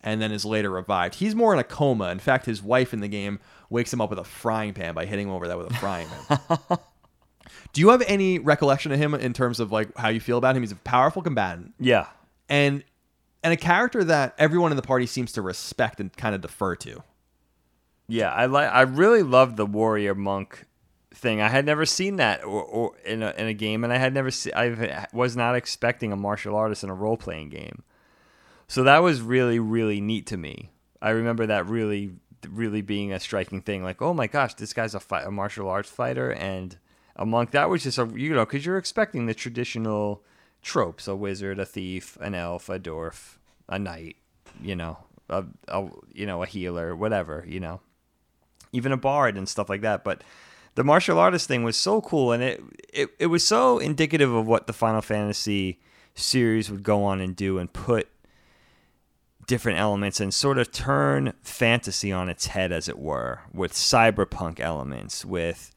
and 0.00 0.20
then 0.22 0.32
is 0.32 0.44
later 0.44 0.70
revived. 0.70 1.16
He's 1.16 1.34
more 1.34 1.52
in 1.52 1.58
a 1.58 1.64
coma. 1.64 2.10
In 2.10 2.18
fact, 2.18 2.46
his 2.46 2.62
wife 2.62 2.92
in 2.92 3.00
the 3.00 3.08
game 3.08 3.38
wakes 3.70 3.92
him 3.92 4.00
up 4.00 4.10
with 4.10 4.18
a 4.18 4.24
frying 4.24 4.74
pan 4.74 4.94
by 4.94 5.06
hitting 5.06 5.28
him 5.28 5.34
over 5.34 5.46
that 5.48 5.58
with 5.58 5.70
a 5.70 5.74
frying 5.74 6.08
pan. 6.28 6.38
Do 7.72 7.80
you 7.80 7.88
have 7.90 8.02
any 8.06 8.38
recollection 8.38 8.92
of 8.92 8.98
him 8.98 9.14
in 9.14 9.32
terms 9.32 9.60
of 9.60 9.72
like 9.72 9.96
how 9.96 10.08
you 10.08 10.20
feel 10.20 10.38
about 10.38 10.56
him? 10.56 10.62
He's 10.62 10.72
a 10.72 10.76
powerful 10.76 11.22
combatant 11.22 11.74
Yeah. 11.80 12.06
and 12.48 12.84
and 13.42 13.52
a 13.52 13.56
character 13.56 14.04
that 14.04 14.34
everyone 14.38 14.72
in 14.72 14.76
the 14.76 14.82
party 14.82 15.06
seems 15.06 15.32
to 15.32 15.42
respect 15.42 16.00
and 16.00 16.12
kind 16.16 16.34
of 16.34 16.40
defer 16.40 16.76
to. 16.76 17.02
Yeah, 18.08 18.32
I 18.32 18.46
like. 18.46 18.70
I 18.70 18.82
really 18.82 19.22
loved 19.22 19.56
the 19.56 19.66
warrior 19.66 20.14
monk 20.14 20.66
thing. 21.14 21.40
I 21.40 21.48
had 21.48 21.64
never 21.64 21.86
seen 21.86 22.16
that 22.16 22.44
or, 22.44 22.62
or 22.62 22.96
in 23.04 23.22
a 23.22 23.30
in 23.36 23.46
a 23.46 23.54
game, 23.54 23.84
and 23.84 23.92
I 23.92 23.96
had 23.96 24.12
never. 24.12 24.30
I 24.54 25.06
was 25.12 25.36
not 25.36 25.54
expecting 25.54 26.12
a 26.12 26.16
martial 26.16 26.56
artist 26.56 26.84
in 26.84 26.90
a 26.90 26.94
role 26.94 27.16
playing 27.16 27.50
game. 27.50 27.82
So 28.68 28.84
that 28.84 28.98
was 28.98 29.20
really 29.20 29.58
really 29.58 30.00
neat 30.00 30.26
to 30.28 30.36
me. 30.36 30.70
I 31.00 31.10
remember 31.10 31.46
that 31.46 31.66
really 31.66 32.12
really 32.48 32.82
being 32.82 33.12
a 33.12 33.20
striking 33.20 33.62
thing. 33.62 33.82
Like, 33.82 34.02
oh 34.02 34.14
my 34.14 34.26
gosh, 34.26 34.54
this 34.54 34.72
guy's 34.72 34.94
a, 34.94 35.00
a 35.10 35.30
martial 35.30 35.68
arts 35.68 35.90
fighter 35.90 36.32
and 36.32 36.76
a 37.16 37.26
monk. 37.26 37.52
That 37.52 37.70
was 37.70 37.82
just 37.82 37.98
a 37.98 38.10
you 38.14 38.34
know 38.34 38.44
because 38.44 38.66
you're 38.66 38.78
expecting 38.78 39.26
the 39.26 39.34
traditional 39.34 40.22
tropes: 40.62 41.06
a 41.08 41.16
wizard, 41.16 41.58
a 41.58 41.66
thief, 41.66 42.16
an 42.20 42.34
elf, 42.34 42.68
a 42.68 42.78
dwarf, 42.78 43.36
a 43.68 43.78
knight. 43.78 44.16
You 44.60 44.76
know, 44.76 44.98
a, 45.28 45.44
a 45.68 45.88
you 46.12 46.26
know 46.26 46.42
a 46.42 46.46
healer, 46.46 46.94
whatever. 46.94 47.44
You 47.46 47.60
know 47.60 47.80
even 48.72 48.92
a 48.92 48.96
bard 48.96 49.36
and 49.36 49.48
stuff 49.48 49.68
like 49.68 49.82
that. 49.82 50.02
But 50.02 50.24
the 50.74 50.84
martial 50.84 51.18
artist 51.18 51.46
thing 51.46 51.62
was 51.62 51.76
so 51.76 52.00
cool, 52.00 52.32
and 52.32 52.42
it, 52.42 52.62
it 52.92 53.10
it 53.18 53.26
was 53.26 53.46
so 53.46 53.78
indicative 53.78 54.32
of 54.32 54.46
what 54.46 54.66
the 54.66 54.72
Final 54.72 55.02
Fantasy 55.02 55.80
series 56.14 56.70
would 56.70 56.82
go 56.82 57.04
on 57.04 57.20
and 57.20 57.36
do, 57.36 57.58
and 57.58 57.72
put 57.72 58.08
different 59.46 59.78
elements 59.78 60.20
and 60.20 60.32
sort 60.32 60.56
of 60.56 60.72
turn 60.72 61.34
fantasy 61.42 62.12
on 62.12 62.28
its 62.28 62.46
head, 62.46 62.72
as 62.72 62.88
it 62.88 62.98
were, 62.98 63.40
with 63.52 63.72
cyberpunk 63.72 64.58
elements, 64.60 65.24
with 65.24 65.74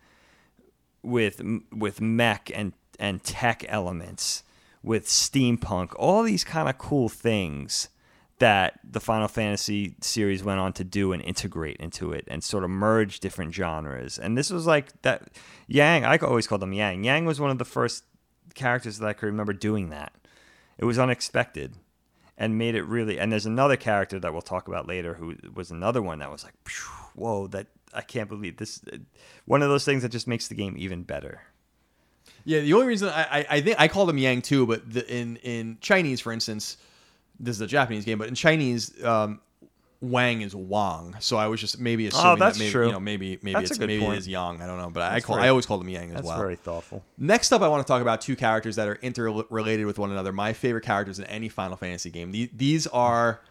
with 1.04 1.42
with 1.72 2.02
mech 2.02 2.50
and 2.54 2.74
and 2.98 3.24
tech 3.24 3.66
elements, 3.68 4.44
with 4.86 5.08
steampunk, 5.08 5.94
all 5.98 6.22
these 6.24 6.44
kind 6.44 6.70
of 6.70 6.78
cool 6.78 7.10
things 7.10 7.90
that 8.38 8.80
the 8.84 9.00
Final 9.00 9.28
Fantasy 9.28 9.96
series 10.02 10.44
went 10.44 10.60
on 10.60 10.74
to 10.74 10.84
do 10.84 11.12
and 11.12 11.22
integrate 11.24 11.78
into 11.78 12.12
it 12.12 12.26
and 12.28 12.44
sort 12.44 12.64
of 12.64 12.70
merge 12.70 13.20
different 13.20 13.54
genres. 13.54 14.20
And 14.20 14.38
this 14.38 14.52
was 14.52 14.68
like 14.68 15.02
that 15.02 15.30
Yang, 15.68 16.06
I 16.06 16.18
always 16.18 16.46
called 16.46 16.62
him 16.62 16.74
Yang. 16.74 17.04
Yang 17.04 17.26
was 17.26 17.40
one 17.40 17.50
of 17.50 17.58
the 17.58 17.66
first 17.66 18.04
characters 18.54 19.00
that 19.00 19.08
I 19.08 19.14
could 19.14 19.26
remember 19.26 19.54
doing 19.54 19.90
that. 19.90 20.14
It 20.78 20.86
was 20.86 21.00
unexpected 21.00 21.76
and 22.38 22.58
made 22.58 22.76
it 22.76 22.84
really 22.84 23.18
and 23.18 23.32
there's 23.32 23.46
another 23.46 23.78
character 23.78 24.20
that 24.20 24.34
we'll 24.34 24.42
talk 24.42 24.68
about 24.68 24.86
later 24.86 25.14
who 25.14 25.36
was 25.54 25.72
another 25.72 26.02
one 26.02 26.20
that 26.20 26.30
was 26.30 26.44
like 26.44 26.54
whoa 27.16 27.48
that 27.48 27.68
I 27.94 28.02
can't 28.02 28.28
believe 28.28 28.58
this 28.58 28.84
one 29.46 29.62
of 29.62 29.70
those 29.70 29.86
things 29.86 30.04
that 30.04 30.10
just 30.10 30.28
makes 30.28 30.50
the 30.50 30.56
game 30.56 30.76
even 30.78 31.04
better. 31.04 31.44
Yeah, 32.46 32.60
the 32.62 32.74
only 32.74 32.88
reason 32.88 33.10
I, 33.10 33.24
I, 33.40 33.46
I 33.50 33.62
think 33.62 33.76
I 33.80 33.88
called 33.88 34.10
him 34.10 34.18
Yang 34.18 34.44
too, 34.44 34.66
but 34.68 34.90
the, 34.92 35.06
in 35.14 35.38
in 35.38 35.78
Chinese, 35.82 36.22
for 36.22 36.32
instance, 36.32 36.78
this 37.40 37.56
is 37.56 37.62
a 37.62 37.68
Japanese 37.68 38.06
game, 38.06 38.18
but 38.20 38.28
in 38.28 38.36
Chinese, 38.36 39.04
um, 39.04 39.42
Wang 40.02 40.42
is 40.42 40.54
Wang. 40.56 41.16
So 41.20 41.38
I 41.38 41.48
was 41.48 41.60
just 41.60 41.80
maybe 41.80 42.06
assuming 42.08 42.34
Oh, 42.34 42.36
that's 42.36 42.58
that 42.58 42.64
maybe 42.64 42.72
true. 42.72 42.86
you 42.88 42.92
know 42.92 43.00
maybe 43.00 43.40
maybe 43.42 43.54
That's 43.54 43.72
it's 43.72 43.80
maybe 43.80 44.00
point. 44.00 44.14
it 44.16 44.18
is 44.20 44.28
Yang. 44.28 44.62
I 44.62 44.68
don't 44.68 44.78
know, 44.78 44.92
but 44.92 45.02
I 45.04 45.14
That's 45.14 45.26
call 45.26 45.38
very- 45.38 45.48
I 45.48 45.50
always 45.50 45.66
called 45.66 45.82
him 45.82 45.90
Yang 45.90 46.10
as 46.10 46.16
That's 46.16 46.28
well. 46.28 46.38
very 46.38 46.56
thoughtful. 46.56 47.04
Next 47.18 47.52
up, 47.52 47.62
I 47.64 47.68
want 47.68 47.86
to 47.86 47.92
talk 47.92 48.02
about 48.04 48.22
two 48.22 48.36
characters 48.36 48.76
that 48.76 48.88
are 48.88 48.96
interrelated 49.02 49.86
with 49.88 49.98
one 49.98 50.12
another. 50.12 50.32
My 50.32 50.54
favorite 50.54 50.84
characters 50.84 51.18
in 51.18 51.26
any 51.26 51.50
Final 51.50 51.78
Fantasy 51.78 52.12
game. 52.12 52.32
The- 52.32 52.52
These 52.56 52.86
are 52.88 53.42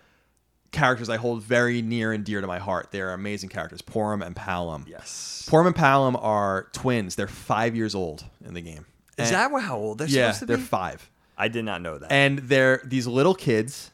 characters 0.75 1.09
I 1.09 1.17
hold 1.17 1.43
very 1.43 1.81
near 1.81 2.13
and 2.13 2.23
dear 2.25 2.41
to 2.43 2.47
my 2.47 2.59
heart. 2.59 2.89
They 2.91 3.01
are 3.01 3.13
amazing 3.13 3.49
characters, 3.49 3.81
Porom 3.81 4.25
and 4.25 4.37
Palom. 4.37 4.87
Yes. 4.87 5.49
Porom 5.51 5.67
and 5.69 5.75
Palom 5.75 6.23
are 6.23 6.69
twins. 6.73 7.15
They're 7.17 7.27
five 7.29 7.75
years 7.75 7.95
old 7.95 8.25
in 8.45 8.53
the 8.53 8.61
game. 8.61 8.85
Is 9.17 9.31
And- 9.31 9.37
that 9.53 9.63
how 9.63 9.77
old 9.79 9.99
they're 9.99 10.09
yeah? 10.09 10.33
supposed 10.33 10.41
to 10.41 10.47
be? 10.47 10.55
They're 10.57 10.65
five 10.65 11.11
I 11.39 11.49
did 11.49 11.65
not 11.65 11.81
know 11.83 11.97
that. 11.99 12.13
and 12.13 12.39
they're 12.41 12.83
these 12.85 13.07
little 13.07 13.35
kids. 13.35 13.91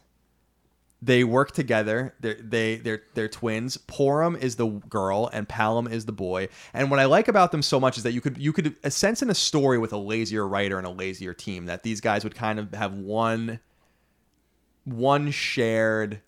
They 1.03 1.25
work 1.25 1.53
together. 1.53 2.15
They're 2.21 2.35
they 2.35 2.77
they're 2.77 3.03
they're 3.15 3.29
twins. 3.29 3.79
Porom 3.79 4.39
is 4.39 4.57
the 4.57 4.67
girl 4.67 5.31
and 5.33 5.49
Palom 5.49 5.91
is 5.91 6.05
the 6.05 6.13
boy. 6.13 6.49
And 6.75 6.91
what 6.91 7.01
I 7.01 7.07
like 7.07 7.27
about 7.29 7.53
them 7.53 7.63
so 7.63 7.81
much 7.81 7.97
is 7.97 8.03
that 8.03 8.13
you 8.13 8.21
could 8.21 8.37
you 8.37 8.53
could 8.53 8.77
a 8.85 8.91
sense 8.91 9.23
in 9.23 9.31
a 9.31 9.35
story 9.35 9.79
with 9.79 9.95
a 9.95 9.97
lazier 9.97 10.47
writer 10.47 10.77
and 10.77 10.87
a 10.87 10.91
lazier 10.91 11.33
team 11.33 11.65
that 11.67 11.83
these 11.85 12.03
guys 12.03 12.23
would 12.25 12.35
kind 12.35 12.59
of 12.59 12.73
have 12.75 12.93
one 12.93 13.61
one 14.85 15.31
shared 15.31 16.21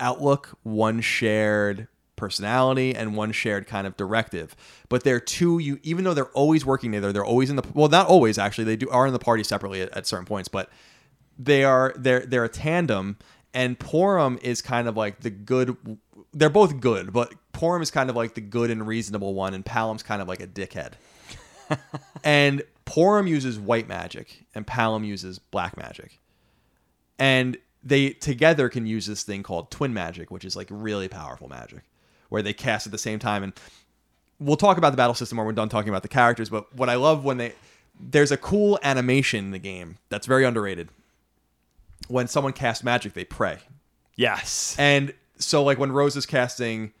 outlook, 0.00 0.58
one 0.62 1.00
shared 1.00 1.88
personality, 2.16 2.94
and 2.94 3.16
one 3.16 3.32
shared 3.32 3.66
kind 3.66 3.86
of 3.86 3.96
directive. 3.96 4.56
But 4.88 5.04
they're 5.04 5.20
two 5.20 5.58
you 5.58 5.78
even 5.82 6.04
though 6.04 6.14
they're 6.14 6.26
always 6.26 6.66
working 6.66 6.92
together, 6.92 7.12
they're 7.12 7.24
always 7.24 7.50
in 7.50 7.56
the 7.56 7.64
well, 7.74 7.88
not 7.88 8.06
always 8.06 8.38
actually. 8.38 8.64
They 8.64 8.76
do 8.76 8.88
are 8.90 9.06
in 9.06 9.12
the 9.12 9.18
party 9.18 9.44
separately 9.44 9.82
at, 9.82 9.96
at 9.96 10.06
certain 10.06 10.26
points, 10.26 10.48
but 10.48 10.70
they 11.38 11.64
are 11.64 11.94
they're 11.96 12.20
they're 12.20 12.44
a 12.44 12.48
tandem 12.48 13.16
and 13.54 13.78
Porom 13.78 14.40
is 14.42 14.62
kind 14.62 14.88
of 14.88 14.96
like 14.96 15.20
the 15.20 15.30
good 15.30 15.76
they're 16.32 16.48
both 16.48 16.80
good, 16.80 17.12
but 17.12 17.34
Porom 17.52 17.82
is 17.82 17.90
kind 17.90 18.08
of 18.08 18.16
like 18.16 18.34
the 18.34 18.40
good 18.40 18.70
and 18.70 18.86
reasonable 18.86 19.34
one 19.34 19.54
and 19.54 19.64
Palom's 19.64 20.02
kind 20.02 20.22
of 20.22 20.28
like 20.28 20.40
a 20.40 20.46
dickhead. 20.46 20.92
and 22.24 22.62
Porom 22.86 23.28
uses 23.28 23.58
white 23.58 23.88
magic 23.88 24.44
and 24.54 24.66
Palom 24.66 25.04
uses 25.04 25.38
black 25.38 25.76
magic. 25.76 26.18
And 27.18 27.56
they 27.82 28.10
together 28.10 28.68
can 28.68 28.86
use 28.86 29.06
this 29.06 29.22
thing 29.22 29.42
called 29.42 29.70
twin 29.70 29.94
magic, 29.94 30.30
which 30.30 30.44
is 30.44 30.56
like 30.56 30.68
really 30.70 31.08
powerful 31.08 31.48
magic, 31.48 31.82
where 32.28 32.42
they 32.42 32.52
cast 32.52 32.86
at 32.86 32.92
the 32.92 32.98
same 32.98 33.18
time. 33.18 33.42
And 33.42 33.52
we'll 34.38 34.56
talk 34.56 34.78
about 34.78 34.90
the 34.90 34.96
battle 34.96 35.14
system 35.14 35.38
when 35.38 35.46
we're 35.46 35.52
done 35.52 35.68
talking 35.68 35.88
about 35.88 36.02
the 36.02 36.08
characters. 36.08 36.48
But 36.48 36.74
what 36.74 36.88
I 36.88 36.94
love 36.94 37.24
when 37.24 37.38
they 37.38 37.54
there's 37.98 38.32
a 38.32 38.36
cool 38.36 38.78
animation 38.82 39.46
in 39.46 39.50
the 39.50 39.58
game 39.58 39.98
that's 40.08 40.26
very 40.26 40.44
underrated. 40.44 40.88
When 42.08 42.28
someone 42.28 42.54
casts 42.54 42.82
magic, 42.82 43.12
they 43.12 43.24
pray. 43.24 43.58
yes. 44.16 44.74
And 44.78 45.12
so 45.38 45.62
like 45.62 45.78
when 45.78 45.92
Rose 45.92 46.16
is 46.16 46.26
casting 46.26 46.92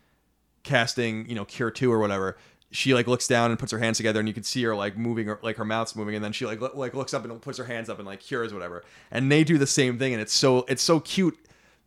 casting, 0.62 1.28
you 1.28 1.34
know, 1.34 1.44
cure 1.44 1.70
2 1.70 1.90
or 1.90 1.98
whatever, 1.98 2.36
she 2.72 2.94
like 2.94 3.06
looks 3.06 3.26
down 3.26 3.50
and 3.50 3.58
puts 3.58 3.72
her 3.72 3.78
hands 3.78 3.96
together 3.96 4.20
and 4.20 4.28
you 4.28 4.34
can 4.34 4.42
see 4.42 4.62
her 4.62 4.76
like 4.76 4.96
moving 4.96 5.26
her 5.26 5.38
like 5.42 5.56
her 5.56 5.64
mouth's 5.64 5.96
moving 5.96 6.14
and 6.14 6.24
then 6.24 6.32
she 6.32 6.46
like 6.46 6.60
like 6.74 6.94
looks 6.94 7.12
up 7.12 7.24
and 7.24 7.42
puts 7.42 7.58
her 7.58 7.64
hands 7.64 7.88
up 7.88 7.98
and 7.98 8.06
like 8.06 8.20
cures 8.20 8.52
whatever. 8.54 8.84
And 9.10 9.30
they 9.30 9.44
do 9.44 9.58
the 9.58 9.66
same 9.66 9.98
thing 9.98 10.12
and 10.12 10.22
it's 10.22 10.32
so 10.32 10.64
it's 10.68 10.82
so 10.82 11.00
cute. 11.00 11.36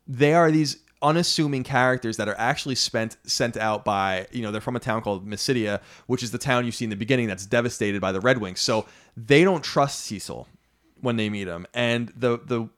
They 0.07 0.33
are 0.33 0.51
these 0.51 0.77
unassuming 1.01 1.63
characters 1.63 2.17
that 2.17 2.29
are 2.29 2.37
actually 2.37 2.75
spent 2.75 3.17
sent 3.23 3.57
out 3.57 3.85
by 3.85 4.25
you 4.31 4.41
know 4.41 4.51
they're 4.51 4.61
from 4.61 4.75
a 4.75 4.79
town 4.79 5.01
called 5.01 5.27
Mysidia, 5.27 5.81
which 6.07 6.23
is 6.23 6.31
the 6.31 6.37
town 6.37 6.65
you 6.65 6.71
see 6.71 6.85
in 6.85 6.89
the 6.89 6.95
beginning 6.95 7.27
that's 7.27 7.45
devastated 7.45 8.01
by 8.01 8.11
the 8.11 8.21
Red 8.21 8.39
Wings. 8.39 8.59
So 8.59 8.85
they 9.15 9.43
don't 9.43 9.63
trust 9.63 10.01
Cecil 10.01 10.47
when 11.01 11.17
they 11.17 11.29
meet 11.29 11.47
him, 11.47 11.67
and 11.73 12.11
the 12.15 12.39
the 12.39 12.69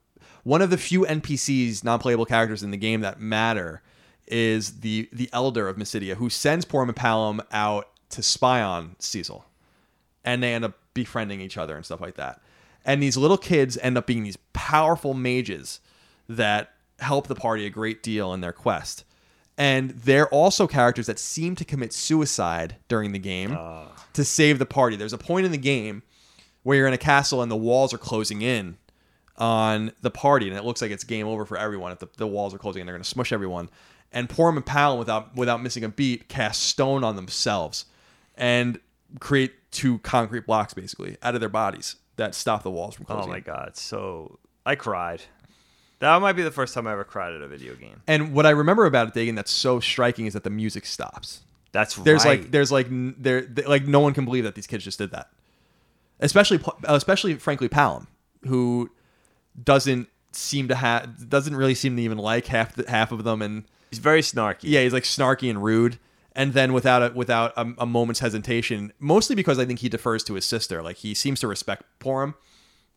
one 0.43 0.61
of 0.61 0.69
the 0.69 0.77
few 0.77 1.01
NPCs, 1.01 1.83
non-playable 1.83 2.25
characters 2.25 2.61
in 2.61 2.69
the 2.69 2.77
game 2.77 3.01
that 3.01 3.19
matter 3.19 3.81
is 4.27 4.81
the 4.81 5.07
the 5.13 5.29
elder 5.31 5.67
of 5.67 5.77
Mysidia, 5.77 6.15
who 6.15 6.29
sends 6.29 6.65
Poor 6.65 6.83
and 6.83 7.41
out 7.51 7.89
to 8.09 8.23
spy 8.23 8.61
on 8.61 8.95
Cecil, 8.99 9.45
and 10.23 10.41
they 10.41 10.53
end 10.53 10.65
up 10.65 10.77
befriending 10.93 11.41
each 11.41 11.57
other 11.57 11.75
and 11.75 11.85
stuff 11.85 12.01
like 12.01 12.15
that. 12.15 12.41
And 12.85 13.01
these 13.01 13.17
little 13.17 13.37
kids 13.37 13.77
end 13.79 13.97
up 13.97 14.05
being 14.05 14.23
these 14.23 14.37
powerful 14.53 15.13
mages 15.13 15.79
that 16.29 16.73
help 16.99 17.27
the 17.27 17.35
party 17.35 17.65
a 17.65 17.69
great 17.69 18.03
deal 18.03 18.33
in 18.33 18.41
their 18.41 18.53
quest. 18.53 19.03
And 19.57 19.91
they're 19.91 20.27
also 20.29 20.67
characters 20.67 21.07
that 21.07 21.17
seem 21.17 21.55
to 21.55 21.65
commit 21.65 21.93
suicide 21.93 22.75
during 22.87 23.11
the 23.11 23.19
game 23.19 23.55
ah. 23.57 23.87
to 24.13 24.25
save 24.25 24.59
the 24.59 24.65
party. 24.65 24.95
There's 24.95 25.13
a 25.13 25.17
point 25.17 25.45
in 25.45 25.51
the 25.51 25.57
game 25.57 26.03
where 26.63 26.77
you're 26.77 26.87
in 26.87 26.93
a 26.93 26.97
castle 26.97 27.41
and 27.41 27.51
the 27.51 27.55
walls 27.55 27.93
are 27.93 27.97
closing 27.97 28.41
in 28.41 28.77
on 29.37 29.91
the 30.01 30.11
party 30.11 30.47
and 30.47 30.57
it 30.57 30.63
looks 30.63 30.81
like 30.81 30.91
it's 30.91 31.03
game 31.03 31.27
over 31.27 31.45
for 31.45 31.57
everyone 31.57 31.91
if 31.91 31.99
the, 31.99 32.07
the 32.17 32.27
walls 32.27 32.53
are 32.53 32.57
closing 32.57 32.81
and 32.81 32.87
they're 32.87 32.95
going 32.95 33.03
to 33.03 33.09
smush 33.09 33.33
everyone 33.33 33.69
and 34.13 34.29
Porom 34.29 34.55
and 34.55 34.65
Palom 34.65 34.97
without 34.97 35.35
without 35.35 35.61
missing 35.61 35.83
a 35.83 35.89
beat 35.89 36.29
cast 36.29 36.63
stone 36.63 37.03
on 37.03 37.17
themselves 37.17 37.85
and 38.37 38.79
create 39.19 39.53
two 39.71 39.99
concrete 39.99 40.45
blocks 40.45 40.73
basically 40.73 41.17
out 41.21 41.35
of 41.35 41.39
their 41.39 41.49
bodies 41.49 41.95
that 42.17 42.35
stop 42.35 42.63
the 42.63 42.71
walls 42.71 42.95
from 42.95 43.05
oh 43.09 43.13
closing. 43.15 43.29
Oh 43.29 43.33
my 43.33 43.39
god! 43.39 43.75
So 43.75 44.39
I 44.65 44.75
cried. 44.75 45.21
That 45.99 46.21
might 46.21 46.33
be 46.33 46.43
the 46.43 46.51
first 46.51 46.73
time 46.73 46.87
I 46.87 46.91
ever 46.91 47.03
cried 47.03 47.33
at 47.33 47.41
a 47.41 47.47
video 47.47 47.73
game. 47.75 48.01
And 48.05 48.33
what 48.33 48.45
I 48.45 48.49
remember 48.49 48.85
about 48.85 49.07
it, 49.07 49.13
Dagan, 49.19 49.35
that's 49.35 49.51
so 49.51 49.79
striking 49.79 50.25
is 50.25 50.33
that 50.33 50.43
the 50.43 50.49
music 50.49 50.85
stops. 50.85 51.41
That's 51.71 51.95
There's 51.95 52.23
right. 52.25 52.41
like 52.41 52.51
there's 52.51 52.71
like 52.71 52.87
there 52.89 53.41
th- 53.41 53.67
like 53.67 53.85
no 53.85 53.99
one 53.99 54.13
can 54.13 54.23
believe 54.23 54.43
that 54.45 54.55
these 54.55 54.67
kids 54.67 54.83
just 54.83 54.97
did 54.97 55.11
that. 55.11 55.29
Especially 56.19 56.59
uh, 56.65 56.71
especially 56.95 57.33
frankly 57.35 57.67
Palom, 57.67 58.07
who 58.45 58.89
doesn't 59.61 60.07
seem 60.31 60.67
to 60.67 60.75
have 60.75 61.29
doesn't 61.29 61.55
really 61.55 61.75
seem 61.75 61.95
to 61.97 62.01
even 62.01 62.17
like 62.17 62.45
half 62.47 62.75
the, 62.75 62.89
half 62.89 63.11
of 63.11 63.23
them 63.23 63.41
and 63.41 63.65
he's 63.89 63.99
very 63.99 64.21
snarky. 64.21 64.63
yeah, 64.63 64.81
he's 64.81 64.93
like 64.93 65.03
snarky 65.03 65.49
and 65.49 65.63
rude. 65.63 65.97
And 66.35 66.53
then 66.53 66.73
without 66.73 67.01
a 67.01 67.13
without 67.15 67.53
a, 67.55 67.73
a 67.77 67.85
moment's 67.85 68.19
hesitation, 68.19 68.91
mostly 68.99 69.35
because 69.35 69.57
I 69.57 69.65
think 69.65 69.79
he 69.79 69.89
defers 69.89 70.23
to 70.25 70.33
his 70.33 70.45
sister. 70.45 70.81
Like 70.81 70.97
he 70.97 71.13
seems 71.13 71.39
to 71.39 71.47
respect 71.47 71.83
Porom, 71.99 72.35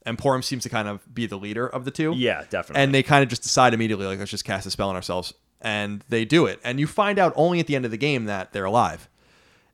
and 0.05 0.18
Porom 0.18 0.43
seems 0.43 0.62
to 0.64 0.68
kind 0.68 0.89
of 0.89 1.14
be 1.14 1.26
the 1.26 1.36
leader 1.36 1.66
of 1.66 1.84
the 1.84 1.91
two. 1.91 2.12
Yeah, 2.16 2.45
definitely. 2.51 2.82
And 2.82 2.95
they 2.95 3.03
kind 3.03 3.22
of 3.22 3.28
just 3.28 3.43
decide 3.43 3.74
immediately, 3.74 4.07
like, 4.07 4.18
let's 4.18 4.30
just 4.30 4.45
cast 4.45 4.66
a 4.66 4.70
spell 4.70 4.89
on 4.89 4.97
ourselves. 4.97 5.34
And 5.61 6.05
they 6.09 6.24
do 6.24 6.47
it. 6.47 6.61
And 6.64 6.78
you 6.78 6.86
find 6.86 7.18
out 7.18 7.32
only 7.36 7.61
at 7.61 7.66
the 7.66 7.76
end 7.76 7.84
of 7.84 7.91
the 7.91 7.97
game 7.97 8.26
that 8.26 8.53
they're 8.53 8.64
alive. 8.64 9.09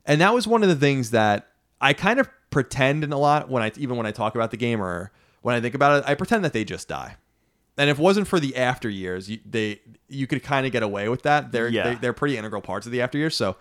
And 0.05 0.19
that 0.21 0.33
was 0.33 0.47
one 0.47 0.63
of 0.63 0.69
the 0.69 0.75
things 0.75 1.11
that 1.11 1.47
I 1.79 1.93
kind 1.93 2.19
of 2.19 2.29
pretend 2.49 3.03
in 3.03 3.11
a 3.11 3.17
lot 3.17 3.49
when 3.49 3.63
I 3.63 3.71
even 3.77 3.97
when 3.97 4.05
I 4.05 4.11
talk 4.11 4.35
about 4.35 4.51
the 4.51 4.57
game 4.57 4.81
or 4.81 5.11
when 5.41 5.55
I 5.55 5.61
think 5.61 5.75
about 5.75 5.99
it, 5.99 6.09
I 6.09 6.15
pretend 6.15 6.43
that 6.45 6.53
they 6.53 6.63
just 6.63 6.87
die. 6.87 7.17
And 7.77 7.89
if 7.89 7.99
it 7.99 8.01
wasn't 8.01 8.27
for 8.27 8.39
the 8.39 8.55
after 8.55 8.89
years, 8.89 9.29
you, 9.29 9.39
they 9.45 9.81
you 10.07 10.27
could 10.27 10.43
kind 10.43 10.65
of 10.65 10.71
get 10.71 10.81
away 10.83 11.09
with 11.09 11.23
that. 11.23 11.51
They're 11.51 11.67
Yeah. 11.67 11.89
they, 11.89 11.95
they're 11.95 12.13
pretty 12.13 12.37
integral 12.37 12.61
parts 12.61 12.85
of 12.85 12.91
the 12.91 13.01
after 13.01 13.17
years, 13.17 13.35
so 13.35 13.55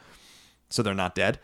so 0.69 0.83
they're 0.83 0.95
not 0.95 1.15
dead. 1.15 1.39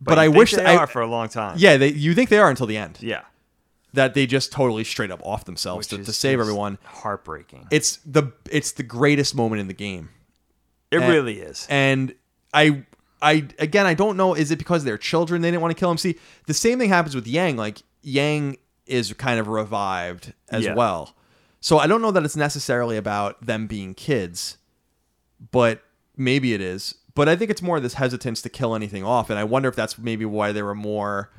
But, 0.00 0.14
you 0.18 0.24
I 0.24 0.28
wish 0.28 0.52
they 0.52 0.64
I, 0.64 0.76
are 0.76 0.86
for 0.86 1.02
a 1.02 1.06
long 1.08 1.28
time. 1.28 1.56
yeah, 1.58 1.76
they 1.76 1.88
you 1.88 2.14
think 2.14 2.28
they 2.30 2.38
are 2.38 2.48
until 2.48 2.66
the 2.66 2.76
end 2.76 2.98
yeah. 3.00 3.22
that 3.94 4.14
they 4.14 4.26
just 4.26 4.52
totally 4.52 4.84
straight 4.84 5.10
up 5.10 5.20
off 5.24 5.44
themselves 5.44 5.88
to, 5.88 5.98
to 6.04 6.12
save 6.12 6.38
everyone. 6.38 6.78
Heartbreaking. 6.84 7.66
It's 7.72 7.96
the 8.06 8.32
it's 8.50 8.72
the 8.72 8.84
greatest 8.84 9.34
moment 9.34 9.60
in 9.60 9.66
the 9.66 9.74
game, 9.74 10.10
It 10.92 11.00
and- 11.00 11.10
really 11.12 11.40
is. 11.40 11.66
and 11.68 12.14
I 12.54 12.84
I 13.20 13.48
again 13.58 13.86
I 13.86 13.94
don't 13.94 14.16
know 14.16 14.34
is 14.34 14.52
it 14.52 14.58
because 14.58 14.84
they're 14.84 14.96
children 14.98 15.42
they 15.42 15.50
didn't 15.50 15.62
want 15.62 15.76
to 15.76 15.80
kill 15.80 15.90
him. 15.90 15.98
See, 15.98 16.16
the 16.46 16.54
same 16.54 16.78
thing 16.78 16.88
happens 16.90 17.16
with 17.16 17.26
Yang. 17.26 17.56
Like 17.56 17.82
Yang 18.02 18.58
is 18.86 19.12
kind 19.14 19.40
of 19.40 19.48
revived 19.48 20.32
as 20.50 20.64
Yeah. 20.64 20.74
well, 20.74 21.16
so 21.60 21.78
I 21.78 21.86
don't 21.86 22.02
know 22.02 22.10
that 22.10 22.24
it's 22.24 22.36
necessarily 22.36 22.96
about 22.96 23.44
them 23.44 23.66
being 23.66 23.94
kids, 23.94 24.58
but 25.50 25.82
maybe 26.16 26.54
it 26.54 26.60
is. 26.60 26.94
But 27.14 27.28
I 27.28 27.34
think 27.36 27.50
it's 27.50 27.62
more 27.62 27.80
this 27.80 27.94
hesitance 27.94 28.42
to 28.42 28.48
kill 28.48 28.74
anything 28.74 29.02
off, 29.04 29.28
and 29.30 29.38
I 29.38 29.44
wonder 29.44 29.68
if 29.68 29.74
that's 29.76 29.98
maybe 29.98 30.24
why 30.24 30.52
they 30.52 30.62
were 30.62 30.74
more 30.74 31.30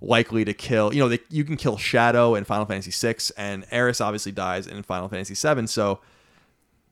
likely 0.00 0.44
to 0.44 0.52
kill. 0.52 0.92
You 0.92 1.00
know, 1.00 1.08
they, 1.08 1.20
you 1.30 1.44
can 1.44 1.56
kill 1.56 1.76
Shadow 1.76 2.34
in 2.34 2.44
Final 2.44 2.66
Fantasy 2.66 2.90
VI, 2.90 3.16
and 3.36 3.64
Aeris 3.70 4.00
obviously 4.00 4.32
dies 4.32 4.66
in 4.66 4.82
Final 4.82 5.08
Fantasy 5.08 5.34
VII, 5.34 5.66
so 5.68 6.00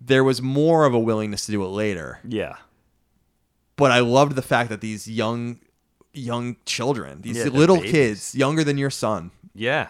there 0.00 0.22
was 0.22 0.40
more 0.40 0.84
of 0.84 0.94
a 0.94 0.98
willingness 0.98 1.46
to 1.46 1.52
do 1.52 1.62
it 1.64 1.68
later. 1.68 2.20
yeah. 2.26 2.56
But 3.76 3.90
I 3.92 4.00
loved 4.00 4.36
the 4.36 4.42
fact 4.42 4.70
that 4.70 4.80
these 4.80 5.06
young, 5.06 5.58
young 6.14 6.56
children, 6.64 7.20
these 7.20 7.36
Yeah, 7.36 7.44
little 7.44 7.76
babies. 7.76 7.90
kids, 7.92 8.34
younger 8.34 8.64
than 8.64 8.78
your 8.78 8.88
son. 8.90 9.32
Yeah. 9.54 9.88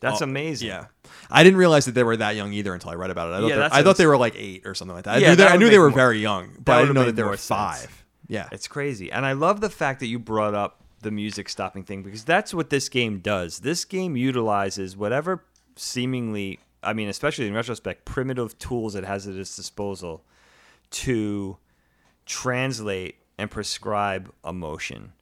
That's 0.00 0.22
Oh, 0.22 0.24
amazing. 0.24 0.68
Yeah, 0.68 0.86
I 1.30 1.44
didn't 1.44 1.58
realize 1.58 1.84
that 1.86 1.92
they 1.92 2.02
were 2.02 2.16
that 2.16 2.36
young 2.36 2.52
either 2.52 2.72
until 2.74 2.90
I 2.90 2.94
read 2.94 3.10
about 3.10 3.28
it. 3.28 3.36
I 3.36 3.40
thought, 3.40 3.48
Yeah, 3.48 3.56
they- 3.68 3.76
I 3.76 3.82
thought 3.82 3.96
they 3.96 4.06
were 4.06 4.16
like 4.16 4.34
eight 4.36 4.66
or 4.66 4.74
something 4.74 4.94
like 4.94 5.04
that. 5.04 5.16
I 5.16 5.18
Yeah, 5.18 5.30
knew, 5.30 5.36
they, 5.36 5.44
that 5.44 5.52
I 5.52 5.56
knew 5.56 5.68
they 5.70 5.78
were 5.78 5.90
more- 5.90 5.96
very 5.96 6.18
young, 6.20 6.50
but 6.64 6.72
I 6.76 6.80
didn't 6.80 6.94
know 6.94 7.04
that 7.04 7.16
they 7.16 7.22
were 7.22 7.36
sense. 7.36 7.46
five. 7.46 8.04
Yeah, 8.28 8.48
It's 8.52 8.68
crazy. 8.68 9.10
And 9.10 9.24
I 9.24 9.32
love 9.32 9.60
the 9.60 9.70
fact 9.70 10.00
that 10.00 10.06
you 10.06 10.18
brought 10.18 10.54
up 10.54 10.82
the 11.00 11.10
music 11.10 11.48
stopping 11.48 11.82
thing 11.84 12.02
because 12.02 12.24
that's 12.24 12.52
what 12.52 12.68
this 12.70 12.88
game 12.88 13.20
does. 13.20 13.60
This 13.60 13.84
game 13.86 14.16
utilizes 14.16 14.96
whatever 14.96 15.44
seemingly, 15.76 16.58
I 16.82 16.92
mean, 16.92 17.08
especially 17.08 17.46
in 17.46 17.54
retrospect, 17.54 18.04
primitive 18.04 18.58
tools 18.58 18.94
it 18.94 19.04
has 19.04 19.26
at 19.28 19.34
its 19.36 19.54
disposal 19.56 20.24
to 20.90 21.56
translate 22.26 23.16
and 23.38 23.50
prescribe 23.50 24.32
emotion. 24.44 25.12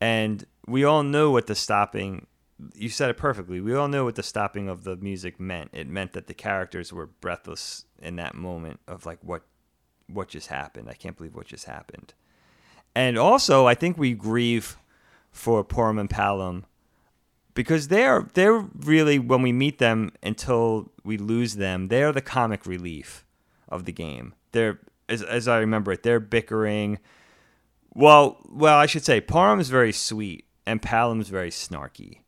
And 0.00 0.44
we 0.66 0.84
all 0.84 1.02
know 1.02 1.30
what 1.30 1.46
the 1.46 1.54
stopping 1.54 2.26
you 2.74 2.88
said 2.88 3.10
it 3.10 3.16
perfectly. 3.16 3.60
We 3.60 3.74
all 3.74 3.88
know 3.88 4.04
what 4.04 4.14
the 4.14 4.22
stopping 4.22 4.68
of 4.68 4.84
the 4.84 4.96
music 4.96 5.40
meant. 5.40 5.70
It 5.72 5.88
meant 5.88 6.12
that 6.12 6.26
the 6.26 6.34
characters 6.34 6.92
were 6.92 7.06
breathless 7.06 7.84
in 8.00 8.16
that 8.16 8.34
moment 8.34 8.80
of 8.86 9.06
like 9.06 9.18
what 9.22 9.42
what 10.06 10.28
just 10.28 10.48
happened. 10.48 10.88
I 10.88 10.94
can't 10.94 11.16
believe 11.16 11.34
what 11.34 11.46
just 11.46 11.66
happened. 11.66 12.14
And 12.94 13.16
also, 13.16 13.66
I 13.66 13.74
think 13.74 13.96
we 13.96 14.14
grieve 14.14 14.76
for 15.30 15.64
Porom 15.64 16.00
and 16.00 16.10
Palom 16.10 16.64
because 17.54 17.88
they're 17.88 18.28
they're 18.34 18.66
really 18.80 19.18
when 19.18 19.42
we 19.42 19.52
meet 19.52 19.78
them 19.78 20.12
until 20.22 20.90
we 21.04 21.16
lose 21.18 21.56
them, 21.56 21.88
they're 21.88 22.12
the 22.12 22.20
comic 22.20 22.66
relief 22.66 23.24
of 23.68 23.84
the 23.84 23.92
game. 23.92 24.34
They're 24.52 24.80
as, 25.08 25.22
as 25.22 25.48
I 25.48 25.58
remember 25.58 25.92
it, 25.92 26.02
they're 26.02 26.20
bickering. 26.20 26.98
Well, 27.92 28.38
well, 28.48 28.78
I 28.78 28.86
should 28.86 29.04
say 29.04 29.20
Porom's 29.20 29.68
very 29.68 29.92
sweet 29.92 30.46
and 30.64 30.80
Palom's 30.80 31.28
very 31.28 31.50
snarky. 31.50 32.20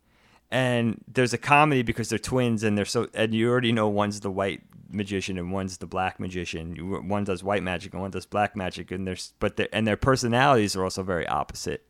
And 0.53 1.03
there's 1.09 1.33
a 1.33 1.39
comedy 1.39 1.83
because 1.83 2.11
they're 2.11 2.19
twins 2.19 2.63
and 2.63 2.77
they're 2.77 2.85
so 2.85 3.09
and 3.15 3.33
you 3.35 3.49
already 3.49 3.73
know 3.73 3.89
one's 3.89 4.21
the 4.21 4.31
white 4.31 4.61
magician 4.91 5.39
and 5.39 5.51
one's 5.51 5.79
the 5.79 5.87
black 5.87 6.21
magician. 6.21 7.09
One 7.09 7.25
does 7.25 7.43
white 7.43 7.63
magic 7.63 7.95
and 7.95 8.03
one 8.03 8.11
does 8.11 8.27
black 8.27 8.55
magic 8.55 8.91
and 8.91 9.07
there's 9.07 9.33
but 9.39 9.57
their 9.57 9.69
and 9.73 9.87
their 9.87 9.97
personalities 9.97 10.77
are 10.77 10.85
also 10.85 11.03
very 11.03 11.27
opposite. 11.27 11.87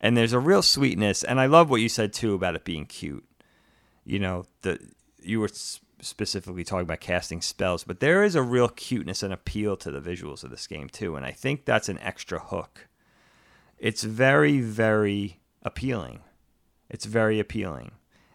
And 0.00 0.16
there's 0.16 0.32
a 0.32 0.38
real 0.38 0.62
sweetness 0.62 1.24
and 1.24 1.40
I 1.40 1.46
love 1.46 1.70
what 1.70 1.80
you 1.80 1.88
said 1.88 2.12
too 2.12 2.34
about 2.34 2.54
it 2.54 2.64
being 2.64 2.86
cute. 2.86 3.24
You 4.04 4.20
know, 4.20 4.44
the 4.62 4.78
you 5.20 5.40
were 5.40 5.50
specifically 6.00 6.62
talking 6.62 6.84
about 6.84 7.00
casting 7.00 7.42
spells, 7.42 7.82
but 7.82 7.98
there 7.98 8.22
is 8.22 8.36
a 8.36 8.42
real 8.42 8.68
cuteness 8.68 9.24
and 9.24 9.32
appeal 9.32 9.76
to 9.76 9.90
the 9.90 10.00
visuals 10.00 10.44
of 10.44 10.50
this 10.50 10.68
game 10.68 10.88
too, 10.88 11.16
and 11.16 11.26
I 11.26 11.32
think 11.32 11.64
that's 11.64 11.88
an 11.88 11.98
extra 11.98 12.38
hook. 12.38 12.86
It's 13.76 14.04
very 14.04 14.60
very 14.60 15.40
appealing. 15.64 16.20
It's 16.90 17.04
very 17.04 17.38
appealing. 17.38 17.92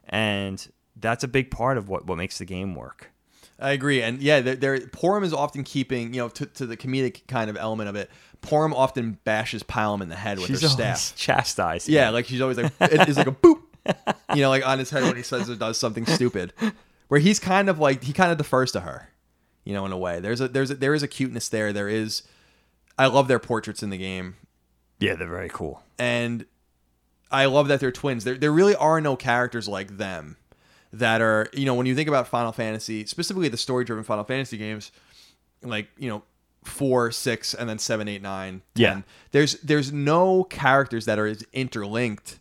And 0.08 0.66
that's 0.95 1.24
a 1.24 1.28
big 1.28 1.51
part 1.51 1.78
of 1.78 1.89
what 1.89 2.06
what 2.06 2.18
makes 2.18 2.38
the 2.38 2.45
game 2.45 2.76
work. 2.76 3.12
I 3.60 3.72
agree, 3.72 4.01
and 4.01 4.22
yeah, 4.22 4.41
they're, 4.41 4.56
they're 4.56 4.80
Porom 4.80 5.24
is 5.24 5.34
often 5.34 5.64
keeping 5.64 6.14
you 6.14 6.22
know 6.22 6.30
to, 6.30 6.45
to 6.45 6.66
the 6.66 6.76
comedic 6.76 7.26
kind 7.28 7.49
of 7.49 7.58
element 7.58 7.89
of 7.89 7.95
it. 7.95 8.10
Porom 8.41 8.74
often 8.74 9.18
bashes 9.24 9.64
Palom 9.64 10.01
in 10.01 10.10
the 10.10 10.16
head 10.16 10.39
with 10.39 10.49
her 10.49 10.58
staff. 10.58 11.16
chastised. 11.16 11.88
Yeah, 11.88 12.10
like 12.10 12.26
she's 12.26 12.41
always 12.41 12.58
like 12.58 12.74
it 12.82 13.08
is 13.08 13.18
like 13.18 13.28
a 13.28 13.32
boop, 13.43 13.62
you 14.36 14.41
know, 14.41 14.49
like 14.49 14.66
on 14.68 14.80
his 14.80 14.89
head 14.89 15.04
when 15.04 15.16
he 15.16 15.24
says 15.24 15.49
or 15.49 15.56
does 15.56 15.78
something 15.78 16.06
stupid. 16.06 16.54
Where 17.08 17.20
he's 17.20 17.39
kind 17.39 17.70
of 17.70 17.80
like 17.80 18.04
he 18.04 18.12
kind 18.12 18.32
of 18.32 18.38
defers 18.38 18.72
to 18.72 18.82
her, 18.82 19.10
you 19.64 19.74
know, 19.74 19.86
in 19.86 19.91
a 19.91 19.97
way. 19.97 20.20
There's 20.20 20.41
a 20.41 20.47
there's 20.47 20.72
a, 20.72 20.76
there 20.76 20.93
is 20.93 21.04
a 21.04 21.08
cuteness 21.08 21.47
there. 21.47 21.72
There 21.72 21.89
is, 21.89 22.24
I 22.97 23.08
love 23.08 23.28
their 23.28 23.39
portraits 23.39 23.84
in 23.84 23.91
the 23.91 23.97
game, 23.97 24.36
yeah, 24.99 25.16
they're 25.16 25.28
very 25.28 25.49
cool. 25.49 25.84
and 25.99 26.45
I 27.34 27.46
love 27.46 27.68
that 27.68 27.80
they're 27.80 27.92
twins. 27.92 28.24
There 28.24 28.38
there 28.38 28.52
really 28.52 28.76
are 28.76 29.02
no 29.02 29.16
characters 29.16 29.68
like 29.68 29.98
them 29.98 30.38
that 30.94 31.22
are 31.22 31.50
you 31.52 31.66
know 31.66 31.74
when 31.74 31.86
you 31.86 31.96
think 31.96 32.08
about 32.08 32.28
Final 32.28 32.52
Fantasy, 32.52 33.06
specifically 33.06 33.50
the 33.50 33.58
story 33.58 33.84
driven 33.84 34.04
Final 34.04 34.24
Fantasy 34.24 34.58
games, 34.58 34.92
like 35.64 35.90
you 35.98 36.10
know 36.10 36.24
four, 36.64 37.12
six, 37.12 37.54
and 37.54 37.68
then 37.68 37.80
seven, 37.80 38.08
eight, 38.08 38.22
nine, 38.22 38.62
ten. 38.76 38.98
Yeah. 38.98 39.02
There's 39.32 39.60
there's 39.62 39.92
no 39.92 40.44
characters 40.46 41.06
that 41.06 41.20
are 41.20 41.28
as 41.28 41.44
interlinked 41.52 42.40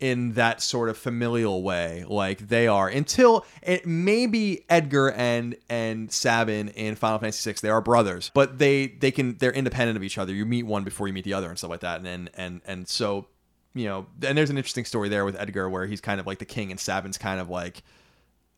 in 0.00 0.34
that 0.34 0.62
sort 0.62 0.88
of 0.88 0.96
familial 0.96 1.60
way 1.60 2.04
like 2.06 2.46
they 2.46 2.68
are 2.68 2.88
until 2.88 3.44
it 3.62 3.84
maybe 3.84 4.64
Edgar 4.68 5.10
and 5.10 5.56
and 5.68 6.12
Sabin 6.12 6.68
in 6.68 6.94
Final 6.94 7.18
Fantasy 7.18 7.50
VI 7.50 7.58
they 7.62 7.68
are 7.68 7.80
brothers 7.80 8.30
but 8.32 8.58
they 8.58 8.86
they 8.86 9.10
can 9.10 9.36
they're 9.38 9.52
independent 9.52 9.96
of 9.96 10.04
each 10.04 10.16
other 10.16 10.32
you 10.32 10.46
meet 10.46 10.62
one 10.62 10.84
before 10.84 11.08
you 11.08 11.12
meet 11.12 11.24
the 11.24 11.34
other 11.34 11.48
and 11.48 11.58
stuff 11.58 11.70
like 11.70 11.80
that 11.80 11.98
and 11.98 12.06
and 12.06 12.30
and, 12.34 12.60
and 12.64 12.88
so 12.88 13.26
you 13.74 13.84
know 13.86 14.06
and 14.22 14.36
there's 14.36 14.50
an 14.50 14.56
interesting 14.56 14.84
story 14.84 15.08
there 15.08 15.24
with 15.24 15.36
Edgar 15.38 15.68
where 15.68 15.86
he's 15.86 16.00
kind 16.00 16.20
of 16.20 16.26
like 16.26 16.38
the 16.38 16.44
king 16.44 16.70
and 16.70 16.80
Sabin's 16.80 17.18
kind 17.18 17.40
of 17.40 17.48
like 17.48 17.82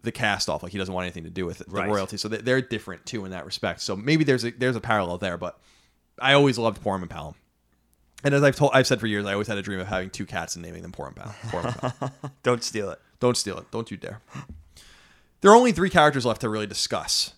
the 0.03 0.13
cast 0.13 0.49
off 0.49 0.63
like 0.63 0.73
he 0.73 0.79
doesn't 0.79 0.95
want 0.95 1.05
anything 1.05 1.25
to 1.25 1.31
do 1.31 1.45
with 1.45 1.59
the 1.59 1.65
Right. 1.69 1.89
royalty 1.89 2.17
so 2.17 2.29
they- 2.29 2.39
they're 2.39 2.63
different 2.63 3.05
too 3.07 3.25
in 3.25 3.33
that 3.33 3.45
respect 3.45 3.81
so 3.83 3.95
maybe 3.97 4.25
there's 4.25 4.45
a 4.45 4.51
there's 4.51 4.77
a 4.77 4.81
parallel 4.81 5.19
there 5.19 5.37
but 5.37 5.59
I 6.19 6.33
always 6.35 6.57
loved 6.59 6.83
Porom 6.83 7.03
and 7.03 7.11
Palom 7.11 7.35
and 8.25 8.35
as 8.35 8.43
I've 8.43 8.57
told 8.57 8.71
I've 8.75 8.87
said 8.87 9.01
for 9.01 9.07
years 9.07 9.27
I 9.27 9.33
always 9.33 9.49
had 9.49 9.59
a 9.59 9.63
dream 9.63 9.81
of 9.81 9.89
having 9.89 10.11
two 10.11 10.27
cats 10.27 10.55
and 10.57 10.65
naming 10.65 10.83
them 10.83 10.93
Porom 10.93 11.09
and 11.09 11.17
Palom 11.17 11.35
Porom 11.51 11.65
and 11.65 11.75
Palom 11.75 12.31
Don't 12.43 12.63
steal 12.65 12.91
it. 12.91 13.01
don't 13.19 13.37
steal 13.37 13.59
it. 13.59 13.71
Don't 13.71 13.91
you 13.91 13.97
dare. 13.97 14.21
There 15.43 15.51
are 15.51 15.57
only 15.57 15.73
three 15.73 15.91
characters 15.91 16.25
left 16.27 16.41
to 16.43 16.49
really 16.49 16.67
discuss. 16.67 17.33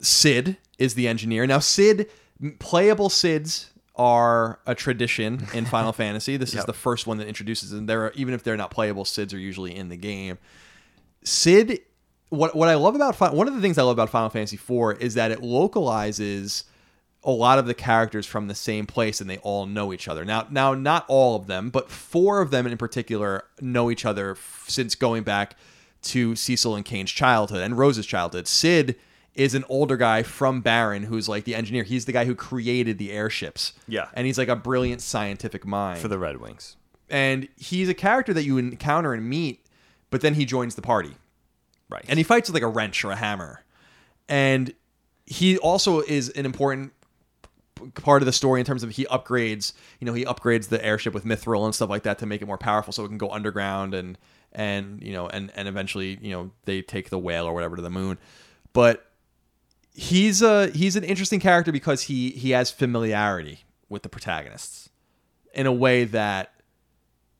Sid 0.00 0.56
is 0.78 0.94
the 0.94 1.08
engineer. 1.08 1.46
Now, 1.46 1.58
Sid, 1.58 2.10
playable 2.58 3.08
Sids 3.08 3.66
are 3.96 4.60
a 4.66 4.74
tradition 4.74 5.46
in 5.54 5.64
Final 5.66 5.92
Fantasy. 5.92 6.36
This 6.36 6.54
is 6.54 6.64
the 6.64 6.72
first 6.72 7.06
one 7.06 7.18
that 7.18 7.28
introduces 7.28 7.70
them. 7.70 7.86
There, 7.86 8.06
are, 8.06 8.12
even 8.14 8.34
if 8.34 8.42
they're 8.42 8.56
not 8.56 8.70
playable, 8.70 9.04
Sids 9.04 9.32
are 9.34 9.38
usually 9.38 9.74
in 9.74 9.88
the 9.88 9.96
game. 9.96 10.38
Sid 11.24 11.80
what 12.28 12.56
what 12.56 12.68
I 12.68 12.74
love 12.74 12.94
about 12.94 13.34
one 13.34 13.48
of 13.48 13.54
the 13.54 13.60
things 13.60 13.78
I 13.78 13.82
love 13.82 13.92
about 13.96 14.10
Final 14.10 14.30
Fantasy 14.30 14.56
IV 14.56 15.00
is 15.00 15.14
that 15.14 15.30
it 15.30 15.42
localizes 15.42 16.64
a 17.24 17.30
lot 17.30 17.58
of 17.58 17.66
the 17.66 17.74
characters 17.74 18.26
from 18.26 18.48
the 18.48 18.54
same 18.54 18.86
place 18.86 19.20
and 19.20 19.28
they 19.28 19.38
all 19.38 19.66
know 19.66 19.92
each 19.92 20.08
other. 20.08 20.24
Now 20.24 20.46
now 20.50 20.74
not 20.74 21.04
all 21.08 21.36
of 21.36 21.46
them, 21.46 21.70
but 21.70 21.90
four 21.90 22.40
of 22.40 22.50
them 22.50 22.66
in 22.66 22.76
particular 22.76 23.44
know 23.60 23.90
each 23.90 24.04
other 24.04 24.32
f- 24.32 24.64
since 24.68 24.94
going 24.94 25.22
back 25.22 25.56
to 26.02 26.36
Cecil 26.36 26.76
and 26.76 26.84
Kain's 26.84 27.10
childhood 27.10 27.62
and 27.62 27.78
Rose's 27.78 28.06
childhood. 28.06 28.46
Sid 28.46 28.96
is 29.36 29.54
an 29.54 29.64
older 29.68 29.96
guy 29.96 30.22
from 30.24 30.60
Baron 30.62 31.04
who's 31.04 31.28
like 31.28 31.44
the 31.44 31.54
engineer. 31.54 31.82
He's 31.84 32.06
the 32.06 32.12
guy 32.12 32.24
who 32.24 32.34
created 32.34 32.98
the 32.98 33.12
airships. 33.12 33.72
Yeah. 33.86 34.08
And 34.14 34.26
he's 34.26 34.38
like 34.38 34.48
a 34.48 34.56
brilliant 34.56 35.00
scientific 35.02 35.64
mind 35.66 36.00
for 36.00 36.08
the 36.08 36.18
Red 36.18 36.38
Wings. 36.40 36.76
and 37.08 37.46
he's 37.56 37.88
a 37.88 37.94
character 37.94 38.32
that 38.34 38.42
you 38.44 38.58
encounter 38.58 39.12
and 39.12 39.28
meet, 39.28 39.64
but 40.10 40.22
then 40.22 40.34
he 40.34 40.44
joins 40.44 40.74
the 40.74 40.82
party, 40.82 41.14
Right. 41.88 42.04
and 42.08 42.18
he 42.18 42.24
fights 42.24 42.48
with 42.48 42.54
like 42.54 42.62
a 42.64 42.68
wrench 42.68 43.04
or 43.04 43.12
a 43.12 43.16
hammer, 43.16 43.62
and 44.28 44.72
he 45.26 45.56
also 45.58 46.00
is 46.00 46.30
an 46.30 46.46
important 46.46 46.92
part 47.94 48.22
of 48.22 48.26
the 48.26 48.32
story 48.32 48.58
in 48.60 48.66
terms 48.66 48.82
of 48.82 48.90
he 48.90 49.04
upgrades. 49.06 49.72
You 50.00 50.06
know, 50.06 50.14
he 50.14 50.24
upgrades 50.24 50.68
the 50.68 50.82
airship 50.84 51.12
with 51.14 51.24
mithril 51.24 51.64
and 51.64 51.74
stuff 51.74 51.90
like 51.90 52.04
that 52.04 52.18
to 52.20 52.26
make 52.26 52.42
it 52.42 52.46
more 52.46 52.58
powerful, 52.58 52.92
so 52.92 53.04
it 53.04 53.08
can 53.08 53.18
go 53.18 53.30
underground 53.30 53.92
and 53.94 54.16
and 54.52 55.02
you 55.02 55.12
know 55.12 55.28
and 55.28 55.52
and 55.54 55.68
eventually 55.68 56.18
you 56.22 56.30
know 56.30 56.50
they 56.64 56.80
take 56.82 57.10
the 57.10 57.18
whale 57.18 57.44
or 57.46 57.52
whatever 57.54 57.76
to 57.76 57.82
the 57.82 57.90
moon, 57.90 58.18
but 58.72 59.04
he's 59.96 60.42
a 60.42 60.68
he's 60.70 60.96
an 60.96 61.04
interesting 61.04 61.40
character 61.40 61.72
because 61.72 62.02
he 62.02 62.30
he 62.30 62.50
has 62.50 62.70
familiarity 62.70 63.64
with 63.88 64.02
the 64.02 64.08
protagonists 64.08 64.90
in 65.54 65.66
a 65.66 65.72
way 65.72 66.04
that 66.04 66.52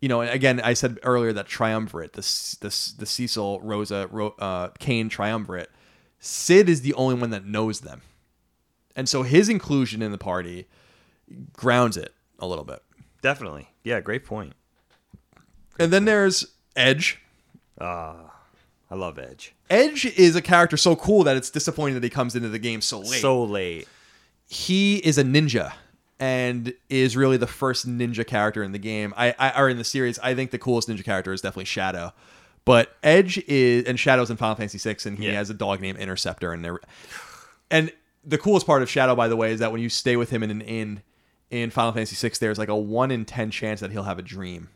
you 0.00 0.08
know 0.08 0.20
again 0.22 0.60
i 0.64 0.72
said 0.72 0.98
earlier 1.02 1.32
that 1.32 1.46
triumvirate 1.46 2.14
this 2.14 2.54
this 2.56 2.92
the 2.92 3.06
cecil 3.06 3.60
rosa 3.60 4.08
Ro, 4.10 4.34
uh, 4.38 4.68
Kain 4.78 5.08
triumvirate 5.08 5.70
sid 6.18 6.68
is 6.68 6.80
the 6.80 6.94
only 6.94 7.14
one 7.14 7.30
that 7.30 7.44
knows 7.44 7.80
them 7.80 8.02
and 8.94 9.08
so 9.08 9.22
his 9.22 9.48
inclusion 9.48 10.00
in 10.00 10.12
the 10.12 10.18
party 10.18 10.66
grounds 11.52 11.96
it 11.96 12.14
a 12.38 12.46
little 12.46 12.64
bit 12.64 12.82
Definitely. 13.26 13.68
Yeah, 13.82 14.00
great 14.00 14.24
point. 14.24 14.52
and 15.80 15.92
then 15.92 16.04
there's 16.04 16.46
edge 16.76 17.20
I 18.90 18.94
love 18.94 19.18
Edge. 19.18 19.54
edge 19.68 20.04
is 20.06 20.36
a 20.36 20.42
character 20.42 20.76
so 20.76 20.94
cool 20.96 21.24
that 21.24 21.36
it's 21.36 21.50
disappointing 21.50 21.94
that 21.94 22.04
he 22.04 22.10
comes 22.10 22.36
into 22.36 22.48
the 22.48 22.58
game 22.58 22.80
so 22.80 23.00
late 23.00 23.20
So 23.20 23.42
late. 23.44 23.88
he 24.46 24.98
is 24.98 25.18
a 25.18 25.24
ninja 25.24 25.72
and 26.20 26.72
is 26.88 27.16
really 27.16 27.36
the 27.36 27.46
first 27.48 27.86
ninja 27.88 28.26
character 28.26 28.62
in 28.62 28.72
the 28.72 28.78
game. 28.78 29.12
I, 29.16 29.34
I 29.38 29.60
or 29.60 29.68
in 29.68 29.76
the 29.76 29.84
series, 29.84 30.18
I 30.20 30.34
think 30.34 30.50
the 30.50 30.58
coolest 30.58 30.88
ninja 30.88 31.04
character 31.04 31.32
is 31.32 31.40
definitely 31.40 31.64
Shadow. 31.66 32.12
But 32.64 32.96
Edge 33.02 33.38
is 33.46 33.84
and 33.84 33.98
Shadow's 34.00 34.30
in 34.30 34.36
Final 34.36 34.56
Fantasy 34.56 34.78
VI, 34.78 34.96
and 35.08 35.18
he 35.18 35.26
Yeah. 35.26 35.32
has 35.34 35.50
a 35.50 35.54
dog 35.54 35.80
named 35.80 35.98
Interceptor, 35.98 36.52
and 36.52 36.64
there. 36.64 36.78
And 37.70 37.92
the 38.24 38.38
coolest 38.38 38.66
part 38.66 38.82
of 38.82 38.90
Shadow, 38.90 39.14
by 39.14 39.28
the 39.28 39.36
way, 39.36 39.52
is 39.52 39.60
that 39.60 39.72
when 39.72 39.80
you 39.80 39.88
stay 39.88 40.16
with 40.16 40.30
him 40.30 40.42
in 40.42 40.50
an 40.50 40.60
inn 40.62 41.02
in 41.50 41.70
Final 41.70 41.92
Fantasy 41.92 42.16
VI, 42.28 42.34
there's 42.40 42.58
like 42.58 42.68
a 42.68 42.76
one 42.76 43.10
in 43.10 43.24
ten 43.24 43.50
chance 43.50 43.80
that 43.80 43.90
he'll 43.92 44.02
have 44.04 44.18
a 44.18 44.22
dream. 44.22 44.68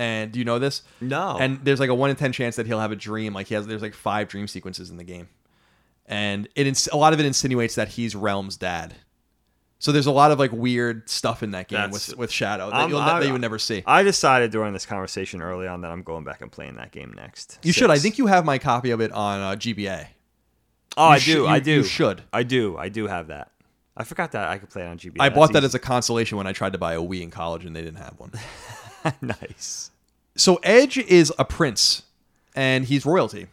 And 0.00 0.32
do 0.32 0.38
you 0.38 0.46
know 0.46 0.58
this? 0.58 0.82
No. 1.02 1.36
And 1.38 1.60
there's 1.62 1.78
like 1.78 1.90
a 1.90 1.94
one 1.94 2.08
in 2.08 2.16
ten 2.16 2.32
chance 2.32 2.56
that 2.56 2.66
he'll 2.66 2.80
have 2.80 2.90
a 2.90 2.96
dream. 2.96 3.34
Like 3.34 3.48
he 3.48 3.54
has, 3.54 3.66
there's 3.66 3.82
like 3.82 3.92
five 3.92 4.28
dream 4.28 4.48
sequences 4.48 4.88
in 4.88 4.96
the 4.96 5.04
game, 5.04 5.28
and 6.06 6.48
it 6.54 6.66
ins- 6.66 6.88
a 6.90 6.96
lot 6.96 7.12
of 7.12 7.20
it 7.20 7.26
insinuates 7.26 7.74
that 7.74 7.88
he's 7.88 8.14
Relm's 8.14 8.56
dad. 8.56 8.94
So 9.78 9.92
there's 9.92 10.06
a 10.06 10.10
lot 10.12 10.30
of 10.30 10.38
like 10.38 10.52
weird 10.52 11.10
stuff 11.10 11.42
in 11.42 11.50
that 11.50 11.68
game 11.68 11.80
That's- 11.80 12.08
with 12.08 12.16
with 12.16 12.32
Shadow 12.32 12.70
that, 12.70 12.76
I'm- 12.76 12.88
you'll, 12.88 12.98
I- 12.98 13.20
that 13.20 13.26
you 13.26 13.32
would 13.32 13.42
never 13.42 13.58
see. 13.58 13.82
I 13.86 14.02
decided 14.02 14.50
during 14.50 14.72
this 14.72 14.86
conversation 14.86 15.42
early 15.42 15.66
on 15.66 15.82
that 15.82 15.90
I'm 15.90 16.02
going 16.02 16.24
back 16.24 16.40
and 16.40 16.50
playing 16.50 16.76
that 16.76 16.92
game 16.92 17.12
next. 17.14 17.58
you 17.62 17.72
should. 17.72 17.90
I 17.90 17.98
think 17.98 18.16
you 18.16 18.26
have 18.26 18.46
my 18.46 18.56
copy 18.56 18.92
of 18.92 19.02
it 19.02 19.12
on 19.12 19.40
uh, 19.40 19.50
GBA. 19.56 20.06
Oh, 20.96 21.04
I 21.04 21.18
should- 21.18 21.32
do. 21.34 21.46
I 21.46 21.58
do. 21.60 21.70
you 21.72 21.82
should. 21.84 22.22
I 22.32 22.42
do. 22.42 22.78
I 22.78 22.88
do 22.88 23.06
have 23.06 23.26
that. 23.28 23.50
I 23.96 24.04
forgot 24.04 24.32
that 24.32 24.48
I 24.48 24.56
could 24.56 24.70
play 24.70 24.82
it 24.82 24.86
on 24.86 24.96
GBA. 24.98 25.16
I 25.20 25.28
That's 25.28 25.38
bought 25.38 25.52
that 25.52 25.64
as 25.64 25.74
a 25.74 25.78
consolation 25.78 26.38
when 26.38 26.46
I 26.46 26.52
tried 26.54 26.72
to 26.72 26.78
buy 26.78 26.94
a 26.94 27.00
Wii 27.02 27.20
in 27.20 27.30
college 27.30 27.66
and 27.66 27.76
they 27.76 27.82
didn't 27.82 27.98
have 27.98 28.14
one. 28.18 28.32
nice. 29.20 29.90
so 30.36 30.56
Edge 30.62 30.98
is 30.98 31.32
a 31.38 31.44
prince, 31.44 32.02
and 32.54 32.84
he's 32.86 33.04
royalty. 33.06 33.46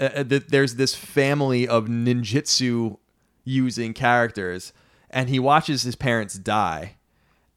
Uh, 0.00 0.04
uh, 0.16 0.24
th- 0.24 0.46
there's 0.48 0.74
this 0.76 0.94
family 0.94 1.66
of 1.68 1.86
ninjutsu 1.86 2.98
using 3.44 3.92
characters, 3.94 4.72
and 5.10 5.28
he 5.28 5.38
watches 5.38 5.82
his 5.82 5.94
parents 5.96 6.34
die, 6.34 6.96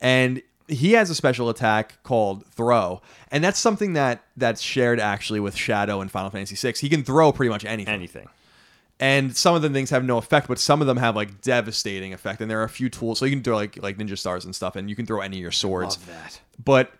and 0.01 0.41
he 0.67 0.93
has 0.93 1.09
a 1.09 1.15
special 1.15 1.49
attack 1.49 2.01
called 2.03 2.45
throw, 2.47 3.01
and 3.31 3.43
that's 3.43 3.59
something 3.59 3.93
that 3.93 4.23
that's 4.35 4.61
shared 4.61 4.99
actually 4.99 5.39
with 5.39 5.55
Shadow 5.55 6.01
in 6.01 6.09
Final 6.09 6.29
Fantasy 6.31 6.55
VI. 6.55 6.73
He 6.79 6.89
can 6.89 7.03
throw 7.03 7.31
pretty 7.31 7.49
much 7.49 7.63
anything 7.65 7.93
Anything. 7.93 8.27
and 8.99 9.35
some 9.37 9.55
of 9.55 9.61
the 9.61 9.69
things 9.69 9.89
have 9.91 10.03
no 10.03 10.17
effect, 10.17 10.47
but 10.47 10.57
some 10.59 10.81
of 10.81 10.87
them 10.87 10.97
have 10.97 11.15
like 11.15 11.41
devastating 11.41 12.13
effect. 12.13 12.41
And 12.41 12.49
there 12.49 12.59
are 12.61 12.63
a 12.65 12.69
few 12.69 12.89
tools, 12.89 13.19
so 13.19 13.25
you 13.25 13.31
can 13.35 13.43
throw 13.43 13.55
like 13.55 13.81
like 13.81 13.97
ninja 13.97 14.17
stars 14.17 14.43
and 14.45 14.55
stuff, 14.55 14.75
and 14.75 14.89
you 14.89 14.95
can 14.95 15.05
throw 15.05 15.21
any 15.21 15.37
of 15.37 15.41
your 15.41 15.51
swords. 15.51 15.97
Love 15.97 16.07
that. 16.07 16.39
But 16.63 16.91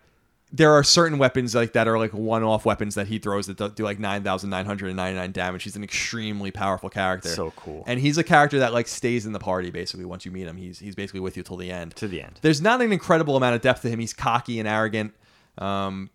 there 0.56 0.72
are 0.72 0.82
certain 0.82 1.18
weapons 1.18 1.54
like 1.54 1.74
that 1.74 1.86
are 1.86 1.98
like 1.98 2.14
one-off 2.14 2.64
weapons 2.64 2.94
that 2.94 3.06
he 3.08 3.18
throws 3.18 3.46
that 3.46 3.74
do- 3.74 3.84
like 3.84 3.98
nine 3.98 4.22
thousand 4.22 4.48
nine 4.50 4.64
hundred 4.64 4.88
and 4.88 4.96
ninety-nine 4.96 5.32
damage. 5.32 5.64
He's 5.64 5.76
an 5.76 5.84
extremely 5.84 6.50
powerful 6.50 6.88
character. 6.88 7.28
So 7.28 7.50
cool. 7.56 7.84
And 7.86 8.00
he's 8.00 8.16
a 8.16 8.24
character 8.24 8.58
that 8.60 8.72
like 8.72 8.88
stays 8.88 9.26
in 9.26 9.32
the 9.32 9.38
party 9.38 9.70
basically. 9.70 10.06
Once 10.06 10.24
you 10.24 10.30
meet 10.32 10.46
him, 10.46 10.56
he's 10.56 10.78
he's 10.78 10.94
basically 10.94 11.20
with 11.20 11.36
you 11.36 11.42
till 11.42 11.58
the 11.58 11.70
end. 11.70 11.94
To 11.96 12.08
the 12.08 12.22
end. 12.22 12.38
There's 12.40 12.62
not 12.62 12.80
an 12.80 12.92
incredible 12.92 13.36
amount 13.36 13.54
of 13.54 13.60
depth 13.60 13.82
to 13.82 13.90
him. 13.90 13.98
He's 13.98 14.14
cocky 14.14 14.58
and 14.58 14.66
arrogant, 14.66 15.12
um, 15.58 16.10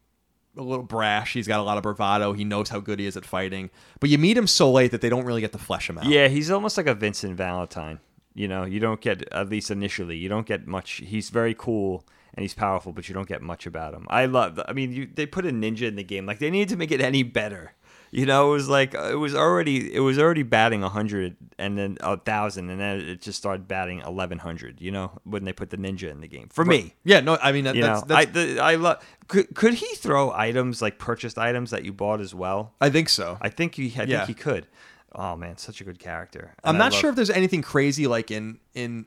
a 0.58 0.64
little 0.64 0.84
brash. 0.84 1.34
He's 1.34 1.48
got 1.48 1.60
a 1.60 1.64
lot 1.64 1.78
of 1.78 1.84
bravado. 1.84 2.34
He 2.34 2.44
knows 2.44 2.70
how 2.70 2.80
good 2.80 3.00
he 3.00 3.06
is 3.06 3.16
at 3.16 3.26
fighting. 3.26 3.70
But 4.00 4.10
you 4.10 4.18
meet 4.18 4.38
him 4.38 4.48
so 4.48 4.72
late 4.72 4.92
that 4.92 5.02
they 5.02 5.10
don't 5.10 5.26
really 5.26 5.42
get 5.42 5.52
to 5.52 5.60
flesh 5.60 5.90
him 5.90 5.98
out. 5.98 6.06
Yeah, 6.06 6.28
he's 6.28 6.50
almost 6.50 6.78
like 6.78 6.88
a 6.88 6.96
Vincent 6.96 7.38
Valentine. 7.38 8.00
You 8.34 8.48
know, 8.48 8.64
you 8.64 8.80
don't 8.80 9.02
get 9.02 9.32
at 9.32 9.50
least 9.50 9.70
initially, 9.70 10.18
you 10.18 10.30
don't 10.30 10.48
get 10.48 10.66
much. 10.66 11.02
He's 11.06 11.30
very 11.30 11.54
cool 11.54 12.06
and 12.34 12.44
he's 12.44 12.54
powerful, 12.54 12.92
but 12.94 13.08
you 13.08 13.14
don't 13.16 13.28
get 13.28 13.42
much 13.42 13.66
about 13.66 13.94
him. 13.94 14.08
I 14.10 14.26
love. 14.26 14.60
I 14.68 14.74
mean, 14.74 14.92
you, 14.92 15.08
they 15.14 15.26
put 15.26 15.46
a 15.46 15.50
ninja 15.52 15.84
in 15.84 15.96
the 15.96 16.04
game. 16.04 16.26
Like 16.26 16.40
they 16.40 16.50
needed 16.50 16.70
to 16.70 16.78
make 16.78 16.92
it 16.92 17.02
any 17.02 17.24
better. 17.24 17.74
You 18.14 18.26
know, 18.26 18.50
it 18.50 18.52
was 18.56 18.68
like 18.68 18.94
uh, 18.94 19.10
it 19.10 19.16
was 19.16 19.34
already 19.34 19.94
it 19.94 20.02
was 20.02 20.20
already 20.20 20.44
batting 20.44 20.82
hundred 20.82 21.38
and 21.58 21.78
then 21.78 21.98
a 22.02 22.18
thousand, 22.18 22.70
and 22.70 22.78
then 22.78 23.00
it 23.00 23.22
just 23.22 23.38
started 23.38 23.70
batting 23.70 24.02
eleven 24.02 24.38
hundred. 24.38 24.82
You 24.82 24.92
know, 24.92 25.12
when 25.24 25.46
they 25.46 25.54
put 25.54 25.70
the 25.70 25.78
ninja 25.78 26.10
in 26.12 26.20
the 26.20 26.28
game. 26.28 26.50
For 26.52 26.66
me, 26.66 26.94
Yeah, 27.06 27.22
no, 27.22 27.38
I 27.42 27.54
mean 27.54 27.64
that, 27.64 27.76
you 27.76 27.82
that's, 27.84 28.02
know, 28.02 28.08
that's, 28.16 28.28
I 28.28 28.32
the, 28.32 28.60
I 28.60 28.76
love. 28.76 29.02
Could 29.30 29.56
could 29.56 29.76
he 29.76 29.88
throw 29.96 30.30
items 30.34 30.82
like 30.82 31.00
purchased 31.00 31.38
items 31.38 31.72
that 31.72 31.86
you 31.86 31.94
bought 31.94 32.20
as 32.20 32.36
well? 32.36 32.74
I 32.82 32.90
think 32.90 33.08
so. 33.08 33.38
I 33.40 33.48
think 33.48 33.76
he. 33.76 33.94
I 33.98 34.04
Yeah. 34.04 34.26
think 34.26 34.28
he 34.38 34.44
could. 34.44 34.68
Oh 35.16 35.38
man, 35.38 35.56
such 35.58 35.80
a 35.80 35.86
good 35.86 36.00
character. 36.00 36.54
I'm 36.66 36.78
not 36.78 36.92
love- 36.92 37.00
sure 37.00 37.10
if 37.12 37.16
there's 37.16 37.30
anything 37.30 37.62
crazy 37.62 38.08
like 38.08 38.30
in 38.30 38.60
in 38.74 39.06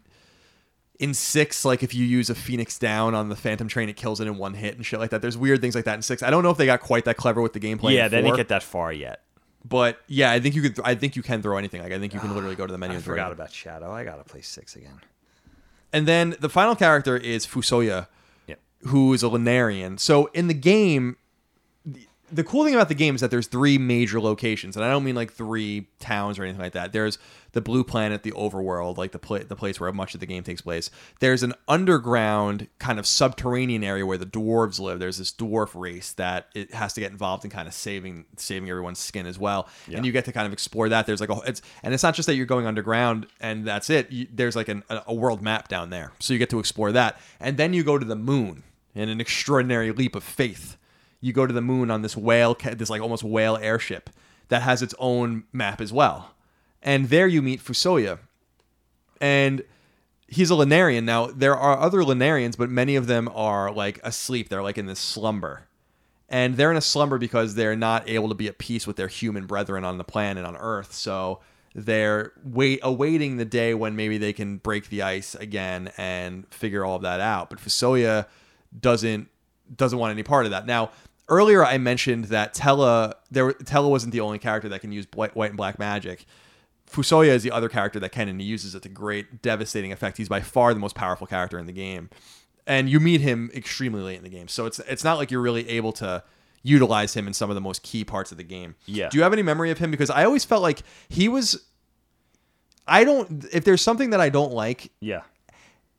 in 1.00 1.12
six, 1.14 1.64
like 1.64 1.82
if 1.82 1.94
you 1.94 2.04
use 2.04 2.30
a 2.30 2.34
Phoenix 2.34 2.78
down 2.78 3.14
on 3.14 3.28
the 3.28 3.36
Phantom 3.36 3.66
Train, 3.68 3.88
it 3.88 3.96
kills 3.96 4.20
it 4.20 4.26
in 4.26 4.36
one 4.38 4.54
hit 4.54 4.76
and 4.76 4.86
shit 4.86 5.00
like 5.00 5.10
that. 5.10 5.22
There's 5.22 5.36
weird 5.36 5.60
things 5.60 5.74
like 5.74 5.84
that 5.86 5.94
in 5.96 6.02
six. 6.02 6.22
I 6.22 6.30
don't 6.30 6.42
know 6.42 6.50
if 6.50 6.56
they 6.56 6.66
got 6.66 6.80
quite 6.80 7.04
that 7.06 7.16
clever 7.16 7.40
with 7.42 7.52
the 7.52 7.60
gameplay. 7.60 7.92
Yeah, 7.94 8.08
they 8.08 8.22
didn't 8.22 8.36
get 8.36 8.48
that 8.48 8.62
far 8.62 8.92
yet. 8.92 9.22
But 9.66 9.98
yeah, 10.06 10.30
I 10.30 10.40
think 10.40 10.54
you 10.54 10.62
could. 10.62 10.78
I 10.84 10.94
think 10.94 11.16
you 11.16 11.22
can 11.22 11.40
throw 11.42 11.56
anything. 11.56 11.82
Like 11.82 11.92
I 11.92 11.98
think 11.98 12.12
you 12.14 12.20
can 12.20 12.34
literally 12.34 12.54
go 12.56 12.66
to 12.66 12.72
the 12.72 12.78
menu 12.78 12.92
I 12.94 12.96
and 12.96 13.04
throw. 13.04 13.14
forgot 13.14 13.32
about 13.32 13.50
Shadow. 13.50 13.90
I 13.90 14.04
gotta 14.04 14.22
play 14.24 14.42
six 14.42 14.76
again. 14.76 15.00
And 15.92 16.06
then 16.06 16.36
the 16.40 16.48
final 16.48 16.74
character 16.76 17.16
is 17.16 17.46
Fusoya, 17.46 18.08
Yep. 18.46 18.60
who 18.88 19.12
is 19.14 19.22
a 19.22 19.26
Lunarian. 19.26 19.98
So 20.00 20.26
in 20.34 20.48
the 20.48 20.54
game, 20.54 21.16
the, 21.86 22.06
the 22.32 22.42
cool 22.44 22.64
thing 22.64 22.74
about 22.74 22.88
the 22.88 22.94
game 22.96 23.14
is 23.14 23.20
that 23.20 23.30
there's 23.30 23.46
three 23.46 23.78
major 23.78 24.20
locations, 24.20 24.76
and 24.76 24.84
I 24.84 24.90
don't 24.90 25.04
mean 25.04 25.14
like 25.14 25.32
three 25.32 25.86
towns 26.00 26.38
or 26.38 26.42
anything 26.44 26.60
like 26.60 26.72
that. 26.72 26.92
There's 26.92 27.18
the 27.54 27.60
blue 27.60 27.84
planet, 27.84 28.22
the 28.24 28.32
overworld, 28.32 28.98
like 28.98 29.12
the 29.12 29.18
pla- 29.18 29.44
the 29.48 29.56
place 29.56 29.80
where 29.80 29.90
much 29.92 30.12
of 30.14 30.20
the 30.20 30.26
game 30.26 30.42
takes 30.42 30.60
place. 30.60 30.90
There's 31.20 31.42
an 31.42 31.54
underground 31.66 32.68
kind 32.78 32.98
of 32.98 33.06
subterranean 33.06 33.82
area 33.82 34.04
where 34.04 34.18
the 34.18 34.26
dwarves 34.26 34.78
live. 34.78 34.98
There's 34.98 35.18
this 35.18 35.32
dwarf 35.32 35.70
race 35.74 36.12
that 36.12 36.48
it 36.54 36.74
has 36.74 36.92
to 36.94 37.00
get 37.00 37.12
involved 37.12 37.44
in 37.44 37.50
kind 37.50 37.66
of 37.66 37.72
saving 37.72 38.26
saving 38.36 38.68
everyone's 38.68 38.98
skin 38.98 39.26
as 39.26 39.38
well. 39.38 39.68
Yeah. 39.88 39.96
And 39.96 40.06
you 40.06 40.12
get 40.12 40.24
to 40.26 40.32
kind 40.32 40.46
of 40.46 40.52
explore 40.52 40.88
that. 40.88 41.06
There's 41.06 41.20
like 41.20 41.30
a 41.30 41.38
it's 41.46 41.62
and 41.82 41.94
it's 41.94 42.02
not 42.02 42.14
just 42.14 42.26
that 42.26 42.34
you're 42.34 42.46
going 42.46 42.66
underground 42.66 43.26
and 43.40 43.64
that's 43.64 43.88
it. 43.88 44.10
You, 44.10 44.26
there's 44.30 44.56
like 44.56 44.68
an, 44.68 44.82
a, 44.90 45.02
a 45.06 45.14
world 45.14 45.40
map 45.40 45.68
down 45.68 45.90
there, 45.90 46.12
so 46.18 46.32
you 46.32 46.38
get 46.38 46.50
to 46.50 46.58
explore 46.58 46.92
that. 46.92 47.18
And 47.40 47.56
then 47.56 47.72
you 47.72 47.84
go 47.84 47.98
to 47.98 48.04
the 48.04 48.16
moon 48.16 48.64
in 48.94 49.08
an 49.08 49.20
extraordinary 49.20 49.92
leap 49.92 50.16
of 50.16 50.24
faith. 50.24 50.76
You 51.20 51.32
go 51.32 51.46
to 51.46 51.54
the 51.54 51.62
moon 51.62 51.90
on 51.90 52.02
this 52.02 52.16
whale, 52.16 52.54
this 52.54 52.90
like 52.90 53.00
almost 53.00 53.22
whale 53.22 53.56
airship 53.56 54.10
that 54.48 54.62
has 54.62 54.82
its 54.82 54.94
own 54.98 55.44
map 55.52 55.80
as 55.80 55.92
well. 55.92 56.34
And 56.84 57.08
there 57.08 57.26
you 57.26 57.40
meet 57.42 57.64
Fusoya, 57.64 58.18
and 59.20 59.62
he's 60.28 60.50
a 60.50 60.54
Lunarian. 60.54 61.04
Now 61.04 61.26
there 61.26 61.56
are 61.56 61.78
other 61.78 62.02
Lunarians, 62.02 62.56
but 62.56 62.70
many 62.70 62.94
of 62.94 63.06
them 63.06 63.28
are 63.34 63.72
like 63.72 63.98
asleep. 64.04 64.50
They're 64.50 64.62
like 64.62 64.78
in 64.78 64.86
this 64.86 65.00
slumber 65.00 65.66
and 66.28 66.56
they're 66.56 66.70
in 66.70 66.76
a 66.76 66.82
slumber 66.82 67.18
because 67.18 67.54
they're 67.54 67.76
not 67.76 68.08
able 68.08 68.28
to 68.28 68.34
be 68.34 68.48
at 68.48 68.58
peace 68.58 68.86
with 68.86 68.96
their 68.96 69.08
human 69.08 69.46
brethren 69.46 69.84
on 69.84 69.98
the 69.98 70.04
planet 70.04 70.44
on 70.44 70.56
Earth. 70.56 70.92
So 70.92 71.40
they're 71.74 72.32
wait 72.42 72.80
awaiting 72.82 73.36
the 73.36 73.44
day 73.44 73.74
when 73.74 73.94
maybe 73.96 74.18
they 74.18 74.32
can 74.32 74.58
break 74.58 74.88
the 74.88 75.02
ice 75.02 75.34
again 75.34 75.92
and 75.96 76.46
figure 76.52 76.84
all 76.84 76.96
of 76.96 77.02
that 77.02 77.20
out. 77.20 77.50
But 77.50 77.58
Fusoya 77.58 78.26
doesn't 78.78 79.28
doesn't 79.76 79.98
want 79.98 80.12
any 80.12 80.22
part 80.22 80.44
of 80.44 80.50
that. 80.50 80.66
Now, 80.66 80.90
earlier 81.28 81.64
I 81.64 81.78
mentioned 81.78 82.26
that 82.26 82.54
Tellah 82.54 83.14
there 83.30 83.52
Tellah 83.52 83.90
wasn't 83.90 84.12
the 84.12 84.20
only 84.20 84.38
character 84.38 84.68
that 84.70 84.80
can 84.80 84.92
use 84.92 85.06
white, 85.14 85.36
white 85.36 85.50
and 85.50 85.56
black 85.56 85.78
magic. 85.78 86.24
Fusoya 86.94 87.28
is 87.28 87.42
the 87.42 87.50
other 87.50 87.68
character 87.68 87.98
that 88.00 88.10
can, 88.12 88.28
and 88.28 88.40
he 88.40 88.46
uses 88.46 88.74
it 88.74 88.82
to 88.84 88.88
great, 88.88 89.42
devastating 89.42 89.92
effect. 89.92 90.16
He's 90.16 90.28
by 90.28 90.40
far 90.40 90.72
the 90.74 90.80
most 90.80 90.94
powerful 90.94 91.26
character 91.26 91.58
in 91.58 91.66
the 91.66 91.72
game, 91.72 92.08
and 92.66 92.88
you 92.88 93.00
meet 93.00 93.20
him 93.20 93.50
extremely 93.54 94.00
late 94.02 94.16
in 94.18 94.22
the 94.22 94.28
game. 94.30 94.48
So 94.48 94.66
it's 94.66 94.78
it's 94.80 95.04
not 95.04 95.18
like 95.18 95.30
you're 95.30 95.40
really 95.42 95.68
able 95.68 95.92
to 95.94 96.22
utilize 96.62 97.14
him 97.14 97.26
in 97.26 97.34
some 97.34 97.50
of 97.50 97.54
the 97.54 97.60
most 97.60 97.82
key 97.82 98.04
parts 98.04 98.32
of 98.32 98.38
the 98.38 98.44
game. 98.44 98.74
Yeah. 98.86 99.08
Do 99.10 99.18
you 99.18 99.22
have 99.22 99.32
any 99.32 99.42
memory 99.42 99.70
of 99.70 99.78
him? 99.78 99.90
Because 99.90 100.08
I 100.10 100.24
always 100.24 100.44
felt 100.44 100.62
like 100.62 100.82
he 101.08 101.28
was. 101.28 101.62
I 102.86 103.04
don't. 103.04 103.44
If 103.52 103.64
there's 103.64 103.82
something 103.82 104.10
that 104.10 104.20
I 104.20 104.28
don't 104.28 104.52
like 104.52 104.90
Yeah. 105.00 105.22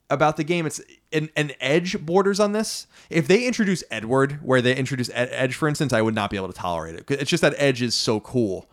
about 0.10 0.38
the 0.38 0.44
game, 0.44 0.66
it's 0.66 0.80
an, 1.12 1.30
an 1.36 1.52
edge 1.60 2.00
borders 2.06 2.40
on 2.40 2.52
this. 2.52 2.86
If 3.10 3.28
they 3.28 3.46
introduce 3.46 3.84
Edward, 3.90 4.40
where 4.44 4.62
they 4.62 4.76
introduce 4.76 5.10
Ed, 5.14 5.30
Edge, 5.32 5.56
for 5.56 5.68
instance, 5.68 5.94
I 5.94 6.02
would 6.02 6.16
not 6.16 6.30
be 6.30 6.38
able 6.38 6.48
to 6.48 6.54
tolerate 6.54 6.96
it. 6.96 7.10
It's 7.10 7.30
just 7.30 7.42
that 7.42 7.56
Edge 7.58 7.82
is 7.82 7.96
so 7.96 8.20
cool. 8.20 8.70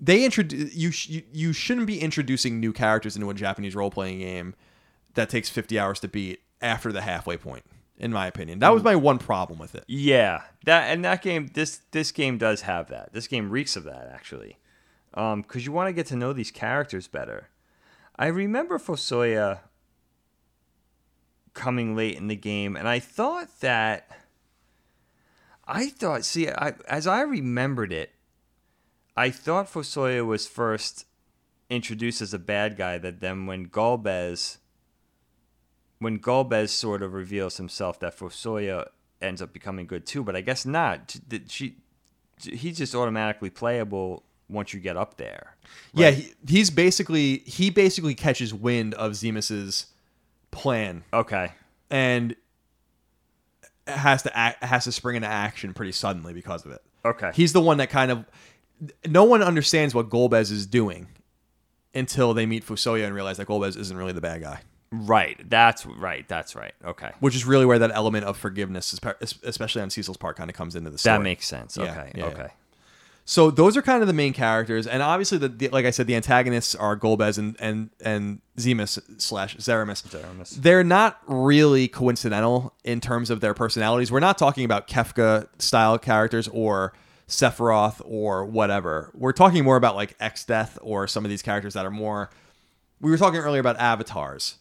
They 0.00 0.24
introduce 0.24 0.74
you, 0.74 0.90
sh- 0.90 1.08
you. 1.08 1.22
You 1.32 1.52
shouldn't 1.52 1.86
be 1.86 2.00
introducing 2.00 2.58
new 2.58 2.72
characters 2.72 3.16
into 3.16 3.28
a 3.28 3.34
Japanese 3.34 3.74
role 3.74 3.90
playing 3.90 4.20
game 4.20 4.54
that 5.14 5.28
takes 5.28 5.50
50 5.50 5.78
hours 5.78 6.00
to 6.00 6.08
beat 6.08 6.40
after 6.62 6.90
the 6.92 7.02
halfway 7.02 7.36
point. 7.36 7.64
In 7.98 8.12
my 8.12 8.26
opinion, 8.26 8.60
that 8.60 8.72
was 8.72 8.80
mm. 8.80 8.86
my 8.86 8.96
one 8.96 9.18
problem 9.18 9.58
with 9.58 9.74
it. 9.74 9.84
Yeah, 9.86 10.44
that 10.64 10.90
and 10.90 11.04
that 11.04 11.20
game. 11.20 11.50
This 11.52 11.82
this 11.90 12.12
game 12.12 12.38
does 12.38 12.62
have 12.62 12.88
that. 12.88 13.12
This 13.12 13.26
game 13.26 13.50
reeks 13.50 13.76
of 13.76 13.84
that 13.84 14.10
actually, 14.10 14.56
um, 15.12 15.42
because 15.42 15.66
you 15.66 15.72
want 15.72 15.88
to 15.88 15.92
get 15.92 16.06
to 16.06 16.16
know 16.16 16.32
these 16.32 16.50
characters 16.50 17.08
better. 17.08 17.48
I 18.16 18.28
remember 18.28 18.78
Fusoya 18.78 19.58
coming 21.52 21.94
late 21.94 22.16
in 22.16 22.28
the 22.28 22.36
game, 22.36 22.74
and 22.74 22.88
I 22.88 23.00
thought 23.00 23.60
that. 23.60 24.08
I 25.68 25.88
thought, 25.88 26.24
see, 26.24 26.48
I, 26.48 26.72
as 26.88 27.06
I 27.06 27.20
remembered 27.20 27.92
it, 27.92 28.10
I 29.20 29.30
thought 29.30 29.70
Fusoya 29.70 30.24
was 30.24 30.46
first 30.46 31.04
introduced 31.68 32.22
as 32.22 32.32
a 32.32 32.38
bad 32.38 32.78
guy. 32.78 32.96
That 32.96 33.20
then, 33.20 33.44
when 33.44 33.66
Golbez, 33.68 34.56
when 35.98 36.18
Golbez 36.18 36.70
sort 36.70 37.02
of 37.02 37.12
reveals 37.12 37.58
himself, 37.58 38.00
that 38.00 38.16
Fusoya 38.18 38.88
ends 39.20 39.42
up 39.42 39.52
becoming 39.52 39.86
good 39.86 40.06
too. 40.06 40.24
But 40.24 40.36
I 40.36 40.40
guess 40.40 40.64
not. 40.64 41.16
She, 41.48 41.76
he's 42.42 42.78
just 42.78 42.94
automatically 42.94 43.50
playable 43.50 44.22
once 44.48 44.72
you 44.72 44.80
get 44.80 44.96
up 44.96 45.18
there. 45.18 45.54
Yeah, 45.92 46.12
he, 46.12 46.32
he's 46.48 46.70
basically 46.70 47.38
he 47.40 47.68
basically 47.68 48.14
catches 48.14 48.54
wind 48.54 48.94
of 48.94 49.12
Zemus's 49.16 49.86
plan 50.50 51.04
Okay. 51.12 51.52
and 51.90 52.34
has 53.86 54.22
to 54.22 54.34
act, 54.36 54.64
has 54.64 54.84
to 54.84 54.92
spring 54.92 55.16
into 55.16 55.28
action 55.28 55.74
pretty 55.74 55.92
suddenly 55.92 56.32
because 56.32 56.64
of 56.64 56.72
it. 56.72 56.82
Okay. 57.04 57.32
He's 57.34 57.52
the 57.52 57.60
one 57.60 57.76
that 57.76 57.90
kind 57.90 58.10
of 58.10 58.24
no 59.06 59.24
one 59.24 59.42
understands 59.42 59.94
what 59.94 60.08
Golbez 60.08 60.50
is 60.50 60.66
doing 60.66 61.08
until 61.94 62.34
they 62.34 62.46
meet 62.46 62.64
Fusoya 62.64 63.04
and 63.04 63.14
realize 63.14 63.36
that 63.38 63.46
Golbez 63.48 63.76
isn't 63.76 63.96
really 63.96 64.12
the 64.12 64.20
bad 64.20 64.40
guy. 64.42 64.60
right. 64.92 65.36
That's 65.48 65.84
right. 65.86 66.26
That's 66.28 66.54
right. 66.56 66.72
Okay. 66.84 67.10
Which 67.20 67.34
is 67.36 67.44
really 67.44 67.66
where 67.66 67.78
that 67.78 67.90
element 67.92 68.24
of 68.24 68.36
forgiveness, 68.36 68.98
especially 69.42 69.82
on 69.82 69.90
Cecil's 69.90 70.16
part, 70.16 70.36
kind 70.36 70.50
of 70.50 70.56
comes 70.56 70.74
into 70.76 70.90
the 70.90 70.98
story. 70.98 71.18
That 71.18 71.22
makes 71.22 71.46
sense. 71.46 71.76
Yeah, 71.76 71.84
Okay. 71.92 72.12
yeah, 72.16 72.24
okay. 72.26 72.42
yeah. 72.42 72.48
So 73.26 73.50
those 73.52 73.76
are 73.76 73.82
kind 73.82 74.02
of 74.02 74.08
the 74.08 74.12
main 74.14 74.32
characters, 74.32 74.88
and 74.88 75.02
obviously, 75.04 75.38
the, 75.38 75.48
the 75.48 75.68
like 75.68 75.84
I 75.84 75.90
said, 75.90 76.08
the 76.08 76.16
antagonists 76.16 76.74
are 76.74 76.96
Golbez 76.96 77.38
and 77.38 77.54
and 77.60 77.90
and 78.00 78.40
Zemus 78.56 78.98
slash 79.20 79.56
Zeromus. 79.58 80.02
Zeromus. 80.08 80.56
They're 80.56 80.82
not 80.82 81.20
really 81.28 81.86
coincidental 81.86 82.74
in 82.82 83.00
terms 83.00 83.30
of 83.30 83.40
their 83.40 83.54
personalities. 83.54 84.10
We're 84.10 84.18
not 84.18 84.36
talking 84.36 84.64
about 84.64 84.88
Kefka 84.88 85.46
style 85.60 85.96
characters 85.98 86.48
or 86.48 86.92
Sephiroth 87.30 88.02
or 88.04 88.44
whatever. 88.44 89.10
We're 89.14 89.32
talking 89.32 89.64
more 89.64 89.76
about 89.76 89.94
like 89.96 90.18
Exdeath 90.18 90.76
or 90.82 91.06
some 91.06 91.24
of 91.24 91.30
these 91.30 91.42
characters 91.42 91.74
that 91.74 91.86
are 91.86 91.90
more. 91.90 92.28
We 93.00 93.10
were 93.10 93.16
talking 93.16 93.40
earlier 93.40 93.60
about 93.60 93.78
avatars 93.78 94.56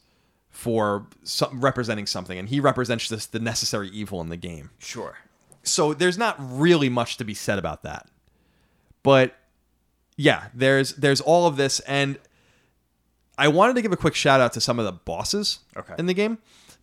for 0.49 1.05
some, 1.23 1.59
representing 1.61 2.05
something, 2.05 2.37
and 2.39 2.47
he 2.49 2.59
represents 2.59 3.07
just 3.09 3.31
the 3.33 3.39
necessary 3.39 3.89
evil 3.89 4.21
in 4.21 4.29
the 4.29 4.37
game 4.37 4.69
Sure. 4.79 5.17
so 5.63 5.93
there's 5.93 6.17
not 6.17 6.35
really 6.39 6.89
much 6.89 7.17
to 7.17 7.23
be 7.23 7.33
said 7.33 7.59
about 7.59 7.83
that 7.83 8.07
but 9.03 9.35
yeah 10.17 10.47
there's 10.53 10.93
there's 10.95 11.21
all 11.21 11.45
of 11.47 11.55
this 11.55 11.79
and 11.81 12.17
i 13.37 13.47
wanted 13.47 13.75
to 13.75 13.81
give 13.81 13.91
a 13.91 13.97
quick 13.97 14.15
shout 14.15 14.41
out 14.41 14.51
to 14.53 14.59
some 14.61 14.79
of 14.79 14.85
the 14.85 14.91
bosses 14.91 15.59
Okay. 15.77 15.93
in 15.99 16.07
the 16.07 16.13
game 16.15 16.39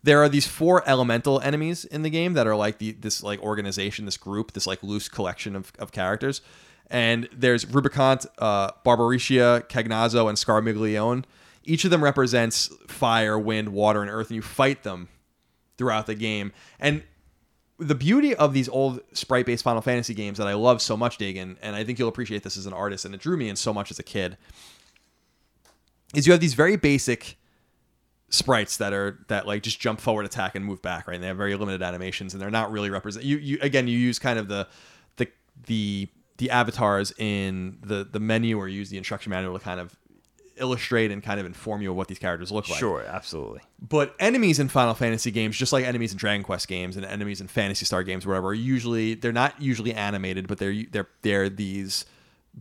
there 0.07 0.23
are 0.23 0.29
these 0.29 0.47
four 0.47 0.87
elemental 0.87 1.41
enemies 1.41 1.83
in 1.83 2.01
the 2.01 2.09
game 2.09 2.31
that 2.31 2.47
are 2.47 2.55
like 2.55 2.77
the 2.77 2.93
this 2.93 3.21
like 3.21 3.41
organization 3.41 4.05
this 4.05 4.15
group 4.15 4.53
this 4.53 4.65
like 4.65 4.81
loose 4.81 5.09
collection 5.09 5.53
of, 5.53 5.73
of 5.79 5.91
characters. 5.91 6.41
And 6.89 7.27
there's 7.35 7.65
rubicant 7.65 8.25
uh 8.37 8.71
Barbariccia 8.85 9.67
Cagnazzo 9.67 10.29
and 10.29 10.37
scarmiglione. 10.37 11.25
Each 11.65 11.83
of 11.83 11.91
them 11.91 12.01
represents 12.01 12.73
fire 12.87 13.37
wind 13.37 13.69
water 13.69 14.01
and 14.01 14.09
earth 14.09 14.29
and 14.29 14.37
you 14.37 14.41
fight 14.41 14.83
them 14.83 15.09
throughout 15.77 16.07
the 16.07 16.15
game. 16.15 16.53
And 16.79 17.03
the 17.77 17.93
beauty 17.93 18.33
of 18.33 18.53
these 18.53 18.69
old 18.69 19.01
sprite 19.11 19.45
based 19.45 19.65
Final 19.65 19.81
Fantasy 19.81 20.13
games 20.13 20.37
that 20.37 20.47
I 20.47 20.53
love 20.53 20.81
so 20.81 20.95
much, 20.95 21.17
Dagan, 21.17 21.57
and 21.61 21.75
I 21.75 21.83
think 21.83 21.99
you'll 21.99 22.07
appreciate 22.07 22.43
this 22.43 22.57
as 22.57 22.65
an 22.65 22.73
artist, 22.73 23.05
and 23.05 23.13
it 23.13 23.21
drew 23.21 23.37
me 23.37 23.49
in 23.49 23.55
so 23.55 23.71
much 23.71 23.91
as 23.91 23.99
a 23.99 24.03
kid, 24.03 24.35
is 26.15 26.25
you 26.25 26.33
have 26.33 26.41
these 26.41 26.55
very 26.55 26.75
basic 26.75 27.37
sprites 28.29 28.77
that 28.77 28.93
are 28.93 29.19
that 29.27 29.47
like 29.47 29.63
just 29.63 29.79
jump 29.79 29.99
forward, 29.99 30.25
attack, 30.25 30.55
and 30.55 30.65
move 30.65 30.81
back, 30.81 31.07
right? 31.07 31.15
And 31.15 31.23
they 31.23 31.27
have 31.27 31.37
very 31.37 31.55
limited 31.55 31.81
animations, 31.81 32.33
and 32.33 32.41
they're 32.41 32.51
not 32.51 32.71
really 32.71 32.89
represent. 32.89 33.25
You, 33.25 33.37
you 33.37 33.57
again, 33.61 33.87
you 33.87 33.97
use 33.97 34.19
kind 34.19 34.39
of 34.39 34.47
the 34.47 34.67
the 35.17 35.27
the 35.65 36.09
the 36.37 36.49
avatars 36.49 37.13
in 37.17 37.77
the 37.81 38.03
the 38.03 38.19
menu, 38.19 38.57
or 38.57 38.67
use 38.67 38.89
the 38.89 38.97
instruction 38.97 39.29
manual 39.29 39.57
to 39.57 39.63
kind 39.63 39.79
of 39.79 39.95
illustrate 40.59 41.11
and 41.11 41.21
kind 41.21 41.39
of 41.39 41.45
inform 41.45 41.81
you 41.81 41.91
of 41.91 41.95
what 41.95 42.07
these 42.07 42.19
characters 42.19 42.51
look 42.51 42.67
like. 42.67 42.79
Sure. 42.79 43.03
Absolutely. 43.03 43.61
But 43.79 44.15
enemies 44.19 44.59
in 44.59 44.67
Final 44.69 44.93
Fantasy 44.93 45.31
games, 45.31 45.55
just 45.55 45.71
like 45.71 45.85
enemies 45.85 46.11
in 46.11 46.17
Dragon 46.17 46.43
Quest 46.43 46.67
games 46.67 46.97
and 46.97 47.05
enemies 47.05 47.41
in 47.41 47.47
Phantasy 47.47 47.85
Star 47.85 48.03
games, 48.03 48.25
whatever, 48.25 48.49
are 48.49 48.53
usually 48.53 49.13
they're 49.13 49.31
not 49.31 49.61
usually 49.61 49.93
animated, 49.93 50.47
but 50.47 50.57
they're 50.57 50.83
they're 50.91 51.07
they're 51.21 51.49
these 51.49 52.05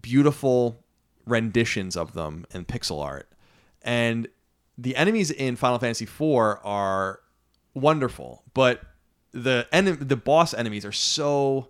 beautiful 0.01 0.84
renditions 1.26 1.97
of 1.97 2.12
them 2.12 2.47
in 2.52 2.64
pixel 2.64 3.02
art. 3.02 3.28
And 3.82 4.28
the 4.78 4.94
enemies 4.97 5.31
in 5.31 5.57
Final 5.57 5.78
Fantasy 5.78 6.05
IV 6.05 6.20
are 6.65 7.20
wonderful, 7.74 8.43
but 8.55 8.81
the 9.32 9.66
en- 9.73 9.98
the 10.01 10.16
boss 10.16 10.55
enemies 10.55 10.85
are 10.85 10.93
so 10.93 11.69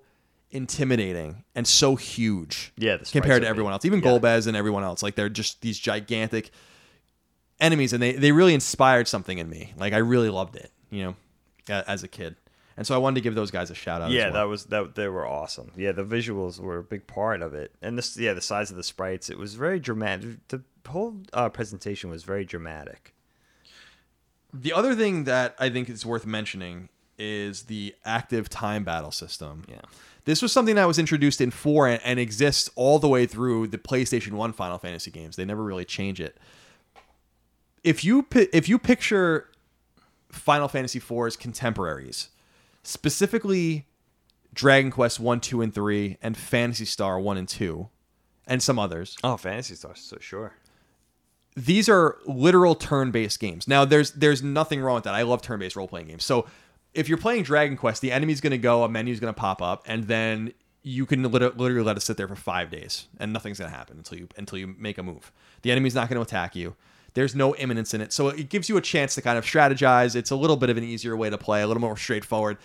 intimidating 0.51 1.45
and 1.55 1.67
so 1.67 1.97
huge 1.97 2.73
Yeah, 2.77 2.99
compared 3.11 3.43
to 3.43 3.49
everyone 3.49 3.73
else, 3.73 3.85
even 3.85 4.01
Yeah. 4.01 4.07
Golbez 4.11 4.47
and 4.47 4.57
everyone 4.57 4.85
else. 4.85 5.03
Like 5.03 5.15
they're 5.15 5.29
just 5.29 5.61
these 5.61 5.79
gigantic 5.79 6.51
enemies, 7.61 7.93
and 7.93 8.03
they 8.03 8.13
they 8.13 8.33
really 8.33 8.55
inspired 8.55 9.09
something 9.09 9.39
in 9.39 9.49
me. 9.49 9.73
Like 9.77 9.93
I 9.93 9.99
really 9.99 10.31
loved 10.31 10.57
it, 10.57 10.71
you 10.91 11.03
know, 11.05 11.17
as 11.69 12.03
a 12.03 12.09
kid. 12.09 12.37
And 12.79 12.87
so 12.87 12.95
I 12.95 12.99
wanted 12.99 13.15
to 13.15 13.21
give 13.23 13.35
those 13.35 13.51
guys 13.51 13.71
a 13.71 13.75
shout 13.75 14.03
out. 14.03 14.11
Yeah, 14.11 14.27
as 14.27 14.33
well. 14.35 14.43
that 14.43 14.49
was 14.51 14.65
that. 14.67 14.95
They 14.95 15.09
were 15.09 15.27
awesome. 15.27 15.73
Yeah, 15.77 15.93
the 15.93 16.05
visuals 16.05 16.61
were 16.61 16.79
a 16.79 16.83
big 16.83 17.07
part 17.07 17.41
of 17.41 17.55
it, 17.55 17.75
and 17.81 17.97
this. 17.97 18.17
Yeah, 18.19 18.35
the 18.35 18.43
size 18.43 18.71
of 18.71 18.77
the 18.77 18.83
sprites. 18.83 19.31
It 19.31 19.39
was 19.39 19.55
very 19.55 19.81
dramatic. 19.81 20.47
The 20.49 20.63
whole 20.87 21.17
uh, 21.33 21.49
presentation 21.49 22.11
was 22.11 22.25
very 22.25 22.45
dramatic. 22.45 23.15
The 24.53 24.73
other 24.73 24.95
thing 24.95 25.25
that 25.25 25.55
I 25.59 25.69
think 25.69 25.89
is 25.89 26.07
worth 26.07 26.27
mentioning 26.27 26.89
is 27.19 27.65
the 27.65 27.95
active 28.05 28.49
time 28.49 28.85
battle 28.85 29.11
system. 29.11 29.65
Yeah. 29.69 29.81
This 30.25 30.43
was 30.43 30.53
something 30.53 30.75
that 30.75 30.87
was 30.87 30.99
introduced 30.99 31.41
in 31.41 31.51
4 31.51 31.89
and, 31.89 32.01
and 32.05 32.19
exists 32.19 32.69
all 32.75 32.99
the 32.99 33.09
way 33.09 33.27
through 33.27 33.69
the 33.69 33.79
PlayStation 33.79 34.33
1 34.33 34.53
Final 34.53 34.79
Fantasy 34.79 35.11
games. 35.11 35.37
They 35.37 35.45
never 35.45 35.63
really 35.63 35.85
change 35.85 36.21
it. 36.21 36.37
If 37.85 38.03
you 38.05 38.25
pi- 38.25 38.49
if 38.53 38.69
you 38.69 38.79
picture 38.79 39.51
Final 40.31 40.69
Fantasy 40.69 40.99
4's 41.01 41.37
contemporaries, 41.37 42.31
specifically 42.83 43.87
Dragon 44.53 44.91
Quest 44.91 45.21
1, 45.21 45.41
2 45.41 45.63
and 45.63 45.73
3 45.75 46.19
and 46.23 46.37
Phantasy 46.37 46.85
Star 46.85 47.21
1 47.21 47.37
and 47.37 47.49
2 47.49 47.89
and 48.47 48.63
some 48.63 48.79
others, 48.79 49.17
Oh, 49.23 49.37
Phantasy 49.37 49.75
Star, 49.77 49.95
so 49.95 50.17
sure. 50.21 50.55
These 51.57 51.89
are 51.89 52.19
literal 52.27 52.75
turn-based 52.75 53.41
games. 53.41 53.67
Now, 53.67 53.85
there's 53.85 54.13
there's 54.13 54.43
nothing 54.43 54.81
wrong 54.81 54.97
with 54.97 55.05
that. 55.05 55.15
I 55.15 55.23
love 55.23 55.43
turn-based 55.43 55.75
role-playing 55.75 56.09
games. 56.09 56.25
So, 56.25 56.47
if 56.95 57.09
you're 57.09 57.19
playing 57.19 57.43
Dragon 57.43 57.77
Quest, 57.77 58.03
the 58.03 58.13
enemy's 58.13 58.41
going 58.41 58.53
to 58.53 58.59
go, 58.59 58.85
a 58.85 58.89
menu's 58.89 59.21
going 59.21 59.33
to 59.33 59.39
pop 59.39 59.61
up, 59.61 59.83
and 59.87 60.05
then 60.05 60.53
you 60.83 61.05
can 61.05 61.23
lit- 61.31 61.57
literally 61.57 61.83
let 61.85 61.97
it 61.97 62.01
sit 62.01 62.17
there 62.17 62.29
for 62.29 62.37
five 62.37 62.71
days, 62.71 63.09
and 63.19 63.33
nothing's 63.33 63.59
going 63.59 63.71
to 63.71 63.77
happen 63.77 63.97
until 63.97 64.19
you 64.19 64.29
until 64.37 64.59
you 64.59 64.75
make 64.79 64.99
a 64.99 65.03
move. 65.03 65.33
The 65.63 65.73
enemy's 65.73 65.95
not 65.95 66.09
going 66.09 66.17
to 66.17 66.23
attack 66.23 66.55
you. 66.55 66.77
There's 67.15 67.35
no 67.35 67.57
imminence 67.57 67.95
in 67.95 68.03
it, 68.03 68.13
so 68.13 68.29
it 68.29 68.51
gives 68.51 68.69
you 68.69 68.77
a 68.77 68.83
chance 68.83 69.15
to 69.15 69.23
kind 69.23 69.39
of 69.39 69.45
strategize. 69.45 70.15
It's 70.15 70.31
a 70.31 70.37
little 70.37 70.57
bit 70.57 70.69
of 70.69 70.77
an 70.77 70.85
easier 70.85 71.17
way 71.17 71.31
to 71.31 71.39
play, 71.39 71.63
a 71.63 71.67
little 71.67 71.81
more 71.81 71.97
straightforward. 71.97 72.59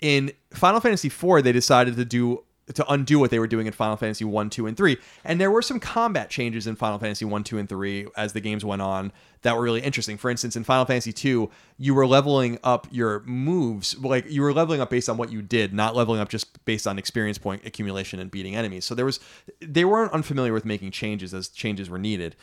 In 0.00 0.30
Final 0.52 0.80
Fantasy 0.80 1.08
IV, 1.08 1.42
they 1.42 1.52
decided 1.52 1.96
to 1.96 2.04
do 2.04 2.44
to 2.74 2.92
undo 2.92 3.18
what 3.18 3.30
they 3.30 3.38
were 3.38 3.46
doing 3.46 3.66
in 3.66 3.72
Final 3.72 3.96
Fantasy 3.96 4.24
1, 4.24 4.50
2, 4.50 4.66
and 4.66 4.76
3. 4.76 4.96
And 5.24 5.40
there 5.40 5.50
were 5.50 5.62
some 5.62 5.78
combat 5.78 6.30
changes 6.30 6.66
in 6.66 6.74
Final 6.74 6.98
Fantasy 6.98 7.24
1, 7.24 7.44
2, 7.44 7.58
and 7.58 7.68
3 7.68 8.08
as 8.16 8.32
the 8.32 8.40
games 8.40 8.64
went 8.64 8.82
on 8.82 9.12
that 9.42 9.56
were 9.56 9.62
really 9.62 9.82
interesting. 9.82 10.16
For 10.16 10.30
instance, 10.30 10.56
in 10.56 10.64
Final 10.64 10.84
Fantasy 10.84 11.12
2, 11.12 11.48
you 11.78 11.94
were 11.94 12.06
leveling 12.06 12.58
up 12.64 12.88
your 12.90 13.20
moves, 13.20 13.96
like 13.98 14.28
you 14.28 14.42
were 14.42 14.52
leveling 14.52 14.80
up 14.80 14.90
based 14.90 15.08
on 15.08 15.16
what 15.16 15.30
you 15.30 15.42
did, 15.42 15.72
not 15.72 15.94
leveling 15.94 16.20
up 16.20 16.28
just 16.28 16.64
based 16.64 16.86
on 16.86 16.98
experience 16.98 17.38
point 17.38 17.64
accumulation 17.64 18.18
and 18.18 18.30
beating 18.30 18.56
enemies. 18.56 18.84
So 18.84 18.94
there 18.94 19.04
was 19.04 19.20
they 19.60 19.84
weren't 19.84 20.12
unfamiliar 20.12 20.52
with 20.52 20.64
making 20.64 20.90
changes 20.90 21.32
as 21.32 21.48
changes 21.48 21.88
were 21.88 21.98
needed. 21.98 22.34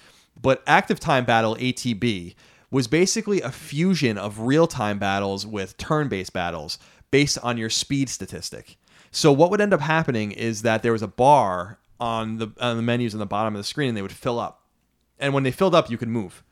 But 0.41 0.63
active 0.65 0.99
time 0.99 1.25
battle 1.25 1.55
ATB 1.57 2.35
was 2.71 2.87
basically 2.87 3.41
a 3.41 3.51
fusion 3.51 4.17
of 4.17 4.39
real-time 4.39 4.97
battles 4.97 5.45
with 5.45 5.77
turn-based 5.77 6.33
battles 6.33 6.79
based 7.11 7.37
on 7.43 7.55
your 7.55 7.69
speed 7.69 8.09
statistic. 8.09 8.77
So 9.13 9.31
what 9.31 9.51
would 9.51 9.61
end 9.61 9.73
up 9.73 9.79
happening 9.79 10.31
is 10.31 10.63
that 10.63 10.81
there 10.81 10.91
was 10.91 11.03
a 11.03 11.07
bar 11.07 11.77
on 11.99 12.37
the 12.39 12.51
on 12.59 12.77
the 12.77 12.81
menus 12.81 13.13
on 13.13 13.19
the 13.19 13.25
bottom 13.27 13.53
of 13.53 13.59
the 13.59 13.63
screen 13.63 13.89
and 13.89 13.97
they 13.97 14.01
would 14.01 14.11
fill 14.11 14.39
up. 14.39 14.63
And 15.19 15.33
when 15.33 15.43
they 15.43 15.51
filled 15.51 15.75
up, 15.75 15.89
you 15.89 15.97
could 15.97 16.09
move 16.09 16.43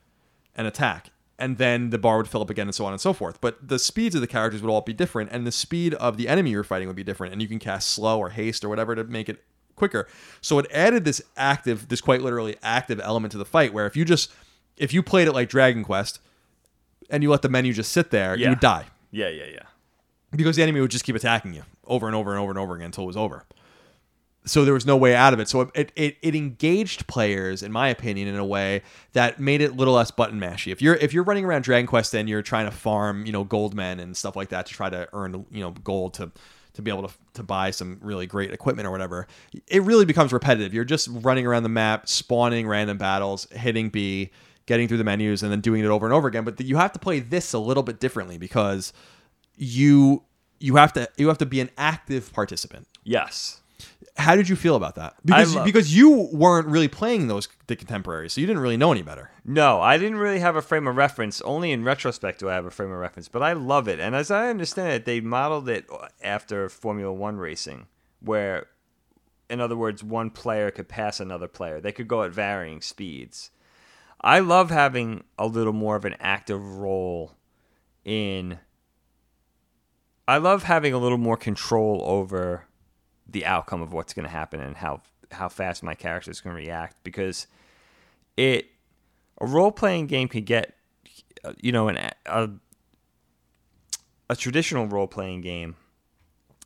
and 0.55 0.67
attack. 0.67 1.09
And 1.39 1.57
then 1.57 1.89
the 1.89 1.97
bar 1.97 2.17
would 2.17 2.27
fill 2.27 2.43
up 2.43 2.51
again 2.51 2.67
and 2.67 2.75
so 2.75 2.85
on 2.85 2.93
and 2.93 3.01
so 3.01 3.13
forth. 3.13 3.41
But 3.41 3.67
the 3.67 3.79
speeds 3.79 4.13
of 4.13 4.21
the 4.21 4.27
characters 4.27 4.61
would 4.61 4.69
all 4.69 4.81
be 4.81 4.93
different 4.93 5.31
and 5.31 5.45
the 5.45 5.51
speed 5.51 5.95
of 5.95 6.17
the 6.17 6.27
enemy 6.27 6.51
you're 6.51 6.63
fighting 6.63 6.87
would 6.87 6.95
be 6.95 7.03
different 7.03 7.33
and 7.33 7.41
you 7.41 7.47
can 7.47 7.57
cast 7.57 7.89
slow 7.89 8.19
or 8.19 8.29
haste 8.29 8.63
or 8.63 8.69
whatever 8.69 8.93
to 8.93 9.03
make 9.05 9.27
it 9.27 9.43
quicker. 9.75 10.07
So 10.39 10.59
it 10.59 10.67
added 10.71 11.03
this 11.03 11.19
active 11.35 11.87
this 11.89 11.99
quite 11.99 12.21
literally 12.21 12.57
active 12.61 12.99
element 12.99 13.31
to 13.31 13.39
the 13.39 13.45
fight 13.45 13.73
where 13.73 13.87
if 13.87 13.97
you 13.97 14.05
just 14.05 14.31
if 14.77 14.93
you 14.93 15.01
played 15.01 15.27
it 15.27 15.33
like 15.33 15.49
Dragon 15.49 15.83
Quest 15.83 16.19
and 17.09 17.23
you 17.23 17.31
let 17.31 17.41
the 17.41 17.49
menu 17.49 17.73
just 17.73 17.91
sit 17.91 18.11
there, 18.11 18.35
you 18.35 18.49
would 18.49 18.59
die 18.59 18.85
Yeah, 19.09 19.29
yeah, 19.29 19.45
yeah. 19.51 19.63
Because 20.35 20.55
the 20.55 20.63
enemy 20.63 20.81
would 20.81 20.91
just 20.91 21.05
keep 21.05 21.15
attacking 21.15 21.53
you 21.53 21.63
over 21.85 22.07
and 22.07 22.15
over 22.15 22.31
and 22.31 22.39
over 22.39 22.49
and 22.49 22.59
over 22.59 22.75
again 22.75 22.87
until 22.87 23.03
it 23.03 23.07
was 23.07 23.17
over. 23.17 23.45
So 24.43 24.65
there 24.65 24.73
was 24.73 24.87
no 24.87 24.97
way 24.97 25.15
out 25.15 25.33
of 25.33 25.39
it. 25.39 25.47
So 25.47 25.71
it, 25.75 25.91
it, 25.95 26.17
it 26.21 26.35
engaged 26.35 27.05
players, 27.05 27.61
in 27.61 27.71
my 27.71 27.89
opinion, 27.89 28.27
in 28.27 28.35
a 28.37 28.45
way 28.45 28.81
that 29.13 29.39
made 29.39 29.61
it 29.61 29.71
a 29.71 29.73
little 29.73 29.93
less 29.93 30.09
button 30.09 30.39
mashy. 30.39 30.71
If 30.71 30.81
you're 30.81 30.95
if 30.95 31.13
you're 31.13 31.23
running 31.23 31.45
around 31.45 31.63
Dragon 31.63 31.85
Quest 31.85 32.15
and 32.15 32.27
you're 32.27 32.41
trying 32.41 32.65
to 32.65 32.71
farm, 32.71 33.25
you 33.25 33.31
know, 33.31 33.43
gold 33.43 33.75
men 33.75 33.99
and 33.99 34.17
stuff 34.17 34.35
like 34.35 34.49
that 34.49 34.65
to 34.65 34.73
try 34.73 34.89
to 34.89 35.07
earn, 35.13 35.45
you 35.51 35.61
know, 35.61 35.71
gold 35.71 36.15
to 36.15 36.31
to 36.73 36.81
be 36.81 36.89
able 36.89 37.07
to 37.07 37.13
to 37.33 37.43
buy 37.43 37.69
some 37.69 37.99
really 38.01 38.25
great 38.25 38.51
equipment 38.51 38.87
or 38.87 38.91
whatever, 38.91 39.27
it 39.67 39.83
really 39.83 40.05
becomes 40.05 40.33
repetitive. 40.33 40.73
You're 40.73 40.85
just 40.85 41.07
running 41.11 41.45
around 41.45 41.63
the 41.63 41.69
map, 41.69 42.07
spawning 42.07 42.67
random 42.67 42.97
battles, 42.97 43.47
hitting 43.51 43.89
B, 43.89 44.31
getting 44.65 44.87
through 44.87 44.97
the 44.97 45.03
menus, 45.03 45.43
and 45.43 45.51
then 45.51 45.61
doing 45.61 45.83
it 45.83 45.87
over 45.87 46.07
and 46.07 46.13
over 46.13 46.27
again. 46.27 46.45
But 46.45 46.59
you 46.61 46.77
have 46.77 46.93
to 46.93 46.99
play 46.99 47.19
this 47.19 47.53
a 47.53 47.59
little 47.59 47.83
bit 47.83 47.99
differently 47.99 48.39
because 48.39 48.91
you 49.55 50.23
you 50.59 50.75
have 50.75 50.93
to 50.93 51.09
you 51.17 51.27
have 51.27 51.37
to 51.39 51.45
be 51.45 51.59
an 51.59 51.69
active 51.77 52.31
participant. 52.33 52.87
Yes. 53.03 53.57
How 54.17 54.35
did 54.35 54.49
you 54.49 54.55
feel 54.55 54.75
about 54.75 54.95
that? 54.95 55.15
Because 55.25 55.55
love- 55.55 55.65
because 55.65 55.95
you 55.95 56.29
weren't 56.33 56.67
really 56.67 56.87
playing 56.87 57.27
those 57.27 57.47
the 57.67 57.75
contemporaries, 57.75 58.33
so 58.33 58.41
you 58.41 58.47
didn't 58.47 58.61
really 58.61 58.77
know 58.77 58.91
any 58.91 59.01
better. 59.01 59.31
No, 59.45 59.81
I 59.81 59.97
didn't 59.97 60.17
really 60.17 60.39
have 60.39 60.55
a 60.55 60.61
frame 60.61 60.85
of 60.87 60.95
reference. 60.97 61.41
Only 61.41 61.71
in 61.71 61.83
retrospect 61.83 62.39
do 62.39 62.49
I 62.49 62.53
have 62.53 62.65
a 62.65 62.71
frame 62.71 62.91
of 62.91 62.97
reference, 62.99 63.27
but 63.27 63.41
I 63.41 63.53
love 63.53 63.87
it. 63.87 63.99
And 63.99 64.13
as 64.15 64.29
I 64.29 64.49
understand 64.49 64.91
it, 64.93 65.05
they 65.05 65.21
modeled 65.21 65.67
it 65.69 65.87
after 66.21 66.69
Formula 66.69 67.11
One 67.11 67.37
racing, 67.37 67.87
where, 68.19 68.67
in 69.49 69.59
other 69.61 69.77
words, 69.77 70.03
one 70.03 70.29
player 70.29 70.69
could 70.69 70.87
pass 70.89 71.19
another 71.19 71.47
player. 71.47 71.79
They 71.79 71.91
could 71.93 72.07
go 72.07 72.21
at 72.23 72.31
varying 72.31 72.81
speeds. 72.81 73.49
I 74.19 74.39
love 74.39 74.69
having 74.69 75.23
a 75.39 75.47
little 75.47 75.73
more 75.73 75.95
of 75.95 76.05
an 76.05 76.15
active 76.19 76.77
role 76.77 77.33
in. 78.05 78.59
I 80.27 80.37
love 80.37 80.63
having 80.63 80.93
a 80.93 80.97
little 80.97 81.17
more 81.17 81.37
control 81.37 82.01
over 82.05 82.67
the 83.27 83.45
outcome 83.45 83.81
of 83.81 83.93
what's 83.93 84.13
going 84.13 84.25
to 84.25 84.31
happen 84.31 84.59
and 84.59 84.75
how 84.75 85.01
how 85.31 85.47
fast 85.47 85.81
my 85.81 85.95
character 85.95 86.29
is 86.29 86.41
going 86.41 86.55
to 86.55 86.61
react 86.61 86.97
because 87.03 87.47
it 88.35 88.67
a 89.39 89.45
role 89.45 89.71
playing 89.71 90.07
game 90.07 90.27
can 90.27 90.43
get 90.43 90.75
uh, 91.43 91.53
you 91.61 91.71
know 91.71 91.87
an 91.87 91.97
a, 92.25 92.49
a 94.29 94.35
traditional 94.35 94.87
role 94.87 95.07
playing 95.07 95.41
game 95.41 95.75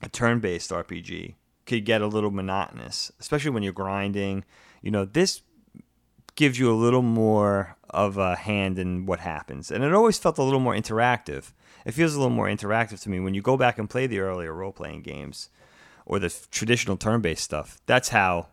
a 0.02 0.10
turn 0.10 0.40
based 0.40 0.72
RPG 0.72 1.36
could 1.65 1.86
get 1.86 2.02
a 2.02 2.07
little 2.07 2.32
monotonous 2.32 3.11
especially 3.19 3.52
when 3.52 3.64
you're 3.64 3.73
grinding. 3.73 4.44
You 4.82 4.91
know 4.91 5.06
this 5.06 5.41
gives 6.36 6.60
you 6.60 6.72
a 6.72 6.76
little 6.76 7.02
more 7.02 7.77
of 7.90 8.18
a 8.18 8.36
hand 8.36 8.77
in 8.77 9.06
what 9.06 9.19
happens. 9.19 9.72
And 9.72 9.84
it 9.84 9.94
always 9.94 10.18
felt 10.18 10.38
a 10.38 10.44
little 10.44 10.60
more 10.60 10.76
interactive 10.76 11.53
it 11.86 11.94
feels 11.94 12.16
a 12.16 12.18
little 12.18 12.36
more 12.36 12.48
interactive 12.48 13.02
to 13.03 13.10
me. 13.10 13.20
When 13.20 13.34
you 13.34 13.41
go 13.41 13.57
back 13.57 13.78
and 13.78 13.90
play 13.90 14.07
the 14.07 14.20
earlier 14.20 14.53
role 14.53 14.72
playing 14.72 15.03
games 15.03 15.49
or 16.06 16.20
the 16.20 16.36
traditional 16.52 16.98
turn 16.98 17.22
based 17.22 17.44
stuff 17.44 17.80
that's 17.86 18.10
how 18.10 18.48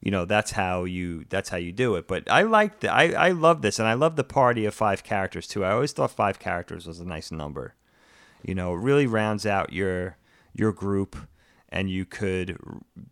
you 0.00 0.10
know 0.10 0.24
that's 0.24 0.50
how 0.52 0.84
you 0.84 1.24
that's 1.30 1.48
how 1.48 1.56
you 1.56 1.72
do 1.72 1.94
it. 1.96 2.06
But 2.06 2.30
i 2.30 2.42
like 2.42 2.80
the, 2.80 2.92
i 2.92 3.12
i 3.12 3.30
love 3.30 3.62
this 3.62 3.78
and 3.78 3.88
i 3.88 3.94
love 3.94 4.16
the 4.16 4.24
party 4.24 4.64
of 4.66 4.74
five 4.74 5.02
characters 5.02 5.46
too. 5.46 5.64
I 5.64 5.72
always 5.72 5.92
thought 5.92 6.10
five 6.10 6.38
characters 6.38 6.86
was 6.86 7.00
a 7.00 7.04
nice 7.06 7.32
number. 7.32 7.74
You 8.42 8.54
know 8.54 8.74
it 8.74 8.78
really 8.78 9.06
rounds 9.06 9.46
out 9.46 9.72
your 9.72 10.18
your 10.54 10.72
group 10.72 11.16
and 11.70 11.90
you 11.90 12.04
could 12.04 12.58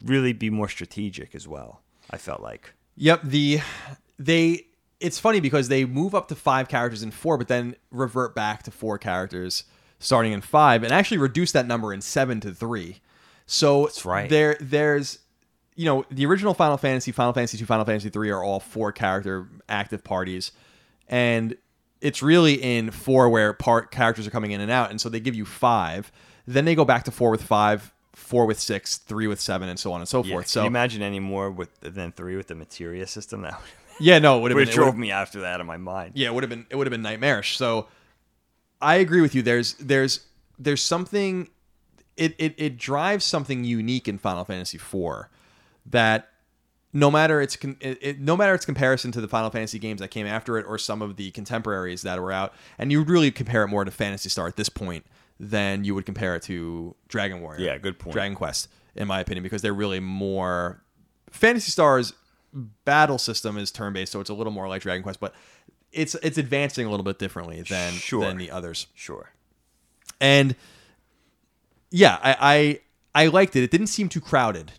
really 0.04 0.32
be 0.32 0.50
more 0.50 0.68
strategic 0.68 1.34
as 1.34 1.48
well 1.48 1.80
i 2.10 2.18
felt 2.18 2.40
like. 2.40 2.74
Yep, 2.96 3.22
the 3.24 3.60
they 4.18 4.66
it's 5.02 5.18
funny 5.18 5.40
because 5.40 5.68
they 5.68 5.84
move 5.84 6.14
up 6.14 6.28
to 6.28 6.34
5 6.34 6.68
characters 6.68 7.02
in 7.02 7.10
4 7.10 7.36
but 7.36 7.48
then 7.48 7.76
revert 7.90 8.34
back 8.34 8.62
to 8.62 8.70
4 8.70 8.98
characters 8.98 9.64
starting 9.98 10.32
in 10.32 10.40
5 10.40 10.82
and 10.82 10.92
actually 10.92 11.18
reduce 11.18 11.52
that 11.52 11.66
number 11.66 11.92
in 11.92 12.00
7 12.00 12.40
to 12.40 12.52
3. 12.52 13.00
So 13.46 13.84
That's 13.84 14.04
right. 14.04 14.30
there 14.30 14.56
there's 14.60 15.18
you 15.74 15.86
know, 15.86 16.04
the 16.10 16.26
original 16.26 16.52
Final 16.52 16.76
Fantasy, 16.76 17.12
Final 17.12 17.32
Fantasy 17.32 17.56
2, 17.56 17.64
Final 17.64 17.86
Fantasy 17.86 18.10
3 18.10 18.30
are 18.30 18.42
all 18.44 18.60
four 18.60 18.92
character 18.92 19.48
active 19.68 20.04
parties 20.04 20.52
and 21.08 21.56
it's 22.00 22.22
really 22.22 22.54
in 22.54 22.90
4 22.90 23.28
where 23.28 23.52
part 23.52 23.90
characters 23.90 24.26
are 24.26 24.30
coming 24.30 24.52
in 24.52 24.60
and 24.60 24.70
out 24.70 24.90
and 24.90 25.00
so 25.00 25.08
they 25.08 25.20
give 25.20 25.34
you 25.34 25.44
5. 25.44 26.12
Then 26.46 26.64
they 26.64 26.74
go 26.74 26.84
back 26.84 27.04
to 27.04 27.10
4 27.10 27.30
with 27.30 27.42
5, 27.42 27.92
4 28.14 28.46
with 28.46 28.60
6, 28.60 28.98
3 28.98 29.26
with 29.26 29.40
7 29.40 29.68
and 29.68 29.78
so 29.78 29.92
on 29.92 30.00
and 30.00 30.08
so 30.08 30.22
yeah, 30.22 30.32
forth. 30.32 30.44
can 30.44 30.50
So 30.50 30.60
you 30.62 30.66
imagine 30.66 31.02
any 31.02 31.20
more 31.20 31.50
with 31.50 31.78
than 31.80 32.12
three 32.12 32.36
with 32.36 32.48
the 32.48 32.54
materia 32.54 33.06
system 33.06 33.42
that 33.46 33.60
yeah, 34.00 34.18
no, 34.18 34.38
it 34.38 34.42
would 34.42 34.50
have 34.50 34.58
been 34.58 34.68
it 34.68 34.74
drove 34.74 34.96
me 34.96 35.10
after 35.10 35.42
that 35.42 35.60
in 35.60 35.66
my 35.66 35.76
mind 35.76 36.12
yeah, 36.14 36.28
it 36.28 36.34
would 36.34 36.42
have 36.42 36.50
been 36.50 36.66
it 36.70 36.76
would 36.76 36.86
have 36.86 36.92
been 36.92 37.02
nightmarish. 37.02 37.56
So 37.56 37.88
I 38.80 38.96
agree 38.96 39.20
with 39.20 39.34
you. 39.34 39.42
There's 39.42 39.74
there's 39.74 40.26
there's 40.58 40.82
something 40.82 41.48
it 42.16 42.34
it, 42.38 42.54
it 42.58 42.78
drives 42.78 43.24
something 43.24 43.64
unique 43.64 44.08
in 44.08 44.18
Final 44.18 44.44
Fantasy 44.44 44.76
IV 44.76 45.26
that 45.86 46.28
no 46.92 47.10
matter 47.10 47.40
its 47.40 47.56
con- 47.56 47.76
it, 47.80 47.98
it, 48.02 48.20
no 48.20 48.36
matter 48.36 48.54
its 48.54 48.64
comparison 48.64 49.12
to 49.12 49.20
the 49.20 49.28
Final 49.28 49.50
Fantasy 49.50 49.78
games 49.78 50.00
that 50.00 50.08
came 50.08 50.26
after 50.26 50.58
it 50.58 50.66
or 50.66 50.76
some 50.78 51.00
of 51.00 51.16
the 51.16 51.30
contemporaries 51.30 52.02
that 52.02 52.20
were 52.20 52.32
out, 52.32 52.52
and 52.78 52.92
you 52.92 52.98
would 52.98 53.08
really 53.08 53.30
compare 53.30 53.62
it 53.62 53.68
more 53.68 53.84
to 53.84 53.90
Phantasy 53.90 54.28
Star 54.28 54.46
at 54.46 54.56
this 54.56 54.68
point 54.68 55.06
than 55.40 55.84
you 55.84 55.94
would 55.94 56.06
compare 56.06 56.36
it 56.36 56.42
to 56.42 56.94
Dragon 57.08 57.40
Warrior. 57.40 57.64
Yeah, 57.64 57.78
good 57.78 57.98
point. 57.98 58.12
Dragon 58.12 58.36
Quest, 58.36 58.68
in 58.94 59.08
my 59.08 59.20
opinion, 59.20 59.42
because 59.42 59.62
they're 59.62 59.72
really 59.72 60.00
more 60.00 60.82
Phantasy 61.30 61.70
Star's 61.70 62.12
battle 62.84 63.18
system 63.18 63.56
is 63.58 63.70
turn 63.70 63.92
based, 63.92 64.12
so 64.12 64.20
it's 64.20 64.30
a 64.30 64.34
little 64.34 64.52
more 64.52 64.68
like 64.68 64.82
Dragon 64.82 65.02
Quest, 65.02 65.20
but 65.20 65.34
it's 65.92 66.14
it's 66.16 66.38
advancing 66.38 66.86
a 66.86 66.90
little 66.90 67.04
bit 67.04 67.18
differently 67.18 67.62
than 67.62 67.92
Sure. 67.92 68.24
than 68.24 68.38
the 68.38 68.50
others. 68.50 68.86
sure 68.94 69.30
And 70.20 70.54
yeah, 71.90 72.18
I, 72.22 72.80
I 73.14 73.24
I 73.24 73.26
liked 73.28 73.56
it. 73.56 73.62
It 73.62 73.70
didn't 73.70 73.88
seem 73.88 74.08
too 74.08 74.20
crowded, 74.20 74.72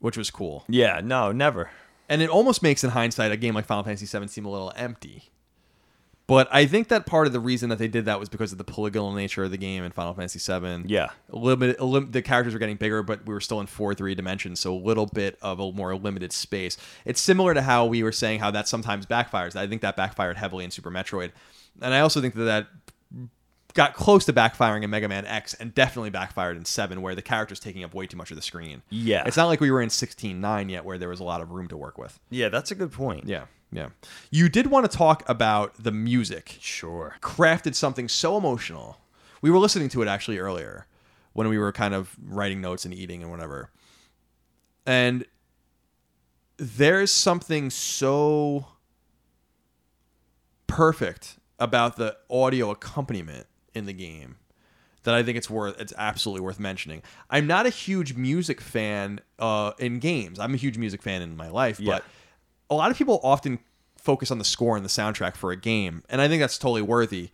which 0.00 0.16
was 0.16 0.30
cool. 0.30 0.64
yeah 0.68 1.00
no 1.04 1.32
never 1.32 1.70
And 2.08 2.22
it 2.22 2.30
almost 2.30 2.62
makes, 2.62 2.84
in 2.84 2.90
hindsight, 2.90 3.32
a 3.32 3.36
game 3.36 3.54
like 3.54 3.66
Final 3.66 3.82
Fantasy 3.84 4.06
VII 4.06 4.28
seem 4.28 4.44
a 4.46 4.50
little 4.50 4.72
empty. 4.76 5.30
But 6.28 6.48
I 6.50 6.66
think 6.66 6.88
that 6.88 7.06
part 7.06 7.28
of 7.28 7.32
the 7.32 7.38
reason 7.38 7.68
that 7.68 7.78
they 7.78 7.86
did 7.86 8.06
that 8.06 8.18
was 8.18 8.28
because 8.28 8.50
of 8.50 8.58
the 8.58 8.64
polygonal 8.64 9.12
nature 9.12 9.44
of 9.44 9.52
the 9.52 9.56
game 9.56 9.84
in 9.84 9.92
Final 9.92 10.12
Fantasy 10.12 10.40
VII. 10.40 10.82
Yeah. 10.86 11.10
a 11.30 11.36
little 11.36 11.56
bit. 11.56 11.78
A 11.78 11.84
lim- 11.84 12.10
the 12.10 12.20
characters 12.20 12.52
were 12.52 12.58
getting 12.58 12.76
bigger, 12.76 13.04
but 13.04 13.24
we 13.26 13.32
were 13.32 13.40
still 13.40 13.60
in 13.60 13.66
four 13.68 13.94
three 13.94 14.14
dimensions, 14.16 14.58
so 14.58 14.74
a 14.74 14.76
little 14.76 15.06
bit 15.06 15.38
of 15.40 15.60
a 15.60 15.70
more 15.70 15.94
limited 15.94 16.32
space. 16.32 16.76
It's 17.04 17.20
similar 17.20 17.54
to 17.54 17.62
how 17.62 17.86
we 17.86 18.02
were 18.02 18.10
saying 18.10 18.40
how 18.40 18.50
that 18.50 18.66
sometimes 18.66 19.06
backfires. 19.06 19.54
I 19.54 19.68
think 19.68 19.82
that 19.82 19.94
backfired 19.96 20.36
heavily 20.36 20.64
in 20.64 20.72
Super 20.72 20.90
Metroid, 20.90 21.30
and 21.80 21.94
I 21.94 22.00
also 22.00 22.20
think 22.20 22.34
that 22.34 22.44
that 22.44 22.66
got 23.74 23.94
close 23.94 24.24
to 24.24 24.32
backfiring 24.32 24.82
in 24.82 24.90
Mega 24.90 25.06
Man 25.08 25.26
X, 25.26 25.54
and 25.54 25.74
definitely 25.74 26.10
backfired 26.10 26.56
in 26.56 26.64
Seven, 26.64 27.02
where 27.02 27.14
the 27.14 27.22
character's 27.22 27.60
taking 27.60 27.84
up 27.84 27.94
way 27.94 28.06
too 28.06 28.16
much 28.16 28.30
of 28.30 28.36
the 28.36 28.42
screen. 28.42 28.82
Yeah. 28.90 29.22
it's 29.26 29.36
not 29.36 29.46
like 29.46 29.60
we 29.60 29.70
were 29.70 29.82
in 29.82 29.90
sixteen 29.90 30.40
nine 30.40 30.70
yet, 30.70 30.84
where 30.84 30.98
there 30.98 31.08
was 31.10 31.20
a 31.20 31.24
lot 31.24 31.40
of 31.40 31.50
room 31.52 31.68
to 31.68 31.76
work 31.76 31.98
with. 31.98 32.18
yeah 32.30 32.48
that's 32.48 32.70
a 32.70 32.74
good 32.74 32.90
point 32.90 33.26
Yeah, 33.28 33.44
yeah. 33.72 33.88
You 34.30 34.48
did 34.48 34.68
want 34.68 34.90
to 34.90 34.96
talk 34.96 35.22
about 35.28 35.82
the 35.82 35.92
music. 35.92 36.56
sure 36.60 37.16
Crafted 37.20 37.74
something 37.74 38.08
so 38.08 38.36
emotional. 38.36 38.98
We 39.42 39.50
were 39.50 39.58
listening 39.58 39.88
to 39.90 40.02
it 40.02 40.08
actually 40.08 40.38
earlier 40.38 40.86
when 41.32 41.48
we 41.48 41.58
were 41.58 41.72
kind 41.72 41.92
of 41.94 42.16
writing 42.24 42.60
notes 42.60 42.84
and 42.84 42.94
eating 42.94 43.22
and 43.22 43.30
whatever. 43.30 43.70
And 44.86 45.26
there's 46.58 47.12
something 47.12 47.68
so 47.70 48.68
perfect 50.66 51.38
about 51.58 51.96
the 51.96 52.16
audio 52.30 52.70
accompaniment 52.70 53.46
in 53.74 53.86
the 53.86 53.92
game 53.92 54.36
that 55.04 55.14
I 55.14 55.22
think 55.22 55.38
it's 55.38 55.48
worth 55.48 55.80
it's 55.80 55.92
absolutely 55.96 56.40
worth 56.44 56.58
mentioning. 56.58 57.02
I'm 57.30 57.46
not 57.46 57.66
a 57.66 57.70
huge 57.70 58.14
music 58.14 58.60
fan 58.60 59.20
uh, 59.38 59.72
in 59.78 59.98
games. 59.98 60.38
I'm 60.40 60.54
a 60.54 60.56
huge 60.56 60.78
music 60.78 61.02
fan 61.02 61.22
in 61.22 61.36
my 61.36 61.48
life, 61.48 61.78
Yeah. 61.78 61.94
but 61.96 62.04
a 62.70 62.74
lot 62.74 62.90
of 62.90 62.96
people 62.98 63.20
often 63.22 63.58
focus 63.98 64.30
on 64.30 64.38
the 64.38 64.44
score 64.44 64.76
and 64.76 64.84
the 64.84 64.88
soundtrack 64.90 65.36
for 65.36 65.50
a 65.52 65.56
game, 65.56 66.02
and 66.08 66.20
I 66.20 66.28
think 66.28 66.40
that's 66.40 66.58
totally 66.58 66.82
worthy. 66.82 67.30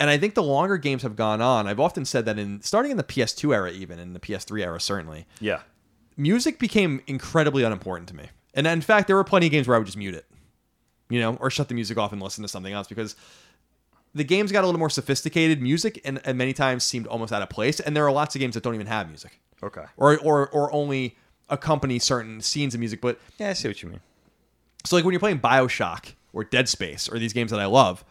And 0.00 0.08
I 0.10 0.16
think 0.18 0.34
the 0.34 0.42
longer 0.42 0.76
games 0.76 1.02
have 1.02 1.16
gone 1.16 1.40
on, 1.40 1.66
I've 1.66 1.80
often 1.80 2.04
said 2.04 2.24
that 2.26 2.38
in 2.38 2.62
starting 2.62 2.90
in 2.92 2.96
the 2.96 3.02
PS2 3.04 3.52
era, 3.54 3.70
even 3.72 3.98
in 3.98 4.12
the 4.12 4.20
PS3 4.20 4.62
era, 4.62 4.80
certainly, 4.80 5.26
Yeah. 5.40 5.62
music 6.16 6.58
became 6.58 7.00
incredibly 7.06 7.64
unimportant 7.64 8.08
to 8.10 8.14
me. 8.16 8.28
And 8.54 8.66
in 8.66 8.80
fact, 8.80 9.06
there 9.08 9.16
were 9.16 9.24
plenty 9.24 9.46
of 9.46 9.52
games 9.52 9.66
where 9.66 9.74
I 9.74 9.78
would 9.78 9.86
just 9.86 9.98
mute 9.98 10.14
it, 10.14 10.26
you 11.10 11.20
know, 11.20 11.36
or 11.40 11.50
shut 11.50 11.68
the 11.68 11.74
music 11.74 11.98
off 11.98 12.12
and 12.12 12.22
listen 12.22 12.42
to 12.42 12.48
something 12.48 12.72
else 12.72 12.86
because 12.86 13.16
the 14.14 14.24
games 14.24 14.52
got 14.52 14.62
a 14.64 14.66
little 14.66 14.78
more 14.78 14.90
sophisticated. 14.90 15.60
Music 15.60 16.00
and, 16.04 16.20
and 16.24 16.38
many 16.38 16.52
times 16.52 16.84
seemed 16.84 17.06
almost 17.08 17.32
out 17.32 17.42
of 17.42 17.48
place. 17.50 17.80
And 17.80 17.96
there 17.96 18.04
are 18.06 18.12
lots 18.12 18.34
of 18.34 18.40
games 18.40 18.54
that 18.54 18.62
don't 18.62 18.74
even 18.74 18.86
have 18.86 19.08
music, 19.08 19.40
Okay. 19.62 19.84
or 19.96 20.18
or 20.20 20.48
or 20.48 20.72
only 20.72 21.16
accompany 21.50 21.98
certain 21.98 22.40
scenes 22.40 22.72
of 22.74 22.80
music. 22.80 23.00
But 23.00 23.18
Yeah, 23.38 23.50
I 23.50 23.52
see 23.54 23.68
what 23.68 23.82
you 23.82 23.88
mean. 23.90 24.00
So 24.84 24.96
like 24.96 25.04
when 25.04 25.12
you're 25.12 25.20
playing 25.20 25.40
Bioshock 25.40 26.14
or 26.32 26.44
Dead 26.44 26.68
Space 26.68 27.08
or 27.08 27.18
these 27.18 27.32
games 27.32 27.50
that 27.50 27.60
I 27.60 27.66
love, 27.66 28.04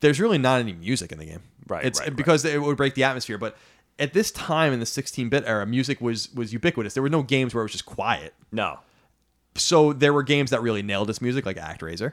there's 0.00 0.20
really 0.20 0.38
not 0.38 0.60
any 0.60 0.72
music 0.72 1.12
in 1.12 1.18
the 1.18 1.26
game. 1.26 1.42
Right, 1.68 1.84
It's 1.84 1.98
right, 2.00 2.08
right. 2.08 2.16
because 2.16 2.44
it 2.44 2.60
would 2.62 2.76
break 2.76 2.94
the 2.94 3.04
atmosphere. 3.04 3.38
But 3.38 3.56
at 3.98 4.12
this 4.12 4.30
time 4.30 4.72
in 4.72 4.78
the 4.78 4.86
16-bit 4.86 5.44
era, 5.46 5.66
music 5.66 6.00
was 6.00 6.32
was 6.34 6.52
ubiquitous. 6.52 6.94
There 6.94 7.02
were 7.02 7.08
no 7.08 7.22
games 7.22 7.54
where 7.54 7.62
it 7.62 7.64
was 7.64 7.72
just 7.72 7.86
quiet. 7.86 8.34
No. 8.52 8.78
So 9.56 9.92
there 9.92 10.12
were 10.12 10.22
games 10.22 10.50
that 10.50 10.60
really 10.62 10.82
nailed 10.82 11.08
its 11.10 11.20
music, 11.22 11.46
like 11.46 11.56
ActRaiser, 11.56 12.12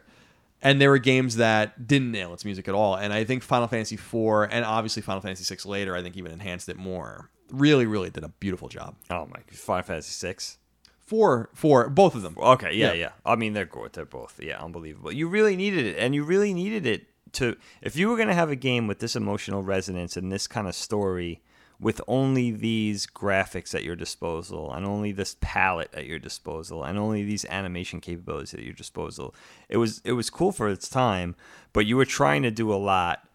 and 0.61 0.79
there 0.79 0.89
were 0.89 0.97
games 0.97 1.35
that 1.35 1.87
didn't 1.87 2.11
nail 2.11 2.33
its 2.33 2.45
music 2.45 2.67
at 2.69 2.73
all. 2.73 2.95
And 2.95 3.11
I 3.13 3.25
think 3.25 3.43
Final 3.43 3.67
Fantasy 3.67 3.95
IV 3.95 4.47
and 4.49 4.63
obviously 4.65 5.01
Final 5.01 5.21
Fantasy 5.21 5.53
VI 5.53 5.69
later, 5.69 5.95
I 5.95 6.01
think 6.01 6.15
even 6.17 6.31
enhanced 6.31 6.69
it 6.69 6.77
more. 6.77 7.29
Really, 7.51 7.85
really 7.85 8.09
did 8.09 8.23
a 8.23 8.29
beautiful 8.29 8.69
job. 8.69 8.95
Oh 9.11 9.25
my. 9.27 9.41
Final 9.51 9.83
Fantasy 9.83 10.11
six. 10.13 10.57
Four, 11.05 11.49
four, 11.53 11.89
both 11.89 12.15
of 12.15 12.21
them. 12.21 12.35
Okay, 12.37 12.73
yeah, 12.75 12.87
Yeah. 12.87 12.93
yeah, 12.93 13.09
I 13.25 13.35
mean, 13.35 13.53
they're. 13.53 13.69
They're 13.91 14.05
both, 14.05 14.39
yeah, 14.41 14.63
unbelievable. 14.63 15.11
You 15.11 15.27
really 15.27 15.55
needed 15.55 15.85
it, 15.85 15.97
and 15.97 16.15
you 16.15 16.23
really 16.23 16.53
needed 16.53 16.85
it 16.85 17.07
to. 17.33 17.57
If 17.81 17.95
you 17.97 18.07
were 18.09 18.15
going 18.15 18.29
to 18.29 18.33
have 18.33 18.49
a 18.49 18.55
game 18.55 18.87
with 18.87 18.99
this 18.99 19.15
emotional 19.15 19.63
resonance 19.63 20.15
and 20.15 20.31
this 20.31 20.47
kind 20.47 20.67
of 20.67 20.75
story, 20.75 21.41
with 21.79 21.99
only 22.07 22.51
these 22.51 23.05
graphics 23.05 23.75
at 23.75 23.83
your 23.83 23.95
disposal, 23.97 24.71
and 24.71 24.85
only 24.85 25.11
this 25.11 25.35
palette 25.41 25.93
at 25.93 26.05
your 26.05 26.19
disposal, 26.19 26.83
and 26.85 26.97
only 26.97 27.23
these 27.23 27.45
animation 27.45 27.99
capabilities 27.99 28.53
at 28.53 28.61
your 28.63 28.73
disposal, 28.73 29.35
it 29.67 29.77
was 29.77 30.01
it 30.05 30.13
was 30.13 30.29
cool 30.29 30.51
for 30.53 30.69
its 30.69 30.87
time. 30.87 31.35
But 31.73 31.85
you 31.85 31.97
were 31.97 32.05
trying 32.05 32.43
to 32.43 32.51
do 32.51 32.71
a 32.73 32.75
lot 32.77 33.27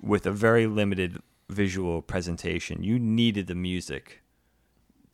with 0.00 0.26
a 0.26 0.32
very 0.32 0.66
limited 0.66 1.18
visual 1.48 2.02
presentation. 2.02 2.82
You 2.84 2.98
needed 2.98 3.48
the 3.48 3.54
music 3.54 4.20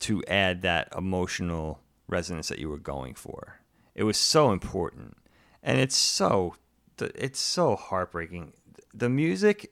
to 0.01 0.23
add 0.27 0.61
that 0.61 0.89
emotional 0.95 1.79
resonance 2.07 2.49
that 2.49 2.59
you 2.59 2.69
were 2.69 2.77
going 2.77 3.13
for. 3.15 3.59
It 3.95 4.03
was 4.03 4.17
so 4.17 4.51
important, 4.51 5.17
and 5.63 5.79
it's 5.79 5.95
so 5.95 6.55
it's 6.99 7.39
so 7.39 7.75
heartbreaking. 7.75 8.53
The 8.93 9.09
music, 9.09 9.71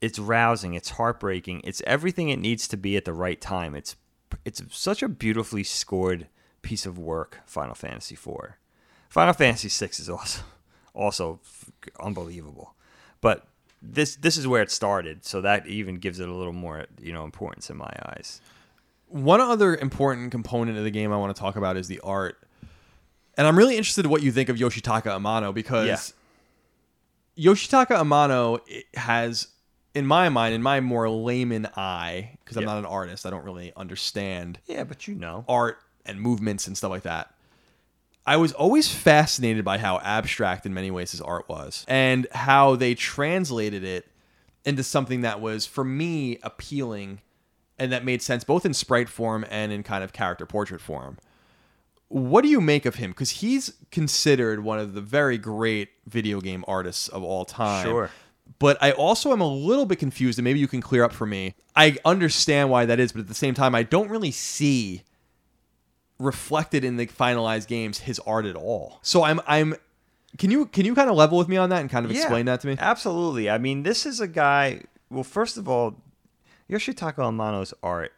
it's 0.00 0.18
rousing, 0.18 0.74
it's 0.74 0.90
heartbreaking, 0.90 1.60
it's 1.64 1.82
everything 1.86 2.30
it 2.30 2.38
needs 2.38 2.66
to 2.68 2.76
be 2.76 2.96
at 2.96 3.04
the 3.04 3.12
right 3.12 3.40
time. 3.40 3.74
It's 3.74 3.96
it's 4.44 4.62
such 4.70 5.02
a 5.02 5.08
beautifully 5.08 5.64
scored 5.64 6.28
piece 6.62 6.86
of 6.86 6.98
work. 6.98 7.40
Final 7.46 7.74
Fantasy 7.74 8.14
IV, 8.14 8.54
Final 9.08 9.34
Fantasy 9.34 9.68
VI 9.68 9.90
is 9.92 10.08
also 10.08 10.42
also 10.94 11.40
unbelievable, 12.00 12.74
but 13.20 13.46
this 13.80 14.16
this 14.16 14.36
is 14.36 14.46
where 14.46 14.62
it 14.62 14.70
started, 14.70 15.24
so 15.24 15.40
that 15.40 15.66
even 15.66 15.96
gives 15.96 16.20
it 16.20 16.28
a 16.28 16.34
little 16.34 16.52
more 16.52 16.86
you 17.00 17.12
know 17.12 17.24
importance 17.24 17.70
in 17.70 17.76
my 17.76 17.92
eyes. 18.06 18.40
One 19.10 19.40
other 19.40 19.74
important 19.76 20.30
component 20.30 20.78
of 20.78 20.84
the 20.84 20.90
game 20.90 21.12
I 21.12 21.16
want 21.16 21.34
to 21.34 21.40
talk 21.40 21.56
about 21.56 21.76
is 21.76 21.88
the 21.88 22.00
art. 22.00 22.38
And 23.36 23.46
I'm 23.46 23.56
really 23.58 23.76
interested 23.76 24.04
in 24.04 24.10
what 24.10 24.22
you 24.22 24.30
think 24.30 24.48
of 24.48 24.56
Yoshitaka 24.56 25.02
Amano 25.06 25.52
because 25.52 26.14
Yoshitaka 27.36 27.88
Amano 27.88 28.60
has, 28.94 29.48
in 29.94 30.06
my 30.06 30.28
mind, 30.28 30.54
in 30.54 30.62
my 30.62 30.80
more 30.80 31.08
layman 31.10 31.66
eye, 31.76 32.38
because 32.44 32.56
I'm 32.56 32.62
Yeah. 32.62 32.70
not 32.74 32.78
an 32.78 32.86
artist, 32.86 33.26
I 33.26 33.30
don't 33.30 33.44
really 33.44 33.72
understand 33.76 34.58
Yeah, 34.66 34.84
but 34.84 35.08
you 35.08 35.14
know. 35.14 35.44
art 35.48 35.78
and 36.06 36.20
movements 36.20 36.66
and 36.66 36.76
stuff 36.76 36.90
like 36.90 37.02
that. 37.02 37.34
I 38.26 38.36
was 38.36 38.52
always 38.52 38.88
fascinated 38.92 39.64
by 39.64 39.78
how 39.78 39.98
abstract 40.00 40.66
in 40.66 40.74
many 40.74 40.90
ways 40.90 41.10
his 41.12 41.20
art 41.20 41.48
was 41.48 41.84
and 41.88 42.28
how 42.32 42.76
they 42.76 42.94
translated 42.94 43.82
it 43.82 44.06
into 44.64 44.84
something 44.84 45.22
that 45.22 45.40
was 45.40 45.66
for 45.66 45.82
me 45.82 46.38
appealing 46.42 47.20
and 47.80 47.90
that 47.90 48.04
made 48.04 48.22
sense 48.22 48.44
both 48.44 48.64
in 48.64 48.74
sprite 48.74 49.08
form 49.08 49.44
and 49.50 49.72
in 49.72 49.82
kind 49.82 50.04
of 50.04 50.12
character 50.12 50.46
portrait 50.46 50.80
form. 50.80 51.18
What 52.08 52.42
do 52.42 52.48
you 52.48 52.60
make 52.60 52.86
of 52.86 52.96
him? 52.96 53.10
Because 53.10 53.30
he's 53.30 53.72
considered 53.90 54.62
one 54.62 54.78
of 54.78 54.94
the 54.94 55.00
very 55.00 55.38
great 55.38 55.88
video 56.06 56.40
game 56.40 56.64
artists 56.68 57.08
of 57.08 57.22
all 57.22 57.44
time. 57.44 57.84
Sure. 57.84 58.10
But 58.58 58.76
I 58.82 58.90
also 58.92 59.32
am 59.32 59.40
a 59.40 59.48
little 59.48 59.86
bit 59.86 59.98
confused, 59.98 60.38
and 60.38 60.44
maybe 60.44 60.58
you 60.58 60.68
can 60.68 60.80
clear 60.80 61.04
up 61.04 61.12
for 61.12 61.24
me. 61.24 61.54
I 61.74 61.96
understand 62.04 62.68
why 62.68 62.84
that 62.84 63.00
is, 63.00 63.12
but 63.12 63.20
at 63.20 63.28
the 63.28 63.34
same 63.34 63.54
time, 63.54 63.74
I 63.74 63.84
don't 63.84 64.10
really 64.10 64.32
see 64.32 65.02
reflected 66.18 66.84
in 66.84 66.96
the 66.96 67.06
finalized 67.06 67.68
games 67.68 68.00
his 68.00 68.18
art 68.20 68.44
at 68.44 68.56
all. 68.56 68.98
So 69.02 69.22
I'm 69.22 69.40
I'm 69.46 69.76
can 70.36 70.50
you 70.50 70.66
can 70.66 70.84
you 70.84 70.94
kind 70.94 71.08
of 71.08 71.16
level 71.16 71.38
with 71.38 71.48
me 71.48 71.56
on 71.56 71.70
that 71.70 71.80
and 71.80 71.88
kind 71.88 72.04
of 72.04 72.10
explain 72.10 72.46
that 72.46 72.60
to 72.60 72.66
me? 72.66 72.76
Absolutely. 72.78 73.48
I 73.48 73.58
mean, 73.58 73.84
this 73.84 74.04
is 74.04 74.20
a 74.20 74.28
guy. 74.28 74.82
Well, 75.10 75.24
first 75.24 75.56
of 75.56 75.68
all, 75.68 75.96
Yoshitaka 76.70 77.18
Amano's 77.18 77.74
art 77.82 78.12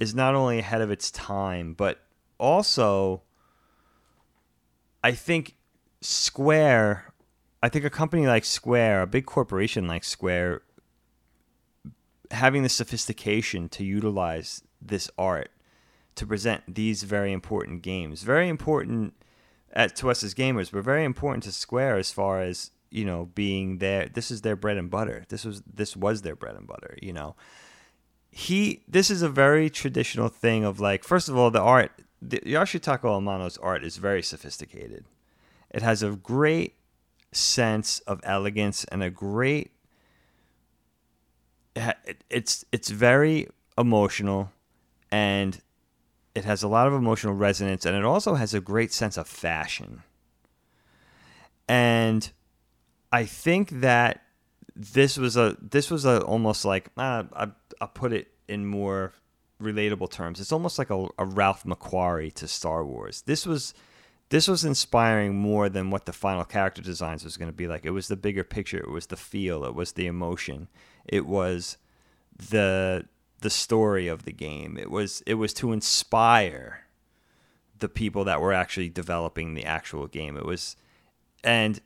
is 0.00 0.14
not 0.14 0.34
only 0.34 0.58
ahead 0.58 0.80
of 0.80 0.90
its 0.90 1.10
time, 1.10 1.74
but 1.74 2.00
also, 2.38 3.22
I 5.04 5.12
think 5.12 5.56
Square. 6.00 7.12
I 7.62 7.68
think 7.68 7.84
a 7.84 7.90
company 7.90 8.26
like 8.26 8.44
Square, 8.44 9.02
a 9.02 9.06
big 9.06 9.26
corporation 9.26 9.86
like 9.86 10.04
Square, 10.04 10.62
having 12.30 12.62
the 12.62 12.68
sophistication 12.68 13.68
to 13.70 13.84
utilize 13.84 14.62
this 14.80 15.10
art 15.18 15.50
to 16.14 16.26
present 16.26 16.62
these 16.74 17.02
very 17.02 17.32
important 17.32 17.82
games, 17.82 18.22
very 18.22 18.48
important 18.48 19.14
at, 19.72 19.94
to 19.96 20.10
us 20.10 20.22
as 20.22 20.34
gamers, 20.34 20.72
but 20.72 20.82
very 20.82 21.04
important 21.04 21.42
to 21.44 21.52
Square 21.52 21.96
as 21.96 22.10
far 22.10 22.40
as 22.40 22.70
you 22.90 23.04
know 23.04 23.26
being 23.34 23.78
there. 23.78 24.08
This 24.08 24.30
is 24.30 24.42
their 24.42 24.56
bread 24.56 24.76
and 24.76 24.90
butter. 24.90 25.24
This 25.28 25.44
was 25.44 25.62
this 25.62 25.96
was 25.96 26.22
their 26.22 26.36
bread 26.36 26.56
and 26.56 26.66
butter. 26.66 26.96
You 27.00 27.12
know, 27.12 27.36
he. 28.30 28.82
This 28.88 29.10
is 29.10 29.22
a 29.22 29.28
very 29.28 29.70
traditional 29.70 30.28
thing 30.28 30.64
of 30.64 30.80
like. 30.80 31.04
First 31.04 31.28
of 31.28 31.36
all, 31.36 31.50
the 31.50 31.60
art. 31.60 31.92
The, 32.22 32.38
Yoshitaka 32.40 33.04
Amano's 33.04 33.58
art 33.58 33.84
is 33.84 33.98
very 33.98 34.22
sophisticated. 34.22 35.04
It 35.70 35.82
has 35.82 36.02
a 36.02 36.10
great 36.10 36.74
sense 37.30 37.98
of 38.00 38.20
elegance 38.24 38.84
and 38.84 39.02
a 39.02 39.10
great. 39.10 39.72
It's 42.30 42.64
it's 42.72 42.88
very 42.88 43.48
emotional, 43.76 44.50
and 45.10 45.60
it 46.36 46.44
has 46.44 46.62
a 46.62 46.68
lot 46.68 46.86
of 46.86 46.92
emotional 46.92 47.32
resonance 47.32 47.86
and 47.86 47.96
it 47.96 48.04
also 48.04 48.34
has 48.34 48.52
a 48.52 48.60
great 48.60 48.92
sense 48.92 49.16
of 49.16 49.26
fashion. 49.26 50.02
And 51.66 52.30
I 53.16 53.24
think 53.24 53.70
that 53.80 54.20
this 54.74 55.16
was 55.16 55.38
a 55.38 55.56
this 55.58 55.90
was 55.90 56.04
a 56.04 56.20
almost 56.20 56.66
like 56.66 56.90
uh, 56.98 57.24
I 57.32 57.48
I 57.80 57.86
put 57.86 58.12
it 58.12 58.28
in 58.46 58.66
more 58.66 59.14
relatable 59.58 60.10
terms. 60.10 60.38
It's 60.38 60.52
almost 60.52 60.78
like 60.78 60.90
a, 60.90 61.08
a 61.16 61.24
Ralph 61.24 61.64
McQuarrie 61.64 62.34
to 62.34 62.46
Star 62.46 62.84
Wars. 62.84 63.22
This 63.22 63.46
was 63.46 63.72
this 64.28 64.46
was 64.46 64.66
inspiring 64.66 65.34
more 65.34 65.70
than 65.70 65.90
what 65.90 66.04
the 66.04 66.12
final 66.12 66.44
character 66.44 66.82
designs 66.82 67.24
was 67.24 67.38
going 67.38 67.50
to 67.50 67.56
be 67.56 67.66
like. 67.66 67.86
It 67.86 67.92
was 67.92 68.08
the 68.08 68.16
bigger 68.16 68.44
picture. 68.44 68.80
It 68.80 68.90
was 68.90 69.06
the 69.06 69.16
feel. 69.16 69.64
It 69.64 69.74
was 69.74 69.92
the 69.92 70.06
emotion. 70.06 70.68
It 71.06 71.24
was 71.24 71.78
the 72.36 73.06
the 73.40 73.48
story 73.48 74.08
of 74.08 74.24
the 74.24 74.32
game. 74.32 74.76
It 74.76 74.90
was 74.90 75.22
it 75.26 75.34
was 75.34 75.54
to 75.54 75.72
inspire 75.72 76.80
the 77.78 77.88
people 77.88 78.24
that 78.24 78.42
were 78.42 78.52
actually 78.52 78.90
developing 78.90 79.54
the 79.54 79.64
actual 79.64 80.06
game. 80.06 80.36
It 80.36 80.44
was 80.44 80.76
and 81.42 81.80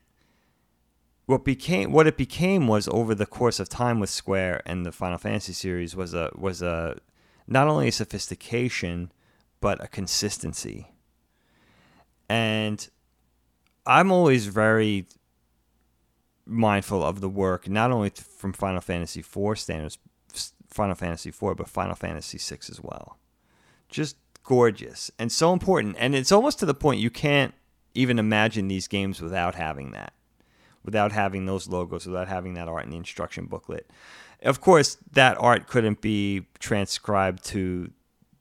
what 1.31 1.45
became 1.45 1.93
what 1.93 2.07
it 2.07 2.17
became 2.17 2.67
was 2.67 2.89
over 2.89 3.15
the 3.15 3.25
course 3.25 3.59
of 3.59 3.69
time 3.69 4.01
with 4.01 4.09
Square 4.09 4.61
and 4.65 4.85
the 4.85 4.91
Final 4.91 5.17
Fantasy 5.17 5.53
series 5.53 5.95
was 5.95 6.13
a 6.13 6.29
was 6.35 6.61
a 6.61 6.97
not 7.47 7.69
only 7.69 7.87
a 7.87 7.91
sophistication 7.91 9.11
but 9.61 9.81
a 9.81 9.87
consistency. 9.87 10.91
And 12.27 12.87
I'm 13.85 14.11
always 14.11 14.47
very 14.47 15.05
mindful 16.45 17.01
of 17.01 17.21
the 17.21 17.29
work 17.29 17.69
not 17.69 17.91
only 17.91 18.09
from 18.09 18.51
Final 18.51 18.81
Fantasy 18.81 19.21
IV 19.21 19.57
standards 19.57 19.97
Final 20.67 20.95
Fantasy 20.95 21.29
IV 21.29 21.55
but 21.55 21.69
Final 21.69 21.95
Fantasy 21.95 22.37
VI 22.39 22.59
as 22.69 22.81
well. 22.83 23.17
Just 23.87 24.17
gorgeous 24.43 25.09
and 25.17 25.31
so 25.31 25.53
important 25.53 25.95
and 25.97 26.13
it's 26.13 26.31
almost 26.31 26.59
to 26.59 26.65
the 26.65 26.73
point 26.73 26.99
you 26.99 27.09
can't 27.09 27.53
even 27.93 28.19
imagine 28.19 28.67
these 28.67 28.89
games 28.89 29.21
without 29.21 29.55
having 29.55 29.91
that 29.91 30.13
without 30.83 31.11
having 31.11 31.45
those 31.45 31.67
logos, 31.67 32.05
without 32.05 32.27
having 32.27 32.53
that 32.55 32.67
art 32.67 32.85
in 32.85 32.91
the 32.91 32.97
instruction 32.97 33.45
booklet. 33.45 33.89
Of 34.41 34.61
course, 34.61 34.97
that 35.11 35.37
art 35.39 35.67
couldn't 35.67 36.01
be 36.01 36.47
transcribed 36.59 37.45
to 37.45 37.91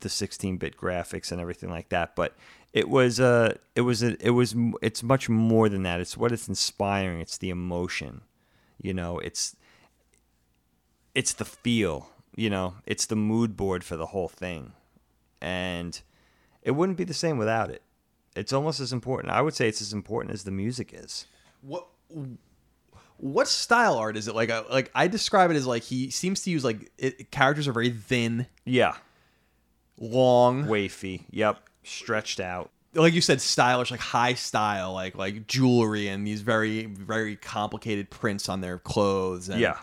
the 0.00 0.08
16-bit 0.08 0.76
graphics 0.76 1.30
and 1.30 1.40
everything 1.40 1.70
like 1.70 1.90
that, 1.90 2.16
but 2.16 2.34
it 2.72 2.88
was 2.88 3.18
uh 3.18 3.54
it 3.74 3.80
was 3.80 4.02
a, 4.02 4.16
it 4.24 4.30
was 4.30 4.54
it's 4.80 5.02
much 5.02 5.28
more 5.28 5.68
than 5.68 5.82
that. 5.82 6.00
It's 6.00 6.16
what 6.16 6.32
it's 6.32 6.48
inspiring. 6.48 7.20
It's 7.20 7.38
the 7.38 7.50
emotion. 7.50 8.22
You 8.80 8.94
know, 8.94 9.18
it's 9.18 9.56
it's 11.14 11.32
the 11.32 11.44
feel, 11.44 12.10
you 12.36 12.48
know, 12.48 12.76
it's 12.86 13.06
the 13.06 13.16
mood 13.16 13.56
board 13.56 13.82
for 13.84 13.96
the 13.96 14.06
whole 14.06 14.28
thing. 14.28 14.72
And 15.40 16.00
it 16.62 16.72
wouldn't 16.72 16.98
be 16.98 17.04
the 17.04 17.14
same 17.14 17.38
without 17.38 17.70
it. 17.70 17.82
It's 18.36 18.52
almost 18.52 18.78
as 18.78 18.92
important. 18.92 19.32
I 19.32 19.40
would 19.40 19.54
say 19.54 19.68
it's 19.68 19.82
as 19.82 19.92
important 19.92 20.32
as 20.32 20.44
the 20.44 20.50
music 20.50 20.92
is. 20.94 21.26
What 21.62 21.86
what 23.18 23.48
style 23.48 23.96
art 23.96 24.16
is 24.16 24.28
it? 24.28 24.34
Like 24.34 24.50
uh, 24.50 24.64
like 24.70 24.90
I 24.94 25.06
describe 25.08 25.50
it 25.50 25.56
as 25.56 25.66
like 25.66 25.82
he 25.82 26.10
seems 26.10 26.42
to 26.42 26.50
use 26.50 26.64
like 26.64 26.90
it, 26.98 27.30
characters 27.30 27.68
are 27.68 27.72
very 27.72 27.90
thin, 27.90 28.46
Yeah. 28.64 28.94
long, 29.98 30.64
Wafy. 30.64 31.24
Yep. 31.30 31.58
Stretched 31.84 32.40
out. 32.40 32.70
like 32.94 33.12
you 33.14 33.20
said, 33.20 33.40
stylish, 33.40 33.90
like 33.90 34.00
high 34.00 34.34
style, 34.34 34.92
like 34.94 35.16
like 35.16 35.46
jewelry 35.46 36.08
and 36.08 36.26
these 36.26 36.40
very 36.40 36.86
very 36.86 37.36
complicated 37.36 38.10
prints 38.10 38.48
on 38.48 38.60
their 38.60 38.78
clothes. 38.78 39.48
And 39.48 39.60
Yeah. 39.60 39.76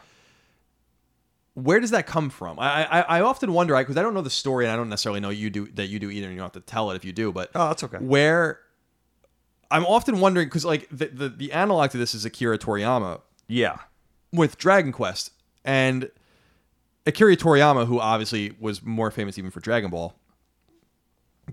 where 1.54 1.80
does 1.80 1.92
that 1.92 2.06
come 2.08 2.30
from? 2.30 2.60
I 2.60 2.86
I, 2.86 3.02
I 3.02 3.22
often 3.22 3.54
wonder 3.54 3.76
because 3.78 3.98
I 3.98 4.02
don't 4.02 4.14
know 4.14 4.22
the 4.22 4.30
story 4.30 4.66
and 4.66 4.72
I 4.72 4.76
don't 4.76 4.90
necessarily 4.90 5.20
know 5.20 5.30
you 5.30 5.50
do 5.50 5.68
that 5.74 5.88
you 5.88 6.00
do 6.00 6.10
either. 6.10 6.28
And 6.28 6.34
you 6.36 6.40
don't 6.40 6.54
have 6.54 6.64
to 6.64 6.68
tell 6.72 6.92
it 6.92 6.96
if 6.96 7.06
you 7.06 7.12
do, 7.14 7.32
but 7.32 7.50
Oh, 7.56 7.68
that's 7.70 7.84
okay. 7.84 7.98
where 7.98 8.60
I'm 9.70 9.86
often 9.86 10.20
wondering 10.20 10.48
because 10.48 10.66
like 10.66 10.88
the, 10.90 11.08
the 11.08 11.30
the 11.30 11.52
analog 11.52 11.92
to 11.92 11.98
this 11.98 12.14
is 12.16 12.26
Akira 12.26 12.58
Toriyama 12.58 13.22
Yeah. 13.48 13.78
with 14.32 14.58
Dragon 14.58 14.92
Quest 14.92 15.32
and 15.66 16.10
Akira 17.06 17.36
Toriyama, 17.36 17.88
who 17.88 18.00
obviously 18.00 18.54
was 18.60 18.84
more 18.84 19.12
famous 19.12 19.38
even 19.38 19.52
for 19.52 19.60
Dragon 19.60 19.90
Ball. 19.90 20.14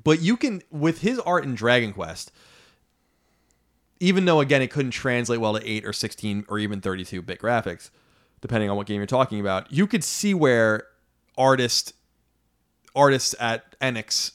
But 0.03 0.20
you 0.20 0.36
can 0.36 0.62
with 0.70 1.01
his 1.01 1.19
art 1.20 1.45
in 1.45 1.55
Dragon 1.55 1.93
Quest, 1.93 2.32
even 4.01 4.24
though 4.24 4.41
again 4.41 4.62
it 4.62 4.70
couldn't 4.70 4.91
translate 4.93 5.41
well 5.41 5.59
to 5.59 5.69
eight 5.69 5.85
or 5.85 5.93
sixteen 5.93 6.45
or 6.49 6.59
even 6.59 6.81
thirty-two 6.81 7.23
bit 7.23 7.39
graphics, 7.41 7.91
depending 8.41 8.70
on 8.70 8.77
what 8.77 8.86
game 8.86 8.97
you're 8.99 9.07
talking 9.07 9.41
about, 9.41 9.73
you 9.73 9.86
could 9.86 10.03
see 10.05 10.35
where 10.35 10.86
artist 11.39 11.95
artists 12.95 13.35
at 13.41 13.78
Enix 13.81 14.32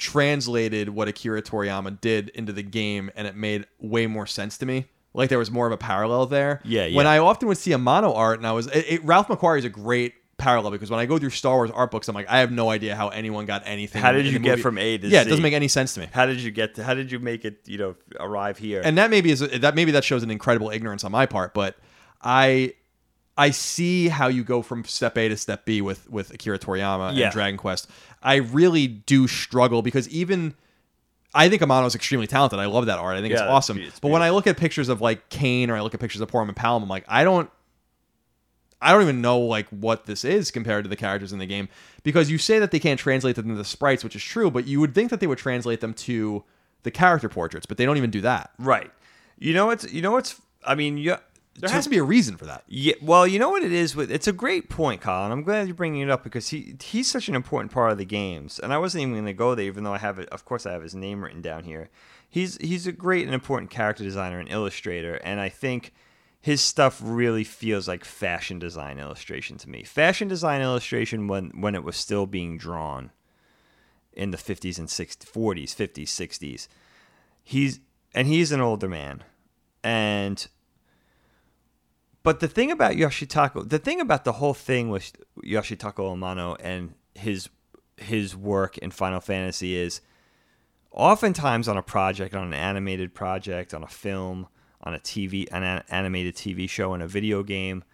translated 0.00 0.88
what 0.88 1.06
Akira 1.08 1.42
Toriyama 1.42 2.00
did 2.00 2.30
into 2.30 2.52
the 2.52 2.62
game, 2.62 3.10
and 3.14 3.26
it 3.26 3.36
made 3.36 3.66
way 3.78 4.06
more 4.06 4.26
sense 4.26 4.58
to 4.58 4.66
me. 4.66 4.86
Like 5.12 5.28
there 5.28 5.38
was 5.38 5.50
more 5.50 5.66
of 5.66 5.72
a 5.72 5.76
parallel 5.76 6.26
there. 6.26 6.60
Yeah, 6.64 6.88
When. 6.94 7.06
I 7.06 7.18
often 7.18 7.48
would 7.48 7.58
see 7.58 7.72
Amano 7.72 8.16
art, 8.16 8.38
and 8.38 8.46
I 8.46 8.52
was 8.52 8.66
it, 8.68 8.84
it- 8.88 9.04
Ralph 9.04 9.28
McQuarrie 9.28 9.58
is 9.58 9.64
a 9.64 9.68
great 9.68 10.14
parallel 10.38 10.70
because 10.70 10.90
when 10.90 10.98
I 11.00 11.04
go 11.06 11.18
through 11.18 11.30
Star 11.30 11.56
Wars 11.56 11.70
art 11.70 11.90
books, 11.90 12.08
I'm 12.08 12.14
like, 12.14 12.28
I 12.30 12.38
have 12.38 12.50
no 12.50 12.70
idea 12.70 12.96
how 12.96 13.08
anyone 13.08 13.44
got 13.44 13.62
anything. 13.66 14.00
How 14.00 14.12
did 14.12 14.24
you 14.24 14.38
get 14.38 14.50
movie. 14.52 14.62
from 14.62 14.78
A 14.78 14.96
to 14.98 15.08
Yeah, 15.08 15.20
it 15.20 15.28
doesn't 15.28 15.42
make 15.42 15.52
any 15.52 15.68
sense 15.68 15.94
to 15.94 16.00
me. 16.00 16.08
How 16.12 16.24
did 16.26 16.40
you 16.40 16.50
get 16.50 16.76
to, 16.76 16.84
how 16.84 16.94
did 16.94 17.12
you 17.12 17.18
make 17.18 17.44
it, 17.44 17.58
you 17.66 17.76
know, 17.76 17.94
arrive 18.18 18.56
here? 18.56 18.80
and 18.82 18.96
that 18.96 19.10
maybe 19.10 19.30
is 19.32 19.40
that 19.40 19.74
maybe 19.74 19.90
that 19.92 20.04
shows 20.04 20.22
an 20.22 20.30
incredible 20.30 20.70
ignorance 20.70 21.04
on 21.04 21.12
my 21.12 21.26
part, 21.26 21.52
but 21.52 21.76
I 22.22 22.74
I 23.40 23.50
see 23.50 24.08
how 24.08 24.28
you 24.28 24.44
go 24.44 24.60
from 24.62 24.84
step 24.84 25.16
A 25.16 25.28
to 25.28 25.36
step 25.36 25.64
B 25.64 25.80
with 25.80 26.10
with 26.10 26.32
Akira 26.34 26.58
Toriyama 26.58 27.16
Yeah. 27.16 27.24
and 27.26 27.32
Dragon 27.32 27.56
Quest. 27.56 27.88
I 28.22 28.36
really 28.36 28.86
do 28.86 29.26
struggle 29.26 29.80
because 29.82 30.08
even 30.10 30.54
I 31.34 31.48
think 31.48 31.62
Amano 31.62 31.86
is 31.86 31.94
extremely 31.94 32.26
talented. 32.26 32.58
I 32.58 32.66
love 32.66 32.86
that 32.86 32.98
art. 32.98 33.16
I 33.16 33.20
think 33.20 33.32
it's 33.32 33.40
Yeah, 33.40 33.46
it's 33.46 33.52
awesome. 33.52 33.78
it's 33.78 33.98
but 34.00 34.08
when 34.10 34.22
I 34.22 34.30
look 34.30 34.46
at 34.46 34.56
pictures 34.56 34.88
of 34.88 35.00
like 35.00 35.28
Kain 35.30 35.70
or 35.70 35.76
I 35.76 35.80
look 35.80 35.94
at 35.94 36.00
pictures 36.00 36.20
of 36.20 36.28
Poor 36.28 36.42
and 36.42 36.54
Palom, 36.54 36.82
I'm 36.82 36.88
like, 36.88 37.04
I 37.08 37.24
don't 37.24 37.48
I 38.82 38.92
don't 38.92 39.02
even 39.02 39.20
know 39.20 39.38
like 39.40 39.68
what 39.68 40.06
this 40.06 40.24
is 40.24 40.50
compared 40.50 40.84
to 40.84 40.88
the 40.90 40.96
characters 40.96 41.32
in 41.32 41.38
the 41.38 41.46
game 41.46 41.68
because 42.02 42.30
you 42.30 42.38
say 42.38 42.58
that 42.58 42.70
they 42.70 42.78
can't 42.78 42.98
translate 42.98 43.36
them 43.36 43.48
to 43.48 43.54
the 43.54 43.64
sprites, 43.64 44.02
which 44.04 44.16
is 44.16 44.22
true, 44.22 44.50
but 44.50 44.66
you 44.66 44.80
would 44.80 44.94
think 44.94 45.10
that 45.10 45.20
they 45.20 45.26
would 45.26 45.38
translate 45.38 45.80
them 45.80 45.92
to 45.94 46.44
the 46.82 46.90
character 46.90 47.28
portraits, 47.28 47.66
but 47.66 47.76
they 47.76 47.84
don't 47.84 47.96
even 47.98 48.10
do 48.10 48.20
that. 48.22 48.50
right. 48.58 48.90
You 49.38 49.54
know 49.54 49.66
what's 49.66 49.90
you 49.90 50.02
know 50.02 50.12
what's 50.12 50.40
I 50.66 50.74
mean, 50.74 50.98
you 50.98 51.16
There 51.58 51.70
has 51.70 51.84
to 51.84 51.90
be 51.90 51.98
a 51.98 52.04
reason 52.04 52.36
for 52.36 52.46
that. 52.46 52.64
Yeah, 52.68 52.94
well, 53.02 53.26
you 53.26 53.38
know 53.38 53.50
what 53.50 53.62
it 53.62 53.72
is 53.72 53.94
with 53.94 54.10
it's 54.10 54.28
a 54.28 54.32
great 54.32 54.70
point, 54.70 55.00
Colin. 55.00 55.32
I'm 55.32 55.42
glad 55.42 55.66
you're 55.66 55.74
bringing 55.74 56.00
it 56.00 56.10
up 56.10 56.22
because 56.22 56.48
he 56.48 56.76
he's 56.82 57.10
such 57.10 57.28
an 57.28 57.34
important 57.34 57.72
part 57.72 57.92
of 57.92 57.98
the 57.98 58.04
games, 58.04 58.58
and 58.58 58.72
I 58.72 58.78
wasn't 58.78 59.02
even 59.02 59.14
going 59.14 59.26
to 59.26 59.32
go 59.32 59.54
there, 59.54 59.66
even 59.66 59.84
though 59.84 59.92
I 59.92 59.98
have 59.98 60.18
it. 60.18 60.28
Of 60.30 60.44
course, 60.44 60.64
I 60.64 60.72
have 60.72 60.82
his 60.82 60.94
name 60.94 61.22
written 61.22 61.42
down 61.42 61.64
here. 61.64 61.90
He's 62.28 62.56
he's 62.58 62.86
a 62.86 62.92
great 62.92 63.26
and 63.26 63.34
important 63.34 63.70
character 63.70 64.04
designer 64.04 64.38
and 64.38 64.48
illustrator, 64.48 65.16
and 65.16 65.40
I 65.40 65.48
think 65.48 65.92
his 66.40 66.62
stuff 66.62 67.00
really 67.04 67.44
feels 67.44 67.86
like 67.86 68.04
fashion 68.04 68.58
design 68.58 68.98
illustration 68.98 69.58
to 69.58 69.68
me. 69.68 69.82
Fashion 69.82 70.28
design 70.28 70.62
illustration 70.62 71.28
when 71.28 71.50
when 71.60 71.74
it 71.74 71.84
was 71.84 71.96
still 71.96 72.26
being 72.26 72.56
drawn 72.56 73.10
in 74.12 74.30
the 74.30 74.36
50s 74.36 74.78
and 74.78 74.88
60s, 74.88 75.18
40s, 75.18 75.74
50s, 75.74 76.04
60s. 76.04 76.68
He's 77.42 77.80
and 78.14 78.26
he's 78.26 78.52
an 78.52 78.60
older 78.60 78.88
man, 78.88 79.24
and 79.82 80.46
but 82.22 82.40
the 82.40 82.48
thing 82.48 82.70
about 82.70 82.94
Yoshitaka, 82.94 83.68
the 83.68 83.78
thing 83.78 84.00
about 84.00 84.24
the 84.24 84.32
whole 84.32 84.54
thing 84.54 84.90
with 84.90 85.12
Yoshitaka 85.44 85.96
Amano 85.96 86.56
and 86.60 86.94
his 87.14 87.48
his 87.96 88.34
work 88.36 88.78
in 88.78 88.90
Final 88.90 89.20
Fantasy 89.20 89.76
is 89.76 90.00
oftentimes 90.90 91.68
on 91.68 91.76
a 91.76 91.82
project, 91.82 92.34
on 92.34 92.46
an 92.46 92.54
animated 92.54 93.14
project, 93.14 93.74
on 93.74 93.82
a 93.82 93.88
film, 93.88 94.48
on 94.82 94.94
a 94.94 94.98
TV, 94.98 95.46
an 95.52 95.82
animated 95.88 96.34
TV 96.34 96.68
show, 96.68 96.94
in 96.94 97.02
a 97.02 97.06
video 97.06 97.42
game, 97.42 97.84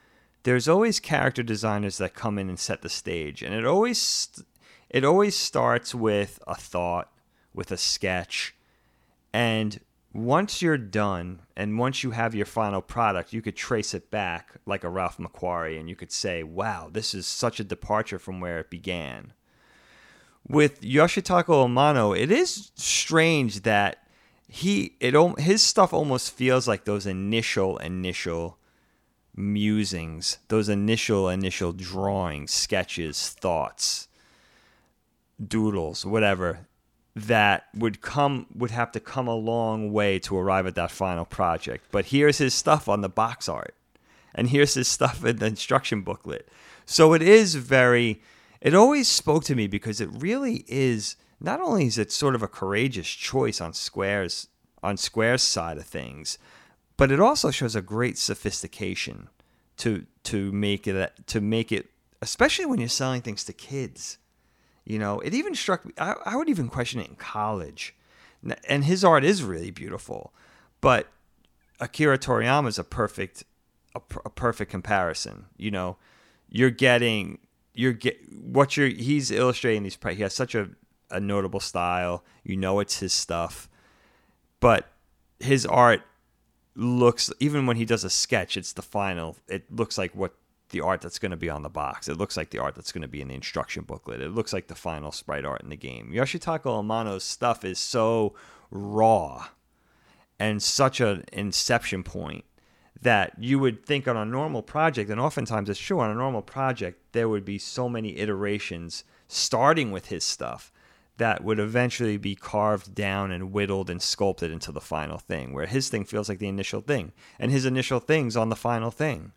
there's 0.45 0.69
always 0.69 1.01
character 1.01 1.43
designers 1.43 1.99
that 1.99 2.15
come 2.15 2.39
in 2.39 2.49
and 2.49 2.59
set 2.59 2.83
the 2.83 2.89
stage, 2.89 3.43
and 3.43 3.53
it 3.53 3.67
always 3.67 4.45
it 4.89 5.05
always 5.05 5.37
starts 5.37 5.95
with 5.95 6.39
a 6.47 6.55
thought, 6.55 7.11
with 7.53 7.73
a 7.73 7.77
sketch, 7.77 8.55
and 9.33 9.81
once 10.17 10.63
you're 10.63 10.79
done 10.79 11.43
and 11.57 11.79
once 11.79 12.03
you 12.03 12.13
have 12.13 12.35
your 12.35 12.47
final 12.47 12.81
product, 12.81 13.35
you 13.35 13.43
could 13.43 13.55
trace 13.55 13.93
it 13.93 14.11
back 14.11 14.55
like 14.65 14.83
a 14.83 14.89
Ralph 14.89 15.19
McQuarrie 15.19 15.79
and 15.79 15.91
you 15.91 15.95
could 15.95 16.11
say, 16.11 16.43
wow, 16.43 16.89
this 16.91 17.13
is 17.13 17.27
such 17.27 17.61
a 17.61 17.65
departure 17.65 18.19
from 18.19 18.41
where 18.41 18.59
it 18.59 18.71
began. 18.71 19.35
With 20.49 20.81
Yoshitaka 20.81 21.47
Amano, 21.47 22.19
it 22.19 22.31
is 22.31 22.71
strange 22.77 23.63
that 23.63 24.07
he 24.49 24.97
it 25.01 25.15
his 25.39 25.63
stuff 25.63 25.93
almost 25.93 26.33
feels 26.33 26.67
like 26.67 26.85
those 26.85 27.05
initial 27.05 27.77
initial 27.79 28.59
musings, 29.35 30.39
those 30.49 30.69
initial 30.69 31.29
initial 31.29 31.73
drawings, 31.73 32.53
sketches, 32.53 33.31
thoughts, 33.31 34.09
doodles, 35.45 36.07
whatever 36.07 36.66
that 37.17 37.69
would 37.75 38.03
come 38.03 38.47
would 38.55 38.71
have 38.71 38.93
to 38.93 39.01
come 39.01 39.27
a 39.27 39.35
long 39.35 39.91
way 39.91 40.19
to 40.19 40.37
arrive 40.37 40.67
at 40.67 40.75
that 40.75 40.91
final 40.91 41.25
project. 41.25 41.87
But 41.91 42.07
here's 42.07 42.37
his 42.37 42.53
stuff 42.53 42.89
on 42.89 43.01
the 43.01 43.09
box 43.09 43.49
art. 43.49 43.75
And 44.35 44.51
here's 44.51 44.75
his 44.75 44.87
stuff 44.87 45.25
in 45.25 45.39
the 45.39 45.47
instruction 45.47 46.03
booklet. 46.03 46.47
So 46.85 47.15
it 47.15 47.23
is 47.23 47.55
very 47.55 48.21
it 48.61 48.75
always 48.75 49.09
spoke 49.09 49.45
to 49.45 49.55
me 49.55 49.67
because 49.67 50.01
it 50.01 50.11
really 50.13 50.65
is 50.69 51.17
not 51.41 51.61
only 51.61 51.87
is 51.87 51.97
it 51.97 52.13
sort 52.13 52.35
of 52.35 52.43
a 52.43 52.49
courageous 52.49 53.09
choice 53.09 53.63
on 53.63 53.73
Square's 53.73 54.49
on 54.83 54.99
Square's 54.99 55.43
side 55.43 55.79
of 55.79 55.87
things, 55.87 56.37
but 56.99 57.11
it 57.11 57.19
also 57.19 57.51
shows 57.51 57.75
a 57.75 57.83
great 57.83 58.19
sophistication 58.19 59.29
to 59.79 60.05
to 60.25 60.53
make 60.53 60.87
it 60.87 61.27
to 61.29 61.41
make 61.41 61.73
it 61.73 61.89
especially 62.21 62.67
when 62.67 62.79
you're 62.79 62.91
selling 62.91 63.23
things 63.23 63.43
to 63.45 63.55
kids. 63.55 64.19
You 64.87 65.01
know, 65.01 65.19
it 65.21 65.35
even 65.35 65.55
struck 65.55 65.85
me. 65.85 65.93
I, 65.99 66.15
I 66.25 66.37
would 66.37 66.49
even 66.49 66.69
question 66.69 67.01
it 67.01 67.09
in 67.09 67.17
college. 67.17 67.95
And 68.69 68.85
his 68.85 69.05
art 69.05 69.25
is 69.25 69.43
really 69.43 69.73
beautiful, 69.73 70.33
but 70.81 71.09
Akira 71.81 72.17
Toriyama 72.17 72.69
is 72.69 72.79
a 72.79 72.85
perfect, 72.85 73.43
a, 73.97 74.01
a 74.25 74.31
perfect 74.31 74.71
comparison. 74.71 75.47
You 75.57 75.73
know, 75.73 75.97
you're 76.49 76.71
getting, 76.71 77.39
you're 77.75 77.93
get 77.93 78.17
what 78.33 78.77
you're. 78.77 78.87
He's 78.87 79.33
illustrating 79.33 79.83
these. 79.83 79.99
He 80.11 80.23
has 80.23 80.33
such 80.33 80.55
a, 80.55 80.69
a 81.11 81.19
notable 81.19 81.59
style. 81.59 82.23
You 82.45 82.57
know, 82.57 82.79
it's 82.79 83.01
his 83.01 83.13
stuff, 83.13 83.69
but 84.61 84.89
his 85.41 85.67
art 85.67 86.03
looks 86.77 87.33
even 87.41 87.67
when 87.67 87.77
he 87.77 87.87
does 87.87 88.05
a 88.05 88.11
sketch 88.11 88.57
it's 88.57 88.75
the 88.75 88.83
final 88.83 89.35
it 89.49 89.65
looks 89.73 89.97
like 89.97 90.15
what 90.15 90.35
the 90.71 90.81
art 90.81 91.01
that's 91.01 91.19
going 91.19 91.31
to 91.31 91.37
be 91.37 91.51
on 91.51 91.63
the 91.63 91.69
box. 91.69 92.09
It 92.09 92.17
looks 92.17 92.37
like 92.37 92.51
the 92.51 92.59
art 92.59 92.75
that's 92.75 92.93
going 92.93 93.03
to 93.03 93.09
be 93.09 93.21
in 93.21 93.29
the 93.29 93.35
instruction 93.35 93.85
booklet. 93.85 94.21
It 94.21 94.31
looks 94.31 94.53
like 94.53 94.67
the 94.67 94.75
final 94.75 95.13
sprite 95.13 95.45
art 95.45 95.63
in 95.63 95.69
the 95.69 95.77
game. 95.77 96.11
Yoshitaka 96.13 96.67
amano's 96.67 97.25
stuff 97.25 97.65
is 97.65 97.79
so 97.79 98.35
raw 98.71 99.49
and 100.39 100.63
such 100.63 101.01
an 101.01 101.25
inception 101.33 102.03
point 102.03 102.45
that 103.01 103.33
you 103.39 103.59
would 103.59 103.85
think 103.85 104.09
on 104.09 104.17
a 104.17 104.25
normal 104.25 104.63
project 104.63 105.11
and 105.11 105.21
oftentimes 105.21 105.69
it's 105.69 105.79
true 105.79 106.01
on 106.01 106.11
a 106.11 106.15
normal 106.15 106.43
project 106.43 107.01
there 107.13 107.29
would 107.29 107.45
be 107.45 107.59
so 107.59 107.89
many 107.89 108.17
iterations 108.17 109.05
starting 109.29 109.93
with 109.93 110.07
his 110.07 110.25
stuff 110.25 110.73
that 111.19 111.43
would 111.43 111.59
eventually 111.59 112.17
be 112.17 112.35
carved 112.35 112.95
down 112.95 113.31
and 113.31 113.53
whittled 113.53 113.89
and 113.89 114.03
sculpted 114.03 114.51
into 114.51 114.71
the 114.71 114.81
final 114.81 115.19
thing, 115.19 115.53
where 115.53 115.67
his 115.67 115.89
thing 115.89 116.05
feels 116.05 116.29
like 116.29 116.39
the 116.39 116.49
initial 116.49 116.81
thing, 116.81 117.13
and 117.39 117.51
his 117.51 117.65
initial 117.65 118.01
thing's 118.01 118.37
on 118.37 118.51
the 118.51 118.57
final 118.57 118.91
thing. 118.91 119.33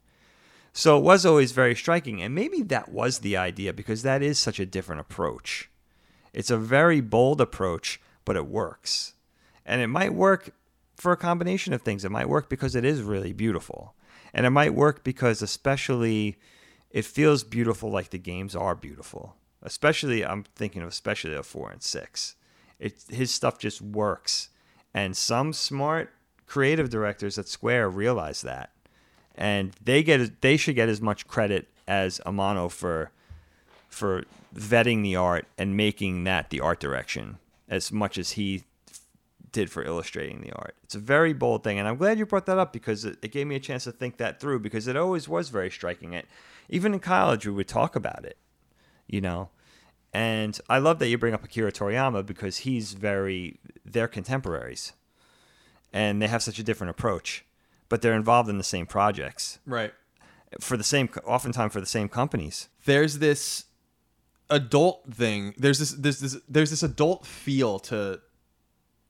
So 0.73 0.97
it 0.97 1.03
was 1.03 1.25
always 1.25 1.51
very 1.51 1.75
striking, 1.75 2.21
and 2.21 2.33
maybe 2.33 2.61
that 2.63 2.91
was 2.91 3.19
the 3.19 3.35
idea 3.35 3.73
because 3.73 4.03
that 4.03 4.21
is 4.21 4.37
such 4.37 4.59
a 4.59 4.65
different 4.65 5.01
approach. 5.01 5.69
It's 6.33 6.51
a 6.51 6.57
very 6.57 7.01
bold 7.01 7.41
approach, 7.41 7.99
but 8.23 8.35
it 8.35 8.45
works. 8.45 9.13
And 9.65 9.81
it 9.81 9.87
might 9.87 10.13
work 10.13 10.51
for 10.95 11.11
a 11.11 11.17
combination 11.17 11.73
of 11.73 11.81
things. 11.81 12.05
It 12.05 12.11
might 12.11 12.29
work 12.29 12.49
because 12.49 12.75
it 12.75 12.85
is 12.85 13.01
really 13.01 13.33
beautiful. 13.33 13.95
And 14.33 14.45
it 14.45 14.51
might 14.51 14.75
work 14.75 15.03
because, 15.03 15.41
especially, 15.41 16.37
it 16.91 17.05
feels 17.05 17.43
beautiful 17.43 17.89
like 17.89 18.09
the 18.09 18.19
games 18.19 18.55
are 18.55 18.75
beautiful. 18.75 19.35
Especially, 19.61 20.25
I'm 20.25 20.43
thinking 20.55 20.81
of 20.81 20.89
especially 20.89 21.33
of 21.35 21.45
four 21.45 21.71
and 21.71 21.81
six. 21.81 22.35
It, 22.79 23.03
his 23.09 23.31
stuff 23.31 23.57
just 23.59 23.81
works. 23.81 24.49
And 24.93 25.15
some 25.15 25.53
smart 25.53 26.13
creative 26.45 26.89
directors 26.89 27.37
at 27.37 27.47
Square 27.47 27.89
realize 27.89 28.41
that. 28.41 28.71
And 29.35 29.71
they 29.83 30.03
get 30.03 30.41
they 30.41 30.57
should 30.57 30.75
get 30.75 30.89
as 30.89 31.01
much 31.01 31.27
credit 31.27 31.67
as 31.87 32.19
Amano 32.25 32.69
for 32.69 33.11
for 33.89 34.23
vetting 34.55 35.03
the 35.03 35.15
art 35.15 35.45
and 35.57 35.77
making 35.77 36.23
that 36.23 36.49
the 36.49 36.59
art 36.59 36.79
direction 36.79 37.37
as 37.67 37.91
much 37.91 38.17
as 38.17 38.31
he 38.31 38.63
did 39.51 39.71
for 39.71 39.83
illustrating 39.83 40.41
the 40.41 40.51
art. 40.51 40.75
It's 40.83 40.95
a 40.95 40.99
very 40.99 41.33
bold 41.33 41.63
thing, 41.63 41.79
and 41.79 41.87
I'm 41.87 41.97
glad 41.97 42.19
you 42.19 42.25
brought 42.25 42.45
that 42.47 42.57
up 42.57 42.73
because 42.73 43.05
it, 43.05 43.17
it 43.21 43.31
gave 43.31 43.47
me 43.47 43.55
a 43.55 43.59
chance 43.59 43.83
to 43.85 43.91
think 43.91 44.17
that 44.17 44.39
through 44.39 44.59
because 44.59 44.87
it 44.87 44.95
always 44.95 45.27
was 45.27 45.49
very 45.49 45.69
striking. 45.69 46.13
It 46.13 46.27
even 46.67 46.93
in 46.93 46.99
college 46.99 47.45
we 47.45 47.53
would 47.53 47.67
talk 47.67 47.95
about 47.95 48.25
it, 48.25 48.37
you 49.07 49.21
know. 49.21 49.49
And 50.13 50.59
I 50.69 50.79
love 50.79 50.99
that 50.99 51.07
you 51.07 51.17
bring 51.17 51.33
up 51.33 51.43
Akira 51.43 51.71
Toriyama 51.71 52.25
because 52.25 52.57
he's 52.57 52.93
very 52.93 53.59
they're 53.85 54.07
contemporaries, 54.07 54.93
and 55.93 56.21
they 56.21 56.27
have 56.27 56.43
such 56.43 56.59
a 56.59 56.63
different 56.63 56.91
approach, 56.91 57.45
but 57.89 58.01
they're 58.01 58.15
involved 58.15 58.49
in 58.49 58.57
the 58.57 58.63
same 58.63 58.85
projects 58.85 59.59
Right. 59.65 59.93
for 60.59 60.77
the 60.77 60.83
same, 60.83 61.09
oftentimes 61.25 61.73
for 61.73 61.79
the 61.81 61.85
same 61.85 62.07
companies. 62.09 62.69
There's 62.85 63.19
this 63.19 63.65
adult 64.49 65.13
thing. 65.13 65.53
There's 65.57 65.79
this 65.79 65.91
there's 65.91 66.19
this 66.19 66.37
there's 66.47 66.69
this 66.69 66.83
adult 66.83 67.25
feel 67.25 67.79
to 67.79 68.19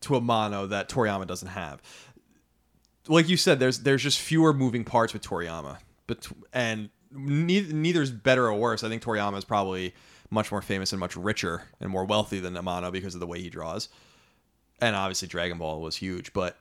to 0.01 0.10
Amano 0.14 0.68
that 0.69 0.89
Toriyama 0.89 1.27
doesn't 1.27 1.49
have. 1.49 1.81
Like 3.07 3.27
you 3.30 3.38
said, 3.38 3.60
there's 3.60 3.80
there's 3.80 4.03
just 4.03 4.19
fewer 4.19 4.53
moving 4.53 4.84
parts 4.84 5.14
with 5.14 5.23
Toriyama, 5.23 5.77
but 6.07 6.27
and 6.53 6.89
neither 7.11 7.73
neither's 7.73 8.11
better 8.11 8.45
or 8.47 8.53
worse. 8.53 8.84
I 8.84 8.89
think 8.89 9.01
Toriyama 9.03 9.38
is 9.38 9.45
probably 9.45 9.93
much 10.30 10.51
more 10.51 10.61
famous 10.61 10.91
and 10.93 10.99
much 10.99 11.15
richer 11.15 11.64
and 11.80 11.89
more 11.89 12.06
wealthy 12.06 12.39
than 12.39 12.53
Amano 12.53 12.91
because 12.91 13.15
of 13.15 13.19
the 13.19 13.26
way 13.27 13.41
he 13.41 13.49
draws. 13.49 13.89
And 14.80 14.95
obviously 14.95 15.27
Dragon 15.27 15.57
Ball 15.57 15.81
was 15.81 15.95
huge, 15.95 16.34
but 16.34 16.56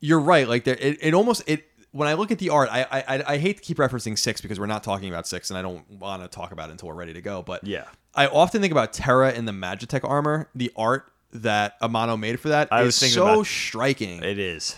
you're 0.00 0.20
right. 0.20 0.48
Like 0.48 0.64
there, 0.64 0.76
it, 0.78 0.98
it 1.00 1.14
almost 1.14 1.42
it. 1.46 1.66
When 1.92 2.08
I 2.08 2.14
look 2.14 2.32
at 2.32 2.38
the 2.40 2.50
art, 2.50 2.68
I, 2.72 2.82
I 2.90 3.34
I 3.34 3.38
hate 3.38 3.58
to 3.58 3.62
keep 3.62 3.76
referencing 3.78 4.18
six 4.18 4.40
because 4.40 4.58
we're 4.58 4.66
not 4.66 4.82
talking 4.82 5.08
about 5.08 5.26
six, 5.28 5.50
and 5.50 5.56
I 5.58 5.62
don't 5.62 5.88
want 5.90 6.22
to 6.22 6.28
talk 6.28 6.50
about 6.52 6.68
it 6.68 6.72
until 6.72 6.88
we're 6.88 6.94
ready 6.94 7.12
to 7.14 7.22
go. 7.22 7.42
But 7.42 7.64
Yeah. 7.64 7.84
I 8.16 8.26
often 8.26 8.60
think 8.60 8.70
about 8.72 8.92
Terra 8.92 9.32
in 9.32 9.44
the 9.44 9.52
Magitech 9.52 10.08
armor. 10.08 10.48
The 10.54 10.72
art 10.76 11.10
that 11.32 11.80
Amano 11.80 12.18
made 12.18 12.38
for 12.40 12.48
that 12.50 12.68
I 12.72 12.82
is 12.82 12.94
so 12.96 13.24
about- 13.34 13.46
striking 13.46 14.22
It 14.22 14.38
is. 14.38 14.76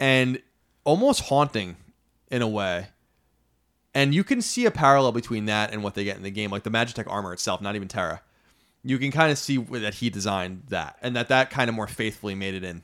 and 0.00 0.40
almost 0.84 1.22
haunting 1.22 1.76
in 2.30 2.42
a 2.42 2.48
way. 2.48 2.88
And 3.94 4.14
you 4.14 4.24
can 4.24 4.42
see 4.42 4.66
a 4.66 4.70
parallel 4.70 5.12
between 5.12 5.46
that 5.46 5.72
and 5.72 5.82
what 5.82 5.94
they 5.94 6.04
get 6.04 6.16
in 6.16 6.22
the 6.22 6.30
game, 6.30 6.50
like 6.50 6.64
the 6.64 6.70
Magitech 6.70 7.10
armor 7.10 7.32
itself, 7.32 7.60
not 7.62 7.76
even 7.76 7.88
Terra. 7.88 8.20
You 8.84 8.98
can 8.98 9.10
kind 9.10 9.32
of 9.32 9.38
see 9.38 9.56
that 9.56 9.94
he 9.94 10.10
designed 10.10 10.64
that, 10.68 10.96
and 11.02 11.16
that 11.16 11.28
that 11.28 11.50
kind 11.50 11.68
of 11.68 11.74
more 11.74 11.86
faithfully 11.88 12.34
made 12.34 12.54
it 12.54 12.62
in. 12.62 12.82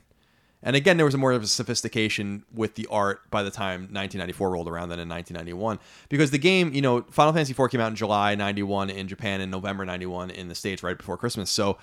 And 0.63 0.75
again, 0.75 0.97
there 0.97 1.05
was 1.05 1.13
a 1.13 1.17
more 1.17 1.33
of 1.33 1.43
a 1.43 1.47
sophistication 1.47 2.45
with 2.53 2.75
the 2.75 2.87
art 2.89 3.29
by 3.29 3.43
the 3.43 3.51
time 3.51 3.81
1994 3.81 4.51
rolled 4.51 4.67
around 4.69 4.89
than 4.89 4.99
in 4.99 5.09
1991, 5.09 5.79
because 6.09 6.31
the 6.31 6.37
game, 6.37 6.73
you 6.73 6.81
know, 6.81 7.01
Final 7.11 7.33
Fantasy 7.33 7.51
IV 7.51 7.69
came 7.69 7.81
out 7.81 7.89
in 7.89 7.95
July 7.95 8.33
91 8.35 8.89
in 8.89 9.07
Japan 9.07 9.41
and 9.41 9.51
November 9.51 9.85
91 9.85 10.29
in 10.31 10.47
the 10.47 10.55
states, 10.55 10.81
right 10.81 10.97
before 10.97 11.17
Christmas. 11.17 11.51
So 11.51 11.77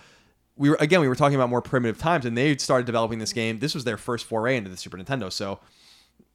we 0.57 0.71
were 0.71 0.77
again 0.81 1.01
we 1.01 1.09
were 1.09 1.15
talking 1.15 1.37
about 1.37 1.51
more 1.51 1.63
primitive 1.63 1.99
times, 1.99 2.25
and 2.25 2.37
they 2.37 2.57
started 2.57 2.87
developing 2.87 3.19
this 3.19 3.33
game. 3.33 3.59
This 3.59 3.75
was 3.75 3.85
their 3.85 3.97
first 3.97 4.27
foray 4.27 4.57
into 4.57 4.71
the 4.71 4.77
Super 4.77 4.97
Nintendo, 4.97 5.31
so 5.31 5.61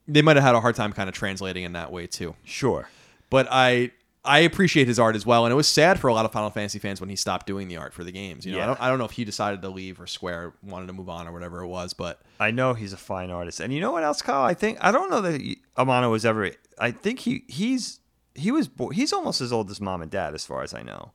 they 0.07 0.21
might 0.21 0.35
have 0.35 0.43
had 0.43 0.55
a 0.55 0.61
hard 0.61 0.75
time 0.75 0.93
kind 0.93 1.09
of 1.09 1.15
translating 1.15 1.63
in 1.63 1.73
that 1.73 1.91
way 1.91 2.07
too. 2.07 2.35
Sure. 2.43 2.87
But 3.29 3.47
I 3.49 3.91
I 4.25 4.39
appreciate 4.39 4.87
his 4.87 4.99
art 4.99 5.15
as 5.15 5.25
well, 5.25 5.45
and 5.45 5.51
it 5.51 5.55
was 5.55 5.67
sad 5.67 5.99
for 5.99 6.07
a 6.07 6.13
lot 6.13 6.25
of 6.25 6.31
Final 6.31 6.49
Fantasy 6.49 6.79
fans 6.79 6.99
when 6.99 7.09
he 7.09 7.15
stopped 7.15 7.45
doing 7.45 7.67
the 7.67 7.77
art 7.77 7.93
for 7.93 8.03
the 8.03 8.11
games. 8.11 8.45
You 8.45 8.53
know, 8.53 8.61
I 8.61 8.65
don't 8.65 8.81
I 8.81 8.89
don't 8.89 8.97
know 8.99 9.05
if 9.05 9.11
he 9.11 9.25
decided 9.25 9.61
to 9.61 9.69
leave 9.69 9.99
or 9.99 10.07
Square 10.07 10.53
wanted 10.63 10.87
to 10.87 10.93
move 10.93 11.09
on 11.09 11.27
or 11.27 11.31
whatever 11.31 11.61
it 11.61 11.67
was, 11.67 11.93
but 11.93 12.21
I 12.39 12.51
know 12.51 12.73
he's 12.73 12.93
a 12.93 12.97
fine 12.97 13.29
artist, 13.29 13.59
and 13.59 13.73
you 13.73 13.79
know 13.79 13.91
what 13.91 14.03
else, 14.03 14.21
Kyle? 14.21 14.43
I 14.43 14.53
think 14.53 14.77
I 14.81 14.91
don't 14.91 15.09
know 15.09 15.21
that 15.21 15.39
he, 15.39 15.59
Amano 15.77 16.11
was 16.11 16.25
ever. 16.25 16.51
I 16.79 16.91
think 16.91 17.19
he 17.19 17.43
he's 17.47 17.99
he 18.33 18.51
was 18.51 18.67
bo- 18.67 18.89
he's 18.89 19.13
almost 19.13 19.41
as 19.41 19.53
old 19.53 19.69
as 19.71 19.79
mom 19.79 20.01
and 20.01 20.11
dad, 20.11 20.33
as 20.33 20.45
far 20.45 20.63
as 20.63 20.73
I 20.73 20.81
know. 20.81 21.11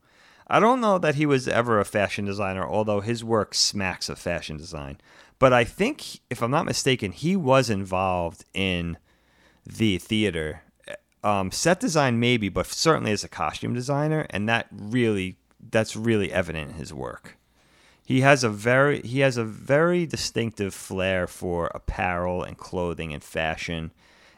I 0.46 0.58
don't 0.58 0.80
know 0.80 0.98
that 0.98 1.14
he 1.14 1.26
was 1.26 1.46
ever 1.46 1.78
a 1.78 1.84
fashion 1.84 2.24
designer, 2.24 2.66
although 2.66 3.00
his 3.00 3.22
work 3.22 3.54
smacks 3.54 4.08
of 4.08 4.18
fashion 4.18 4.56
design. 4.56 4.98
But 5.38 5.52
I 5.52 5.62
think, 5.64 6.20
if 6.28 6.42
I'm 6.42 6.50
not 6.50 6.66
mistaken, 6.66 7.12
he 7.12 7.36
was 7.36 7.70
involved 7.70 8.44
in 8.52 8.98
the 9.64 9.98
theater. 9.98 10.62
Um, 11.22 11.50
set 11.52 11.80
design 11.80 12.18
maybe, 12.18 12.48
but 12.48 12.66
certainly 12.66 13.12
as 13.12 13.24
a 13.24 13.28
costume 13.28 13.74
designer, 13.74 14.26
and 14.30 14.48
that 14.48 14.68
really 14.70 15.36
that's 15.70 15.94
really 15.94 16.32
evident 16.32 16.70
in 16.70 16.76
his 16.76 16.94
work. 16.94 17.36
He 18.04 18.22
has 18.22 18.42
a 18.42 18.48
very 18.48 19.02
he 19.02 19.20
has 19.20 19.36
a 19.36 19.44
very 19.44 20.06
distinctive 20.06 20.74
flair 20.74 21.26
for 21.26 21.70
apparel 21.74 22.42
and 22.42 22.56
clothing 22.56 23.12
and 23.12 23.22
fashion, 23.22 23.92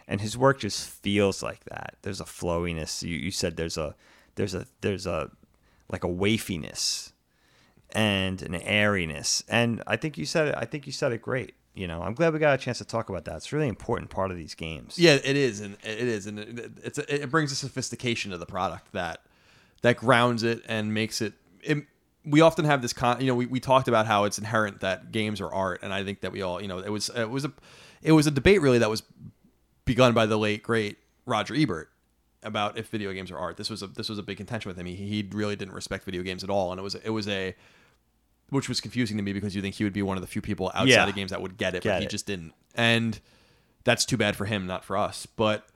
and 0.07 0.21
his 0.21 0.37
work 0.37 0.61
just 0.61 0.89
feels 0.89 1.43
like 1.43 1.65
that. 1.65 1.95
There's 2.03 2.21
a 2.21 2.25
flowiness. 2.25 3.03
You, 3.03 3.17
you 3.17 3.31
said 3.31 3.57
there's 3.57 3.79
a 3.79 3.95
there's 4.35 4.55
a 4.55 4.67
there's 4.81 5.07
a 5.07 5.31
like 5.89 6.05
a 6.05 6.09
wafiness 6.09 7.13
and 7.93 8.43
an 8.43 8.57
airiness, 8.57 9.43
and 9.49 9.83
I 9.87 9.97
think 9.97 10.19
you 10.19 10.27
said 10.27 10.49
it. 10.49 10.55
I 10.59 10.65
think 10.65 10.87
you 10.87 10.93
said 10.93 11.13
it 11.13 11.23
great. 11.23 11.55
You 11.75 11.87
know, 11.87 12.03
I'm 12.03 12.13
glad 12.13 12.35
we 12.35 12.39
got 12.39 12.55
a 12.55 12.59
chance 12.59 12.79
to 12.79 12.85
talk 12.85 13.09
about 13.09 13.25
that. 13.25 13.37
It's 13.37 13.53
a 13.53 13.57
really 13.57 13.69
important 13.69 14.11
part 14.11 14.31
of 14.31 14.37
these 14.37 14.55
games. 14.55 14.99
Yeah, 14.99 15.15
it 15.15 15.37
is, 15.37 15.61
and 15.61 15.79
it 15.83 16.07
is, 16.07 16.27
and 16.27 16.39
it, 16.39 16.73
it's 16.83 16.99
it 16.99 17.31
brings 17.31 17.51
a 17.51 17.55
sophistication 17.55 18.31
to 18.33 18.39
the 18.39 18.47
product 18.47 18.93
that 18.93 19.23
that 19.81 19.97
grounds 19.97 20.43
it 20.43 20.63
and 20.69 20.93
makes 20.93 21.23
it. 21.23 21.33
it 21.63 21.87
we 22.25 22.41
often 22.41 22.65
have 22.67 22.83
this 22.83 22.93
con, 22.93 23.21
you 23.21 23.27
know, 23.27 23.35
we, 23.35 23.47
we 23.47 23.59
talked 23.59 23.89
about 23.89 24.07
how 24.07 24.25
it's 24.25 24.39
inherent 24.39 24.81
that 24.81 25.13
games 25.13 25.41
are 25.41 25.53
art, 25.53 25.81
and 25.83 25.95
I 25.95 26.05
think 26.05 26.21
that 26.21 26.31
we 26.31 26.43
all, 26.43 26.61
you 26.61 26.69
know, 26.69 26.79
it 26.79 26.91
was 26.91 27.09
it 27.09 27.31
was 27.31 27.45
a 27.47 27.53
it 28.03 28.13
was 28.13 28.27
a 28.27 28.31
debate 28.31 28.61
really 28.61 28.79
that 28.79 28.91
was 28.91 29.03
begun 29.85 30.13
by 30.13 30.27
the 30.27 30.37
late 30.37 30.63
great 30.63 30.99
Roger 31.25 31.55
Ebert 31.55 31.91
about 32.43 32.77
if 32.77 32.89
video 32.89 33.13
games 33.13 33.31
are 33.31 33.39
art. 33.39 33.57
This 33.57 33.71
was 33.71 33.83
a 33.83 33.87
this 33.87 34.09
was 34.11 34.19
a 34.19 34.23
big 34.23 34.37
contention 34.37 34.69
with 34.69 34.79
him. 34.79 34.87
He, 34.87 34.95
he 34.95 35.29
really 35.33 35.57
didn't 35.57 35.75
respect 35.75 36.05
video 36.05 36.23
games 36.23 36.45
at 36.45 36.51
all, 36.51 36.71
and 36.71 36.79
it 36.79 36.83
was 36.83 36.95
it 36.97 37.11
was 37.11 37.29
a 37.29 37.55
which 38.53 38.69
was 38.69 38.81
confusing 38.81 39.17
to 39.17 39.23
me 39.23 39.33
because 39.33 39.55
you 39.57 39.63
think 39.63 39.75
he 39.75 39.85
would 39.85 39.93
be 39.93 40.03
one 40.03 40.17
of 40.17 40.21
the 40.21 40.27
few 40.27 40.43
people 40.43 40.69
outside 40.75 40.89
Yeah. 40.89 41.09
of 41.09 41.15
games 41.15 41.31
that 41.31 41.41
would 41.41 41.57
get 41.57 41.75
it, 41.75 41.83
Get 41.83 41.95
but 41.95 41.99
he 42.01 42.07
it. 42.07 42.11
just 42.11 42.27
didn't. 42.27 42.53
And 42.75 43.19
that's 43.85 44.05
too 44.05 44.17
bad 44.17 44.37
for 44.37 44.45
him, 44.45 44.67
not 44.67 44.85
for 44.85 44.97
us. 44.97 45.27
But 45.27 45.67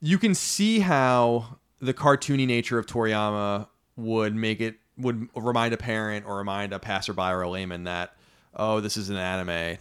you 0.00 0.18
can 0.18 0.34
see 0.34 0.80
how 0.80 1.58
the 1.80 1.94
cartoony 1.94 2.46
nature 2.46 2.78
of 2.78 2.86
Toriyama 2.86 3.68
would 3.96 4.34
make 4.34 4.60
it 4.60 4.76
would 4.96 5.28
remind 5.34 5.72
a 5.74 5.76
parent 5.76 6.26
or 6.26 6.36
remind 6.36 6.72
a 6.72 6.78
passerby 6.78 7.20
or 7.22 7.42
a 7.42 7.48
layman 7.48 7.84
that 7.84 8.14
oh 8.54 8.80
this 8.80 8.96
is 8.96 9.10
an 9.10 9.16
anime 9.16 9.78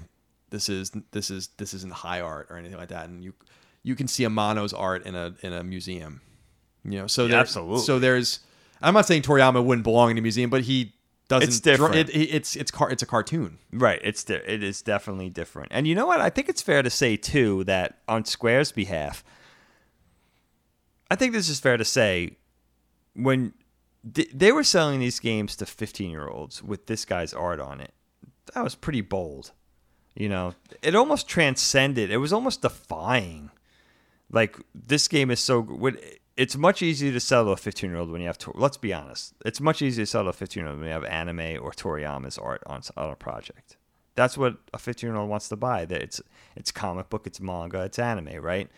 this 0.49 0.69
is 0.69 0.91
this 1.11 1.30
is 1.30 1.49
this 1.57 1.73
isn't 1.73 1.93
high 1.93 2.19
art 2.22 2.47
or 2.49 2.57
anything 2.57 2.77
like 2.77 2.89
that 2.89 3.07
and 3.10 3.23
you 3.23 3.34
you 3.84 3.95
can 3.95 4.07
see 4.07 4.23
Amano's 4.23 4.73
art 4.73 5.05
in 5.05 5.14
a 5.15 5.34
in 5.41 5.53
a 5.53 5.64
museum 5.64 6.22
you 6.84 6.97
know 6.99 7.07
so 7.07 7.23
Yeah, 7.26 7.31
there 7.31 7.39
absolutely. 7.41 7.80
so 7.81 7.99
there's 7.99 8.39
I'm 8.81 8.93
not 8.93 9.05
saying 9.05 9.22
Toriyama 9.23 9.64
wouldn't 9.64 9.84
belong 9.84 10.11
in 10.11 10.18
a 10.18 10.22
museum 10.22 10.49
but 10.49 10.61
he 10.64 10.93
doesn't 11.39 11.49
It's 11.49 11.60
different. 11.60 11.95
it, 11.95 12.10
it, 12.10 12.30
it's 12.35 12.55
it's 12.55 12.72
car, 12.72 12.89
it's 12.91 13.03
a 13.03 13.05
cartoon 13.05 13.57
Right. 13.72 13.99
It's 14.03 14.23
de- 14.23 14.51
it 14.51 14.64
is 14.64 14.81
definitely 14.81 15.30
different. 15.30 15.69
And 15.72 15.88
you 15.88 15.95
know 15.95 16.05
what? 16.05 16.22
I 16.22 16.30
think 16.30 16.49
it's 16.49 16.61
fair 16.61 16.84
to 16.84 16.89
say 16.89 17.18
too 17.18 17.64
that 17.65 17.99
on 18.07 18.26
Square's 18.26 18.72
behalf, 18.72 19.23
I 21.10 21.15
think 21.15 21.34
this 21.34 21.49
is 21.49 21.60
fair 21.60 21.77
to 21.77 21.85
say 21.85 22.38
when 23.15 23.53
th- 24.14 24.31
they 24.34 24.51
were 24.51 24.64
selling 24.64 24.99
these 24.99 25.19
games 25.19 25.55
to 25.57 25.65
15 25.65 26.10
year 26.10 26.27
olds 26.27 26.64
with 26.64 26.88
this 26.88 27.05
guy's 27.05 27.34
art 27.34 27.60
on 27.60 27.80
it, 27.81 27.93
that 28.53 28.64
was 28.64 28.76
pretty 28.76 29.01
bold. 29.01 29.51
You 30.15 30.30
know, 30.30 30.53
it 30.81 30.95
almost 30.95 31.27
transcended. 31.27 32.11
It 32.11 32.18
was 32.18 32.34
almost 32.34 32.61
defying. 32.61 33.49
Like 34.31 34.57
this 34.73 35.07
game 35.07 35.31
is 35.31 35.39
so 35.39 35.61
good. 35.61 35.99
It's 36.35 36.57
much 36.57 36.81
easier 36.81 37.11
to 37.11 37.19
sell 37.19 37.45
to 37.45 37.51
a 37.51 37.57
15 37.57 37.89
year 37.89 37.99
old 37.99 38.10
when 38.11 38.22
you 38.22 38.27
have. 38.27 38.38
Tor- 38.38 38.55
Let's 38.57 38.77
be 38.77 38.93
honest. 38.93 39.34
It's 39.45 39.61
much 39.61 39.81
easier 39.81 40.03
to 40.05 40.10
sell 40.10 40.23
to 40.23 40.30
a 40.30 40.34
15 40.34 40.61
year 40.61 40.69
old 40.69 40.80
when 40.80 40.88
you 40.88 40.93
have 40.93 41.05
anime 41.05 41.60
or 41.61 41.72
Toriyama's 41.72 42.38
art 42.38 42.64
on 42.65 42.81
on 42.97 43.11
a 43.11 43.15
project. 43.15 43.77
That's 44.15 44.38
what 44.38 44.57
a 44.73 44.80
15 44.80 45.10
year 45.10 45.15
old 45.18 45.30
wants 45.30 45.49
to 45.49 45.55
buy. 45.55 45.85
That 45.85 46.01
it's 46.01 46.22
it's 46.55 46.72
comic 46.72 47.10
book, 47.10 47.27
it's 47.27 47.39
manga, 47.39 47.84
it's 47.84 47.99
anime, 47.99 48.41
right? 48.41 48.69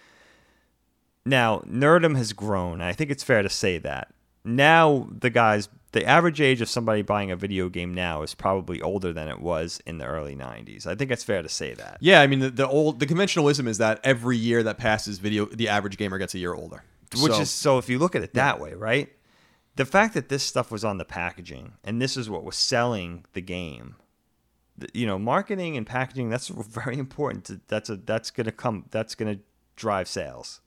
Now, 1.26 1.60
nerdom 1.62 2.16
has 2.18 2.34
grown. 2.34 2.82
I 2.82 2.94
think 2.94 3.10
it's 3.10 3.24
fair 3.24 3.42
to 3.42 3.50
say 3.50 3.78
that 3.80 4.14
now 4.44 5.08
the 5.12 5.32
guys, 5.32 5.70
the 5.92 6.06
average 6.06 6.40
age 6.40 6.62
of 6.62 6.70
somebody 6.70 7.02
buying 7.02 7.32
a 7.32 7.36
video 7.36 7.68
game 7.68 7.94
now 7.94 8.22
is 8.22 8.36
probably 8.36 8.80
older 8.82 9.12
than 9.12 9.28
it 9.28 9.40
was 9.40 9.82
in 9.86 9.98
the 9.98 10.06
early 10.06 10.36
'90s. 10.36 10.86
I 10.86 10.94
think 10.96 11.10
it's 11.10 11.24
fair 11.24 11.42
to 11.42 11.50
say 11.50 11.74
that. 11.74 11.98
Yeah, 12.02 12.22
I 12.22 12.28
mean 12.28 12.40
the, 12.40 12.50
the 12.50 12.68
old 12.68 13.00
the 13.00 13.08
conventional 13.08 13.46
wisdom 13.46 13.68
is 13.68 13.78
that 13.80 14.00
every 14.04 14.38
year 14.38 14.62
that 14.64 14.78
passes, 14.78 15.20
video 15.20 15.46
the 15.46 15.70
average 15.70 15.98
gamer 15.98 16.18
gets 16.18 16.36
a 16.36 16.40
year 16.40 16.54
older. 16.54 16.84
Which 17.14 17.34
So- 17.34 17.42
is 17.42 17.52
so 17.52 17.78
if 17.78 17.90
you 17.90 18.00
look 18.00 18.16
at 18.16 18.24
it 18.24 18.34
that 18.34 18.60
way, 18.60 18.74
right? 18.74 19.10
The 19.76 19.86
fact 19.86 20.14
that 20.14 20.30
this 20.30 20.42
stuff 20.44 20.72
was 20.72 20.86
on 20.86 20.98
the 20.98 21.06
packaging 21.06 21.74
and 21.84 22.02
this 22.02 22.16
is 22.18 22.30
what 22.30 22.44
was 22.44 22.56
selling 22.56 23.26
the 23.34 23.42
game. 23.42 23.96
You 24.94 25.06
know, 25.06 25.18
marketing 25.20 25.78
and 25.78 25.86
packaging 25.86 26.30
that's 26.30 26.48
very 26.50 26.98
important. 26.98 27.46
To, 27.46 27.62
that's 27.68 27.90
a 27.90 27.96
that's 27.98 28.32
going 28.32 28.46
to 28.46 28.52
come 28.52 28.86
that's 28.92 29.16
going 29.16 29.38
to 29.38 29.42
drive 29.76 30.08
sales. 30.08 30.62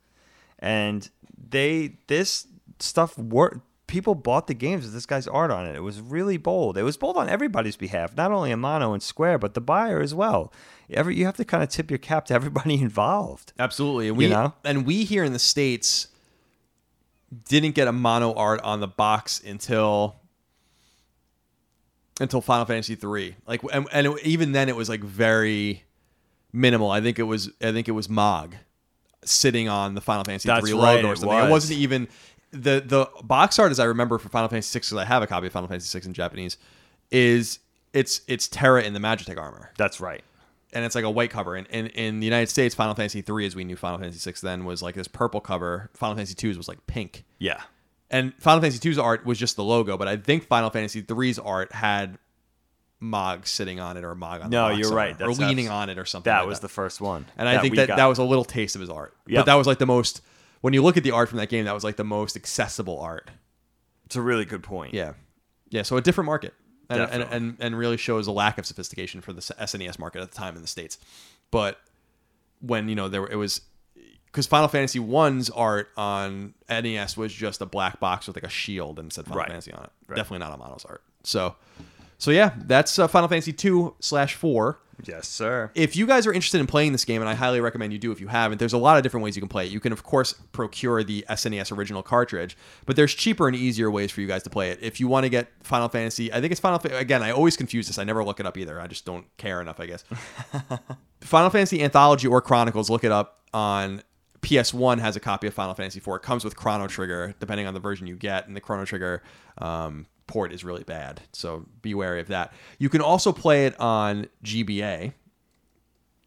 And 0.59 1.09
they 1.51 1.98
this 2.06 2.47
stuff 2.81 3.16
worked 3.19 3.60
people 3.86 4.15
bought 4.15 4.47
the 4.48 4.55
games 4.55 4.85
with 4.85 4.93
this 4.93 5.06
guy's 5.06 5.27
art 5.27 5.51
on 5.51 5.65
it. 5.65 5.74
It 5.74 5.81
was 5.81 5.98
really 6.01 6.36
bold. 6.36 6.77
It 6.77 6.82
was 6.82 6.98
bold 6.98 7.16
on 7.16 7.27
everybody's 7.28 7.77
behalf, 7.77 8.15
not 8.15 8.31
only 8.31 8.51
Amano 8.51 8.93
and 8.93 9.02
Square, 9.02 9.39
but 9.39 9.55
the 9.55 9.62
buyer 9.62 10.01
as 10.02 10.15
well. 10.15 10.52
Every 10.90 11.16
you 11.16 11.24
have 11.24 11.36
to 11.39 11.44
kind 11.47 11.62
of 11.62 11.70
tip 11.70 11.90
your 11.90 11.97
cap 11.98 12.27
to 12.27 12.35
everybody 12.35 12.74
involved. 12.82 13.55
Absolutely. 13.59 14.09
And 14.09 14.16
we 14.19 14.24
You 14.24 14.31
know? 14.31 14.55
and 14.65 14.85
we 14.86 15.05
here 15.05 15.24
in 15.24 15.32
the 15.32 15.39
states 15.39 16.09
didn't 17.49 17.75
get 17.75 17.89
Amano 17.89 18.35
art 18.37 18.61
on 18.63 18.81
the 18.81 18.89
box 18.89 19.41
until 19.45 20.17
until 22.21 22.41
Final 22.41 22.65
Fantasy 22.65 22.95
3. 22.95 23.37
Like 23.47 23.63
and, 23.73 23.87
and 23.93 24.07
it- 24.07 24.25
even 24.25 24.53
then 24.53 24.69
it 24.69 24.77
was 24.77 24.89
like 24.89 25.01
very 25.03 25.85
minimal. 26.53 26.91
I 26.91 27.01
think 27.01 27.19
it 27.19 27.25
was 27.25 27.51
I 27.61 27.73
think 27.73 27.89
it 27.89 27.93
was 27.93 28.09
Mog 28.09 28.55
sitting 29.25 29.69
on 29.69 29.95
the 29.95 30.01
Final 30.01 30.25
Fantasy 30.25 30.49
That's 30.49 30.69
3 30.69 30.73
right, 30.79 30.97
logo 30.97 31.09
or 31.09 31.17
something. 31.17 31.39
It 31.39 31.43
was. 31.43 31.51
wasn't 31.51 31.79
even 31.81 32.09
the 32.51 32.83
the 32.85 33.09
box 33.23 33.59
art 33.59 33.71
as 33.71 33.79
I 33.79 33.85
remember 33.85 34.19
for 34.19 34.29
Final 34.31 34.49
Fantasy 34.49 34.69
6 34.71 34.89
cuz 34.91 34.99
I 34.99 35.05
have 35.05 35.23
a 35.23 35.27
copy 35.27 35.47
of 35.47 35.53
Final 35.53 35.69
Fantasy 35.69 35.89
6 35.89 36.07
in 36.07 36.15
Japanese 36.15 36.57
is 37.11 37.59
it's 37.93 38.23
it's 38.27 38.49
Terra 38.49 38.83
in 38.83 38.95
the 38.95 39.01
Magitech 39.01 39.39
armor 39.39 39.71
That's 39.77 40.01
right. 40.01 40.23
And 40.73 40.85
it's 40.85 40.95
like 40.95 41.05
a 41.05 41.11
white 41.11 41.31
cover. 41.31 41.55
And 41.57 41.66
in, 41.69 41.86
in 41.89 42.20
the 42.20 42.27
United 42.27 42.49
States, 42.49 42.74
Final 42.74 42.95
Fantasy 42.95 43.23
three, 43.23 43.47
as 43.47 43.55
we 43.57 43.65
knew 43.65 43.77
Final 43.77 43.99
Fantasy 43.99 44.19
six 44.19 44.40
then, 44.40 44.65
was 44.65 44.82
like 44.82 44.95
this 44.95 45.09
purple 45.09 45.40
cover. 45.40 45.90
Final 45.95 46.16
Fantasy 46.16 46.35
2's 46.35 46.57
was 46.57 46.69
like 46.69 46.86
pink. 46.86 47.24
Yeah. 47.39 47.62
And 48.11 48.32
Final 48.40 48.61
Fantasy 48.62 48.78
2's 48.89 48.99
art 48.99 49.27
was 49.27 49.39
just 49.39 49.57
the 49.57 49.65
logo, 49.65 49.97
but 49.99 50.09
I 50.09 50.16
think 50.16 50.47
Final 50.47 50.70
Fantasy 50.70 51.03
3's 51.03 51.39
art 51.39 51.73
had 51.73 52.19
Mog 53.01 53.47
sitting 53.47 53.78
on 53.81 53.97
it 53.97 54.05
or 54.05 54.15
Mog 54.15 54.40
on 54.43 54.51
the 54.51 54.57
No, 54.57 54.69
box 54.69 54.78
you're 54.81 54.93
right. 54.97 55.20
or 55.20 55.31
leaning 55.32 55.69
on 55.69 55.89
it 55.90 55.99
or 55.99 56.05
something. 56.05 56.31
That 56.31 56.40
like 56.40 56.49
was 56.49 56.61
the 56.61 56.69
first 56.69 57.01
one. 57.01 57.27
and 57.36 57.49
I 57.49 57.59
think 57.59 57.77
that 57.77 57.89
got. 57.89 57.97
that 57.97 58.07
was 58.07 58.19
a 58.19 58.24
little 58.24 58.45
taste 58.45 58.74
of 58.74 58.81
his 58.81 58.90
art. 58.90 59.15
But 59.27 59.47
that 59.47 59.55
was 59.55 59.66
like 59.66 59.78
the 59.78 59.86
most 59.86 60.20
when 60.61 60.74
you 60.74 60.82
look 60.82 60.97
at 60.97 61.05
the 61.05 61.12
art 61.12 61.28
from 61.28 61.39
that 61.39 61.49
game, 61.49 61.66
that 61.66 61.74
was 61.74 61.85
like 61.85 61.97
the 61.97 62.05
most 62.05 62.35
accessible 62.36 62.99
art. 62.99 63.31
It's 64.07 64.16
a 64.16 64.23
really 64.23 64.45
good 64.45 64.62
point. 64.62 64.95
Yeah, 64.95 65.12
yeah. 65.69 65.82
So 65.82 65.97
a 65.97 66.01
different 66.01 66.27
market, 66.27 66.55
and 66.89 67.02
and, 67.02 67.23
and 67.31 67.56
and 67.60 67.78
really 67.78 67.97
shows 67.97 68.27
a 68.27 68.32
lack 68.32 68.59
of 68.59 68.66
sophistication 68.66 69.20
for 69.20 69.32
the 69.32 69.40
SNES 69.40 69.98
market 69.98 70.23
at 70.23 70.31
the 70.31 70.36
time 70.36 70.56
in 70.56 70.62
the 70.62 70.69
states. 70.69 70.98
But 71.51 71.78
when 72.60 72.89
you 72.89 72.94
know 72.94 73.09
there 73.09 73.23
were, 73.23 73.31
it 73.31 73.36
was 73.36 73.60
because 74.27 74.47
Final 74.47 74.69
Fantasy 74.69 74.98
One's 74.98 75.51
art 75.51 75.89
on 75.97 76.55
NES 76.69 77.16
was 77.16 77.32
just 77.32 77.60
a 77.60 77.66
black 77.66 77.98
box 78.01 78.27
with 78.27 78.36
like 78.36 78.44
a 78.44 78.48
shield 78.48 78.98
and 78.98 79.12
said 79.12 79.24
Final 79.24 79.40
Right. 79.40 79.48
Fantasy 79.48 79.73
on 79.73 79.85
it. 79.85 79.90
Right. 80.06 80.16
Definitely 80.16 80.47
not 80.47 80.59
Amano's 80.59 80.85
art. 80.85 81.02
So, 81.24 81.56
so 82.19 82.31
yeah, 82.31 82.52
that's 82.59 82.98
uh, 82.98 83.09
Final 83.09 83.28
Fantasy 83.28 83.52
two 83.52 83.94
slash 84.01 84.35
four 84.35 84.81
Yes, 85.05 85.29
sir. 85.29 85.70
if 85.75 85.95
you 85.95 86.07
guys 86.07 86.27
are 86.27 86.33
interested 86.33 86.61
in 86.61 86.66
playing 86.66 86.93
this 86.93 87.05
game, 87.05 87.20
and 87.23 87.29
I 87.29 87.35
highly 87.35 87.61
recommend 87.61 87.93
you 87.93 87.99
do 87.99 88.11
if 88.11 88.20
you 88.20 88.27
haven't, 88.29 88.59
there's 88.59 88.73
a 88.73 88.79
lot 88.79 88.97
of 88.97 89.03
different 89.05 89.23
ways 89.25 89.37
you 89.37 89.41
can 89.41 89.49
play 89.49 89.66
it. 89.66 89.70
You 89.73 89.79
can, 89.81 89.93
of 89.93 90.03
course, 90.03 90.33
procure 90.53 91.05
the 91.05 91.25
SNES 91.31 91.77
original 91.77 92.03
cartridge, 92.03 92.57
but 92.85 92.97
there's 92.97 93.15
cheaper 93.15 93.47
and 93.47 93.57
easier 93.57 93.91
ways 93.91 94.11
for 94.11 94.20
you 94.20 94.27
guys 94.27 94.43
to 94.43 94.51
play 94.51 94.70
it. 94.70 94.79
If 94.83 94.99
you 94.99 95.07
want 95.07 95.25
to 95.25 95.31
get 95.31 95.49
Final 95.62 95.89
Fantasy, 95.89 96.33
I 96.33 96.41
think 96.41 96.51
it's 96.51 96.61
Final. 96.61 96.79
Fa- 96.81 96.97
Again, 96.99 97.23
I 97.23 97.31
always 97.31 97.57
confuse 97.57 97.87
this. 97.87 97.99
I 97.99 98.05
never 98.05 98.25
look 98.25 98.41
it 98.41 98.47
up 98.47 98.57
either. 98.59 98.81
I 98.81 98.87
just 98.89 99.05
don't 99.05 99.25
care 99.37 99.61
enough, 99.61 99.79
I 99.79 99.87
guess. 99.87 100.05
Final 101.20 101.51
Fantasy 101.51 101.83
Anthology 101.83 102.27
or 102.29 102.41
Chronicles, 102.41 102.91
look 102.91 103.05
it 103.05 103.12
up 103.12 103.41
on 103.55 104.03
PS1 104.43 104.99
has 105.01 105.16
a 105.16 105.20
copy 105.20 105.47
of 105.47 105.55
Final 105.55 105.75
Fantasy 105.75 106.01
4. 106.01 106.16
It 106.16 106.23
comes 106.23 106.45
with 106.45 106.57
Chrono 106.57 106.87
Trigger, 106.87 107.35
depending 107.41 107.66
on 107.66 107.75
the 107.75 107.81
version 107.81 108.07
you 108.07 108.16
get, 108.16 108.47
and 108.47 108.57
the 108.57 108.61
Chrono 108.61 108.85
Trigger 108.85 109.23
um, 109.59 110.07
port 110.29 110.53
is 110.53 110.63
really 110.63 110.85
bad. 110.85 111.23
So 111.33 111.67
be 111.83 111.95
wary 111.95 112.21
of 112.21 112.29
that. 112.29 112.53
You 112.79 112.89
can 112.89 113.01
also 113.01 113.33
play 113.33 113.67
it 113.67 113.79
on 113.81 114.29
GBA. 114.45 115.13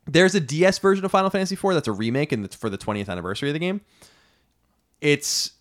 There's 0.06 0.36
a 0.36 0.41
DS 0.41 0.80
version 0.80 1.06
of 1.06 1.11
Final 1.11 1.30
Fantasy 1.30 1.56
4 1.56 1.73
that's 1.73 1.88
a 1.88 1.94
remake 1.94 2.34
and 2.34 2.44
it's 2.44 2.56
for 2.56 2.69
the 2.69 2.78
20th 2.78 3.07
anniversary 3.07 3.49
of 3.49 3.53
the 3.53 3.60
game. 3.60 3.82
It's 4.99 5.52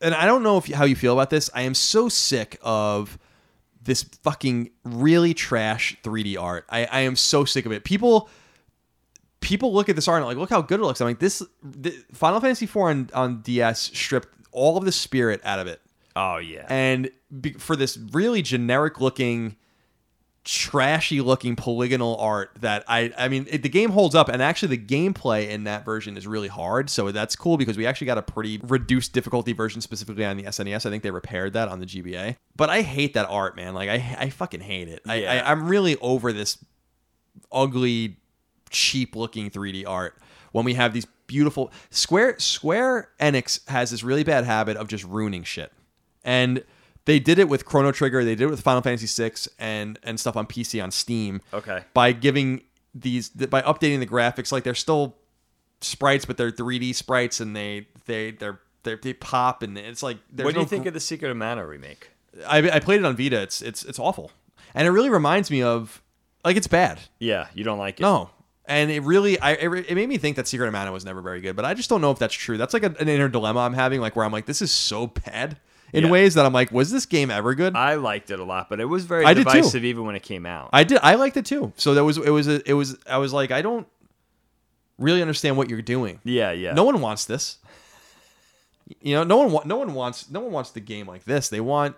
and 0.00 0.14
I 0.14 0.26
don't 0.26 0.42
know 0.42 0.58
if 0.58 0.66
how 0.66 0.84
you 0.84 0.96
feel 0.96 1.12
about 1.12 1.30
this. 1.30 1.48
I 1.54 1.62
am 1.62 1.74
so 1.74 2.08
sick 2.08 2.58
of 2.62 3.18
this 3.82 4.02
fucking 4.22 4.70
really 4.84 5.34
trash 5.34 5.96
3D 6.02 6.38
art. 6.38 6.66
I, 6.68 6.86
I 6.86 7.00
am 7.00 7.16
so 7.16 7.44
sick 7.44 7.64
of 7.64 7.72
it. 7.72 7.84
People 7.84 8.28
people 9.40 9.72
look 9.72 9.88
at 9.88 9.96
this 9.96 10.08
art 10.08 10.18
and 10.18 10.26
like, 10.26 10.38
look 10.38 10.50
how 10.50 10.62
good 10.62 10.80
it 10.80 10.82
looks. 10.82 11.00
I'm 11.00 11.06
like, 11.06 11.20
this 11.20 11.42
the, 11.62 11.90
Final 12.12 12.40
Fantasy 12.40 12.66
4 12.66 12.90
on, 12.90 13.10
on 13.14 13.42
DS 13.42 13.80
stripped 13.80 14.28
all 14.50 14.76
of 14.76 14.84
the 14.84 14.92
spirit 14.92 15.40
out 15.44 15.58
of 15.58 15.66
it. 15.66 15.80
Oh 16.16 16.36
yeah. 16.36 16.66
And 16.68 17.10
be, 17.40 17.52
for 17.52 17.76
this 17.76 17.96
really 18.12 18.42
generic 18.42 19.00
looking, 19.00 19.56
trashy 20.44 21.22
looking 21.22 21.56
polygonal 21.56 22.16
art 22.18 22.50
that 22.60 22.84
I 22.86 23.12
I 23.16 23.28
mean 23.28 23.46
it, 23.50 23.62
the 23.62 23.68
game 23.68 23.90
holds 23.90 24.14
up 24.14 24.28
and 24.28 24.42
actually 24.42 24.76
the 24.76 24.84
gameplay 24.84 25.48
in 25.48 25.64
that 25.64 25.84
version 25.84 26.16
is 26.16 26.26
really 26.26 26.48
hard. 26.48 26.90
So 26.90 27.10
that's 27.10 27.34
cool 27.34 27.56
because 27.56 27.76
we 27.76 27.86
actually 27.86 28.06
got 28.06 28.18
a 28.18 28.22
pretty 28.22 28.60
reduced 28.62 29.12
difficulty 29.12 29.52
version 29.52 29.80
specifically 29.80 30.24
on 30.24 30.36
the 30.36 30.44
SNES. 30.44 30.86
I 30.86 30.90
think 30.90 31.02
they 31.02 31.10
repaired 31.10 31.54
that 31.54 31.68
on 31.68 31.80
the 31.80 31.86
GBA. 31.86 32.36
But 32.56 32.70
I 32.70 32.82
hate 32.82 33.14
that 33.14 33.26
art, 33.28 33.56
man. 33.56 33.74
Like 33.74 33.88
I 33.88 34.16
I 34.18 34.30
fucking 34.30 34.60
hate 34.60 34.88
it. 34.88 35.02
I, 35.06 35.24
I 35.24 35.50
I'm 35.50 35.66
really 35.66 35.96
over 35.96 36.32
this 36.32 36.62
ugly 37.50 38.18
cheap 38.70 39.16
looking 39.16 39.50
3D 39.50 39.84
art 39.86 40.16
when 40.52 40.64
we 40.64 40.74
have 40.74 40.92
these 40.92 41.06
beautiful 41.26 41.72
Square 41.90 42.38
Square 42.38 43.08
Enix 43.18 43.66
has 43.68 43.90
this 43.90 44.04
really 44.04 44.24
bad 44.24 44.44
habit 44.44 44.76
of 44.76 44.88
just 44.88 45.04
ruining 45.04 45.42
shit. 45.42 45.72
And 46.24 46.64
they 47.04 47.18
did 47.18 47.38
it 47.38 47.48
with 47.48 47.64
Chrono 47.66 47.92
Trigger, 47.92 48.24
they 48.24 48.34
did 48.34 48.44
it 48.44 48.50
with 48.50 48.62
Final 48.62 48.80
Fantasy 48.82 49.06
VI, 49.06 49.32
and 49.58 49.98
and 50.02 50.18
stuff 50.18 50.36
on 50.36 50.46
PC 50.46 50.82
on 50.82 50.90
Steam 50.90 51.40
Okay. 51.52 51.82
by 51.92 52.12
giving 52.12 52.62
these 52.94 53.28
by 53.28 53.60
updating 53.62 53.98
the 54.00 54.06
graphics 54.06 54.52
like 54.52 54.62
they're 54.64 54.74
still 54.74 55.16
sprites 55.80 56.24
but 56.24 56.36
they're 56.36 56.50
3D 56.50 56.94
sprites 56.94 57.40
and 57.40 57.54
they 57.54 57.86
they 58.06 58.30
they're, 58.30 58.60
they 58.84 58.94
they 58.94 59.12
pop 59.12 59.62
and 59.62 59.76
it's 59.76 60.02
like 60.02 60.18
what 60.36 60.54
do 60.54 60.60
you 60.60 60.66
think 60.66 60.84
gr- 60.84 60.88
of 60.88 60.94
the 60.94 61.00
Secret 61.00 61.30
of 61.30 61.36
Mana 61.36 61.66
remake? 61.66 62.10
I, 62.46 62.58
I 62.70 62.80
played 62.80 63.00
it 63.00 63.04
on 63.04 63.16
Vita 63.16 63.40
it's 63.42 63.60
it's 63.60 63.84
it's 63.84 63.98
awful 63.98 64.30
and 64.74 64.86
it 64.86 64.90
really 64.92 65.10
reminds 65.10 65.50
me 65.50 65.62
of 65.62 66.00
like 66.44 66.56
it's 66.56 66.66
bad 66.68 67.00
Yeah, 67.18 67.48
you 67.54 67.64
don't 67.64 67.78
like 67.78 68.00
it. 68.00 68.02
no. 68.02 68.30
And 68.66 68.90
it 68.90 69.02
really, 69.02 69.38
I 69.40 69.52
it, 69.52 69.68
it 69.90 69.94
made 69.94 70.08
me 70.08 70.16
think 70.16 70.36
that 70.36 70.48
Secret 70.48 70.68
of 70.68 70.72
Mana 70.72 70.90
was 70.90 71.04
never 71.04 71.20
very 71.20 71.42
good, 71.42 71.54
but 71.54 71.66
I 71.66 71.74
just 71.74 71.90
don't 71.90 72.00
know 72.00 72.10
if 72.12 72.18
that's 72.18 72.32
true. 72.32 72.56
That's 72.56 72.72
like 72.72 72.82
a, 72.82 72.94
an 72.98 73.10
inner 73.10 73.28
dilemma 73.28 73.60
I'm 73.60 73.74
having, 73.74 74.00
like 74.00 74.16
where 74.16 74.24
I'm 74.24 74.32
like, 74.32 74.46
this 74.46 74.62
is 74.62 74.70
so 74.70 75.08
bad 75.08 75.58
in 75.94 76.04
Yeah. 76.04 76.10
ways 76.10 76.34
that 76.34 76.44
I'm 76.44 76.52
like, 76.52 76.70
was 76.72 76.90
this 76.90 77.06
game 77.06 77.30
ever 77.30 77.54
good? 77.54 77.74
I, 77.76 77.94
liked 77.94 78.30
it 78.30 78.38
a 78.40 78.44
lot, 78.44 78.68
but 78.68 78.80
it 78.80 78.84
was 78.84 79.04
very 79.04 79.24
I 79.24 79.32
did 79.32 79.46
divisive 79.46 79.84
even 79.84 80.04
when 80.04 80.14
it 80.16 80.22
came 80.22 80.44
out. 80.44 80.68
I 80.72 80.84
did, 80.84 80.98
I 81.02 81.14
liked 81.14 81.36
it 81.36 81.46
too. 81.46 81.72
So 81.76 81.94
that 81.94 82.04
was, 82.04 82.18
it 82.18 82.30
was, 82.30 82.48
a, 82.48 82.68
it 82.68 82.74
was, 82.74 82.98
I 83.08 83.18
was 83.18 83.32
like, 83.32 83.50
I 83.50 83.62
don't 83.62 83.86
really 84.98 85.22
understand 85.22 85.56
what 85.56 85.70
you're 85.70 85.82
doing. 85.82 86.20
yeah, 86.24 86.50
yeah. 86.52 86.72
No 86.74 86.84
one 86.84 87.00
wants 87.00 87.24
this. 87.24 87.58
You 89.00 89.14
know, 89.14 89.24
no 89.24 89.38
one, 89.38 89.52
wa- 89.52 89.62
no 89.64 89.76
one 89.76 89.94
wants, 89.94 90.30
no 90.30 90.40
one 90.40 90.52
wants 90.52 90.70
the 90.72 90.80
game 90.80 91.06
like 91.06 91.24
this. 91.24 91.48
They 91.48 91.60
want 91.60 91.96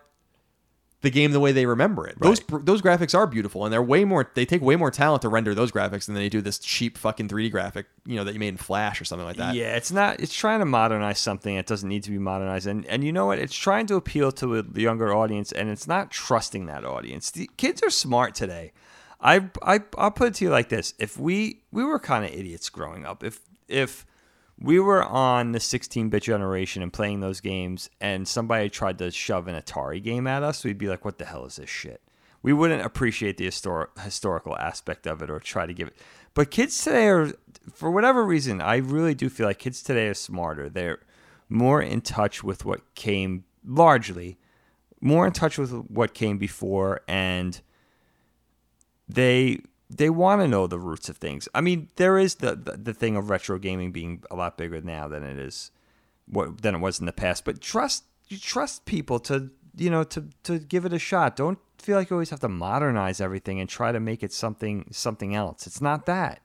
the 1.07 1.11
game 1.11 1.31
the 1.31 1.39
way 1.39 1.53
they 1.53 1.67
remember 1.67 2.05
it. 2.05 2.19
Those 2.19 2.41
those 2.49 2.83
graphics 2.83 3.17
are 3.17 3.29
beautiful, 3.29 3.65
and 3.65 3.73
they're 3.73 3.81
way 3.81 4.05
more. 4.05 4.29
They 4.35 4.45
take 4.45 4.61
way 4.61 4.75
more 4.75 4.91
talent 4.91 5.23
to 5.23 5.29
render 5.29 5.55
those 5.55 5.71
graphics 5.71 6.07
than 6.07 6.17
they 6.17 6.29
do 6.29 6.41
this 6.41 6.59
cheap 6.59 6.99
fucking 6.99 7.29
3D 7.29 7.53
graphic, 7.53 7.87
you 8.05 8.17
know, 8.17 8.25
that 8.25 8.35
you 8.35 8.41
made 8.41 8.49
in 8.49 8.57
Flash 8.57 9.01
or 9.01 9.05
something 9.05 9.25
like 9.25 9.37
that. 9.37 9.55
Yeah, 9.55 9.77
it's 9.77 9.93
not. 9.93 10.19
It's 10.19 10.35
trying 10.35 10.59
to 10.59 10.65
modernize 10.65 11.21
something 11.21 11.55
that 11.55 11.67
doesn't 11.67 11.89
need 11.89 12.03
to 12.03 12.11
be 12.11 12.19
modernized, 12.19 12.67
and 12.67 12.85
and 12.87 13.05
you 13.05 13.13
know 13.13 13.27
what? 13.27 13.39
It's 13.39 13.55
trying 13.55 13.87
to 13.87 13.95
appeal 13.95 14.33
to 14.33 14.59
a 14.59 14.65
younger 14.75 15.15
audience, 15.15 15.53
and 15.53 15.69
it's 15.71 15.87
not 15.87 16.11
trusting 16.11 16.67
that 16.67 16.85
audience. 16.85 17.31
The 17.31 17.49
kids 17.57 17.85
are 17.85 17.91
smart 17.91 18.35
today. 18.35 18.73
I 19.21 19.49
I 19.63 19.83
I'll 19.97 20.11
put 20.11 20.27
it 20.27 20.35
to 20.35 20.45
you 20.45 20.51
like 20.51 20.71
this: 20.71 20.93
If 20.99 21.17
we 21.17 21.63
we 21.71 21.85
were 21.85 22.01
kind 22.01 22.25
of 22.25 22.33
idiots 22.33 22.69
growing 22.69 23.07
up, 23.07 23.23
if 23.23 23.39
if 23.69 24.05
we 24.59 24.81
were 24.81 25.05
on 25.05 25.53
the 25.53 25.59
16-bit 25.59 26.23
generation 26.23 26.83
and 26.83 26.93
playing 26.93 27.21
those 27.21 27.41
games, 27.41 27.91
and 28.01 28.27
somebody 28.27 28.71
tried 28.71 28.99
to 28.99 29.11
shove 29.11 29.49
an 29.49 29.61
Atari 29.61 30.03
game 30.03 30.27
at 30.27 30.43
us, 30.43 30.65
we'd 30.65 30.79
be 30.79 30.89
like, 30.89 31.05
"What 31.05 31.19
the 31.19 31.27
hell 31.27 31.45
is 31.45 31.57
this 31.57 31.71
shit?" 31.71 32.01
We 32.43 32.53
wouldn't 32.53 32.85
appreciate 32.85 33.37
the 33.37 33.47
histor- 33.49 33.89
historical 33.99 34.57
aspect 34.57 35.07
of 35.07 35.21
it 35.21 35.31
or 35.31 35.41
try 35.41 35.67
to 35.67 35.75
give 35.75 35.89
it. 35.89 35.97
But 36.33 36.51
kids 36.51 36.83
today 36.83 37.09
are, 37.09 37.33
for 37.75 37.91
whatever 37.91 38.25
reason, 38.25 38.61
I 38.61 38.77
really 38.77 39.15
do 39.15 39.29
feel 39.29 39.47
like 39.47 39.59
kids 39.59 39.83
today 39.83 40.07
are 40.09 40.15
smarter. 40.15 40.69
They're 40.69 41.01
more 41.49 41.83
in 41.83 42.03
touch 42.03 42.45
with 42.45 42.65
what 42.65 42.95
came 42.95 43.45
largely, 43.65 44.39
more 45.01 45.27
in 45.27 45.33
touch 45.33 45.59
with 45.59 45.73
what 45.73 46.15
came 46.15 46.39
before, 46.39 47.01
and 47.09 47.61
they 49.09 49.61
they 49.89 50.11
want 50.11 50.41
to 50.41 50.49
know 50.49 50.67
the 50.67 50.79
roots 50.79 51.09
of 51.09 51.19
things. 51.19 51.49
I 51.55 51.61
mean, 51.61 51.89
there 51.97 52.19
is 52.19 52.37
the, 52.37 52.57
the 52.57 52.73
the 52.77 52.95
thing 52.95 53.17
of 53.17 53.31
retro 53.31 53.59
gaming 53.59 53.93
being 53.93 54.23
a 54.31 54.37
lot 54.37 54.59
bigger 54.59 54.81
now 54.81 55.09
than 55.09 55.23
it 55.23 55.39
is 55.39 55.71
what 56.27 56.63
than 56.63 56.75
it 56.75 56.79
was 56.79 56.99
in 57.01 57.07
the 57.07 57.13
past. 57.13 57.45
But 57.45 57.61
trust 57.61 58.05
you 58.29 58.39
trust 58.39 58.85
people 58.85 59.19
to 59.21 59.51
you 59.77 59.91
know 59.91 60.05
to 60.05 60.29
to 60.45 60.59
give 60.59 60.85
it 60.85 60.93
a 60.93 60.99
shot. 60.99 61.37
Don't 61.37 61.59
feel 61.79 61.97
like 61.97 62.11
you 62.11 62.17
always 62.17 62.31
have 62.31 62.41
to 62.41 62.49
modernize 62.49 63.21
everything 63.21 63.61
and 63.61 63.69
try 63.69 63.93
to 63.93 64.01
make 64.01 64.23
it 64.23 64.33
something 64.33 64.87
something 64.91 65.35
else. 65.35 65.67
It's 65.67 65.81
not 65.81 66.07
that. 66.07 66.41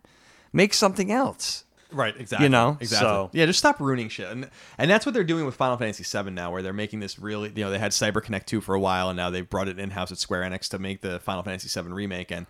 Make 0.53 0.73
something 0.73 1.11
else. 1.11 1.63
Right, 1.91 2.15
exactly. 2.17 2.45
You 2.45 2.49
know, 2.49 2.77
exactly. 2.79 3.07
so- 3.07 3.29
yeah, 3.33 3.45
just 3.45 3.59
stop 3.59 3.79
ruining 3.79 4.09
shit, 4.09 4.29
and 4.29 4.49
and 4.77 4.89
that's 4.89 5.05
what 5.05 5.13
they're 5.13 5.23
doing 5.23 5.45
with 5.45 5.55
Final 5.55 5.77
Fantasy 5.77 6.03
VII 6.03 6.31
now, 6.31 6.51
where 6.51 6.61
they're 6.61 6.73
making 6.73 6.99
this 6.99 7.19
really. 7.19 7.51
You 7.55 7.65
know, 7.65 7.71
they 7.71 7.79
had 7.79 7.91
CyberConnect 7.91 8.45
two 8.45 8.61
for 8.61 8.73
a 8.75 8.79
while, 8.79 9.09
and 9.09 9.17
now 9.17 9.29
they've 9.29 9.49
brought 9.49 9.67
it 9.67 9.77
in 9.79 9.89
house 9.91 10.11
at 10.11 10.17
Square 10.17 10.43
Enix 10.49 10.69
to 10.69 10.79
make 10.79 11.01
the 11.01 11.19
Final 11.19 11.43
Fantasy 11.43 11.81
VII 11.81 11.89
remake, 11.91 12.31
and 12.31 12.45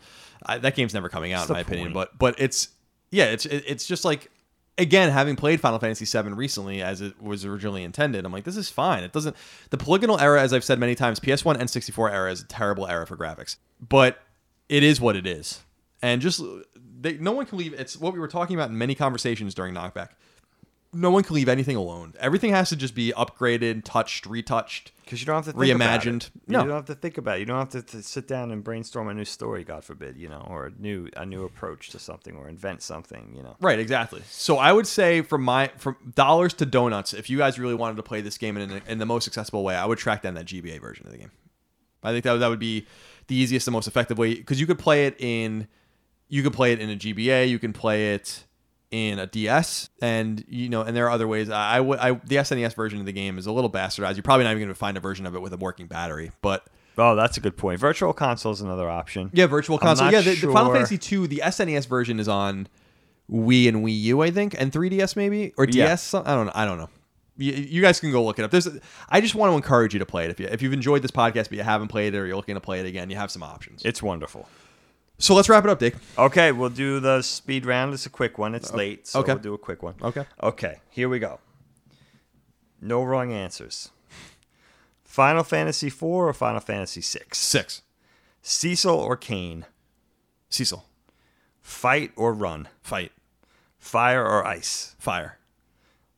I, 0.45 0.57
that 0.59 0.75
game's 0.75 0.93
never 0.93 1.09
coming 1.09 1.33
out 1.33 1.41
What's 1.41 1.49
in 1.49 1.53
my 1.55 1.59
opinion. 1.61 1.87
point? 1.87 1.93
But 1.93 2.17
but 2.17 2.35
it's 2.39 2.69
yeah, 3.11 3.25
it's 3.25 3.45
it, 3.45 3.63
it's 3.67 3.85
just 3.85 4.05
like 4.05 4.29
again 4.77 5.11
having 5.11 5.35
played 5.35 5.59
Final 5.59 5.79
Fantasy 5.79 6.05
VII 6.05 6.29
recently 6.29 6.81
as 6.81 7.01
it 7.01 7.21
was 7.21 7.45
originally 7.45 7.83
intended. 7.83 8.25
I'm 8.25 8.31
like, 8.31 8.45
this 8.45 8.57
is 8.57 8.69
fine. 8.69 9.03
It 9.03 9.11
doesn't 9.11 9.35
the 9.69 9.77
polygonal 9.77 10.19
era, 10.19 10.41
as 10.41 10.53
I've 10.53 10.63
said 10.63 10.79
many 10.79 10.95
times, 10.95 11.19
PS1 11.19 11.57
and 11.59 11.69
64 11.69 12.09
era 12.11 12.31
is 12.31 12.41
a 12.41 12.45
terrible 12.47 12.87
era 12.87 13.05
for 13.05 13.17
graphics, 13.17 13.57
but 13.87 14.19
it 14.69 14.83
is 14.83 15.01
what 15.01 15.15
it 15.15 15.27
is, 15.27 15.61
and 16.01 16.21
just 16.21 16.41
they, 17.01 17.17
no 17.17 17.31
one 17.31 17.45
can 17.45 17.57
leave. 17.57 17.73
It's 17.73 17.97
what 17.97 18.13
we 18.13 18.19
were 18.19 18.27
talking 18.27 18.55
about 18.55 18.69
in 18.69 18.77
many 18.77 18.95
conversations 18.95 19.53
during 19.53 19.73
Knockback. 19.73 20.09
No 20.93 21.09
one 21.09 21.23
can 21.23 21.35
leave 21.35 21.47
anything 21.47 21.77
alone. 21.77 22.13
Everything 22.19 22.51
has 22.51 22.67
to 22.69 22.75
just 22.75 22.93
be 22.93 23.13
upgraded, 23.15 23.85
touched, 23.85 24.25
retouched. 24.25 24.91
Because 25.05 25.21
you 25.21 25.25
don't 25.25 25.37
have 25.37 25.45
to 25.45 25.57
think 25.57 25.73
about 25.73 26.01
Reimagined. 26.01 26.27
it. 26.27 26.31
No. 26.47 26.59
You 26.59 26.67
don't 26.67 26.75
have 26.75 26.85
to 26.85 26.95
think 26.95 27.17
about 27.17 27.37
it. 27.37 27.39
You 27.39 27.45
don't 27.45 27.59
have 27.59 27.69
to, 27.69 27.81
to 27.81 28.03
sit 28.03 28.27
down 28.27 28.51
and 28.51 28.61
brainstorm 28.61 29.07
a 29.07 29.13
new 29.13 29.23
story, 29.23 29.63
God 29.63 29.85
forbid, 29.85 30.17
you 30.17 30.27
know, 30.27 30.45
or 30.49 30.65
a 30.65 30.71
new 30.77 31.07
a 31.15 31.25
new 31.25 31.45
approach 31.45 31.91
to 31.91 31.99
something, 31.99 32.35
or 32.35 32.49
invent 32.49 32.81
something, 32.81 33.33
you 33.33 33.41
know. 33.41 33.55
Right, 33.61 33.79
exactly. 33.79 34.21
So 34.27 34.57
I 34.57 34.73
would 34.73 34.85
say 34.85 35.21
from 35.21 35.43
my 35.43 35.71
from 35.77 35.95
dollars 36.13 36.53
to 36.55 36.65
donuts, 36.65 37.13
if 37.13 37.29
you 37.29 37.37
guys 37.37 37.57
really 37.57 37.75
wanted 37.75 37.95
to 37.95 38.03
play 38.03 38.19
this 38.19 38.37
game 38.37 38.57
in, 38.57 38.81
in 38.85 38.97
the 38.97 39.05
most 39.05 39.27
accessible 39.27 39.63
way, 39.63 39.75
I 39.75 39.85
would 39.85 39.97
track 39.97 40.23
down 40.23 40.33
that 40.33 40.45
GBA 40.45 40.81
version 40.81 41.05
of 41.05 41.13
the 41.13 41.17
game. 41.19 41.31
I 42.03 42.11
think 42.11 42.25
that 42.25 42.35
that 42.37 42.47
would 42.49 42.59
be 42.59 42.85
the 43.27 43.35
easiest 43.35 43.67
and 43.67 43.73
most 43.73 43.87
effective 43.87 44.17
way 44.17 44.35
because 44.35 44.59
you 44.59 44.67
could 44.67 44.79
play 44.79 45.05
it 45.05 45.15
in 45.19 45.67
you 46.31 46.41
could 46.41 46.53
play 46.53 46.71
it 46.71 46.79
in 46.79 46.89
a 46.89 46.95
GBA, 46.95 47.49
you 47.49 47.59
can 47.59 47.73
play 47.73 48.13
it 48.15 48.45
in 48.89 49.19
a 49.19 49.27
DS, 49.27 49.89
and 50.01 50.43
you 50.47 50.69
know, 50.69 50.81
and 50.81 50.95
there 50.95 51.05
are 51.05 51.11
other 51.11 51.27
ways. 51.27 51.49
I, 51.49 51.77
I 51.77 51.79
would 51.81 51.99
I 51.99 52.11
the 52.13 52.37
SNES 52.37 52.73
version 52.73 52.99
of 52.99 53.05
the 53.05 53.11
game 53.11 53.37
is 53.37 53.45
a 53.45 53.51
little 53.51 53.69
bastardized. 53.69 54.15
You're 54.15 54.23
probably 54.23 54.45
not 54.45 54.51
even 54.51 54.61
going 54.63 54.69
to 54.69 54.75
find 54.75 54.97
a 54.97 54.99
version 54.99 55.27
of 55.27 55.35
it 55.35 55.41
with 55.41 55.53
a 55.53 55.57
working 55.57 55.85
battery, 55.85 56.31
but 56.41 56.65
Oh, 56.97 57.15
that's 57.15 57.37
a 57.37 57.39
good 57.39 57.55
point. 57.55 57.79
Virtual 57.79 58.13
console 58.13 58.51
is 58.51 58.61
another 58.61 58.89
option. 58.89 59.29
yeah, 59.33 59.45
Virtual 59.45 59.77
Console. 59.77 60.11
Yeah, 60.11 60.21
the, 60.21 60.35
the 60.35 60.51
Final 60.51 60.73
Fantasy 60.73 60.97
2, 60.97 61.27
the 61.27 61.41
SNES 61.45 61.87
version 61.87 62.19
is 62.19 62.27
on 62.27 62.67
Wii 63.31 63.69
and 63.69 63.77
Wii 63.85 63.97
U, 64.01 64.21
I 64.21 64.29
think, 64.29 64.55
and 64.59 64.71
3DS 64.71 65.15
maybe 65.15 65.53
or 65.57 65.65
DS. 65.65 66.13
Yeah. 66.13 66.23
I 66.25 66.35
don't 66.35 66.47
know. 66.47 66.51
I 66.53 66.65
don't 66.65 66.77
know. 66.77 66.89
You, 67.37 67.53
you 67.53 67.81
guys 67.81 67.99
can 68.01 68.11
go 68.11 68.23
look 68.23 68.39
it 68.39 68.43
up. 68.43 68.51
There's, 68.51 68.67
I 69.09 69.21
just 69.21 69.35
want 69.35 69.51
to 69.51 69.55
encourage 69.55 69.93
you 69.93 69.99
to 69.99 70.05
play 70.05 70.25
it. 70.25 70.31
If 70.31 70.39
you 70.39 70.47
if 70.47 70.61
you've 70.61 70.73
enjoyed 70.73 71.01
this 71.01 71.11
podcast 71.11 71.45
but 71.49 71.53
you 71.53 71.63
haven't 71.63 71.87
played 71.87 72.13
it 72.13 72.17
or 72.17 72.27
you're 72.27 72.35
looking 72.35 72.55
to 72.55 72.61
play 72.61 72.81
it 72.81 72.85
again, 72.85 73.09
you 73.09 73.15
have 73.15 73.31
some 73.31 73.41
options. 73.41 73.83
It's 73.85 74.03
wonderful. 74.03 74.47
So 75.21 75.35
let's 75.35 75.49
wrap 75.49 75.63
it 75.63 75.69
up, 75.69 75.77
Dick. 75.77 75.95
Okay, 76.17 76.51
we'll 76.51 76.71
do 76.71 76.99
the 76.99 77.21
speed 77.21 77.67
round. 77.67 77.93
It's 77.93 78.07
a 78.07 78.09
quick 78.09 78.39
one. 78.39 78.55
It's 78.55 78.73
late, 78.73 79.05
so 79.05 79.19
okay. 79.19 79.33
we'll 79.33 79.41
do 79.43 79.53
a 79.53 79.57
quick 79.59 79.83
one. 79.83 79.93
Okay. 80.01 80.25
Okay, 80.41 80.79
here 80.89 81.07
we 81.09 81.19
go. 81.19 81.39
No 82.81 83.03
wrong 83.03 83.31
answers. 83.31 83.91
Final 85.03 85.43
Fantasy 85.43 85.87
IV 85.87 86.03
or 86.03 86.33
Final 86.33 86.59
Fantasy 86.59 87.01
VI? 87.01 87.25
Six. 87.33 87.83
Cecil 88.41 88.95
or 88.95 89.15
Kain? 89.15 89.65
Cecil. 90.49 90.85
Fight 91.61 92.11
or 92.15 92.33
run? 92.33 92.67
Fight. 92.81 93.11
Fire 93.77 94.25
or 94.25 94.43
ice? 94.43 94.95
Fire. 94.97 95.37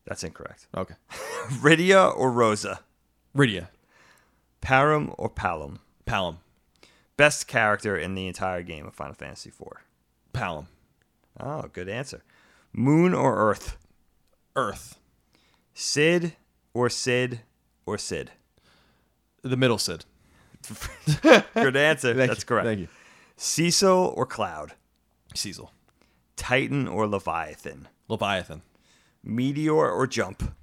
That's 0.06 0.24
incorrect. 0.24 0.68
Okay. 0.78 0.96
Rydia 1.60 2.16
or 2.16 2.32
Rosa? 2.32 2.80
Rydia. 3.36 3.68
Porom 4.62 5.14
or 5.18 5.30
Palum? 5.30 5.80
Palom. 6.08 6.38
Best 7.18 7.48
character 7.48 7.95
in 7.98 8.15
the 8.15 8.27
entire 8.27 8.64
game 8.64 8.85
of 8.85 8.94
Final 8.94 9.14
Fantasy 9.14 9.49
IV? 9.49 9.68
Palom. 10.34 10.65
Oh, 11.40 11.64
good 11.72 11.90
answer. 11.90 12.23
Moon 12.72 13.14
or 13.14 13.38
Earth? 13.38 13.77
Earth. 14.56 14.99
Sid 15.73 16.34
or 16.73 16.90
Sid 16.90 17.41
or 17.85 17.98
Sid? 17.98 18.31
The 19.44 19.57
middle 19.57 19.77
Sid. 19.77 20.06
Good 21.53 21.76
answer. 21.76 22.14
That's 22.14 22.40
you. 22.40 22.45
correct. 22.45 22.65
Thank 22.65 22.80
you. 22.80 22.88
Cecil 23.35 24.14
or 24.15 24.26
Cloud? 24.26 24.73
Cecil. 25.35 25.73
Titan 26.38 26.88
or 26.88 27.06
Leviathan? 27.06 27.90
Leviathan. 28.07 28.61
Meteor 29.23 29.91
or 29.91 30.07
Jump? 30.07 30.56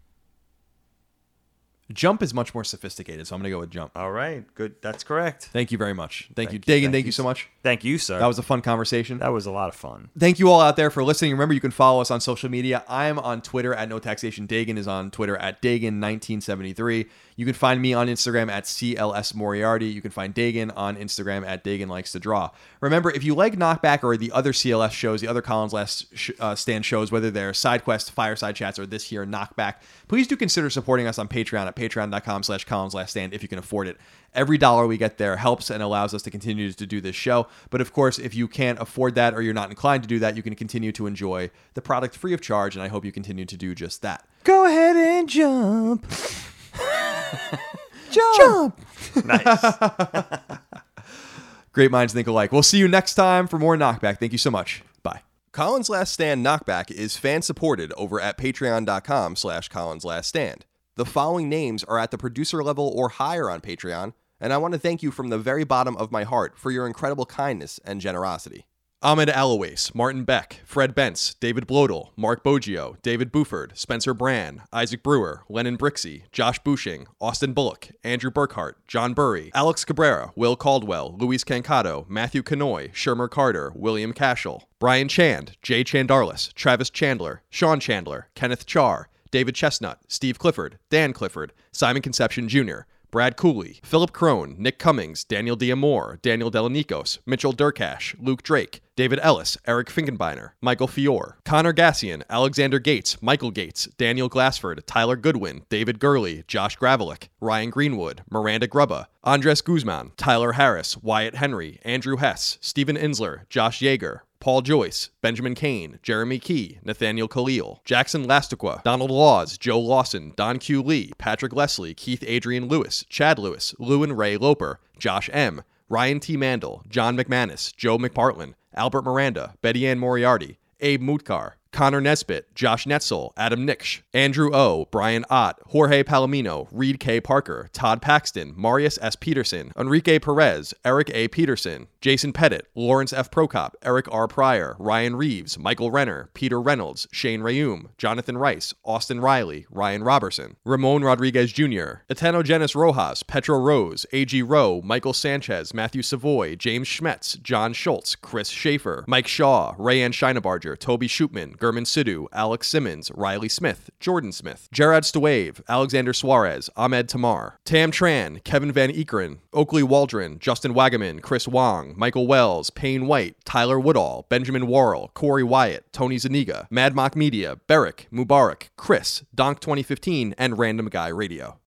Jump 1.93 2.23
is 2.23 2.33
much 2.33 2.55
more 2.55 2.65
sophisticated, 2.65 3.27
so 3.27 3.35
I'm 3.35 3.41
gonna 3.41 3.51
go 3.51 3.59
with 3.61 3.71
jump. 3.71 3.93
All 3.97 4.12
right, 4.12 4.45
good. 4.55 4.77
That's 4.81 5.03
correct. 5.03 5.51
Thank 5.53 5.73
you 5.73 5.79
very 5.79 5.93
much. 5.93 6.29
Thank, 6.35 6.53
you, 6.53 6.59
Thank 6.59 6.67
you. 6.69 6.75
Dagan. 6.75 6.83
Thank 6.85 6.93
Thank 6.93 7.05
you, 7.05 7.09
you 7.09 7.12
so 7.12 7.23
much. 7.25 7.49
Thank 7.62 7.85
you, 7.85 7.99
sir. 7.99 8.19
That 8.19 8.27
was 8.27 8.39
a 8.39 8.43
fun 8.43 8.62
conversation. 8.62 9.19
that 9.19 9.29
was 9.33 9.47
a 9.47 9.51
lot 9.51 9.69
of 9.69 9.75
fun. 9.75 10.11
Thank 10.19 10.39
you 10.39 10.51
all 10.51 10.61
out 10.61 10.77
there 10.77 10.91
for 10.91 11.03
listening. 11.03 11.33
Remember, 11.33 11.55
you 11.55 11.61
can 11.61 11.71
follow 11.71 12.01
us 12.01 12.11
on 12.11 12.21
social 12.21 12.49
media. 12.49 12.85
I'm 12.89 13.19
on 13.19 13.43
Twitter 13.43 13.75
at 13.75 13.89
No 13.89 13.99
Taxation. 13.99 14.47
Dagan 14.47 14.77
is 14.77 14.87
on 14.87 15.11
Twitter 15.11 15.37
at 15.37 15.61
Dagan1973. 15.62 17.09
You 17.41 17.47
can 17.47 17.55
find 17.55 17.81
me 17.81 17.95
on 17.95 18.09
Instagram 18.09 18.51
at 18.51 18.65
CLS 18.65 19.35
Moriarty. 19.35 19.87
You 19.87 20.03
can 20.03 20.11
find 20.11 20.35
Dagan 20.35 20.71
on 20.77 20.97
Instagram 20.97 21.43
at 21.47 21.65
Dagan 21.65 21.89
Likes 21.89 22.12
to 22.12 22.21
Draw. 22.21 22.51
Remember, 22.83 23.11
if 23.11 23.25
you 23.25 23.35
like 23.35 23.57
Knockback 23.57 24.05
or 24.05 24.19
the 24.19 24.31
other 24.31 24.53
CLS 24.53 24.91
shows, 24.91 25.23
the 25.23 25.27
other 25.27 25.41
Colin's 25.41 25.73
Last 25.73 26.15
sh- 26.15 26.33
uh, 26.39 26.55
Stand 26.55 26.85
shows, 26.85 27.11
whether 27.11 27.31
they're 27.31 27.55
Side 27.55 27.83
Quest, 27.83 28.12
Fireside 28.12 28.57
Chats, 28.57 28.79
or 28.79 28.85
this 28.85 29.05
here 29.05 29.25
Knockback, 29.25 29.77
please 30.07 30.27
do 30.27 30.37
consider 30.37 30.69
supporting 30.69 31.07
us 31.07 31.19
on 31.19 31.29
Patreon 31.29 31.67
at 31.67 31.75
patreon.com 31.75 32.43
slash 32.43 32.67
Colin's 32.67 32.93
Last 32.93 33.12
Stand 33.12 33.33
if 33.33 33.41
you 33.41 33.49
can 33.49 33.59
afford 33.59 33.89
it. 33.89 33.97
Every 34.35 34.59
dollar 34.59 34.87
we 34.87 34.99
get 34.99 35.17
there 35.17 35.39
helps 35.39 35.71
and 35.71 35.83
allows 35.83 36.12
us 36.12 36.21
to 36.25 36.31
continue 36.31 36.71
to 36.71 36.87
do 36.87 37.01
this 37.01 37.17
show. 37.17 37.47
But 37.71 37.81
of 37.81 37.95
course, 37.95 38.19
if 38.19 38.35
you 38.35 38.49
can't 38.49 38.79
afford 38.79 39.15
that 39.15 39.33
or 39.33 39.41
you're 39.41 39.55
not 39.55 39.71
inclined 39.71 40.03
to 40.03 40.09
do 40.11 40.19
that, 40.19 40.37
you 40.37 40.43
can 40.43 40.55
continue 40.57 40.93
to 40.93 41.07
enjoy 41.07 41.51
the 41.73 41.81
product 41.81 42.17
free 42.17 42.35
of 42.35 42.43
charge, 42.43 42.77
and 42.77 42.83
I 42.83 42.89
hope 42.89 43.03
you 43.03 43.12
continue 43.12 43.47
to 43.47 43.57
do 43.57 43.75
just 43.75 44.03
that. 44.03 44.27
Go 44.45 44.67
ahead 44.67 44.97
and 44.97 45.27
jump. 45.27 46.05
jump. 48.11 48.78
nice. 49.24 49.65
Great 51.73 51.90
minds 51.90 52.12
think 52.12 52.27
alike. 52.27 52.52
We'll 52.52 52.62
see 52.62 52.78
you 52.78 52.89
next 52.89 53.15
time 53.15 53.47
for 53.47 53.59
more 53.59 53.77
Knockback. 53.77 54.19
Thank 54.19 54.32
you 54.32 54.39
so 54.39 54.51
much. 54.51 54.82
Bye. 55.02 55.23
Colin's 55.52 55.89
Last 55.89 56.12
Stand 56.12 56.44
Knockback 56.44 56.90
is 56.90 57.16
fan 57.16 57.43
supported 57.43 57.93
over 57.93 58.20
at 58.20 58.39
patreon.com 58.39 59.36
slash 59.36 59.69
Colin's 59.69 60.05
Last 60.05 60.28
Stand. 60.28 60.66
The 60.97 61.07
following 61.07 61.48
names 61.48 61.85
are 61.85 61.98
at 61.98 62.11
the 62.11 62.19
producer 62.19 62.62
level 62.62 62.93
or 62.94 63.09
higher 63.09 63.48
on 63.48 63.61
Patreon, 63.61 64.12
and 64.40 64.52
I 64.52 64.59
want 64.59 64.74
to 64.74 64.81
thank 64.81 65.02
you 65.02 65.11
from 65.11 65.28
the 65.28 65.39
very 65.39 65.65
bottom 65.65 65.97
of 65.97 66.11
my 66.11 66.24
heart 66.24 66.59
for 66.59 66.70
your 66.70 66.86
incredible 66.86 67.27
kindness 67.27 67.78
and 67.85 68.01
generosity. 68.01 68.66
Ahmed 69.02 69.31
Alois, 69.31 69.94
Martin 69.94 70.24
Beck, 70.24 70.60
Fred 70.66 70.94
Bentz, 70.94 71.32
David 71.40 71.66
Blodel, 71.66 72.10
Mark 72.18 72.44
Boggio, 72.44 73.01
David 73.01 73.32
Buford, 73.32 73.72
Spencer 73.74 74.12
Brand, 74.12 74.60
Isaac 74.74 75.02
Brewer, 75.02 75.43
Lennon 75.48 75.78
Brixey, 75.78 76.24
Josh 76.32 76.59
Bushing, 76.59 77.06
Austin 77.18 77.55
Bullock, 77.55 77.89
Andrew 78.05 78.31
Burkhart, 78.31 78.74
John 78.86 79.14
Burry, 79.14 79.51
Alex 79.55 79.86
Cabrera, 79.86 80.32
Will 80.36 80.55
Caldwell, 80.55 81.16
Luis 81.18 81.44
Cancato, 81.44 82.06
Matthew 82.10 82.43
Canoy, 82.43 82.93
Shermer 82.93 83.31
Carter, 83.31 83.72
William 83.74 84.12
Cashel, 84.12 84.68
Brian 84.78 85.09
Chand, 85.09 85.56
Jay 85.62 85.82
Chandarlis, 85.82 86.52
Travis 86.52 86.90
Chandler, 86.90 87.40
Sean 87.48 87.81
Chandler, 87.81 88.28
Kenneth 88.35 88.66
Char, 88.66 89.09
David 89.31 89.55
Chestnut, 89.55 89.98
Steve 90.09 90.39
Clifford, 90.39 90.78
Dan 90.90 91.14
Clifford, 91.14 91.55
Simon 91.72 92.02
Conception 92.02 92.51
Jr., 92.51 92.81
Brad 93.11 93.37
Cooley, 93.37 93.81
Philip 93.82 94.12
Crone, 94.12 94.55
Nick 94.59 94.78
Cummings, 94.78 95.24
Daniel 95.24 95.57
Diamore, 95.57 96.23
Daniel 96.23 96.51
Delanikos, 96.51 97.19
Mitchell 97.27 97.53
Durkash, 97.53 98.15
Luke 98.20 98.43
Drake, 98.43 98.81
David 98.95 99.19
Ellis, 99.23 99.57
Eric 99.66 99.89
Finkenbeiner, 99.89 100.51
Michael 100.61 100.87
Fior, 100.87 101.39
Connor 101.45 101.73
Gassian, 101.73 102.23
Alexander 102.28 102.78
Gates, 102.78 103.20
Michael 103.20 103.51
Gates, 103.51 103.87
Daniel 103.97 104.28
Glassford, 104.28 104.87
Tyler 104.87 105.16
Goodwin, 105.16 105.62
David 105.70 105.99
Gurley, 105.99 106.45
Josh 106.47 106.77
Gravelick, 106.77 107.28
Ryan 107.41 107.70
Greenwood, 107.70 108.23
Miranda 108.31 108.69
Grubba, 108.69 109.07
Andres 109.24 109.62
Guzman, 109.62 110.12
Tyler 110.16 110.53
Harris, 110.53 110.97
Wyatt 110.99 111.37
Henry, 111.37 111.81
Andrew 111.82 112.16
Hess, 112.16 112.59
Stephen 112.61 112.97
Insler, 112.97 113.49
Josh 113.49 113.81
Yeager, 113.81 114.20
Paul 114.41 114.62
Joyce, 114.62 115.11
Benjamin 115.21 115.55
Kane, 115.55 115.99
Jeremy 116.03 116.39
Key, 116.39 116.79
Nathaniel 116.83 117.29
Khalil, 117.29 117.83
Jackson 117.85 118.27
Lastiqua, 118.27 118.83
Donald 118.83 119.11
Laws, 119.11 119.59
Joe 119.59 119.79
Lawson, 119.79 120.33
Don 120.35 120.59
Q. 120.59 120.83
Lee, 120.83 121.12
Patrick 121.19 121.53
Leslie, 121.53 121.93
Keith 121.93 122.25
Adrian 122.27 122.67
Lewis, 122.67 123.05
Chad 123.11 123.39
Lewis, 123.39 123.75
Lewin 123.79 124.15
Ray 124.15 124.39
Loper, 124.39 124.81
Josh 124.99 125.29
M., 125.31 125.62
Ryan 125.91 126.21
T. 126.21 126.39
Mandel, 126.39 126.83
John 126.89 127.19
McManus, 127.19 127.77
Joe 127.77 127.99
McPartland, 127.99 128.55
Albert 128.75 129.03
Miranda, 129.03 129.57
Betty 129.61 129.87
Ann 129.87 129.99
Moriarty, 129.99 130.59
Abe 130.81 131.03
Mutkar, 131.03 131.53
Connor 131.72 132.01
Nesbitt, 132.01 132.55
Josh 132.55 132.84
Netzel, 132.84 133.32
Adam 133.36 133.64
Nix, 133.64 134.02
Andrew 134.12 134.51
O, 134.52 134.86
Brian 134.90 135.24
Ott, 135.30 135.59
Jorge 135.66 136.02
Palomino, 136.05 136.68
Reed 136.72 137.01
K. 137.01 137.20
Parker, 137.20 137.68
Todd 137.72 138.02
Paxton, 138.02 138.52
Marius 138.56 138.98
S. 139.01 139.16
Peterson, 139.16 139.72
Enrique 139.78 140.18
Perez, 140.18 140.74
Eric 140.84 141.10
A. 141.14 141.28
Peterson, 141.28 141.86
Jason 142.01 142.32
Pettit, 142.32 142.66
Lawrence 142.74 143.12
F. 143.12 143.30
Prokop, 143.30 143.74
Eric 143.82 144.06
R. 144.10 144.26
Pryor, 144.26 144.76
Ryan 144.78 145.16
Reeves, 145.16 145.59
Michael 145.59 145.90
Renner, 145.90 146.30
Peter 146.34 146.60
Reynolds, 146.60 147.06
Shane 147.12 147.40
Rayum, 147.40 147.88
Jonathan 147.98 148.36
Rice, 148.36 148.74
Austin 148.84 149.20
Riley, 149.20 149.66
Ryan 149.70 150.02
Robertson, 150.02 150.56
Ramon 150.64 151.02
Rodriguez 151.02 151.52
Jr., 151.52 152.02
Etano 152.10 152.42
Genis 152.42 152.74
Rojas, 152.74 153.22
Petro 153.22 153.59
Rose, 153.59 154.06
A.G. 154.12 154.42
Rowe, 154.42 154.80
Michael 154.82 155.12
Sanchez, 155.12 155.72
Matthew 155.72 156.02
Savoy, 156.02 156.56
James 156.56 156.88
Schmetz, 156.88 157.40
John 157.42 157.72
Schultz, 157.72 158.16
Chris 158.16 158.48
Schaefer, 158.48 159.05
Mike 159.06 159.28
Shaw, 159.28 159.74
Rayanne 159.76 160.12
Scheinebarger, 160.12 160.78
Toby 160.78 161.06
Shootman, 161.06 161.56
Gurman 161.61 161.85
Sidhu, 161.85 162.27
Alex 162.32 162.66
Simmons, 162.66 163.11
Riley 163.15 163.49
Smith, 163.49 163.91
Jordan 164.01 164.32
Smith, 164.32 164.69
Gerard 164.73 165.05
Stawave, 165.05 165.61
Alexander 165.69 166.12
Suarez, 166.12 166.70
Ahmed 166.77 167.09
Tamar, 167.09 167.59
Tam 167.65 167.93
Tran, 167.93 168.43
Kevin 168.43 168.73
Van 168.73 168.91
Ekeren, 168.91 169.39
Oakley 169.53 169.82
Waldron, 169.82 170.39
Justin 170.39 170.74
Wagaman, 170.74 171.20
Chris 171.23 171.47
Wong, 171.47 171.95
Michael 171.97 172.27
Wells, 172.27 172.70
Payne 172.70 173.07
White, 173.07 173.37
Tyler 173.45 173.78
Woodall, 173.78 174.27
Benjamin 174.28 174.66
Worrell, 174.66 175.11
Corey 175.15 175.45
Wyatt, 175.45 175.93
Tony 175.93 176.16
Zaniga, 176.16 176.66
Mad 176.70 176.95
Mock 176.95 177.15
Media, 177.15 177.57
Beric, 177.66 178.07
Mubarak, 178.12 178.69
Chris, 178.77 179.23
Donk 179.35 179.61
2015, 179.61 180.35
and 180.39 180.59
Random 180.59 180.89
Guy 180.89 181.09
Radio. 181.09 181.59